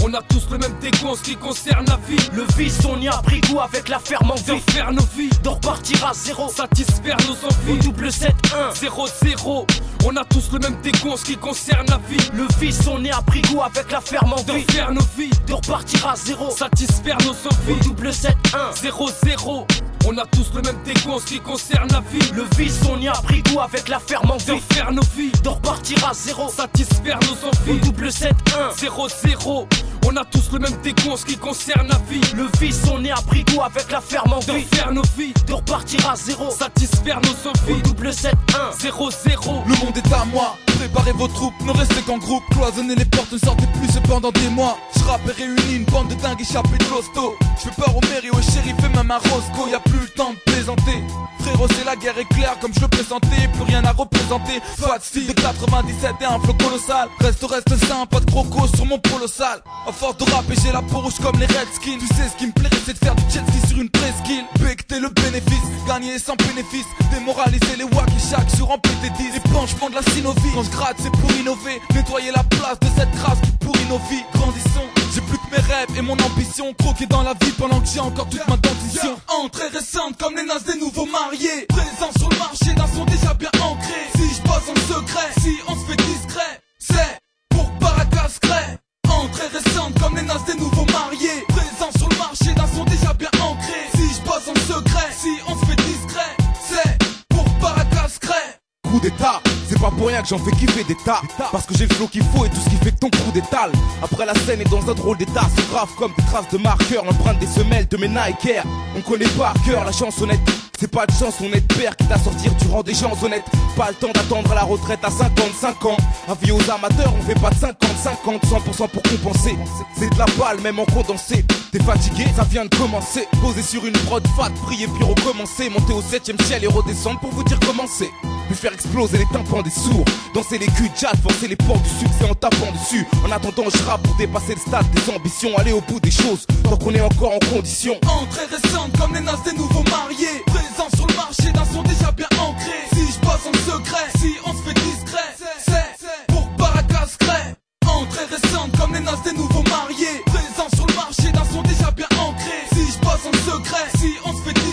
On 0.04 0.12
a 0.14 0.22
tous 0.22 0.48
le 0.50 0.58
même 0.58 0.74
dégoût 0.80 1.08
en 1.08 1.14
ce 1.14 1.22
qui 1.22 1.36
concerne 1.36 1.84
la 1.86 1.96
vie. 2.08 2.18
Le 2.34 2.44
vice, 2.56 2.80
on 2.84 3.00
y 3.00 3.06
a 3.06 3.16
pris 3.22 3.40
goût 3.42 3.60
avec 3.60 3.88
la 3.88 4.00
ferme 4.00 4.32
envie 4.32 4.60
de 4.60 4.70
faire 4.72 4.92
nos 4.92 5.04
vies, 5.16 5.30
de 5.44 5.48
repartir 5.48 6.04
à 6.04 6.12
zéro, 6.12 6.48
satisfaire 6.48 7.16
nos 7.28 7.34
envies. 7.34 7.72
Au 7.72 7.76
double 7.76 8.10
7 8.10 8.34
1 8.52 8.74
0 8.74 9.06
0 9.22 9.66
On 10.04 10.16
a 10.16 10.24
tous 10.24 10.50
le 10.52 10.58
même 10.58 10.80
dégoût 10.82 11.10
en 11.10 11.16
ce 11.16 11.24
qui 11.24 11.36
concerne 11.36 11.86
la 11.88 11.98
vie. 12.08 12.30
Le 12.34 12.46
vice, 12.58 12.80
on 12.88 13.02
y 13.04 13.10
a 13.10 13.22
pris 13.22 13.42
goût 13.42 13.62
avec 13.62 13.92
la 13.92 14.00
ferme 14.00 14.32
envie 14.32 14.64
de 14.64 14.72
faire 14.72 14.90
nos 14.90 15.06
vies, 15.16 15.30
de 15.46 15.52
repartir 15.52 16.08
à 16.08 16.16
zéro, 16.16 16.50
satisfaire 16.50 17.18
nos 17.24 17.30
envies. 17.30 17.80
Au 17.80 17.84
double 17.84 18.12
7 18.12 18.36
1 18.54 18.74
0 18.74 19.08
0 19.24 19.66
on 20.06 20.16
a 20.18 20.24
tous 20.26 20.50
le 20.54 20.62
même 20.62 20.76
dégoût 20.84 21.12
en 21.12 21.18
ce 21.18 21.26
qui 21.26 21.40
concerne 21.40 21.88
la 21.90 22.00
vie. 22.00 22.32
Le 22.34 22.44
vice, 22.56 22.80
on 22.90 23.00
y 23.00 23.08
a 23.08 23.12
pris 23.12 23.42
goût 23.42 23.60
avec 23.60 23.88
la 23.88 23.98
ferme 23.98 24.32
de 24.46 24.74
faire 24.74 24.92
nos 24.92 25.02
vies, 25.16 25.32
de 25.42 25.48
repartir 25.48 25.98
à 26.08 26.14
zéro, 26.14 26.48
satisfaire 26.48 27.18
nos 27.22 27.48
envies. 27.48 27.80
Au 27.80 27.84
double 27.84 28.10
7 28.10 28.32
1 28.58 28.76
0 28.76 29.08
0 29.08 29.68
On 30.06 30.16
a 30.16 30.24
tous 30.24 30.50
le 30.52 30.58
même 30.58 30.76
dégoût 30.82 31.12
en 31.12 31.16
ce 31.16 31.24
qui 31.24 31.36
concerne 31.36 31.88
la 31.88 31.98
vie. 32.10 32.20
Le 32.34 32.46
vice, 32.60 32.82
on 32.92 33.02
y 33.02 33.10
a 33.10 33.16
pris 33.16 33.44
goût 33.44 33.62
avec 33.62 33.90
la 33.90 34.00
ferme 34.00 34.34
de 34.46 34.76
faire 34.76 34.92
nos 34.92 35.02
vies, 35.16 35.34
de 35.46 35.52
repartir 35.52 36.08
à 36.08 36.16
zéro, 36.16 36.50
satisfaire 36.50 37.20
nos 37.22 37.50
envies. 37.50 37.80
Au 37.80 37.88
double 37.88 38.12
7 38.12 38.34
1 38.54 38.78
0 38.78 39.10
0 39.10 39.64
Le 39.66 39.84
monde 39.84 39.96
est 39.96 40.12
à 40.12 40.24
moi. 40.24 40.56
Préparez 40.78 41.12
vos 41.12 41.28
troupes, 41.28 41.54
ne 41.64 41.72
restez 41.72 42.02
qu'en 42.02 42.18
groupe. 42.18 42.42
Cloisonnez 42.50 42.96
les 42.96 43.04
portes, 43.04 43.32
ne 43.32 43.38
sortez 43.38 43.66
plus 43.78 43.92
cependant 43.92 44.32
des 44.32 44.48
mois. 44.48 44.76
Je 44.96 45.30
et 45.30 45.32
réunis 45.32 45.76
une 45.76 45.84
bande 45.84 46.08
de 46.08 46.14
dingues 46.14 46.40
échappés 46.40 46.78
de 46.78 46.84
l'hosto. 46.84 47.36
Je 47.56 47.68
fais 47.68 47.76
peur 47.76 47.94
au 47.96 48.00
maire 48.00 48.24
et 48.24 48.30
au 48.30 48.40
shérif 48.40 48.74
et 48.78 48.96
même 48.96 49.10
à 49.10 49.18
Roscoe. 49.18 49.70
Le 50.00 50.08
temps 50.08 50.32
de 50.32 50.52
plaisanter. 50.52 51.02
Frérot, 51.40 51.66
c'est 51.76 51.84
la 51.84 51.96
guerre 51.96 52.18
éclair 52.18 52.56
comme 52.60 52.72
je 52.74 52.86
présentais. 52.86 53.48
Plus 53.54 53.62
rien 53.64 53.84
à 53.84 53.92
représenter. 53.92 54.60
Fat 54.78 54.98
style 55.00 55.26
de 55.26 55.32
97 55.32 56.14
et 56.20 56.24
un 56.24 56.38
flow 56.40 56.54
colossal. 56.54 57.08
Reste, 57.20 57.44
reste 57.44 57.76
sain, 57.86 58.06
pas 58.06 58.20
de 58.20 58.26
crocos 58.26 58.70
sur 58.74 58.86
mon 58.86 58.98
polo 58.98 59.26
sale. 59.26 59.60
À 59.86 59.92
force 59.92 60.16
de 60.18 60.24
rapper, 60.30 60.54
j'ai 60.62 60.72
la 60.72 60.82
peau 60.82 60.98
rouge 60.98 61.18
comme 61.22 61.38
les 61.38 61.46
Redskins. 61.46 61.98
Tu 61.98 62.06
sais 62.14 62.28
ce 62.30 62.36
qui 62.36 62.46
me 62.46 62.52
plairait, 62.52 62.76
c'est 62.84 62.94
de 62.94 62.98
faire 62.98 63.14
du 63.14 63.22
jet 63.30 63.42
sur 63.68 63.80
une 63.80 63.90
presqu'île. 63.90 64.44
Becter 64.60 65.00
le 65.00 65.08
bénéfice, 65.08 65.66
gagner 65.86 66.18
sans 66.18 66.36
bénéfice. 66.36 66.86
Démoraliser 67.12 67.76
les 67.76 67.84
wack 67.84 68.08
et 68.08 68.30
chaque 68.30 68.56
jour 68.56 68.70
en 68.70 68.76
PT10. 68.76 69.34
Les 69.34 69.52
penchements 69.52 69.90
de 69.90 69.96
la 69.96 70.02
synovie. 70.12 70.52
Quand 70.54 70.62
je 70.62 70.70
gratte, 70.70 70.96
c'est 70.98 71.10
pour 71.10 71.30
innover. 71.32 71.80
Nettoyer 71.94 72.30
la 72.30 72.44
place 72.44 72.78
de 72.80 72.88
cette 72.96 73.14
race 73.24 73.40
qui 73.42 73.50
pourrit 73.64 73.86
nos 73.88 73.98
vies. 74.10 74.24
Grandissons, 74.34 74.88
j'ai 75.14 75.20
plus 75.20 75.38
que 75.38 75.50
mes 75.50 75.98
et 75.98 76.02
mon 76.02 76.16
ambition. 76.18 76.72
Croquer 76.74 77.06
dans 77.06 77.22
la 77.22 77.34
vie 77.34 77.52
pendant 77.58 77.80
que 77.80 77.86
j'ai 77.86 78.00
encore 78.00 78.28
toute 78.28 78.46
ma 78.48 78.56
dentition. 78.56 79.18
Entrée 79.28 79.68
récente 79.68 80.16
comme 80.18 80.36
les 80.36 80.44
nazes 80.44 80.64
des 80.64 80.78
nouveaux 80.78 81.06
mariés. 81.06 81.66
Présent 81.68 82.10
sur 82.18 82.28
le 82.30 82.38
marché 82.38 82.72
d'un 82.74 82.86
son 82.86 83.04
déjà 83.04 83.34
bien 83.34 83.50
ancré. 83.60 83.94
Si 84.16 84.34
je 84.34 84.42
bosse 84.42 84.68
en 84.68 84.94
secret, 84.94 85.28
si 85.40 85.56
on 85.68 85.74
se 85.74 85.86
fait 85.86 85.96
discret, 85.96 86.60
c'est 86.78 87.18
pour 87.50 87.70
Paracas 87.78 88.38
Cray. 88.40 88.78
Entrée 89.08 89.48
récente 89.48 89.98
comme 90.00 90.16
les 90.16 90.22
nazes 90.22 90.44
des 90.46 90.54
nouveaux 90.54 90.86
mariés. 90.86 91.44
Présent 91.48 91.90
sur 91.96 92.08
le 92.08 92.16
marché 92.16 92.54
d'un 92.54 92.66
son 92.66 92.84
déjà 92.84 93.12
bien 93.14 93.30
ancré. 93.40 93.80
Si 93.94 94.14
je 94.14 94.20
bosse 94.22 94.48
en 94.48 94.54
secret, 94.74 95.08
si 95.16 95.30
on 95.46 95.58
se 95.58 95.66
fait 95.66 95.82
discret, 95.82 96.36
c'est 96.60 96.98
pour 97.28 97.44
Paracas 97.60 98.18
Cray. 98.20 98.58
Coup 98.84 99.00
d'état, 99.00 99.40
pas 99.82 99.90
pour 99.90 100.06
rien 100.06 100.22
que 100.22 100.28
j'en 100.28 100.38
fais 100.38 100.52
kiffer 100.52 100.84
des 100.84 100.94
tas. 100.94 101.20
Parce 101.50 101.66
que 101.66 101.76
j'ai 101.76 101.86
le 101.86 101.94
flow 101.94 102.06
qu'il 102.06 102.22
faut 102.22 102.44
et 102.44 102.50
tout 102.50 102.60
ce 102.64 102.70
qui 102.70 102.76
fait 102.76 102.92
que 102.92 103.00
ton 103.00 103.10
coup 103.10 103.32
d'étale. 103.34 103.72
Après 104.00 104.24
la 104.24 104.34
scène 104.34 104.60
est 104.60 104.70
dans 104.70 104.88
un 104.88 104.94
drôle 104.94 105.18
d'état, 105.18 105.42
c'est 105.56 105.68
grave 105.70 105.88
comme 105.98 106.12
des 106.16 106.24
traces 106.26 106.48
de 106.52 106.58
marqueurs, 106.58 107.04
l'empreinte 107.04 107.40
des 107.40 107.48
semelles 107.48 107.88
de 107.88 107.96
mes 107.96 108.06
Nike. 108.06 108.54
On 108.96 109.00
connaît 109.00 109.26
par 109.36 109.54
cœur 109.64 109.84
la 109.84 109.90
chansonnette. 109.90 110.38
C'est 110.78 110.90
pas 110.90 111.06
de 111.06 111.12
chance, 111.12 111.34
on 111.40 111.52
est 111.52 111.60
père 111.60 111.96
qui 111.96 112.06
t'a 112.06 112.18
sortir, 112.18 112.52
tu 112.60 112.68
rends 112.68 112.82
des 112.82 112.94
gens 112.94 113.12
honnêtes. 113.22 113.44
Pas 113.76 113.88
le 113.88 113.94
temps 113.94 114.12
d'attendre 114.12 114.52
à 114.52 114.54
la 114.54 114.62
retraite 114.62 115.00
à 115.02 115.10
55 115.10 115.84
ans. 115.84 115.96
Avis 116.28 116.52
aux 116.52 116.70
amateurs, 116.70 117.12
on 117.18 117.22
fait 117.22 117.40
pas 117.40 117.50
de 117.50 117.56
50, 117.56 117.90
50, 118.02 118.42
100% 118.42 118.88
pour 118.88 119.02
compenser. 119.02 119.56
C'est 119.96 120.12
de 120.12 120.18
la 120.18 120.26
balle, 120.38 120.60
même 120.60 120.78
en 120.78 120.84
condensé. 120.84 121.44
T'es 121.72 121.82
fatigué, 121.82 122.24
ça 122.36 122.44
vient 122.44 122.64
de 122.64 122.74
commencer. 122.76 123.26
Posé 123.40 123.62
sur 123.62 123.84
une 123.84 123.92
prod 123.92 124.26
fat, 124.36 124.50
prier 124.64 124.86
puis 124.86 125.04
recommencer. 125.04 125.70
Monter 125.70 125.92
au 125.92 126.02
7ème 126.02 126.40
ciel 126.44 126.64
et 126.64 126.68
redescendre 126.68 127.18
pour 127.20 127.30
vous 127.30 127.44
dire 127.44 127.58
comment 127.64 127.86
c'est. 127.86 128.10
Faire 128.54 128.74
exploser 128.74 129.18
les 129.18 129.26
tympans 129.26 129.60
des 129.60 129.70
sourds. 129.70 130.04
Danser 130.34 130.56
les 130.56 130.66
culs 130.66 130.90
chat, 130.94 131.10
forcer 131.20 131.48
les 131.48 131.56
portes 131.56 131.82
du 131.82 131.88
succès 131.88 132.30
en 132.30 132.34
tapant 132.34 132.70
dessus. 132.70 133.04
En 133.26 133.32
attendant, 133.32 133.64
je 133.74 133.82
rappe 133.82 134.02
pour 134.02 134.14
dépasser 134.14 134.54
le 134.54 134.60
stade 134.60 134.88
des 134.92 135.12
ambitions. 135.12 135.56
Aller 135.58 135.72
au 135.72 135.80
bout 135.80 135.98
des 135.98 136.12
choses, 136.12 136.46
tant 136.62 136.76
qu'on 136.76 136.94
est 136.94 137.00
encore 137.00 137.32
en 137.32 137.40
condition. 137.52 137.98
Entrée 138.06 138.46
récente 138.46 138.96
comme 139.00 139.14
les 139.14 139.20
nazes 139.20 139.42
des 139.42 139.56
nouveaux 139.58 139.82
mariés. 139.90 140.44
Présent 140.46 140.88
sur 140.94 141.08
le 141.08 141.14
marché 141.14 141.50
d'un 141.50 141.64
son 141.64 141.82
déjà 141.82 142.12
bien 142.12 142.28
ancré. 142.38 142.86
Si 142.92 143.12
je 143.12 143.18
bosse 143.26 143.46
en 143.48 143.72
secret, 143.72 144.06
si 144.20 144.36
on 144.46 144.52
se 144.52 144.62
fait 144.62 144.74
discret, 144.74 145.34
c'est 145.66 146.26
pour 146.28 146.48
Paracas 146.56 147.16
Cray. 147.18 147.54
Entrée 147.84 148.26
récente 148.30 148.78
comme 148.78 148.94
les 148.94 149.00
nazes 149.00 149.24
des 149.24 149.32
nouveaux 149.32 149.64
mariés. 149.68 150.22
Présent 150.26 150.68
sur 150.76 150.86
le 150.86 150.94
marché 150.94 151.32
d'un 151.32 151.44
son 151.52 151.62
déjà 151.62 151.90
bien 151.90 152.06
ancré. 152.20 152.62
Si 152.74 152.92
je 152.92 152.98
bosse 153.00 153.26
en 153.26 153.50
secret, 153.50 153.88
si 153.98 154.14
on 154.24 154.32
se 154.36 154.42
fait 154.42 154.54
discret, 154.54 154.71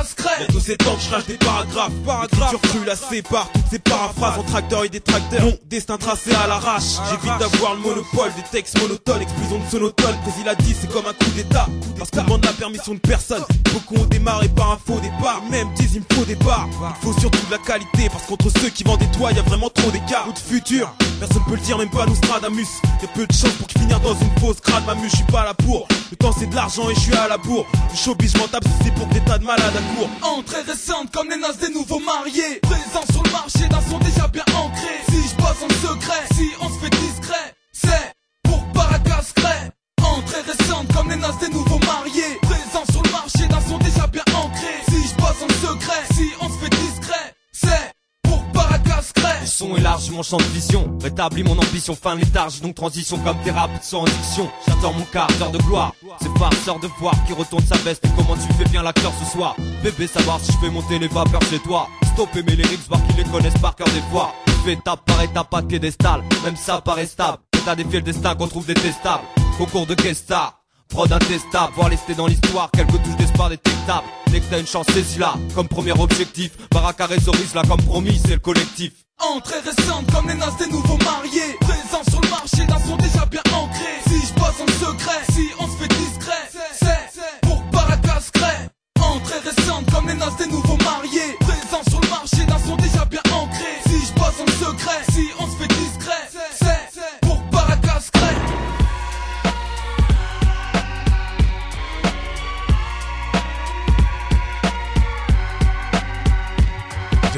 Dans 0.00 0.54
tous 0.54 0.60
ces 0.60 0.78
temps 0.78 0.96
que 0.96 1.02
je 1.02 1.10
rage 1.10 1.26
des 1.26 1.34
paragraphes, 1.34 1.92
paragraphes. 2.06 2.52
L'écriture 2.52 3.00
crue 3.02 3.22
par 3.22 3.52
toutes 3.52 3.62
ces 3.70 3.78
paraphrases 3.78 4.38
en 4.38 4.42
tracteur 4.44 4.84
et 4.84 4.88
détracteurs. 4.88 5.42
Mon 5.42 5.58
destin 5.66 5.98
tracé 5.98 6.30
à 6.42 6.46
l'arrache. 6.46 6.96
J'évite 7.10 7.38
d'avoir 7.38 7.74
le 7.74 7.80
monopole 7.80 8.32
des 8.34 8.42
textes 8.50 8.80
monotones, 8.80 9.20
explosion 9.20 9.58
de 9.58 9.70
sonotone. 9.70 10.16
Présil 10.22 10.48
a 10.48 10.54
dit, 10.54 10.74
c'est 10.80 10.90
comme 10.90 11.04
un 11.04 11.12
coup 11.12 11.30
d'état. 11.36 11.66
Parce 11.98 12.10
qu'on 12.10 12.22
demande 12.22 12.44
la 12.46 12.52
permission 12.52 12.94
de 12.94 12.98
personne. 12.98 13.44
Beaucoup 13.74 13.96
ont 13.96 14.06
démarré 14.06 14.48
par 14.48 14.72
un 14.72 14.78
faux 14.78 14.98
départ. 15.00 15.42
Même 15.50 15.68
disent, 15.74 15.96
il 15.96 16.00
me 16.00 16.16
faut 16.16 16.24
des 16.24 16.36
barres. 16.36 16.68
Il 16.70 17.04
faut 17.04 17.20
surtout 17.20 17.44
de 17.46 17.50
la 17.50 17.58
qualité. 17.58 18.08
Parce 18.10 18.24
qu'entre 18.24 18.48
ceux 18.58 18.70
qui 18.70 18.84
vendent 18.84 19.00
des 19.00 19.10
toits, 19.10 19.32
y 19.32 19.38
a 19.38 19.42
vraiment 19.42 19.68
trop 19.68 19.90
d'écart. 19.90 20.26
Ou 20.28 20.32
de 20.32 20.38
futur. 20.38 20.94
Personne 21.18 21.42
peut 21.46 21.56
le 21.56 21.60
dire, 21.60 21.76
même 21.76 21.90
pas 21.90 22.06
Nostradamus. 22.06 22.68
Y 23.02 23.04
a 23.04 23.08
peu 23.08 23.26
de 23.26 23.32
chance 23.32 23.52
pour 23.52 23.66
qu'il 23.66 23.82
finisse 23.82 24.00
dans 24.00 24.14
une 24.14 24.40
fausse 24.40 24.60
crâne. 24.60 24.84
Ma 24.86 24.94
je 25.02 25.14
suis 25.14 25.24
pas 25.24 25.44
là 25.44 25.52
pour. 25.52 25.86
Le 26.10 26.16
temps 26.16 26.32
c'est 26.36 26.46
de 26.46 26.54
l'argent 26.54 26.88
et 26.88 26.94
je 26.94 27.00
suis 27.00 27.14
à 27.14 27.28
la 27.28 27.36
bourre. 27.36 27.66
Le 27.90 27.96
showbiz, 27.96 28.32
je 28.32 28.38
m'en 28.38 28.48
tape 28.48 28.64
si 28.64 28.84
c'est 28.84 28.94
pour 28.94 29.06
des 29.08 29.20
tas 29.20 29.38
de 29.38 29.44
malades 29.44 29.76
Entrée 30.22 30.62
récente 30.62 31.10
comme 31.12 31.28
les 31.28 31.36
nazes 31.36 31.58
des 31.58 31.72
nouveaux 31.72 32.00
mariés. 32.00 32.60
Présent 32.62 33.04
sur 33.12 33.22
le 33.22 33.30
marché 33.30 33.68
d'un 33.68 33.80
son 33.82 33.98
déjà 33.98 34.28
bien 34.28 34.44
ancré. 34.56 34.94
Si 35.08 35.28
je 35.28 35.36
bosse 35.36 35.62
en 35.62 35.88
secret, 35.88 36.22
si 36.34 36.50
on 36.60 36.68
se 36.68 36.78
fait 36.78 36.90
discret, 36.90 37.54
c'est 37.72 38.12
pour 38.44 38.64
Paracas 38.72 39.32
Cray. 39.34 39.70
Entrée 40.02 40.42
récente 40.42 40.92
comme 40.94 41.10
les 41.10 41.16
nazes 41.16 41.38
des 41.40 41.48
nouveaux 41.48 41.80
mariés. 41.80 42.38
Présent 42.42 42.84
sur 42.90 43.02
le 43.02 43.10
marché 43.10 43.46
d'un 43.48 43.60
son 43.60 43.78
déjà 43.78 44.06
bien 44.06 44.24
ancré. 44.34 44.74
Si 44.88 45.08
je 45.08 45.14
bosse 45.16 45.42
en 45.42 45.68
secret, 45.68 46.02
si 46.14 46.30
on 46.40 46.48
se 46.48 46.59
Le 49.40 49.46
son 49.46 49.74
est 49.76 49.80
large, 49.80 50.10
mon 50.10 50.22
champ 50.22 50.36
de 50.36 50.42
vision. 50.44 50.98
Rétablis 51.02 51.42
mon 51.42 51.58
ambition, 51.58 51.96
fin 51.96 52.14
létharge, 52.14 52.60
donc 52.60 52.74
transition 52.74 53.18
comme 53.18 53.36
rapides 53.54 53.82
sans 53.82 54.04
addiction. 54.04 54.50
J'attends 54.66 54.92
mon 54.92 55.04
quart 55.04 55.28
d'heure 55.38 55.50
de 55.50 55.58
gloire. 55.58 55.94
C'est 56.20 56.38
farceur 56.38 56.78
de 56.78 56.88
voir 56.98 57.14
qui 57.26 57.32
retourne 57.32 57.64
sa 57.64 57.76
veste 57.78 58.04
et 58.04 58.08
comment 58.16 58.36
tu 58.36 58.52
fais 58.54 58.68
bien 58.68 58.82
l'acteur 58.82 59.12
ce 59.18 59.32
soir? 59.32 59.56
Bébé, 59.82 60.06
savoir 60.06 60.40
si 60.40 60.52
je 60.52 60.58
fais 60.58 60.70
monter 60.70 60.98
les 60.98 61.08
vapeurs 61.08 61.42
chez 61.48 61.58
toi. 61.60 61.88
Stop 62.12 62.36
aimer 62.36 62.56
les 62.56 62.64
rips, 62.64 62.86
voir 62.88 63.00
qu'ils 63.06 63.16
les 63.16 63.24
connaissent 63.24 63.58
par 63.60 63.74
cœur 63.74 63.88
des 63.88 64.02
fois. 64.10 64.34
Fais 64.64 64.74
étape 64.74 65.04
par 65.06 65.22
étape, 65.22 65.48
pas 65.48 65.62
de 65.62 65.66
piédestal. 65.66 66.22
Même 66.44 66.56
ça 66.56 66.80
paraît 66.82 67.06
stable. 67.06 67.38
T'as 67.64 67.76
défié 67.76 68.00
le 68.00 68.04
destin 68.04 68.34
qu'on 68.34 68.46
trouve 68.46 68.66
détestable. 68.66 69.24
Concours 69.56 69.86
de 69.86 69.96
star. 70.12 70.60
Prod 70.88 71.10
intestable, 71.12 71.72
voir 71.76 71.88
lester 71.88 72.14
dans 72.14 72.26
l'histoire 72.26 72.68
quelques 72.72 73.00
touches 73.02 73.16
d'espoir 73.16 73.48
détectables. 73.48 74.06
Dès 74.30 74.40
que 74.40 74.44
t'as 74.50 74.58
une 74.58 74.66
chance, 74.66 74.86
saisis-la 74.92 75.34
comme 75.54 75.68
premier 75.68 75.92
objectif. 75.92 76.50
Baraka 76.72 77.06
résorise 77.06 77.54
là 77.54 77.62
comme 77.66 77.82
promis, 77.82 78.20
c'est 78.22 78.34
le 78.34 78.38
collectif. 78.38 78.92
Entrée 79.20 79.60
récente 79.60 80.10
comme 80.12 80.28
les 80.28 80.34
nazes 80.34 80.56
des 80.56 80.66
nouveaux 80.66 80.96
mariés. 81.04 81.56
Présent 81.60 82.02
sur 82.08 82.20
le 82.22 82.28
marché 82.30 82.64
d'un 82.66 82.78
son 82.78 82.96
déjà 82.96 83.26
bien 83.26 83.42
ancré. 83.54 84.00
Si 84.06 84.26
je 84.26 84.32
bosse 84.34 84.60
en 84.60 84.86
secret, 84.86 85.20
si 85.32 85.50
on 85.58 85.66
se 85.66 85.76
fait 85.76 85.88
discret, 85.88 86.48
c'est 86.72 87.40
pour 87.42 87.62
Paracas 87.70 88.30
Cray. 88.32 88.68
Entrée 88.98 89.40
récente 89.44 89.90
comme 89.92 90.08
les 90.08 90.14
nazes 90.14 90.36
des 90.36 90.46
nouveaux 90.46 90.78
mariés. 90.84 91.36
Présent 91.40 91.82
sur 91.88 92.00
le 92.00 92.08
marché 92.08 92.44
d'un 92.46 92.58
son 92.58 92.76
déjà 92.76 92.89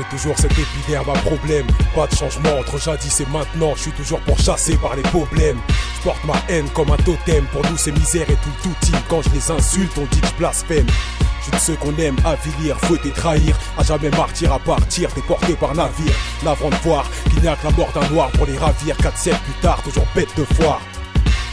J'ai 0.02 0.16
toujours 0.16 0.36
cet 0.36 0.52
épiderme 0.58 1.10
à 1.10 1.18
problème. 1.20 1.66
Pas 1.94 2.06
de 2.06 2.14
changement 2.16 2.58
entre 2.58 2.78
jadis 2.78 3.20
et 3.20 3.26
maintenant. 3.26 3.74
Je 3.76 3.82
suis 3.82 3.92
toujours 3.92 4.20
pourchassé 4.20 4.76
par 4.76 4.96
les 4.96 5.02
problèmes. 5.02 5.60
Je 5.96 6.02
porte 6.02 6.24
ma 6.24 6.34
haine 6.48 6.68
comme 6.70 6.90
un 6.90 6.96
totem. 6.96 7.44
Pour 7.52 7.62
nous, 7.70 7.76
c'est 7.76 7.92
misère 7.92 8.28
et 8.28 8.36
tout 8.36 8.50
tout 8.62 8.92
Quand 9.08 9.22
je 9.22 9.30
les 9.30 9.50
insulte, 9.50 9.92
on 9.98 10.06
dit 10.06 10.20
que 10.20 10.26
je 10.26 10.34
blasphème. 10.34 10.86
Je 11.38 11.42
suis 11.42 11.52
de 11.52 11.58
ceux 11.58 11.76
qu'on 11.76 11.96
aime 11.98 12.16
avilir, 12.24 12.78
fouetter, 12.80 13.10
trahir. 13.10 13.56
À 13.78 13.84
jamais 13.84 14.10
martyr 14.10 14.52
à 14.52 14.58
partir, 14.58 15.08
déporté 15.14 15.54
par 15.54 15.74
navire. 15.74 16.14
Navrant 16.42 16.70
de 16.70 16.76
voir 16.76 17.08
qu'il 17.30 17.40
n'y 17.40 17.48
a 17.48 17.54
que 17.54 17.66
la 17.66 17.72
mort 17.72 17.92
d'un 17.94 18.08
noir 18.08 18.30
pour 18.32 18.46
les 18.46 18.58
ravir. 18.58 18.96
4 18.96 19.16
siècles 19.16 19.40
plus 19.44 19.60
tard, 19.60 19.82
toujours 19.82 20.06
bête 20.14 20.36
de 20.36 20.44
foire. 20.44 20.80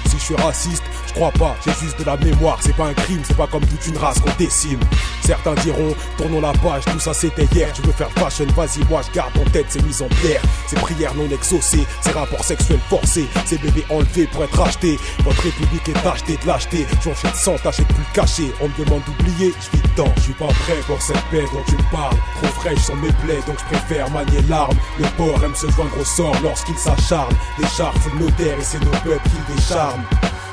Si 0.10 0.18
je 0.18 0.24
suis 0.24 0.36
raciste, 0.36 0.84
je 1.08 1.14
crois 1.14 1.32
pas, 1.32 1.56
j'ai 1.64 1.72
juste 1.80 2.00
de 2.00 2.04
la 2.04 2.18
mémoire, 2.18 2.58
c'est 2.62 2.76
pas 2.76 2.88
un 2.88 2.94
crime, 2.94 3.22
c'est 3.24 3.38
pas 3.38 3.46
comme 3.46 3.66
toute 3.66 3.86
une 3.86 3.98
race 3.98 4.20
qu'on 4.20 4.32
décime. 4.40 4.80
Certains 5.24 5.54
diront, 5.56 5.94
tournons 6.18 6.42
la 6.42 6.52
page, 6.54 6.84
tout 6.86 7.00
ça 7.00 7.14
c'était 7.14 7.48
hier, 7.54 7.72
tu 7.74 7.84
veux 7.84 7.92
faire 7.92 8.10
fashion, 8.12 8.48
vas-y, 8.56 8.84
moi 8.90 9.02
je 9.08 9.14
garde 9.14 9.38
en 9.38 9.48
tête 9.52 9.68
ces 9.70 9.82
mises 9.84 10.02
en 10.02 10.08
pierre, 10.08 10.42
ces 10.66 10.76
prières 10.78 11.14
non 11.14 11.30
exaucées, 11.30 11.86
ces 12.02 12.12
rapports 12.12 12.44
sexuels 12.44 12.80
forcés, 12.90 13.28
ces 13.46 13.60
bébés 13.60 13.86
enlevés 13.92 14.26
pour 14.28 14.44
être 14.44 14.60
achetés. 14.60 14.98
Votre 15.24 15.44
république 15.44 15.90
est 15.90 16.08
achetée 16.08 16.38
de 16.42 16.48
l'acheter, 16.48 16.88
j'enchaîne 17.04 17.36
sans 17.36 17.58
tâcher 17.58 17.84
de 17.84 17.94
plus 17.94 18.04
le 18.10 18.16
cacher. 18.16 18.52
On 18.62 18.68
me 18.68 18.86
demande 18.86 19.04
d'oublier, 19.06 19.54
je 19.62 19.78
vis 19.78 19.84
dedans, 19.90 20.12
je 20.18 20.22
suis 20.22 20.34
pas 20.34 20.48
prêt 20.48 20.80
pour 20.88 21.00
cette 21.02 21.22
paix 21.30 21.46
dont 21.54 21.64
tu 21.68 21.76
me 21.76 21.92
parles. 21.92 22.18
Trop 22.42 22.54
fraîche 22.62 22.80
sont 22.80 22.96
mes 22.96 23.12
plaies, 23.24 23.42
donc 23.46 23.58
je 23.60 23.66
préfère 23.76 24.10
manier 24.10 24.42
l'arme. 24.50 24.78
Le 24.98 25.06
porc 25.18 25.44
aime 25.44 25.56
se 25.56 25.70
joindre 25.70 26.00
au 26.00 26.06
sort 26.06 26.36
lorsqu'il 26.42 26.78
s'acharne. 26.78 27.36
Des 27.60 27.68
chars 27.68 27.94
full 28.02 28.20
notaire 28.20 28.58
et 28.58 28.64
c'est 28.64 28.84
nos 28.84 28.92
peuples 29.04 29.30
qui 29.30 29.54
décharment. 29.54 29.99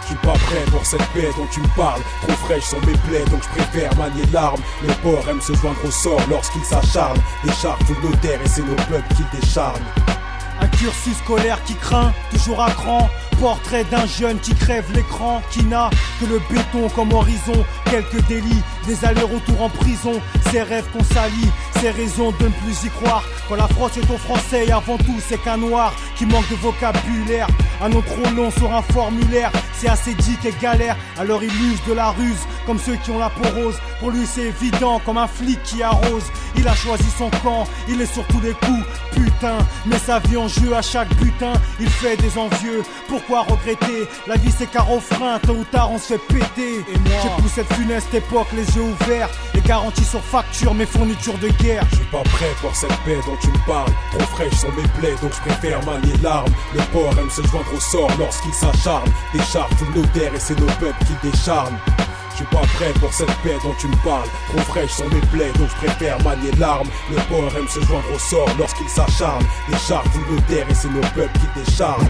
Je 0.07 0.13
suis 0.13 0.21
pas 0.21 0.35
prêt 0.35 0.65
pour 0.71 0.87
cette 0.87 1.05
paix 1.09 1.29
dont 1.37 1.49
tu 1.51 1.61
me 1.61 1.67
parles. 1.75 2.01
Trop 2.23 2.33
fraîches 2.47 2.63
sont 2.63 2.81
mes 2.87 2.97
plaies, 3.09 3.25
donc 3.25 3.43
je 3.43 3.49
préfère 3.61 3.93
manier 3.97 4.23
l'arme. 4.33 4.61
Le 4.87 4.95
porc 5.03 5.29
aime 5.29 5.41
se 5.41 5.53
joindre 5.55 5.85
au 5.85 5.91
sort 5.91 6.21
lorsqu'il 6.31 6.63
s'acharne. 6.63 7.19
Des 7.43 7.53
chars 7.53 7.79
full 7.81 7.97
notaire 8.09 8.41
et 8.41 8.49
c'est 8.49 8.63
nos 8.63 8.77
peuples 8.89 9.15
qui 9.17 9.25
décharment. 9.37 9.85
Un 10.61 10.69
cursus 10.69 11.17
scolaire 11.17 11.61
qui 11.65 11.75
craint, 11.75 12.13
toujours 12.31 12.63
à 12.63 12.71
cran. 12.71 13.11
Portrait 13.41 13.85
d'un 13.85 14.07
jeune 14.07 14.39
qui 14.39 14.55
crève 14.55 14.85
l'écran, 14.95 15.43
qui 15.51 15.63
n'a 15.65 15.91
que 16.21 16.27
le 16.27 16.41
béton 16.51 16.89
comme 16.95 17.13
horizon. 17.13 17.65
Quelques 17.85 18.27
délits, 18.27 18.63
des 18.87 19.05
allers-retours 19.05 19.63
en 19.63 19.69
prison. 19.69 20.21
Ses 20.51 20.63
rêves 20.63 20.87
qu'on 20.93 21.05
salit, 21.05 21.51
ses 21.81 21.91
raisons 21.91 22.33
de 22.41 22.45
ne 22.45 22.51
plus 22.51 22.85
y 22.85 22.89
croire. 22.89 23.25
Quand 23.49 23.57
la 23.57 23.69
France 23.69 23.97
est 23.97 24.11
au 24.11 24.17
français, 24.17 24.71
avant 24.73 24.97
tout, 24.97 25.21
c'est 25.29 25.41
qu'un 25.43 25.59
noir 25.59 25.95
qui 26.17 26.27
manque 26.27 26.49
de 26.49 26.57
vocabulaire. 26.57 27.47
Un 27.83 27.91
nom 27.91 28.01
trop 28.01 28.35
long 28.35 28.51
sur 28.51 28.75
un 28.75 28.83
formulaire, 28.83 29.53
c'est 29.75 29.89
assez 29.89 30.15
dit 30.15 30.39
et 30.45 30.55
galère. 30.61 30.97
Alors 31.19 31.43
il 31.43 31.51
use 31.51 31.81
de 31.87 31.93
la 31.93 32.11
ruse, 32.11 32.47
comme 32.67 32.79
ceux 32.79 32.97
qui 32.97 33.11
ont 33.11 33.19
la 33.19 33.29
peau. 33.31 33.43
Pour 34.01 34.11
lui, 34.11 34.27
c'est 34.27 34.47
évident, 34.47 35.01
comme 35.05 35.19
un 35.19 35.27
flic 35.27 35.63
qui 35.63 35.83
arrose. 35.83 36.25
Il 36.57 36.67
a 36.67 36.75
choisi 36.75 37.07
son 37.19 37.31
camp, 37.45 37.67
il 37.89 38.01
est 38.01 38.13
sur 38.13 38.27
tous 38.27 38.41
les 38.41 38.53
coups. 38.53 38.87
Putain 39.13 39.59
met 39.85 39.99
sa 39.99 40.19
vie 40.21 40.37
en 40.37 40.49
jeu 40.49 40.75
à 40.75 40.83
chaque 40.83 41.15
butin. 41.17 41.53
Il 41.81 41.89
fait 41.89 42.17
des 42.17 42.39
envieux, 42.39 42.83
regretter 43.29 44.09
La 44.27 44.37
vie 44.37 44.53
c'est 44.57 44.71
car 44.71 44.91
au 44.91 45.01
frein, 45.01 45.39
tôt 45.41 45.55
ou 45.55 45.65
tard 45.65 45.91
on 45.93 45.99
se 45.99 46.15
fait 46.15 46.19
péter. 46.19 46.85
J'ai 47.23 47.43
poussé 47.43 47.57
cette 47.57 47.73
funeste 47.73 48.13
époque, 48.15 48.49
les 48.55 48.67
yeux 48.77 48.83
ouverts. 48.83 49.29
Les 49.55 49.61
garanties 49.61 50.05
sur 50.05 50.23
facture, 50.23 50.75
mes 50.75 50.87
fournitures 50.87 51.39
de 51.39 51.49
guerre. 51.49 51.85
Je 51.91 51.97
suis 51.97 52.05
pas 52.07 52.23
prêt 52.23 52.55
pour 52.61 52.75
cette 52.75 52.97
paix 53.05 53.19
dont 53.27 53.37
tu 53.41 53.49
me 53.49 53.67
parles. 53.67 53.93
Trop 54.13 54.27
fraîche 54.35 54.55
sont 54.55 54.73
mes 54.73 54.89
plaies, 55.01 55.17
donc 55.23 55.33
je 55.33 55.41
préfère 55.51 55.85
manier 55.85 56.15
l'arme. 56.23 56.53
Le 56.75 56.81
port 56.93 57.13
aime 57.19 57.31
se 57.31 57.43
joindre 57.43 57.73
au 57.75 57.81
sort 57.81 58.11
lorsqu'il 58.19 58.53
s'acharne. 58.53 59.11
Des 59.33 59.43
chars 59.43 59.69
nos 59.95 60.07
terres 60.07 60.35
et 60.35 60.41
c'est 60.41 60.59
nos 60.59 60.67
peuples 60.67 61.05
qui 61.07 61.31
décharnent. 61.31 61.79
Je 62.39 62.45
suis 62.45 62.55
pas 62.55 62.67
prêt 62.75 62.93
pour 63.01 63.11
cette 63.15 63.35
paix 63.43 63.57
dont 63.63 63.73
tu 63.79 63.89
me 63.89 63.97
parles. 64.05 64.29
Trop 64.49 64.59
fraîches 64.59 64.91
sont 64.91 65.09
mes 65.09 65.23
plaies, 65.33 65.53
donc 65.59 65.71
je 65.71 65.87
préfère 65.87 66.23
manier 66.23 66.51
l'arme. 66.59 66.87
Le 67.11 67.17
port 67.31 67.51
aime 67.57 67.67
se 67.67 67.81
joindre 67.81 68.13
au 68.15 68.19
sort 68.19 68.51
lorsqu'il 68.59 68.89
s'acharne. 68.91 69.43
Les 69.71 69.79
chars 69.79 70.05
terres 70.47 70.69
et 70.69 70.75
c'est 70.75 70.91
nos 70.91 71.01
peuples 71.01 71.39
qui 71.39 71.65
décharnent. 71.65 72.07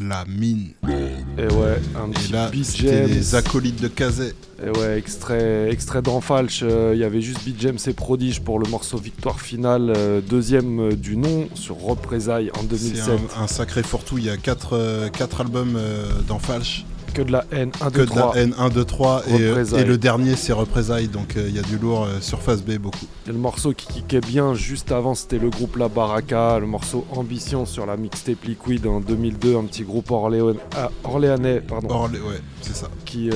La 0.00 0.24
mine. 0.26 0.68
Et 0.86 1.42
ouais, 1.54 1.80
un 1.96 2.08
petit 2.10 2.28
Et 2.30 2.32
là, 2.32 2.50
c'était 2.62 3.06
les 3.08 3.34
acolytes 3.34 3.82
de 3.82 3.88
Kazé. 3.88 4.32
Et 4.64 4.70
ouais, 4.70 4.96
extrait, 4.96 5.70
extrait 5.72 6.02
d'Enfalch. 6.02 6.60
euh, 6.62 6.92
Il 6.94 7.00
y 7.00 7.04
avait 7.04 7.20
juste 7.20 7.44
Beat 7.44 7.60
James 7.60 7.78
et 7.84 7.92
Prodige 7.92 8.40
pour 8.40 8.60
le 8.60 8.68
morceau 8.68 8.98
Victoire 8.98 9.40
Finale, 9.40 9.92
euh, 9.96 10.20
deuxième 10.20 10.80
euh, 10.90 10.96
du 10.96 11.16
nom 11.16 11.48
sur 11.54 11.80
Représailles 11.80 12.50
en 12.56 12.60
C'est 12.60 12.68
2007. 12.68 13.08
un, 13.38 13.42
un 13.42 13.46
sacré 13.48 13.82
fourre-tout. 13.82 14.18
Il 14.18 14.24
y 14.26 14.30
a 14.30 14.36
4 14.36 15.10
albums 15.40 15.74
euh, 15.76 16.08
dans 16.28 16.38
Falch. 16.38 16.84
Que 17.14 17.22
de 17.22 17.32
la 17.32 17.44
haine, 17.52 17.70
1, 17.80 17.90
Que 17.90 17.96
2, 17.98 18.00
de 18.02 18.10
3. 18.10 18.34
la 18.34 18.40
haine 18.42 18.54
1, 18.58 18.68
2, 18.68 18.84
3. 18.84 19.22
Et, 19.28 19.32
euh, 19.40 19.64
et 19.76 19.84
le 19.84 19.98
dernier, 19.98 20.36
c'est 20.36 20.52
Représailles. 20.52 21.08
Donc 21.08 21.36
euh, 21.36 21.46
il 21.48 21.54
y 21.54 21.58
a 21.58 21.62
du 21.62 21.78
lourd 21.78 22.04
euh, 22.04 22.20
sur 22.20 22.40
Phase 22.40 22.62
B, 22.62 22.78
beaucoup. 22.78 23.06
Et 23.26 23.32
le 23.32 23.38
morceau 23.38 23.72
qui 23.72 23.86
kickait 23.86 24.20
bien 24.20 24.54
juste 24.54 24.92
avant, 24.92 25.14
c'était 25.14 25.38
le 25.38 25.50
groupe 25.50 25.76
La 25.76 25.88
Baraka, 25.88 26.58
le 26.58 26.66
morceau 26.66 27.04
Ambition 27.12 27.66
sur 27.66 27.86
la 27.86 27.96
mixtape 27.96 28.44
Liquid 28.44 28.86
en 28.86 29.00
2002, 29.00 29.56
un 29.56 29.64
petit 29.64 29.82
groupe 29.82 30.10
orléan- 30.10 30.54
ah, 30.76 30.90
orléanais, 31.04 31.60
pardon. 31.60 31.88
Orlé- 31.88 32.20
ouais, 32.20 32.40
c'est 32.62 32.76
ça. 32.76 32.88
Qui, 33.04 33.30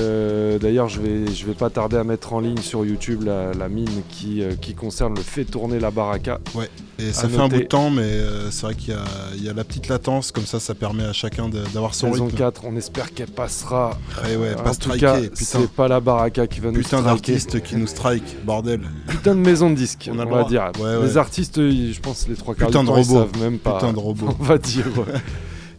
d'ailleurs, 0.61 0.89
je 0.89 0.99
vais, 1.01 1.27
je 1.33 1.45
vais 1.45 1.53
pas 1.53 1.69
tarder 1.69 1.97
à 1.97 2.03
mettre 2.03 2.33
en 2.33 2.39
ligne 2.39 2.57
sur 2.57 2.85
YouTube 2.85 3.23
la, 3.23 3.53
la 3.53 3.69
mine 3.69 4.01
qui, 4.09 4.43
qui 4.61 4.73
concerne 4.75 5.15
le 5.15 5.21
fait 5.21 5.45
tourner 5.45 5.79
La 5.79 5.91
Baraka. 5.91 6.39
Ouais. 6.55 6.69
Et 6.99 7.11
ça 7.11 7.27
fait 7.27 7.37
un 7.39 7.47
bout 7.47 7.57
de 7.57 7.63
temps, 7.63 7.89
mais 7.89 8.03
euh, 8.03 8.51
c'est 8.51 8.61
vrai 8.67 8.75
qu'il 8.75 8.93
y, 8.93 8.97
a- 8.97 9.03
il 9.35 9.43
y 9.43 9.49
a 9.49 9.53
la 9.53 9.63
petite 9.63 9.87
latence. 9.87 10.31
Comme 10.31 10.45
ça, 10.45 10.59
ça 10.59 10.75
permet 10.75 11.03
à 11.03 11.11
chacun 11.13 11.49
de- 11.49 11.63
d'avoir 11.73 11.95
son 11.95 12.11
Saison 12.13 12.25
rythme. 12.25 12.37
4, 12.37 12.61
on 12.65 12.75
espère 12.77 13.13
qu'elle 13.13 13.31
passera. 13.63 13.97
Ouais, 14.23 14.35
ouais, 14.35 14.55
pas 14.55 14.71
en 14.71 14.75
tout 14.75 14.91
cas, 14.97 15.17
c'est 15.33 15.69
pas 15.71 15.87
la 15.87 15.99
Baraka 15.99 16.47
qui 16.47 16.59
va 16.59 16.69
nous 16.71 16.77
Putain 16.79 16.97
striker. 16.99 17.05
d'artiste 17.05 17.63
qui 17.63 17.75
nous 17.75 17.87
strike, 17.87 18.43
bordel. 18.45 18.81
Putain 19.07 19.35
de 19.35 19.39
maison 19.39 19.69
de 19.69 19.75
disques, 19.75 20.09
On 20.11 20.17
on, 20.17 20.21
a 20.21 20.25
le 20.25 20.31
va 20.31 20.43
dire. 20.43 20.71
Ouais, 20.79 20.97
ouais. 20.97 21.05
Les 21.05 21.17
artistes, 21.17 21.57
ils- 21.57 21.93
je 21.93 21.99
pense, 22.01 22.27
les 22.27 22.35
trois 22.35 22.55
quarts 22.55 22.67
Putain 22.67 22.83
de 22.83 22.87
temps, 22.87 22.97
ils 22.97 23.03
robot. 23.07 23.29
savent 23.31 23.41
même 23.41 23.59
pas. 23.59 23.75
Putain 23.79 23.93
de 23.93 23.99
robot. 23.99 24.27
On 24.39 24.43
va 24.43 24.57
dire. 24.57 24.85
ouais. 24.97 25.19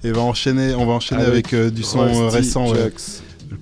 Et 0.02 0.12
va 0.12 0.20
enchaîner, 0.20 0.74
on 0.74 0.84
va 0.84 0.92
enchaîner 0.92 1.22
avec, 1.22 1.52
Avec 1.52 1.54
euh, 1.54 1.70
du 1.70 1.82
son 1.82 2.00
euh, 2.00 2.08
Rusty 2.28 2.36
récent 2.36 2.66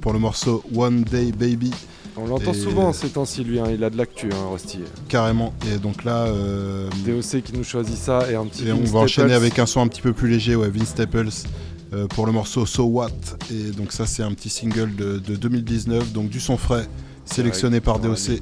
pour 0.01 0.13
le 0.13 0.19
morceau 0.19 0.63
One 0.75 1.03
Day 1.05 1.31
Baby. 1.31 1.71
On 2.17 2.27
l'entend 2.27 2.51
Et- 2.53 2.55
souvent 2.59 2.93
ces 2.93 3.09
temps-ci, 3.11 3.45
lui. 3.45 3.61
hein, 3.61 3.67
Il 3.73 3.83
a 3.85 3.91
de 3.91 3.97
l'actu, 3.97 4.29
hein, 4.33 4.49
Rusty. 4.53 4.81
Carrément. 5.09 5.55
Et 5.73 5.79
donc 5.79 6.03
là, 6.05 6.25
euh, 6.27 6.89
DOC 7.07 7.43
qui 7.43 7.53
nous 7.57 7.63
choisit 7.65 7.97
ça 7.97 8.29
et 8.31 8.35
un 8.35 8.45
petit. 8.47 8.67
et 8.69 8.73
on 8.73 8.83
va 8.83 8.99
enchaîner 9.01 9.29
Staples. 9.29 9.45
avec 9.45 9.59
un 9.61 9.67
son 9.67 9.81
un 9.83 9.87
petit 9.89 10.01
peu 10.03 10.13
plus 10.13 10.29
léger, 10.29 10.57
ouais, 10.57 10.69
Vince 10.69 10.89
Staples, 10.89 11.29
pour 12.11 12.27
le 12.27 12.33
morceau 12.33 12.67
So 12.67 12.85
What. 12.85 13.11
Et 13.51 13.71
donc 13.71 13.93
ça, 13.93 14.07
c'est 14.07 14.23
un 14.23 14.33
petit 14.33 14.51
single 14.51 14.95
de, 14.95 15.19
de 15.19 15.37
2019, 15.37 16.13
donc 16.13 16.29
du 16.29 16.41
son 16.41 16.57
frais, 16.57 16.89
sélectionné 17.25 17.81
par 17.81 17.99
DOC. 17.99 18.41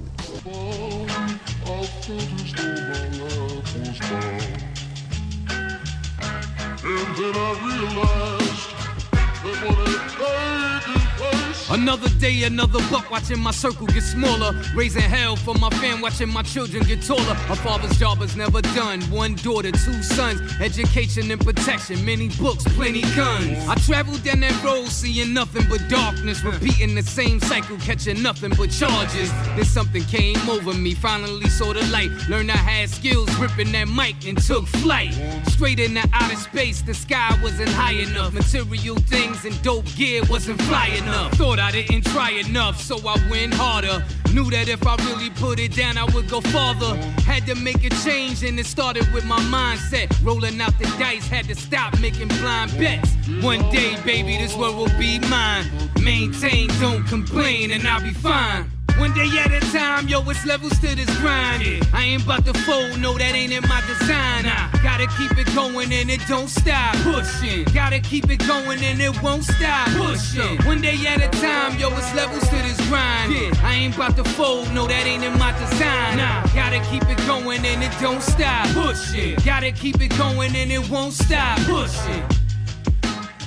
Another 11.71 12.09
day, 12.19 12.43
another 12.43 12.81
buck, 12.91 13.09
watching 13.13 13.39
my 13.39 13.53
circle 13.53 13.87
get 13.87 14.03
smaller. 14.03 14.61
Raising 14.75 15.03
hell 15.03 15.37
for 15.37 15.55
my 15.55 15.71
fam, 15.71 16.01
watching 16.01 16.29
my 16.29 16.43
children 16.43 16.83
get 16.83 17.01
taller. 17.01 17.37
A 17.49 17.55
father's 17.55 17.97
job 17.97 18.23
is 18.23 18.35
never 18.35 18.61
done. 18.61 19.01
One 19.03 19.37
daughter, 19.37 19.71
two 19.71 20.03
sons, 20.03 20.41
education 20.61 21.31
and 21.31 21.41
protection. 21.41 22.05
Many 22.05 22.29
books, 22.31 22.65
plenty 22.75 23.03
guns. 23.15 23.69
I 23.69 23.77
traveled 23.77 24.25
down 24.25 24.41
that 24.41 24.65
road, 24.65 24.89
seeing 24.89 25.33
nothing 25.33 25.65
but 25.71 25.89
darkness. 25.89 26.43
Repeating 26.43 26.97
the 26.97 27.03
same 27.03 27.39
cycle, 27.39 27.77
catching 27.79 28.21
nothing 28.21 28.51
but 28.59 28.71
charges. 28.73 29.31
Then 29.55 29.65
something 29.65 30.03
came 30.05 30.51
over 30.51 30.75
me, 30.75 30.95
finally 30.95 31.49
saw 31.49 31.73
the 31.73 31.87
light. 31.93 32.11
Learned 32.29 32.51
I 32.51 32.57
had 32.57 32.91
skills, 32.91 33.33
ripping 33.37 33.71
that 33.73 33.87
mic 33.87 34.27
and 34.27 34.37
took 34.43 34.67
flight. 34.67 35.15
Straight 35.47 35.79
into 35.79 36.03
outer 36.15 36.35
space, 36.35 36.83
the 36.83 36.95
sky 36.95 37.39
wasn't 37.41 37.71
high 37.71 37.93
enough. 37.93 38.33
Material 38.33 38.97
things 38.97 39.45
and 39.45 39.63
dope 39.63 39.87
gear 39.95 40.23
wasn't 40.29 40.61
fly 40.63 40.89
enough. 40.89 41.33
Thought 41.35 41.60
I 41.61 41.71
didn't 41.71 42.07
try 42.07 42.31
enough, 42.31 42.81
so 42.81 42.97
I 43.07 43.17
went 43.31 43.55
harder. 43.55 44.03
Knew 44.33 44.51
that 44.51 44.69
if 44.69 44.87
I 44.87 44.97
really 45.07 45.31
put 45.31 45.59
it 45.59 45.75
down, 45.75 45.99
I 45.99 46.05
would 46.15 46.29
go 46.29 46.41
farther. 46.41 46.95
Had 47.23 47.47
to 47.47 47.55
make 47.55 47.85
a 47.85 47.91
change, 48.05 48.43
and 48.45 48.59
it 48.59 48.67
started 48.67 49.07
with 49.13 49.25
my 49.25 49.41
mindset. 49.41 50.09
Rolling 50.25 50.61
out 50.61 50.79
the 50.79 50.85
dice, 50.99 51.27
had 51.27 51.47
to 51.47 51.55
stop 51.55 51.99
making 52.01 52.29
blind 52.29 52.77
bets. 52.79 53.15
One 53.43 53.61
day, 53.71 53.97
baby, 54.05 54.37
this 54.37 54.57
world 54.57 54.77
will 54.77 54.99
be 54.99 55.19
mine. 55.19 55.67
Maintain, 56.01 56.69
don't 56.81 57.05
complain, 57.07 57.73
and 57.73 57.87
I'll 57.87 58.03
be 58.03 58.11
fine. 58.11 58.71
One 59.01 59.15
day 59.15 59.31
at 59.39 59.51
a 59.51 59.61
time, 59.73 60.09
yo, 60.09 60.21
it's 60.29 60.45
levels 60.45 60.79
to 60.81 60.95
this 60.95 61.09
grind. 61.21 61.63
I 61.95 62.03
ain't 62.05 62.23
about 62.23 62.45
to 62.45 62.53
fold, 62.53 63.01
no, 63.01 63.17
that 63.17 63.35
ain't 63.35 63.51
in 63.51 63.67
my 63.67 63.81
design. 63.89 64.45
I 64.45 64.69
gotta 64.83 65.07
keep 65.17 65.39
it 65.39 65.53
going 65.55 65.91
and 65.91 66.11
it 66.11 66.21
don't 66.29 66.51
stop. 66.51 66.95
Pushing, 66.97 67.65
gotta 67.73 67.99
keep 68.01 68.29
it 68.31 68.47
going 68.47 68.79
and 68.85 69.01
it 69.01 69.23
won't 69.23 69.45
stop. 69.45 69.89
Pushing, 69.97 70.59
one 70.67 70.83
day 70.83 70.99
at 71.07 71.23
a 71.23 71.29
time, 71.41 71.79
yo, 71.79 71.89
it's 71.97 72.15
levels 72.15 72.47
to 72.51 72.57
this 72.57 72.77
grind. 72.89 73.33
I 73.65 73.73
ain't 73.73 73.97
about 73.97 74.17
to 74.17 74.25
fold, 74.37 74.71
no, 74.75 74.87
that 74.87 75.07
ain't 75.07 75.25
in 75.25 75.33
my 75.39 75.59
design. 75.59 76.19
Nah, 76.19 76.47
gotta 76.55 76.81
keep 76.91 77.09
it 77.09 77.27
going 77.27 77.65
and 77.65 77.83
it 77.83 77.93
don't 78.03 78.21
stop. 78.21 78.69
Pushing, 78.75 79.35
gotta 79.47 79.73
keep 79.73 79.99
it 80.03 80.15
going 80.19 80.55
and 80.55 80.71
it 80.71 80.91
won't 80.91 81.15
stop. 81.15 81.59
Pushing. 81.61 82.23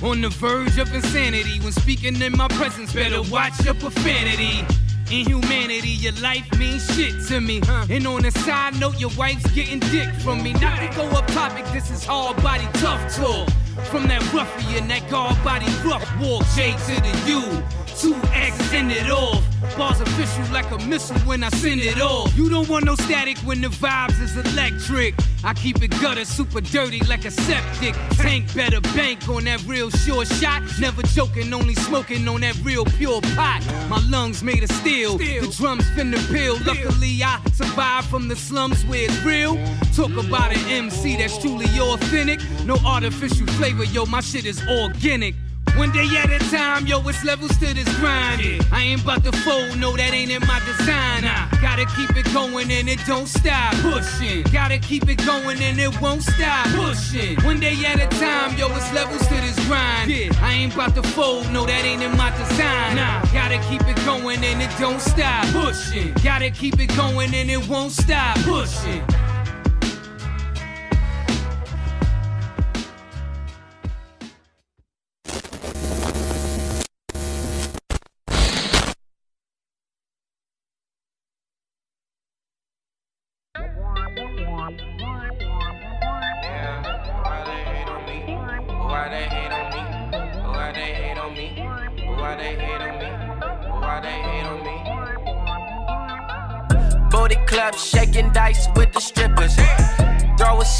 On 0.02 0.20
the 0.20 0.30
verge 0.30 0.78
of 0.78 0.92
insanity 0.92 1.60
when 1.60 1.70
speaking 1.70 2.20
in 2.20 2.36
my 2.36 2.48
presence, 2.48 2.92
better 2.92 3.22
watch 3.30 3.64
your 3.64 3.74
profanity. 3.74 4.66
In 5.10 5.26
humanity, 5.26 5.90
your 5.90 6.14
life 6.14 6.46
means 6.58 6.86
shit 6.94 7.14
to 7.28 7.40
me. 7.40 7.60
Huh. 7.64 7.86
And 7.90 8.06
on 8.06 8.24
a 8.24 8.30
side 8.30 8.80
note, 8.80 8.98
your 8.98 9.10
wife's 9.18 9.48
getting 9.52 9.80
dick 9.80 10.08
from 10.20 10.42
me. 10.42 10.54
Not 10.54 10.80
to 10.80 10.96
go 10.96 11.04
up 11.10 11.26
topic, 11.28 11.66
this 11.72 11.90
is 11.90 12.04
hard 12.04 12.42
body 12.42 12.66
tough 12.74 13.14
talk. 13.14 13.48
From 13.90 14.06
that 14.08 14.22
ruffian, 14.32 14.88
that 14.88 15.08
guard 15.10 15.36
body 15.42 15.66
rough 15.84 16.06
walk, 16.20 16.44
J 16.54 16.72
to 16.72 17.00
the 17.00 17.30
U. 17.30 17.62
Two 17.98 18.14
X 18.32 18.56
send 18.66 18.90
it 18.90 19.10
off. 19.10 19.42
Bars 19.78 20.00
official 20.00 20.44
like 20.52 20.70
a 20.70 20.78
missile 20.86 21.16
when 21.20 21.42
I 21.42 21.48
send 21.50 21.80
it 21.80 22.00
off. 22.00 22.36
You 22.36 22.48
don't 22.48 22.68
want 22.68 22.84
no 22.84 22.94
static 22.96 23.38
when 23.38 23.60
the 23.60 23.68
vibes 23.68 24.20
is 24.20 24.36
electric. 24.36 25.14
I 25.42 25.54
keep 25.54 25.82
it 25.82 25.90
gutter 26.00 26.24
super 26.24 26.60
dirty 26.60 27.00
like 27.04 27.24
a 27.24 27.30
septic. 27.30 27.94
Tank 28.16 28.54
better 28.54 28.80
bank 28.80 29.28
on 29.28 29.44
that 29.44 29.62
real 29.64 29.90
sure 29.90 30.24
shot. 30.24 30.62
Never 30.80 31.02
joking, 31.02 31.52
only 31.52 31.74
smoking 31.74 32.26
on 32.28 32.40
that 32.40 32.56
real 32.62 32.84
pure 32.84 33.20
pot. 33.36 33.62
My 33.88 34.00
lungs 34.08 34.42
made 34.42 34.62
of 34.62 34.70
steel. 34.72 35.18
The 35.18 35.40
drums 35.56 35.84
finna 35.90 36.18
peel. 36.32 36.56
Luckily, 36.66 37.22
I 37.22 37.40
survived 37.52 38.08
from 38.08 38.28
the 38.28 38.36
slums 38.36 38.84
where 38.86 39.04
it's 39.04 39.22
real. 39.24 39.56
Talk 39.94 40.12
about 40.12 40.52
an 40.52 40.64
MC 40.68 41.16
that's 41.16 41.38
truly 41.38 41.66
authentic. 41.78 42.40
No 42.64 42.76
artificial 42.84 43.46
flavor, 43.64 43.84
yo, 43.84 44.04
my 44.04 44.20
shit 44.20 44.44
is 44.44 44.60
organic. 44.68 45.34
One 45.76 45.90
day 45.90 46.06
at 46.18 46.30
a 46.30 46.38
time, 46.50 46.86
yo, 46.86 47.00
it's 47.08 47.24
levels 47.24 47.56
to 47.60 47.72
this 47.72 47.88
grind. 47.96 48.42
I 48.70 48.82
ain't 48.82 49.02
about 49.02 49.24
to 49.24 49.32
fold, 49.32 49.78
no, 49.78 49.96
that 49.96 50.12
ain't 50.12 50.30
in 50.30 50.42
my 50.46 50.60
design. 50.66 51.24
I 51.24 51.48
gotta 51.62 51.86
keep 51.96 52.14
it 52.14 52.30
going 52.34 52.70
and 52.70 52.90
it 52.90 53.00
don't 53.06 53.26
stop. 53.26 53.72
Pushing, 53.76 54.42
gotta 54.52 54.78
keep 54.78 55.08
it 55.08 55.24
going 55.24 55.58
and 55.62 55.80
it 55.80 55.98
won't 55.98 56.22
stop. 56.22 56.66
Pushing, 56.76 57.40
one 57.40 57.58
day 57.58 57.74
at 57.86 57.98
a 57.98 58.06
time, 58.18 58.54
yo, 58.58 58.68
it's 58.76 58.92
levels 58.92 59.26
to 59.28 59.34
this 59.34 59.58
grind. 59.66 60.10
Yeah. 60.10 60.28
I 60.42 60.52
ain't 60.52 60.74
about 60.74 60.94
to 60.96 61.02
fold, 61.02 61.50
no, 61.50 61.64
that 61.64 61.84
ain't 61.86 62.02
in 62.02 62.14
my 62.18 62.30
design. 62.36 62.98
I 62.98 63.26
gotta 63.32 63.58
keep 63.70 63.80
it 63.88 63.96
going 64.04 64.44
and 64.44 64.60
it 64.60 64.70
don't 64.78 65.00
stop. 65.00 65.46
Pushing, 65.54 66.12
gotta 66.22 66.50
keep 66.50 66.78
it 66.78 66.94
going 66.98 67.34
and 67.34 67.50
it 67.50 67.66
won't 67.66 67.92
stop. 67.92 68.36
Pushing. 68.40 69.02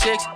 Six, 0.04 0.26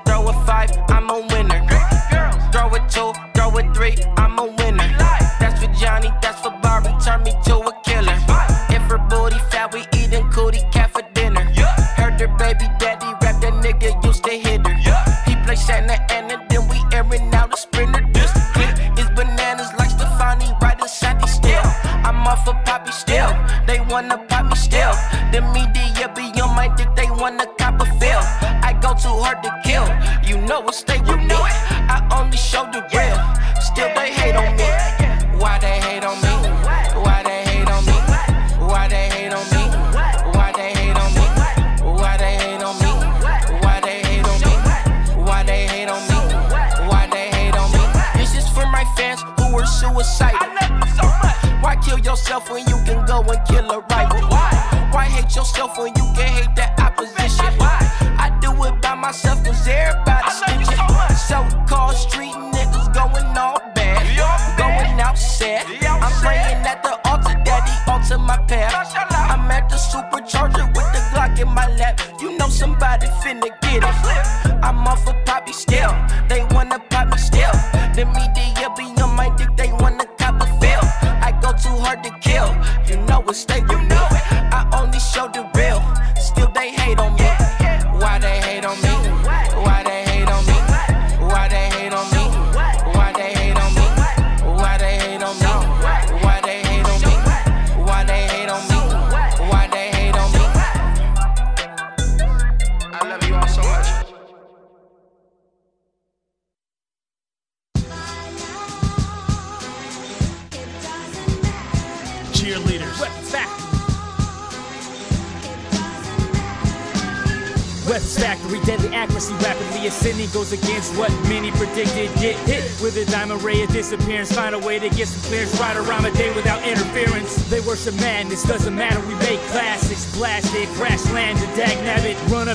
way 124.81 124.89
to 124.89 124.95
get 124.95 125.09
some 125.09 125.23
clearance 125.23 125.59
right 125.61 125.77
around 125.77 126.05
the 126.05 126.11
day 126.13 126.35
without 126.35 126.63
interference. 126.67 127.37
They 127.49 127.61
worship 127.61 127.95
madness, 127.97 128.43
doesn't 128.45 128.75
matter. 128.75 129.01
We 129.07 129.15
make 129.15 129.41
classics, 129.51 130.11
blast 130.17 130.55
it, 130.55 130.69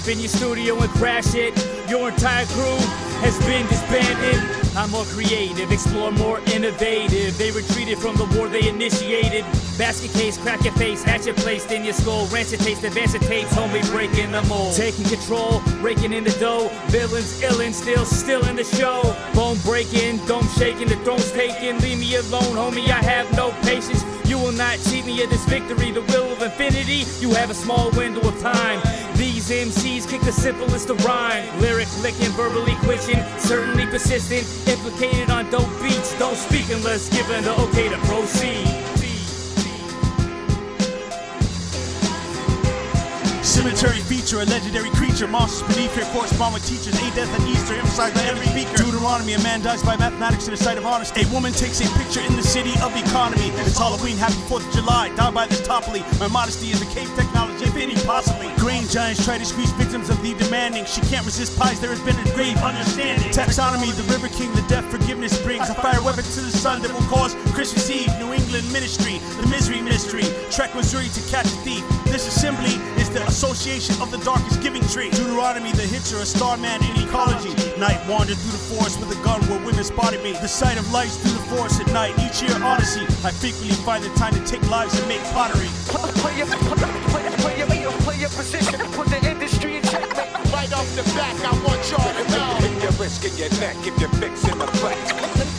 up 0.03 0.09
in 0.09 0.19
your 0.19 0.29
studio 0.29 0.77
and 0.79 0.89
crash 0.91 1.33
it. 1.33 1.53
Your 1.89 2.09
entire 2.09 2.45
crew 2.47 2.77
has 3.23 3.37
been 3.45 3.65
disbanded. 3.67 4.41
I'm 4.75 4.89
more 4.91 5.05
creative, 5.05 5.71
explore 5.71 6.11
more 6.11 6.39
innovative. 6.51 7.37
They 7.37 7.51
retreated 7.51 7.97
from 7.99 8.15
the 8.17 8.25
war 8.35 8.47
they 8.49 8.67
initiated. 8.67 9.45
Basket 9.77 10.11
case, 10.11 10.37
crack 10.37 10.63
your 10.63 10.73
face, 10.73 11.03
hatchet 11.03 11.35
placed 11.37 11.71
in 11.71 11.85
your 11.85 11.93
skull. 11.93 12.25
Rancid 12.27 12.59
taste, 12.59 12.83
advanced 12.83 13.21
tapes, 13.21 13.53
homie 13.53 13.85
breaking 13.91 14.31
the 14.31 14.41
mold. 14.43 14.75
Taking 14.75 15.05
control, 15.05 15.61
raking 15.79 16.11
in 16.11 16.23
the 16.23 16.35
dough. 16.39 16.69
Villains 16.87 17.41
illin', 17.41 17.73
still, 17.73 18.03
still 18.03 18.45
in 18.47 18.55
the 18.55 18.63
show. 18.63 19.15
Bone 19.33 19.57
breaking, 19.63 20.25
dome 20.25 20.47
shaking, 20.57 20.87
the 20.87 20.95
throne's 20.97 21.31
taken. 21.31 21.79
Leave 21.79 21.99
me 21.99 22.15
alone, 22.15 22.55
homie, 22.55 22.89
I 22.89 23.01
have 23.03 23.31
no 23.37 23.51
patience. 23.61 24.03
You 24.25 24.37
will 24.37 24.53
not 24.53 24.79
cheat 24.89 25.05
me 25.05 25.21
of 25.21 25.29
this 25.29 25.45
victory, 25.45 25.91
the 25.91 26.01
will 26.01 26.31
of 26.31 26.41
infinity. 26.41 27.05
You 27.19 27.33
have 27.35 27.49
a 27.51 27.53
small 27.53 27.91
window 27.91 28.27
of 28.27 28.39
time. 28.41 28.81
MCs 29.61 30.09
kick 30.09 30.21
the 30.21 30.31
simplest 30.31 30.89
of 30.89 31.03
rhyme. 31.05 31.47
Lyric 31.59 31.87
licking, 32.01 32.31
verbally 32.31 32.75
quitching, 32.81 33.23
certainly 33.37 33.85
persistent. 33.85 34.45
Implicated 34.67 35.29
on 35.29 35.49
dope 35.49 35.69
beats, 35.81 36.17
don't 36.17 36.35
speak 36.35 36.69
unless 36.69 37.09
given 37.09 37.43
the 37.43 37.53
okay 37.61 37.89
to 37.89 37.97
proceed. 37.99 38.92
Cemetery 43.53 44.01
feature, 44.09 44.41
a 44.41 44.45
legendary 44.45 44.89
creature. 44.97 45.27
Monsters 45.27 45.61
beneath 45.69 45.93
here 45.93 46.09
correspond 46.09 46.55
with 46.55 46.65
teachers. 46.65 46.97
A 46.97 47.05
death 47.13 47.29
and 47.37 47.47
Easter, 47.47 47.75
emphasized 47.75 48.15
by 48.15 48.25
every 48.25 48.47
speaker. 48.47 48.81
Deuteronomy, 48.81 49.33
a 49.33 49.39
man 49.45 49.61
dies 49.61 49.83
by 49.83 49.95
mathematics 49.95 50.47
in 50.47 50.51
the 50.51 50.57
sight 50.57 50.79
of 50.79 50.87
honesty. 50.87 51.21
A 51.21 51.27
woman 51.29 51.53
takes 51.53 51.77
a 51.77 51.85
picture 52.01 52.21
in 52.21 52.35
the 52.35 52.41
city 52.41 52.73
of 52.81 52.89
economy. 52.97 53.53
It's 53.61 53.77
Halloween, 53.77 54.17
happy 54.17 54.41
4th 54.49 54.65
of 54.65 54.73
July. 54.73 55.13
Die 55.13 55.29
by 55.29 55.45
this 55.45 55.61
topply. 55.61 56.01
My 56.19 56.29
modesty 56.29 56.71
is 56.71 56.81
a 56.81 56.89
cave 56.97 57.13
technology, 57.13 57.65
if 57.65 57.77
any 57.77 57.93
possibly. 58.09 58.49
Grain 58.57 58.87
giants 58.89 59.23
try 59.23 59.37
to 59.37 59.45
squeeze 59.45 59.69
victims 59.73 60.09
of 60.09 60.17
the 60.23 60.33
demanding. 60.33 60.85
She 60.85 61.01
can't 61.01 61.23
resist 61.23 61.53
pies, 61.53 61.79
there 61.79 61.93
has 61.93 62.01
been 62.01 62.17
a 62.17 62.33
grave 62.33 62.57
understanding. 62.57 63.29
Taxonomy, 63.29 63.93
the 63.93 64.09
river 64.09 64.33
king, 64.33 64.51
the 64.57 64.65
death 64.65 64.89
forgiveness 64.89 65.37
brings. 65.45 65.69
A 65.69 65.75
fire 65.75 66.01
weapon 66.01 66.25
to 66.25 66.41
the 66.41 66.49
sun 66.49 66.81
that 66.81 66.91
will 66.91 67.05
cause 67.05 67.35
Christmas 67.53 67.87
Eve. 67.91 68.09
New 68.17 68.33
England 68.33 68.65
ministry, 68.73 69.21
the 69.37 69.45
misery 69.45 69.79
mystery. 69.79 70.25
Trek 70.49 70.73
Missouri 70.73 71.05
to 71.13 71.21
catch 71.29 71.45
a 71.45 71.57
thief. 71.61 71.85
This 72.09 72.25
assembly 72.25 72.81
is 72.97 73.11
the 73.11 73.21
association 73.43 74.01
of 74.01 74.09
the 74.09 74.17
darkest 74.19 74.61
giving 74.61 74.81
tree. 74.87 75.09
Deuteronomy, 75.09 75.71
the 75.73 75.83
hitcher, 75.83 76.15
a 76.23 76.25
starman 76.25 76.79
in 76.83 77.03
ecology. 77.03 77.51
Night 77.77 77.99
wandered 78.07 78.37
through 78.37 78.55
the 78.55 78.65
forest 78.71 78.99
with 79.01 79.11
a 79.11 79.19
gun 79.23 79.41
where 79.51 79.59
women 79.65 79.83
spotted 79.83 80.23
me. 80.23 80.31
The 80.31 80.47
sight 80.47 80.79
of 80.79 80.89
lights 80.93 81.17
through 81.17 81.35
the 81.35 81.45
forest 81.51 81.81
at 81.81 81.91
night. 81.91 82.15
Each 82.23 82.41
year, 82.41 82.55
Odyssey. 82.63 83.03
I 83.27 83.31
frequently 83.35 83.75
find 83.83 84.01
the 84.03 84.09
time 84.15 84.33
to 84.33 84.43
take 84.47 84.63
lives 84.71 84.97
and 84.97 85.07
make 85.09 85.21
pottery. 85.35 85.67
Play 86.23 86.37
your, 86.37 86.47
play, 86.47 87.27
play 87.43 87.81
your, 87.81 87.91
play 88.07 88.17
your 88.17 88.29
position. 88.31 88.79
Put 88.95 89.07
the 89.07 89.19
industry 89.29 89.77
in 89.77 89.83
check. 89.83 90.07
Right 90.55 90.71
off 90.71 90.87
the 90.95 91.03
back, 91.11 91.35
I 91.43 91.51
want 91.67 91.83
y'all 91.91 91.99
to 91.99 92.23
know. 92.31 92.47
Hit 92.63 92.81
your 92.81 92.93
risk 92.95 93.25
in 93.27 93.35
your 93.35 93.51
neck 93.59 93.75
if 93.83 93.99
you're 93.99 94.15
fixing 94.23 94.57
the 94.57 94.67
crack. 94.79 95.52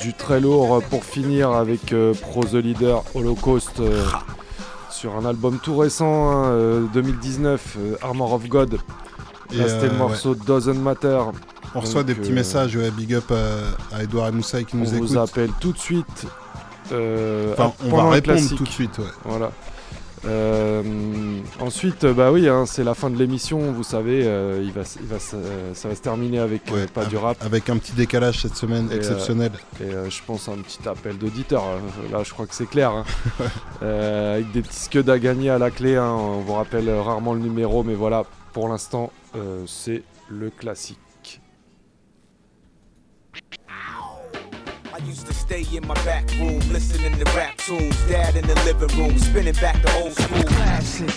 Du 0.00 0.14
très 0.14 0.40
lourd 0.40 0.82
pour 0.90 1.04
finir 1.04 1.50
avec 1.50 1.92
euh, 1.92 2.14
Pro 2.14 2.44
the 2.44 2.54
Leader 2.54 3.02
Holocaust 3.14 3.80
euh, 3.80 4.02
sur 4.90 5.16
un 5.16 5.24
album 5.26 5.58
tout 5.62 5.76
récent, 5.76 6.30
hein, 6.30 6.46
euh, 6.46 6.86
2019, 6.94 7.76
Armor 8.02 8.32
of 8.34 8.48
God. 8.48 8.78
Et, 9.52 9.56
Là, 9.58 9.68
c'était 9.68 9.88
le 9.88 9.94
morceau 9.96 10.34
Doesn't 10.34 10.80
Matter. 10.80 11.20
On 11.74 11.80
reçoit 11.80 12.02
des 12.02 12.14
petits 12.14 12.32
messages, 12.32 12.76
ouais, 12.76 12.90
big 12.90 13.14
up 13.14 13.30
à, 13.30 13.96
à 13.96 14.02
Edouard 14.02 14.28
et 14.28 14.32
Moussaï 14.32 14.64
qui 14.64 14.76
On 14.76 14.78
nous 14.80 14.94
écoutent. 14.94 15.08
vous 15.08 15.18
appelle 15.18 15.50
tout 15.60 15.72
de 15.72 15.78
suite. 15.78 16.26
Enfin, 16.86 17.72
on 17.84 17.96
va 17.96 18.10
répondre 18.10 18.48
tout 18.56 18.64
de 18.64 18.68
suite, 18.68 18.98
ouais. 18.98 19.04
Voilà. 19.24 19.50
Euh, 20.26 20.82
ensuite, 21.60 22.04
euh, 22.04 22.12
bah 22.12 22.32
oui, 22.32 22.48
hein, 22.48 22.64
c'est 22.66 22.82
la 22.84 22.94
fin 22.94 23.10
de 23.10 23.16
l'émission. 23.16 23.72
Vous 23.72 23.84
savez, 23.84 24.22
euh, 24.26 24.60
il 24.62 24.72
va, 24.72 24.82
il 24.82 25.20
ça 25.74 25.88
va 25.88 25.94
se 25.94 26.00
terminer 26.00 26.38
avec 26.40 26.62
euh, 26.72 26.86
pas 26.92 27.04
du 27.04 27.16
rap. 27.16 27.36
Avec 27.44 27.70
un 27.70 27.76
petit 27.78 27.92
décalage 27.92 28.40
cette 28.42 28.56
semaine 28.56 28.88
Et, 28.90 28.96
exceptionnel. 28.96 29.52
et 29.80 30.10
je 30.10 30.20
pense 30.26 30.48
à 30.48 30.52
un 30.52 30.58
petit 30.58 30.86
appel 30.88 31.16
d'auditeur. 31.18 31.62
euh, 31.64 32.12
Là, 32.12 32.22
je 32.24 32.32
crois 32.32 32.46
que 32.46 32.54
c'est 32.54 32.68
clair. 32.68 32.90
hein. 32.90 33.04
Avec 33.82 34.50
des 34.52 34.62
petits 34.62 34.80
scuds 34.80 35.08
à 35.10 35.18
gagner 35.18 35.50
à 35.50 35.58
la 35.58 35.70
clé. 35.70 35.96
hein. 35.96 36.10
On 36.12 36.40
vous 36.40 36.54
rappelle 36.54 36.90
rarement 36.90 37.34
le 37.34 37.40
numéro, 37.40 37.84
mais 37.84 37.94
voilà, 37.94 38.24
pour 38.52 38.68
l'instant, 38.68 39.12
c'est 39.66 40.02
le 40.28 40.50
classique. 40.50 40.98
Used 45.06 45.26
to 45.26 45.34
stay 45.34 45.64
in 45.72 45.86
my 45.86 45.94
back 46.04 46.28
room, 46.38 46.58
listening 46.72 47.16
to 47.18 47.24
rap 47.36 47.56
tunes. 47.58 47.96
Dad 48.08 48.36
in 48.36 48.46
the 48.46 48.54
living 48.64 48.88
room, 48.98 49.18
spinning 49.18 49.54
back 49.54 49.80
the 49.82 49.92
old 50.02 50.12
school. 50.12 50.42
Classic. 50.42 51.08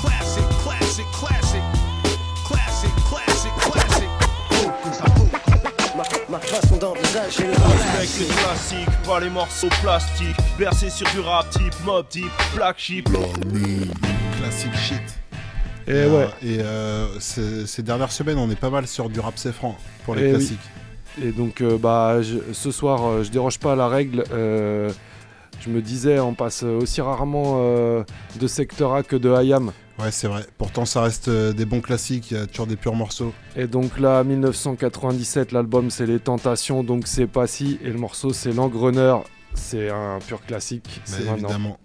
Classic, 0.00 0.44
classic, 0.64 1.06
classic. 1.12 1.62
Classic, 2.46 2.92
classic, 3.12 3.52
classic. 3.60 4.08
Ma 6.28 6.38
façon 6.38 6.76
d'envisager 6.78 7.46
le 7.46 7.52
Respecte 7.52 8.20
les 8.20 8.26
classiques, 8.26 9.02
pas 9.04 9.20
les 9.20 9.30
morceaux 9.30 9.68
plastiques. 9.82 10.36
Bercé 10.58 10.88
sur 10.88 11.08
du 11.10 11.20
rap 11.20 11.50
type, 11.50 11.74
mob 11.84 12.08
type, 12.08 12.32
black 12.54 12.78
sheep. 12.78 13.08
Classic 14.38 14.74
shit. 14.74 15.21
Et 15.92 16.04
euh, 16.04 16.18
ouais. 16.18 16.28
Et 16.42 16.60
euh, 16.60 17.06
ces, 17.20 17.66
ces 17.66 17.82
dernières 17.82 18.12
semaines, 18.12 18.38
on 18.38 18.50
est 18.50 18.58
pas 18.58 18.70
mal 18.70 18.86
sur 18.86 19.08
du 19.08 19.20
rap 19.20 19.34
c'est 19.36 19.52
franc 19.52 19.76
pour 20.04 20.14
les 20.14 20.22
Eh 20.22 20.24
oui. 20.26 20.30
classiques. 20.32 20.60
Et 21.22 21.30
donc, 21.32 21.60
euh, 21.60 21.76
bah, 21.78 22.22
je- 22.22 22.52
ce 22.52 22.70
soir, 22.70 23.22
je 23.22 23.30
déroge 23.30 23.58
pas 23.58 23.72
à 23.72 23.76
la 23.76 23.88
règle. 23.88 24.24
je 24.30 25.68
me 25.70 25.80
disais, 25.80 26.18
on 26.18 26.34
passe 26.34 26.62
aussi 26.62 27.00
rarement 27.00 27.60
de 28.40 28.46
secteur 28.46 28.94
A 28.94 29.02
que 29.02 29.16
de 29.16 29.30
Hayam. 29.30 29.72
Ouais, 29.98 30.10
c'est 30.10 30.26
vrai. 30.26 30.44
Pourtant, 30.58 30.84
ça 30.86 31.02
reste 31.02 31.28
euh, 31.28 31.52
des 31.52 31.66
bons 31.66 31.80
classiques. 31.82 32.30
Il 32.30 32.36
y 32.36 32.40
a 32.40 32.46
toujours 32.46 32.66
des 32.66 32.76
purs 32.76 32.94
morceaux. 32.94 33.32
Et 33.56 33.66
donc 33.66 34.00
là, 34.00 34.24
1997, 34.24 35.52
l'album 35.52 35.90
c'est 35.90 36.06
Les 36.06 36.18
Tentations, 36.18 36.82
donc 36.82 37.06
c'est 37.06 37.26
pas 37.26 37.46
si. 37.46 37.78
Et 37.84 37.88
le 37.90 37.98
morceau 37.98 38.32
c'est 38.32 38.52
L'Engreneur. 38.52 39.24
C'est 39.54 39.90
un 39.90 40.18
pur 40.26 40.40
classique. 40.46 41.02
C'est 41.04 41.24
évidemment. 41.26 41.78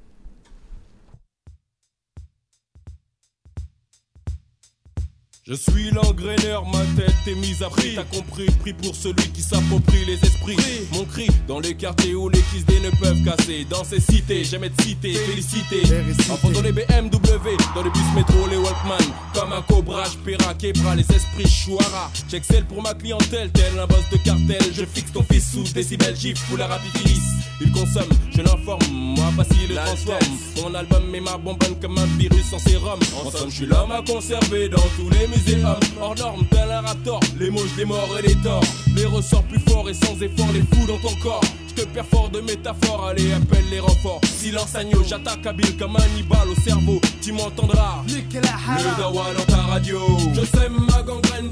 Je 5.49 5.53
suis 5.53 5.91
l'engraineur, 5.91 6.65
ma 6.65 6.79
tête 6.97 7.15
est 7.25 7.35
mise 7.35 7.63
à 7.63 7.69
prix. 7.69 7.95
T'as 7.95 8.03
compris, 8.03 8.47
pris 8.59 8.73
pour 8.73 8.93
celui 8.93 9.29
qui 9.31 9.41
s'approprie 9.41 10.03
les 10.05 10.15
esprits. 10.15 10.57
Mon 10.91 11.05
cri 11.05 11.27
dans 11.47 11.61
les 11.61 11.73
quartiers 11.73 12.15
où 12.15 12.27
les 12.27 12.41
kiss 12.51 12.65
ne 12.67 12.89
peuvent 12.99 13.23
casser. 13.23 13.65
Dans 13.69 13.85
ces 13.85 14.01
cités, 14.01 14.43
j'aime 14.43 14.65
être 14.65 14.81
cité, 14.81 15.13
félicité. 15.13 15.83
Enfant 16.29 16.49
dans 16.49 16.61
les 16.61 16.73
BMW, 16.73 17.55
dans 17.73 17.81
les 17.81 17.89
bus 17.89 18.13
métro, 18.13 18.45
les 18.49 18.57
Walkman. 18.57 19.13
Comme 19.33 19.53
un 19.53 19.61
cobra, 19.61 20.03
j'péra, 20.03 20.53
québra 20.53 20.95
les 20.95 21.09
esprits 21.15 21.47
chouara. 21.47 22.11
J'excelle 22.27 22.65
pour 22.65 22.81
ma 22.81 22.93
clientèle, 22.93 23.49
tel 23.53 23.79
un 23.79 23.87
boss 23.87 24.03
de 24.11 24.17
cartel. 24.17 24.61
Je 24.73 24.83
fixe 24.83 25.13
ton 25.13 25.23
fils 25.23 25.49
sous 25.49 25.63
décibel 25.71 26.13
gif 26.13 26.43
ou 26.51 26.57
la 26.57 26.67
rapidité. 26.67 27.21
Il 27.59 27.71
consomme, 27.71 28.09
je 28.35 28.41
l'informe, 28.41 28.79
moi 28.91 29.25
pas 29.35 29.43
s'il 29.43 29.69
le 29.69 29.75
transforme. 29.75 30.19
Mon 30.61 30.75
album 30.75 31.15
est 31.15 31.19
ma 31.21 31.37
bonbonne 31.37 31.75
comme 31.81 31.97
un 31.97 32.05
virus 32.17 32.53
en 32.53 32.59
sérum. 32.59 32.99
En 33.25 33.31
somme, 33.31 33.49
je 33.49 33.55
suis 33.55 33.65
l'homme 33.65 33.91
à 33.91 34.01
conserver 34.01 34.69
dans 34.69 34.81
tous 34.95 35.09
les 35.09 35.27
muséums. 35.27 35.75
Hors 35.99 36.15
norme, 36.15 36.45
tel 36.51 36.69
un 36.71 36.81
raptor, 36.81 37.19
les 37.39 37.49
moches, 37.49 37.75
les 37.77 37.85
morts 37.85 38.09
et 38.19 38.27
les 38.27 38.35
torts. 38.35 38.63
Les 38.95 39.05
ressorts 39.05 39.43
plus 39.43 39.59
forts 39.67 39.89
et 39.89 39.93
sans 39.93 40.21
effort, 40.21 40.51
les 40.53 40.61
fous 40.61 40.85
dans 40.87 40.99
ton 40.99 41.15
corps. 41.21 41.41
Je 41.69 41.83
te 41.83 41.87
perfore 41.87 42.29
de 42.29 42.41
métaphores, 42.41 43.07
allez, 43.09 43.31
appelle 43.33 43.65
les 43.71 43.79
renforts. 43.79 44.21
Silence 44.25 44.75
agneau, 44.75 45.03
j'attaque 45.07 45.45
habile 45.45 45.77
comme 45.77 45.95
un 45.95 45.99
Hannibal 45.99 46.49
au 46.49 46.61
cerveau. 46.61 46.99
Tu 47.21 47.31
m'entendras. 47.31 48.03
Le 48.07 48.97
dawa 48.97 49.25
dans 49.35 49.53
ta 49.53 49.61
radio. 49.61 49.99
Je 50.33 50.45
sème 50.45 50.77
ma 50.91 51.01
gangrène, 51.01 51.49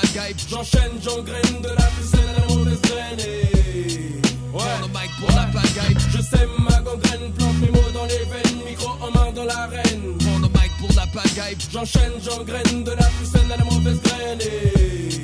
pagaille. 0.00 0.34
J'enchaîne, 0.50 0.92
j'engraine 1.02 1.60
de 1.62 1.68
la 1.68 1.88
saine 2.10 2.28
à 2.36 2.40
la 2.40 2.54
mauvaise 2.54 2.80
graine. 2.82 3.20
et- 3.20 4.20
Ouais. 4.52 4.62
Mic 4.94 5.10
pour 5.20 5.28
la 5.36 5.44
pagaille. 5.46 5.96
Je 6.14 6.20
sème 6.22 6.50
ma 6.58 6.76
gangrène, 6.82 7.32
plante 7.36 7.58
mes 7.60 7.70
mots 7.70 7.90
dans 7.92 8.04
les 8.06 8.24
veines, 8.30 8.58
micro 8.68 8.90
en 9.00 9.10
main 9.10 9.32
dans 9.32 9.44
l'arène. 9.44 10.02
Prends 10.20 10.38
mic 10.38 10.72
pour 10.80 10.88
la 10.96 11.06
pagaille. 11.06 11.56
J'enchaîne, 11.72 12.12
j'engraine 12.24 12.84
de 12.84 12.90
la 12.92 13.08
saine 13.32 13.52
à 13.52 13.56
la 13.56 13.64
mauvaise 13.64 14.00
graine. 14.02 14.40
et- 14.40 15.20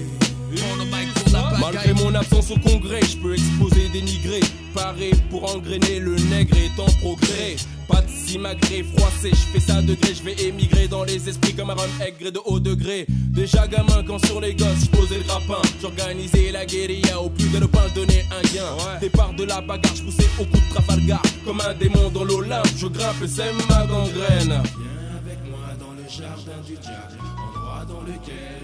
Malgré 1.60 1.92
mon 1.94 2.14
absence 2.14 2.50
au 2.50 2.58
congrès, 2.58 3.00
je 3.02 3.16
peux 3.16 3.32
exposer, 3.34 3.71
dénigrer. 3.92 4.40
Paré 4.74 5.10
pour 5.30 5.54
engrainer, 5.54 6.00
le 6.00 6.16
nègre 6.30 6.56
est 6.56 6.80
en 6.80 6.86
progrès. 7.00 7.56
Pas 7.86 8.00
de 8.00 8.08
simagré, 8.08 8.82
froissé, 8.96 9.30
je 9.30 9.52
fais 9.52 9.60
ça 9.60 9.82
degré, 9.82 10.14
je 10.14 10.22
vais 10.22 10.48
émigrer 10.48 10.88
dans 10.88 11.04
les 11.04 11.28
esprits 11.28 11.54
comme 11.54 11.70
un 11.70 11.74
rhum 11.74 11.90
aigre 12.00 12.30
de 12.32 12.40
haut 12.46 12.58
degré. 12.58 13.06
Déjà 13.08 13.66
gamin, 13.66 14.02
quand 14.06 14.24
sur 14.24 14.40
les 14.40 14.54
gosses, 14.54 14.84
je 14.84 14.96
posais 14.96 15.18
le 15.18 15.24
grappin. 15.24 15.60
J'organisais 15.80 16.50
la 16.52 16.64
guérilla 16.64 17.20
au 17.20 17.28
plus 17.28 17.48
de 17.48 17.58
nos 17.58 17.68
pain, 17.68 17.82
je 17.90 17.94
donnais 18.00 18.24
un 18.30 18.42
gain. 18.54 18.98
Départ 19.00 19.34
de 19.34 19.44
la 19.44 19.60
bagarre, 19.60 19.94
je 19.94 20.02
poussais 20.04 20.28
au 20.40 20.44
coup 20.44 20.58
de 20.58 20.74
Trafalgar. 20.74 21.22
Comme 21.44 21.60
un 21.60 21.74
démon 21.74 22.08
dans 22.14 22.24
l'Olympe, 22.24 22.66
je 22.78 22.86
grimpe 22.86 23.22
et 23.22 23.28
sème 23.28 23.56
ma 23.68 23.86
gangrène. 23.86 24.46
Viens 24.46 25.18
avec 25.20 25.38
moi 25.50 25.68
dans 25.78 25.92
le 25.92 26.08
jardin 26.08 26.60
du 26.66 26.72
diable, 26.74 27.18
endroit 27.54 27.84
dans 27.86 28.00
lequel. 28.00 28.61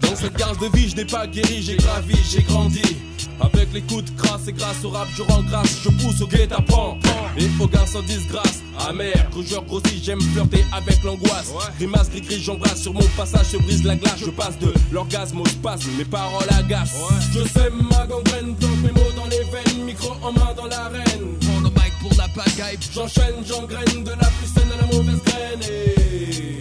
Dans 0.00 0.16
cette 0.16 0.36
garde 0.36 0.58
de 0.60 0.76
vie, 0.76 0.88
je 0.88 0.96
n'ai 0.96 1.04
pas 1.04 1.26
guéri, 1.26 1.62
j'ai 1.62 1.76
gravi, 1.76 2.14
j'ai 2.30 2.42
grandi. 2.42 2.82
Avec 3.40 3.72
les 3.72 3.80
coups 3.82 4.04
de 4.04 4.10
crasse 4.20 4.48
et 4.48 4.52
grâce 4.52 4.84
au 4.84 4.90
rap, 4.90 5.08
je 5.16 5.22
rends 5.22 5.42
grâce, 5.42 5.78
je 5.84 5.88
pousse 5.88 6.20
au 6.20 6.26
guet-apens. 6.26 6.98
Et 7.38 7.46
au 7.60 7.66
gars 7.66 7.86
sans 7.86 8.02
disgrâce, 8.02 8.60
amer, 8.88 9.14
rougeur 9.32 9.62
grossit, 9.64 10.02
j'aime 10.04 10.20
flirter 10.20 10.64
avec 10.72 11.02
l'angoisse. 11.04 11.52
Grimace, 11.78 12.10
gris 12.10 12.20
gris, 12.22 12.40
j'embrasse 12.42 12.82
sur 12.82 12.92
mon 12.92 13.06
passage, 13.16 13.46
je 13.52 13.58
brise 13.58 13.84
la 13.84 13.96
glace, 13.96 14.18
je 14.18 14.30
passe 14.30 14.58
de 14.58 14.72
l'orgasme 14.92 15.40
au 15.40 15.46
spasme, 15.46 15.90
mes 15.96 16.04
paroles 16.04 16.46
agacent. 16.58 17.08
Je 17.32 17.40
sème 17.48 17.80
ma 17.90 18.06
gangrène, 18.06 18.54
plante 18.56 18.76
mes 18.82 18.92
mots 18.92 19.12
dans 19.16 19.26
les 19.26 19.38
veines, 19.44 19.84
micro 19.86 20.12
en 20.22 20.32
main 20.32 20.52
dans 20.56 20.66
l'arène. 20.66 21.02
Prends 21.40 21.60
le 21.60 21.70
mic 21.70 21.92
pour 22.00 22.12
la 22.18 22.28
pagaille, 22.28 22.78
j'enchaîne, 22.94 23.36
j'engraine 23.48 24.04
de 24.04 24.10
la 24.10 24.16
plus 24.28 24.48
saine 24.54 24.68
à 24.76 24.80
la 24.82 24.86
mauvaise 24.96 25.22
graine. 25.24 25.60
et- 25.62 26.59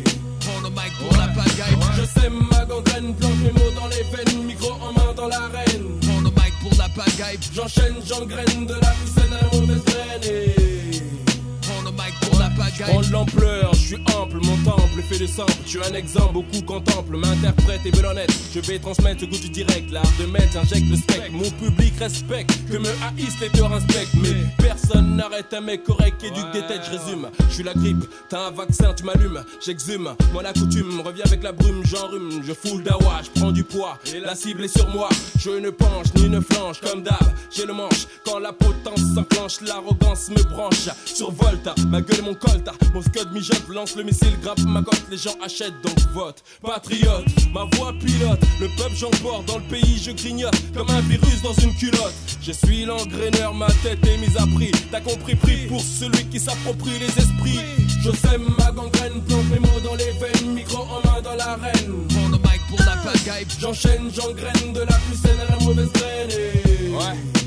Pour 0.97 1.17
la 1.17 1.27
pagaille, 1.27 1.77
je 1.97 2.19
sème 2.19 2.39
ma 2.51 2.65
gangrène, 2.65 3.13
plante 3.15 3.37
mes 3.37 3.51
mots 3.51 3.71
dans 3.75 3.87
les 3.87 4.03
veines, 4.03 4.43
micro 4.45 4.71
en 4.71 4.93
main 4.93 5.13
dans 5.15 5.27
l'arène. 5.27 5.99
Prends 6.01 6.21
le 6.21 6.29
mic 6.29 6.53
pour 6.61 6.77
la 6.77 6.89
pagaille, 6.89 7.39
j'enchaîne, 7.53 7.95
j'engraine 8.07 8.65
de 8.65 8.73
la 8.73 8.91
plus 8.91 9.11
saine 9.13 9.33
à 9.33 9.43
la 9.43 9.59
mauvaise 9.59 9.83
de 12.77 13.11
l'ampleur, 13.11 13.73
je 13.73 13.79
suis 13.79 13.97
ample, 14.15 14.37
mon 14.37 14.55
temple 14.63 15.01
fait 15.09 15.19
de 15.19 15.27
simple. 15.27 15.51
Je 15.65 15.69
suis 15.69 15.79
un 15.79 15.93
exemple, 15.93 16.33
beaucoup 16.33 16.61
contemplent, 16.61 17.17
m'interprète 17.17 17.81
et 17.85 17.91
veulent. 17.91 18.09
Je 18.53 18.59
vais 18.59 18.79
transmettre 18.79 19.21
ce 19.21 19.25
goût 19.25 19.37
du 19.37 19.49
direct, 19.49 19.91
l'art 19.91 20.11
de 20.19 20.25
mettre, 20.25 20.53
j'injecte 20.53 20.89
le 20.89 20.97
spectre. 20.97 21.31
Mon 21.31 21.49
public 21.51 21.93
respecte, 21.99 22.51
que 22.69 22.77
me 22.77 22.87
haïssent 22.87 23.39
les 23.41 23.49
teurs 23.49 23.71
inspectent. 23.71 24.15
Mais 24.15 24.35
personne 24.57 25.15
n'arrête 25.15 25.53
un 25.53 25.61
mec 25.61 25.83
correct 25.83 26.23
et 26.23 26.31
du 26.31 26.41
détête, 26.53 26.81
je 26.85 26.97
résume. 26.97 27.29
Je 27.49 27.53
suis 27.55 27.63
la 27.63 27.73
grippe, 27.73 28.05
t'as 28.29 28.47
un 28.47 28.51
vaccin, 28.51 28.93
tu 28.93 29.03
m'allumes, 29.03 29.43
j'exhume. 29.65 30.09
Moi 30.33 30.43
la 30.43 30.53
coutume, 30.53 31.01
reviens 31.01 31.25
avec 31.25 31.43
la 31.43 31.51
brume, 31.51 31.83
j'enrhume, 31.85 32.41
je 32.43 32.53
fous 32.53 32.77
le 32.77 32.83
dawa, 32.83 33.21
je 33.23 33.39
prends 33.39 33.51
du 33.51 33.63
poids. 33.63 33.97
Et 34.13 34.19
la 34.19 34.35
cible 34.35 34.63
est 34.63 34.77
sur 34.77 34.87
moi, 34.89 35.09
je 35.39 35.51
ne 35.51 35.69
penche 35.69 36.07
ni 36.15 36.29
ne 36.29 36.39
flanche 36.39 36.81
comme 36.81 37.03
d'hab. 37.03 37.17
J'ai 37.55 37.65
le 37.65 37.73
manche, 37.73 38.07
quand 38.25 38.39
la 38.39 38.53
potence 38.53 39.01
s'enclenche, 39.13 39.61
l'arrogance 39.61 40.29
me 40.29 40.43
branche. 40.43 40.89
Survolte, 41.05 41.69
ma 41.87 42.01
gueule 42.01 42.19
et 42.19 42.23
mon 42.23 42.35
colt, 42.63 42.93
mon 42.93 43.01
scud 43.01 43.31
mijote, 43.31 43.67
lance 43.69 43.95
le 43.95 44.03
missile, 44.03 44.37
grappe 44.41 44.59
ma 44.59 44.81
cote, 44.81 45.01
les 45.09 45.17
gens 45.17 45.35
achètent 45.43 45.81
donc 45.83 45.97
vote. 46.13 46.43
Patriote, 46.61 47.25
ma 47.53 47.65
voix 47.75 47.93
pilote, 47.99 48.39
le 48.59 48.67
peuple 48.77 48.95
j'emporte, 48.95 49.45
dans 49.45 49.57
le 49.57 49.63
pays 49.63 50.01
je 50.01 50.11
grignote, 50.11 50.55
comme 50.75 50.89
un 50.89 51.01
virus 51.01 51.41
dans 51.41 51.53
une 51.53 51.73
culotte. 51.75 52.13
Je 52.41 52.51
suis 52.51 52.85
l'engraineur, 52.85 53.53
ma 53.53 53.67
tête 53.83 54.05
est 54.05 54.17
mise 54.17 54.37
à 54.37 54.45
prix. 54.55 54.71
T'as 54.91 55.01
compris, 55.01 55.35
prix 55.35 55.67
pour 55.67 55.81
celui 55.81 56.25
qui 56.25 56.39
s'approprie 56.39 56.99
les 56.99 57.07
esprits. 57.07 57.59
Je 58.03 58.11
sème 58.11 58.47
ma 58.57 58.71
gangrène, 58.71 59.21
plante 59.27 59.49
mes 59.51 59.59
mots 59.59 59.79
dans 59.83 59.95
les 59.95 60.11
veines, 60.19 60.53
micro 60.53 60.83
en 60.83 61.07
main 61.07 61.21
dans 61.21 61.35
l'arène. 61.35 62.07
Prends 62.09 62.29
le 62.29 62.37
mic 62.37 62.61
pour 62.69 62.79
la 62.79 62.97
pagaille, 62.97 63.45
j'enchaîne, 63.59 64.09
j'engraine 64.13 64.73
de 64.73 64.81
la 64.81 64.97
plus 65.07 65.17
saine 65.21 65.39
à 65.47 65.51
la 65.51 65.65
mauvaise 65.65 65.91
graine. 65.91 66.29
mic 66.89 67.38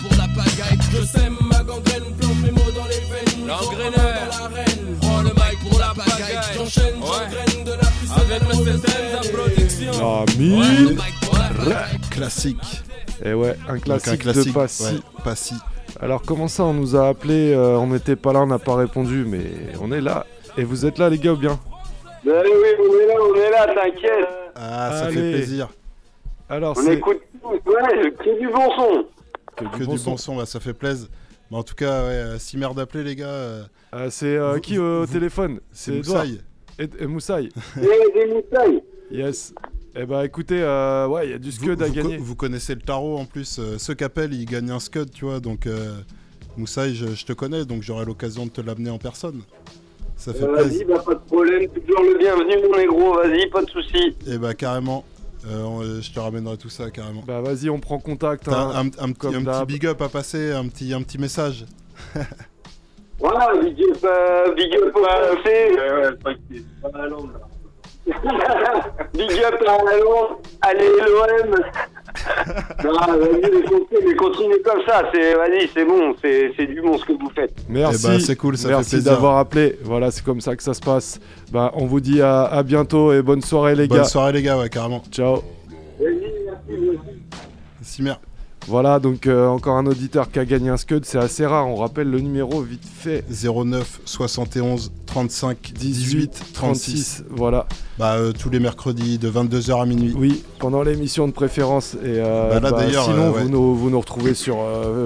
pour 0.00 0.10
la 0.18 0.26
pagaille, 0.28 0.78
je 0.92 1.02
sème 1.04 1.36
ma 1.42 1.62
gangrène, 1.62 2.04
plante 2.18 2.36
mes 2.42 2.50
mots 2.50 2.70
dans 2.76 2.86
les 2.86 3.00
veines, 3.10 3.46
main 3.46 3.56
dans 3.56 4.50
l'arène. 4.50 4.96
Prends 5.00 5.22
le 5.22 5.30
mic 5.30 5.68
pour 5.68 5.78
la 5.78 5.88
pagaille, 5.94 6.38
j'enchaîne, 6.56 6.94
j'engraine 7.00 7.64
de 7.64 7.70
la 7.70 7.82
saine 7.82 8.32
à 8.32 8.48
la 8.48 8.54
mauvaise 8.54 8.82
graine. 8.82 10.00
Ah, 10.02 10.24
mille 10.38 10.98
Classique. 12.10 12.82
Et 13.24 13.34
ouais, 13.34 13.54
un 13.68 13.78
classique, 13.78 14.12
un 14.12 14.16
classique, 14.16 14.48
de 14.48 14.52
Passy. 14.52 14.84
ouais, 14.84 15.00
Passy. 15.22 15.54
Alors 16.00 16.22
comment 16.22 16.48
ça, 16.48 16.64
on 16.64 16.72
nous 16.72 16.96
a 16.96 17.08
appelé, 17.08 17.52
euh, 17.52 17.76
on 17.76 17.88
n'était 17.88 18.16
pas 18.16 18.32
là, 18.32 18.40
on 18.40 18.46
n'a 18.46 18.58
pas 18.58 18.76
répondu, 18.76 19.24
mais 19.26 19.42
on 19.82 19.92
est 19.92 20.00
là. 20.00 20.24
Et 20.56 20.64
vous 20.64 20.86
êtes 20.86 20.98
là 20.98 21.10
les 21.10 21.18
gars 21.18 21.32
ou 21.32 21.36
bien? 21.36 21.58
Ben 22.24 22.42
oui, 22.44 22.50
on 22.78 22.98
est 22.98 23.06
là, 23.06 23.14
on 23.20 23.34
est 23.34 23.50
là, 23.50 23.66
t'inquiète. 23.74 24.28
Ah, 24.56 24.90
ça 24.92 25.04
Allez. 25.06 25.14
fait 25.16 25.30
plaisir. 25.32 25.68
Alors 26.48 26.76
On 26.78 26.90
écoute 26.90 27.20
tout, 27.42 27.48
ouais, 27.50 28.10
que 28.12 28.40
du 28.40 28.48
bon 28.48 28.70
son. 28.76 29.04
Que, 29.56 29.84
du 29.84 29.98
bon 30.04 30.16
son, 30.16 30.36
bah, 30.36 30.46
ça 30.46 30.60
fait 30.60 30.72
plaisir. 30.74 31.08
Mais 31.50 31.56
en 31.58 31.62
tout 31.62 31.74
cas, 31.74 32.04
ouais, 32.04 32.08
euh, 32.10 32.38
si 32.38 32.56
merde 32.56 32.76
d'appeler, 32.76 33.04
les 33.04 33.16
gars. 33.16 33.26
euh, 33.26 33.62
c'est 34.10 34.36
euh, 34.36 34.54
vous- 34.54 34.60
qui 34.60 34.78
au 34.78 35.04
vous- 35.04 35.12
téléphone? 35.12 35.60
C'est. 35.72 35.92
Moussaï. 35.98 36.40
Et 36.78 37.06
Moussaï. 37.06 37.48
Et 37.82 38.26
moussailles. 38.32 38.82
Yes. 39.10 39.52
Eh 39.96 40.06
bah 40.06 40.24
écoutez, 40.24 40.62
euh, 40.62 41.08
ouais, 41.08 41.26
il 41.26 41.30
y 41.32 41.34
a 41.34 41.38
du 41.38 41.50
scud 41.50 41.82
à 41.82 41.86
vous, 41.86 41.92
gagner. 41.92 42.16
co- 42.18 42.22
vous 42.22 42.36
connaissez 42.36 42.74
le 42.76 42.80
tarot 42.80 43.18
en 43.18 43.24
plus. 43.24 43.58
euh, 43.58 43.76
ceux 43.78 43.94
qui 43.94 44.04
appellent, 44.04 44.32
ils 44.32 44.46
gagnent 44.46 44.70
un 44.70 44.78
scud, 44.78 45.10
tu 45.12 45.24
vois. 45.24 45.40
Donc, 45.40 45.66
euh, 45.66 45.96
Moussaï, 46.56 46.94
je, 46.94 47.08
je 47.14 47.26
te 47.26 47.32
connais, 47.32 47.64
donc 47.64 47.82
j'aurai 47.82 48.04
l'occasion 48.04 48.46
de 48.46 48.50
te 48.50 48.60
l'amener 48.60 48.90
en 48.90 48.98
personne. 48.98 49.42
Ça 50.16 50.32
fait 50.32 50.44
Euh, 50.44 50.52
Vas-y, 50.54 50.68
plaisir. 50.68 50.86
bah, 50.88 51.02
pas 51.04 51.14
de 51.14 51.20
problème, 51.20 51.68
toujours 51.70 52.02
le 52.04 52.18
bienvenu, 52.18 52.68
mon 52.68 52.76
négro, 52.76 53.14
vas-y, 53.14 53.48
pas 53.50 53.62
de 53.64 53.70
soucis. 53.70 54.14
Et 54.28 54.38
bah 54.38 54.54
carrément. 54.54 55.04
Euh, 55.46 55.62
on- 55.64 56.00
je 56.00 56.12
te 56.12 56.20
ramènerai 56.20 56.56
tout 56.58 56.68
ça 56.68 56.90
carrément. 56.90 57.22
Bah 57.26 57.40
vas-y, 57.40 57.70
on 57.70 57.80
prend 57.80 57.98
contact. 57.98 58.44
T'as 58.44 58.56
hein, 58.56 58.72
un, 58.98 59.04
un 59.04 59.12
petit, 59.12 59.18
comme 59.18 59.34
un 59.34 59.38
petit 59.38 59.44
d'hab. 59.44 59.68
big 59.68 59.86
up 59.86 60.02
à 60.02 60.08
passer, 60.08 60.52
un 60.52 60.68
petit, 60.68 60.92
un 60.92 61.02
petit 61.02 61.18
message. 61.18 61.64
Voilà, 63.22 63.52
big 63.62 63.78
up, 63.82 63.98
euh, 64.02 64.54
big 64.54 64.74
up 64.76 64.96
à 65.06 65.36
fait. 65.42 65.72
Ouais, 65.72 66.06
ouais, 66.08 66.62
pas 66.80 66.98
la 66.98 67.06
langue, 67.06 67.32
là. 67.34 67.40
Big 69.12 69.30
up 69.44 69.60
à 69.60 69.64
la 69.64 69.98
langue, 69.98 70.38
allez 70.62 70.88
l'OM. 70.88 71.60
Non, 72.84 72.92
vas-y, 72.92 73.50
mais 74.06 74.14
continuez, 74.14 74.60
comme 74.62 74.80
ça, 74.86 75.04
c'est, 75.12 75.34
vas-y, 75.34 75.68
c'est 75.72 75.84
bon, 75.84 76.14
c'est, 76.22 76.52
c'est 76.56 76.66
du 76.66 76.80
bon 76.80 76.98
ce 76.98 77.04
que 77.04 77.12
vous 77.12 77.30
faites. 77.34 77.52
Merci. 77.68 78.06
Eh 78.06 78.08
ben, 78.08 78.20
c'est 78.20 78.36
cool, 78.36 78.56
ça 78.56 78.68
Merci 78.68 79.02
d'avoir 79.02 79.38
appelé. 79.38 79.78
Voilà, 79.82 80.10
c'est 80.10 80.24
comme 80.24 80.40
ça 80.40 80.56
que 80.56 80.62
ça 80.62 80.74
se 80.74 80.80
passe. 80.80 81.20
Bah, 81.52 81.70
on 81.74 81.86
vous 81.86 82.00
dit 82.00 82.20
à, 82.22 82.44
à 82.44 82.62
bientôt 82.62 83.12
et 83.12 83.22
bonne 83.22 83.42
soirée 83.42 83.74
les 83.74 83.86
Bonne 83.88 83.98
gars. 83.98 84.04
soirée 84.04 84.32
les 84.32 84.42
gars, 84.42 84.58
ouais 84.58 84.68
carrément. 84.68 85.02
Ciao. 85.10 85.42
Vas-y, 86.00 86.32
merci. 86.46 86.98
Si 87.82 88.02
merde. 88.02 88.18
Voilà, 88.70 89.00
donc 89.00 89.26
euh, 89.26 89.48
encore 89.48 89.76
un 89.76 89.86
auditeur 89.86 90.30
qui 90.30 90.38
a 90.38 90.44
gagné 90.44 90.68
un 90.68 90.76
scud, 90.76 91.04
c'est 91.04 91.18
assez 91.18 91.44
rare. 91.44 91.66
On 91.66 91.74
rappelle 91.74 92.08
le 92.08 92.20
numéro 92.20 92.60
vite 92.62 92.84
fait. 92.84 93.24
09 93.28 94.00
71 94.04 94.92
35 95.06 95.72
18 95.76 96.40
36. 96.54 97.24
Voilà. 97.30 97.66
Bah 97.98 98.12
euh, 98.14 98.30
tous 98.32 98.48
les 98.48 98.60
mercredis 98.60 99.18
de 99.18 99.28
22h 99.28 99.82
à 99.82 99.86
minuit. 99.86 100.14
Oui, 100.16 100.44
pendant 100.60 100.82
l'émission 100.84 101.26
de 101.26 101.32
préférence. 101.32 101.94
Et 101.94 101.98
euh, 102.20 102.48
Bah 102.50 102.60
là, 102.60 102.70
bah, 102.70 102.78
d'ailleurs, 102.78 103.04
sinon, 103.06 103.24
euh, 103.24 103.30
ouais. 103.32 103.42
vous, 103.42 103.48
nous, 103.48 103.74
vous 103.74 103.90
nous 103.90 103.98
retrouvez 104.00 104.34
sur 104.34 104.58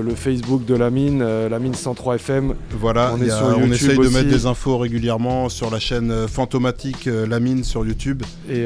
le 0.02 0.14
Facebook 0.14 0.66
de 0.66 0.74
la 0.74 0.90
mine, 0.90 1.24
la 1.24 1.58
mine 1.58 1.72
103 1.74 2.16
FM. 2.16 2.54
Voilà, 2.78 3.12
on 3.14 3.22
est 3.22 3.28
y 3.28 3.30
a- 3.30 3.36
sur 3.38 3.46
on 3.46 3.60
YouTube 3.62 3.72
essaye 3.72 3.98
de 3.98 4.08
mettre 4.08 4.28
des 4.28 4.44
infos 4.46 4.76
régulièrement 4.76 5.48
sur 5.48 5.70
la 5.70 5.78
chaîne 5.78 6.28
fantomatique 6.28 7.06
La 7.28 7.40
Mine 7.40 7.64
sur 7.64 7.86
YouTube. 7.86 8.22
Et, 8.50 8.64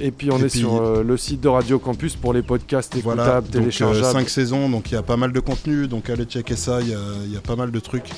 et 0.00 0.10
puis 0.10 0.30
on 0.32 0.38
Et 0.38 0.42
est 0.46 0.48
puis- 0.48 0.58
sur 0.58 1.02
le 1.04 1.16
site 1.16 1.40
de 1.40 1.48
Radio 1.48 1.78
Campus 1.78 2.16
pour 2.16 2.32
les 2.32 2.42
podcasts 2.42 2.94
écoutables, 2.96 3.20
Voilà, 3.22 3.40
donc 3.40 3.50
téléchargeables. 3.52 4.12
5 4.12 4.28
saisons, 4.32 4.68
donc 4.68 4.90
il 4.90 4.94
y 4.94 4.96
a 4.96 5.02
pas 5.02 5.16
mal 5.16 5.32
de 5.32 5.40
contenu, 5.40 5.86
donc 5.86 6.10
allez 6.10 6.24
checker 6.24 6.56
ça, 6.56 6.80
il 6.80 6.88
y 6.88 6.94
a, 6.94 6.98
il 7.24 7.32
y 7.32 7.36
a 7.36 7.40
pas 7.40 7.56
mal 7.56 7.70
de 7.70 7.80
trucs. 7.80 8.10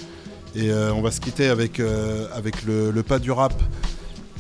Et 0.56 0.70
euh, 0.70 0.92
on 0.94 1.02
va 1.02 1.10
se 1.10 1.20
quitter 1.20 1.48
avec, 1.48 1.80
euh, 1.80 2.26
avec 2.32 2.64
le, 2.64 2.92
le 2.92 3.02
pas 3.02 3.18
du 3.18 3.32
rap. 3.32 3.54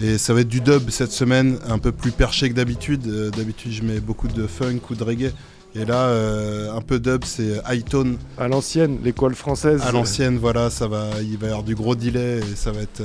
Et 0.00 0.18
ça 0.18 0.32
va 0.32 0.40
être 0.40 0.48
du 0.48 0.60
dub 0.60 0.90
cette 0.90 1.12
semaine, 1.12 1.58
un 1.68 1.78
peu 1.78 1.92
plus 1.92 2.12
perché 2.12 2.48
que 2.48 2.54
d'habitude. 2.54 3.06
Euh, 3.06 3.30
d'habitude 3.30 3.72
je 3.72 3.82
mets 3.82 4.00
beaucoup 4.00 4.28
de 4.28 4.46
funk 4.46 4.80
ou 4.90 4.94
de 4.94 5.02
reggae. 5.02 5.32
Et 5.76 5.84
là, 5.84 6.08
un 6.72 6.80
peu 6.80 7.00
dub, 7.00 7.24
c'est 7.24 7.60
high 7.68 7.84
tone. 7.84 8.16
À 8.38 8.46
l'ancienne, 8.46 8.98
l'école 9.02 9.34
française. 9.34 9.82
À 9.82 9.90
l'ancienne, 9.90 10.38
voilà, 10.38 10.70
ça 10.70 10.86
va, 10.86 11.08
il 11.20 11.36
va 11.36 11.46
y 11.48 11.50
avoir 11.50 11.64
du 11.64 11.74
gros 11.74 11.96
delay 11.96 12.38
et 12.38 12.54
ça 12.54 12.70
va 12.70 12.80
être 12.80 13.02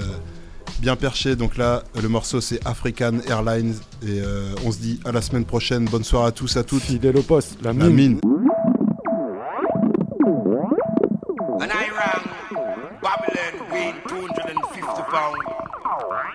bien 0.80 0.96
perché. 0.96 1.36
Donc 1.36 1.58
là, 1.58 1.84
le 2.00 2.08
morceau 2.08 2.42
c'est 2.42 2.60
African 2.68 3.14
Airlines 3.28 3.74
et 4.08 4.22
on 4.64 4.72
se 4.72 4.78
dit 4.78 5.00
à 5.04 5.12
la 5.12 5.24
semaine 5.24 5.46
prochaine. 5.46 5.86
Bonne 5.86 6.04
soirée 6.04 6.28
à 6.28 6.32
tous, 6.32 6.58
à 6.58 6.64
toutes. 6.64 6.84
Fidèle 6.84 7.18
au 7.18 7.24
poste, 7.24 7.58
la 7.64 7.74
La 7.74 7.90
mine. 7.90 8.20
pound. 15.10 15.38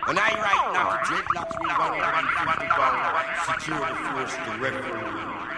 When 0.05 0.17
I 0.19 0.31
write 0.43 0.73
now, 0.73 0.99
dreadlocks 1.07 1.55
will 1.59 1.67
run 1.79 1.97
150 1.97 2.67
pound. 2.67 3.15
Secure 3.45 3.79
the 3.79 3.95
force 4.11 4.35
directly. 4.45 5.54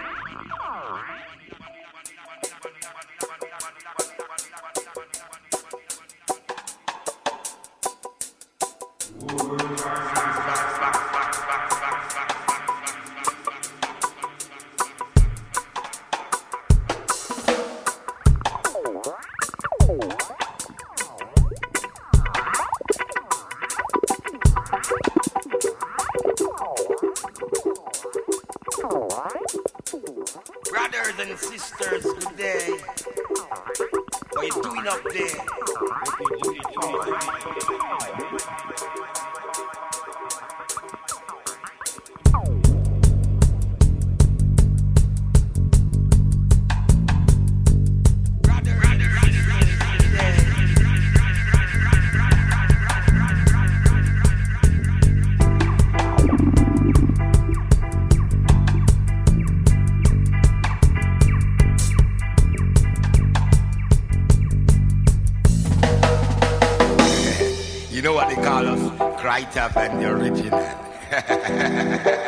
top 69.52 69.76
and 69.76 70.00
the 70.00 70.10
original. 70.10 70.64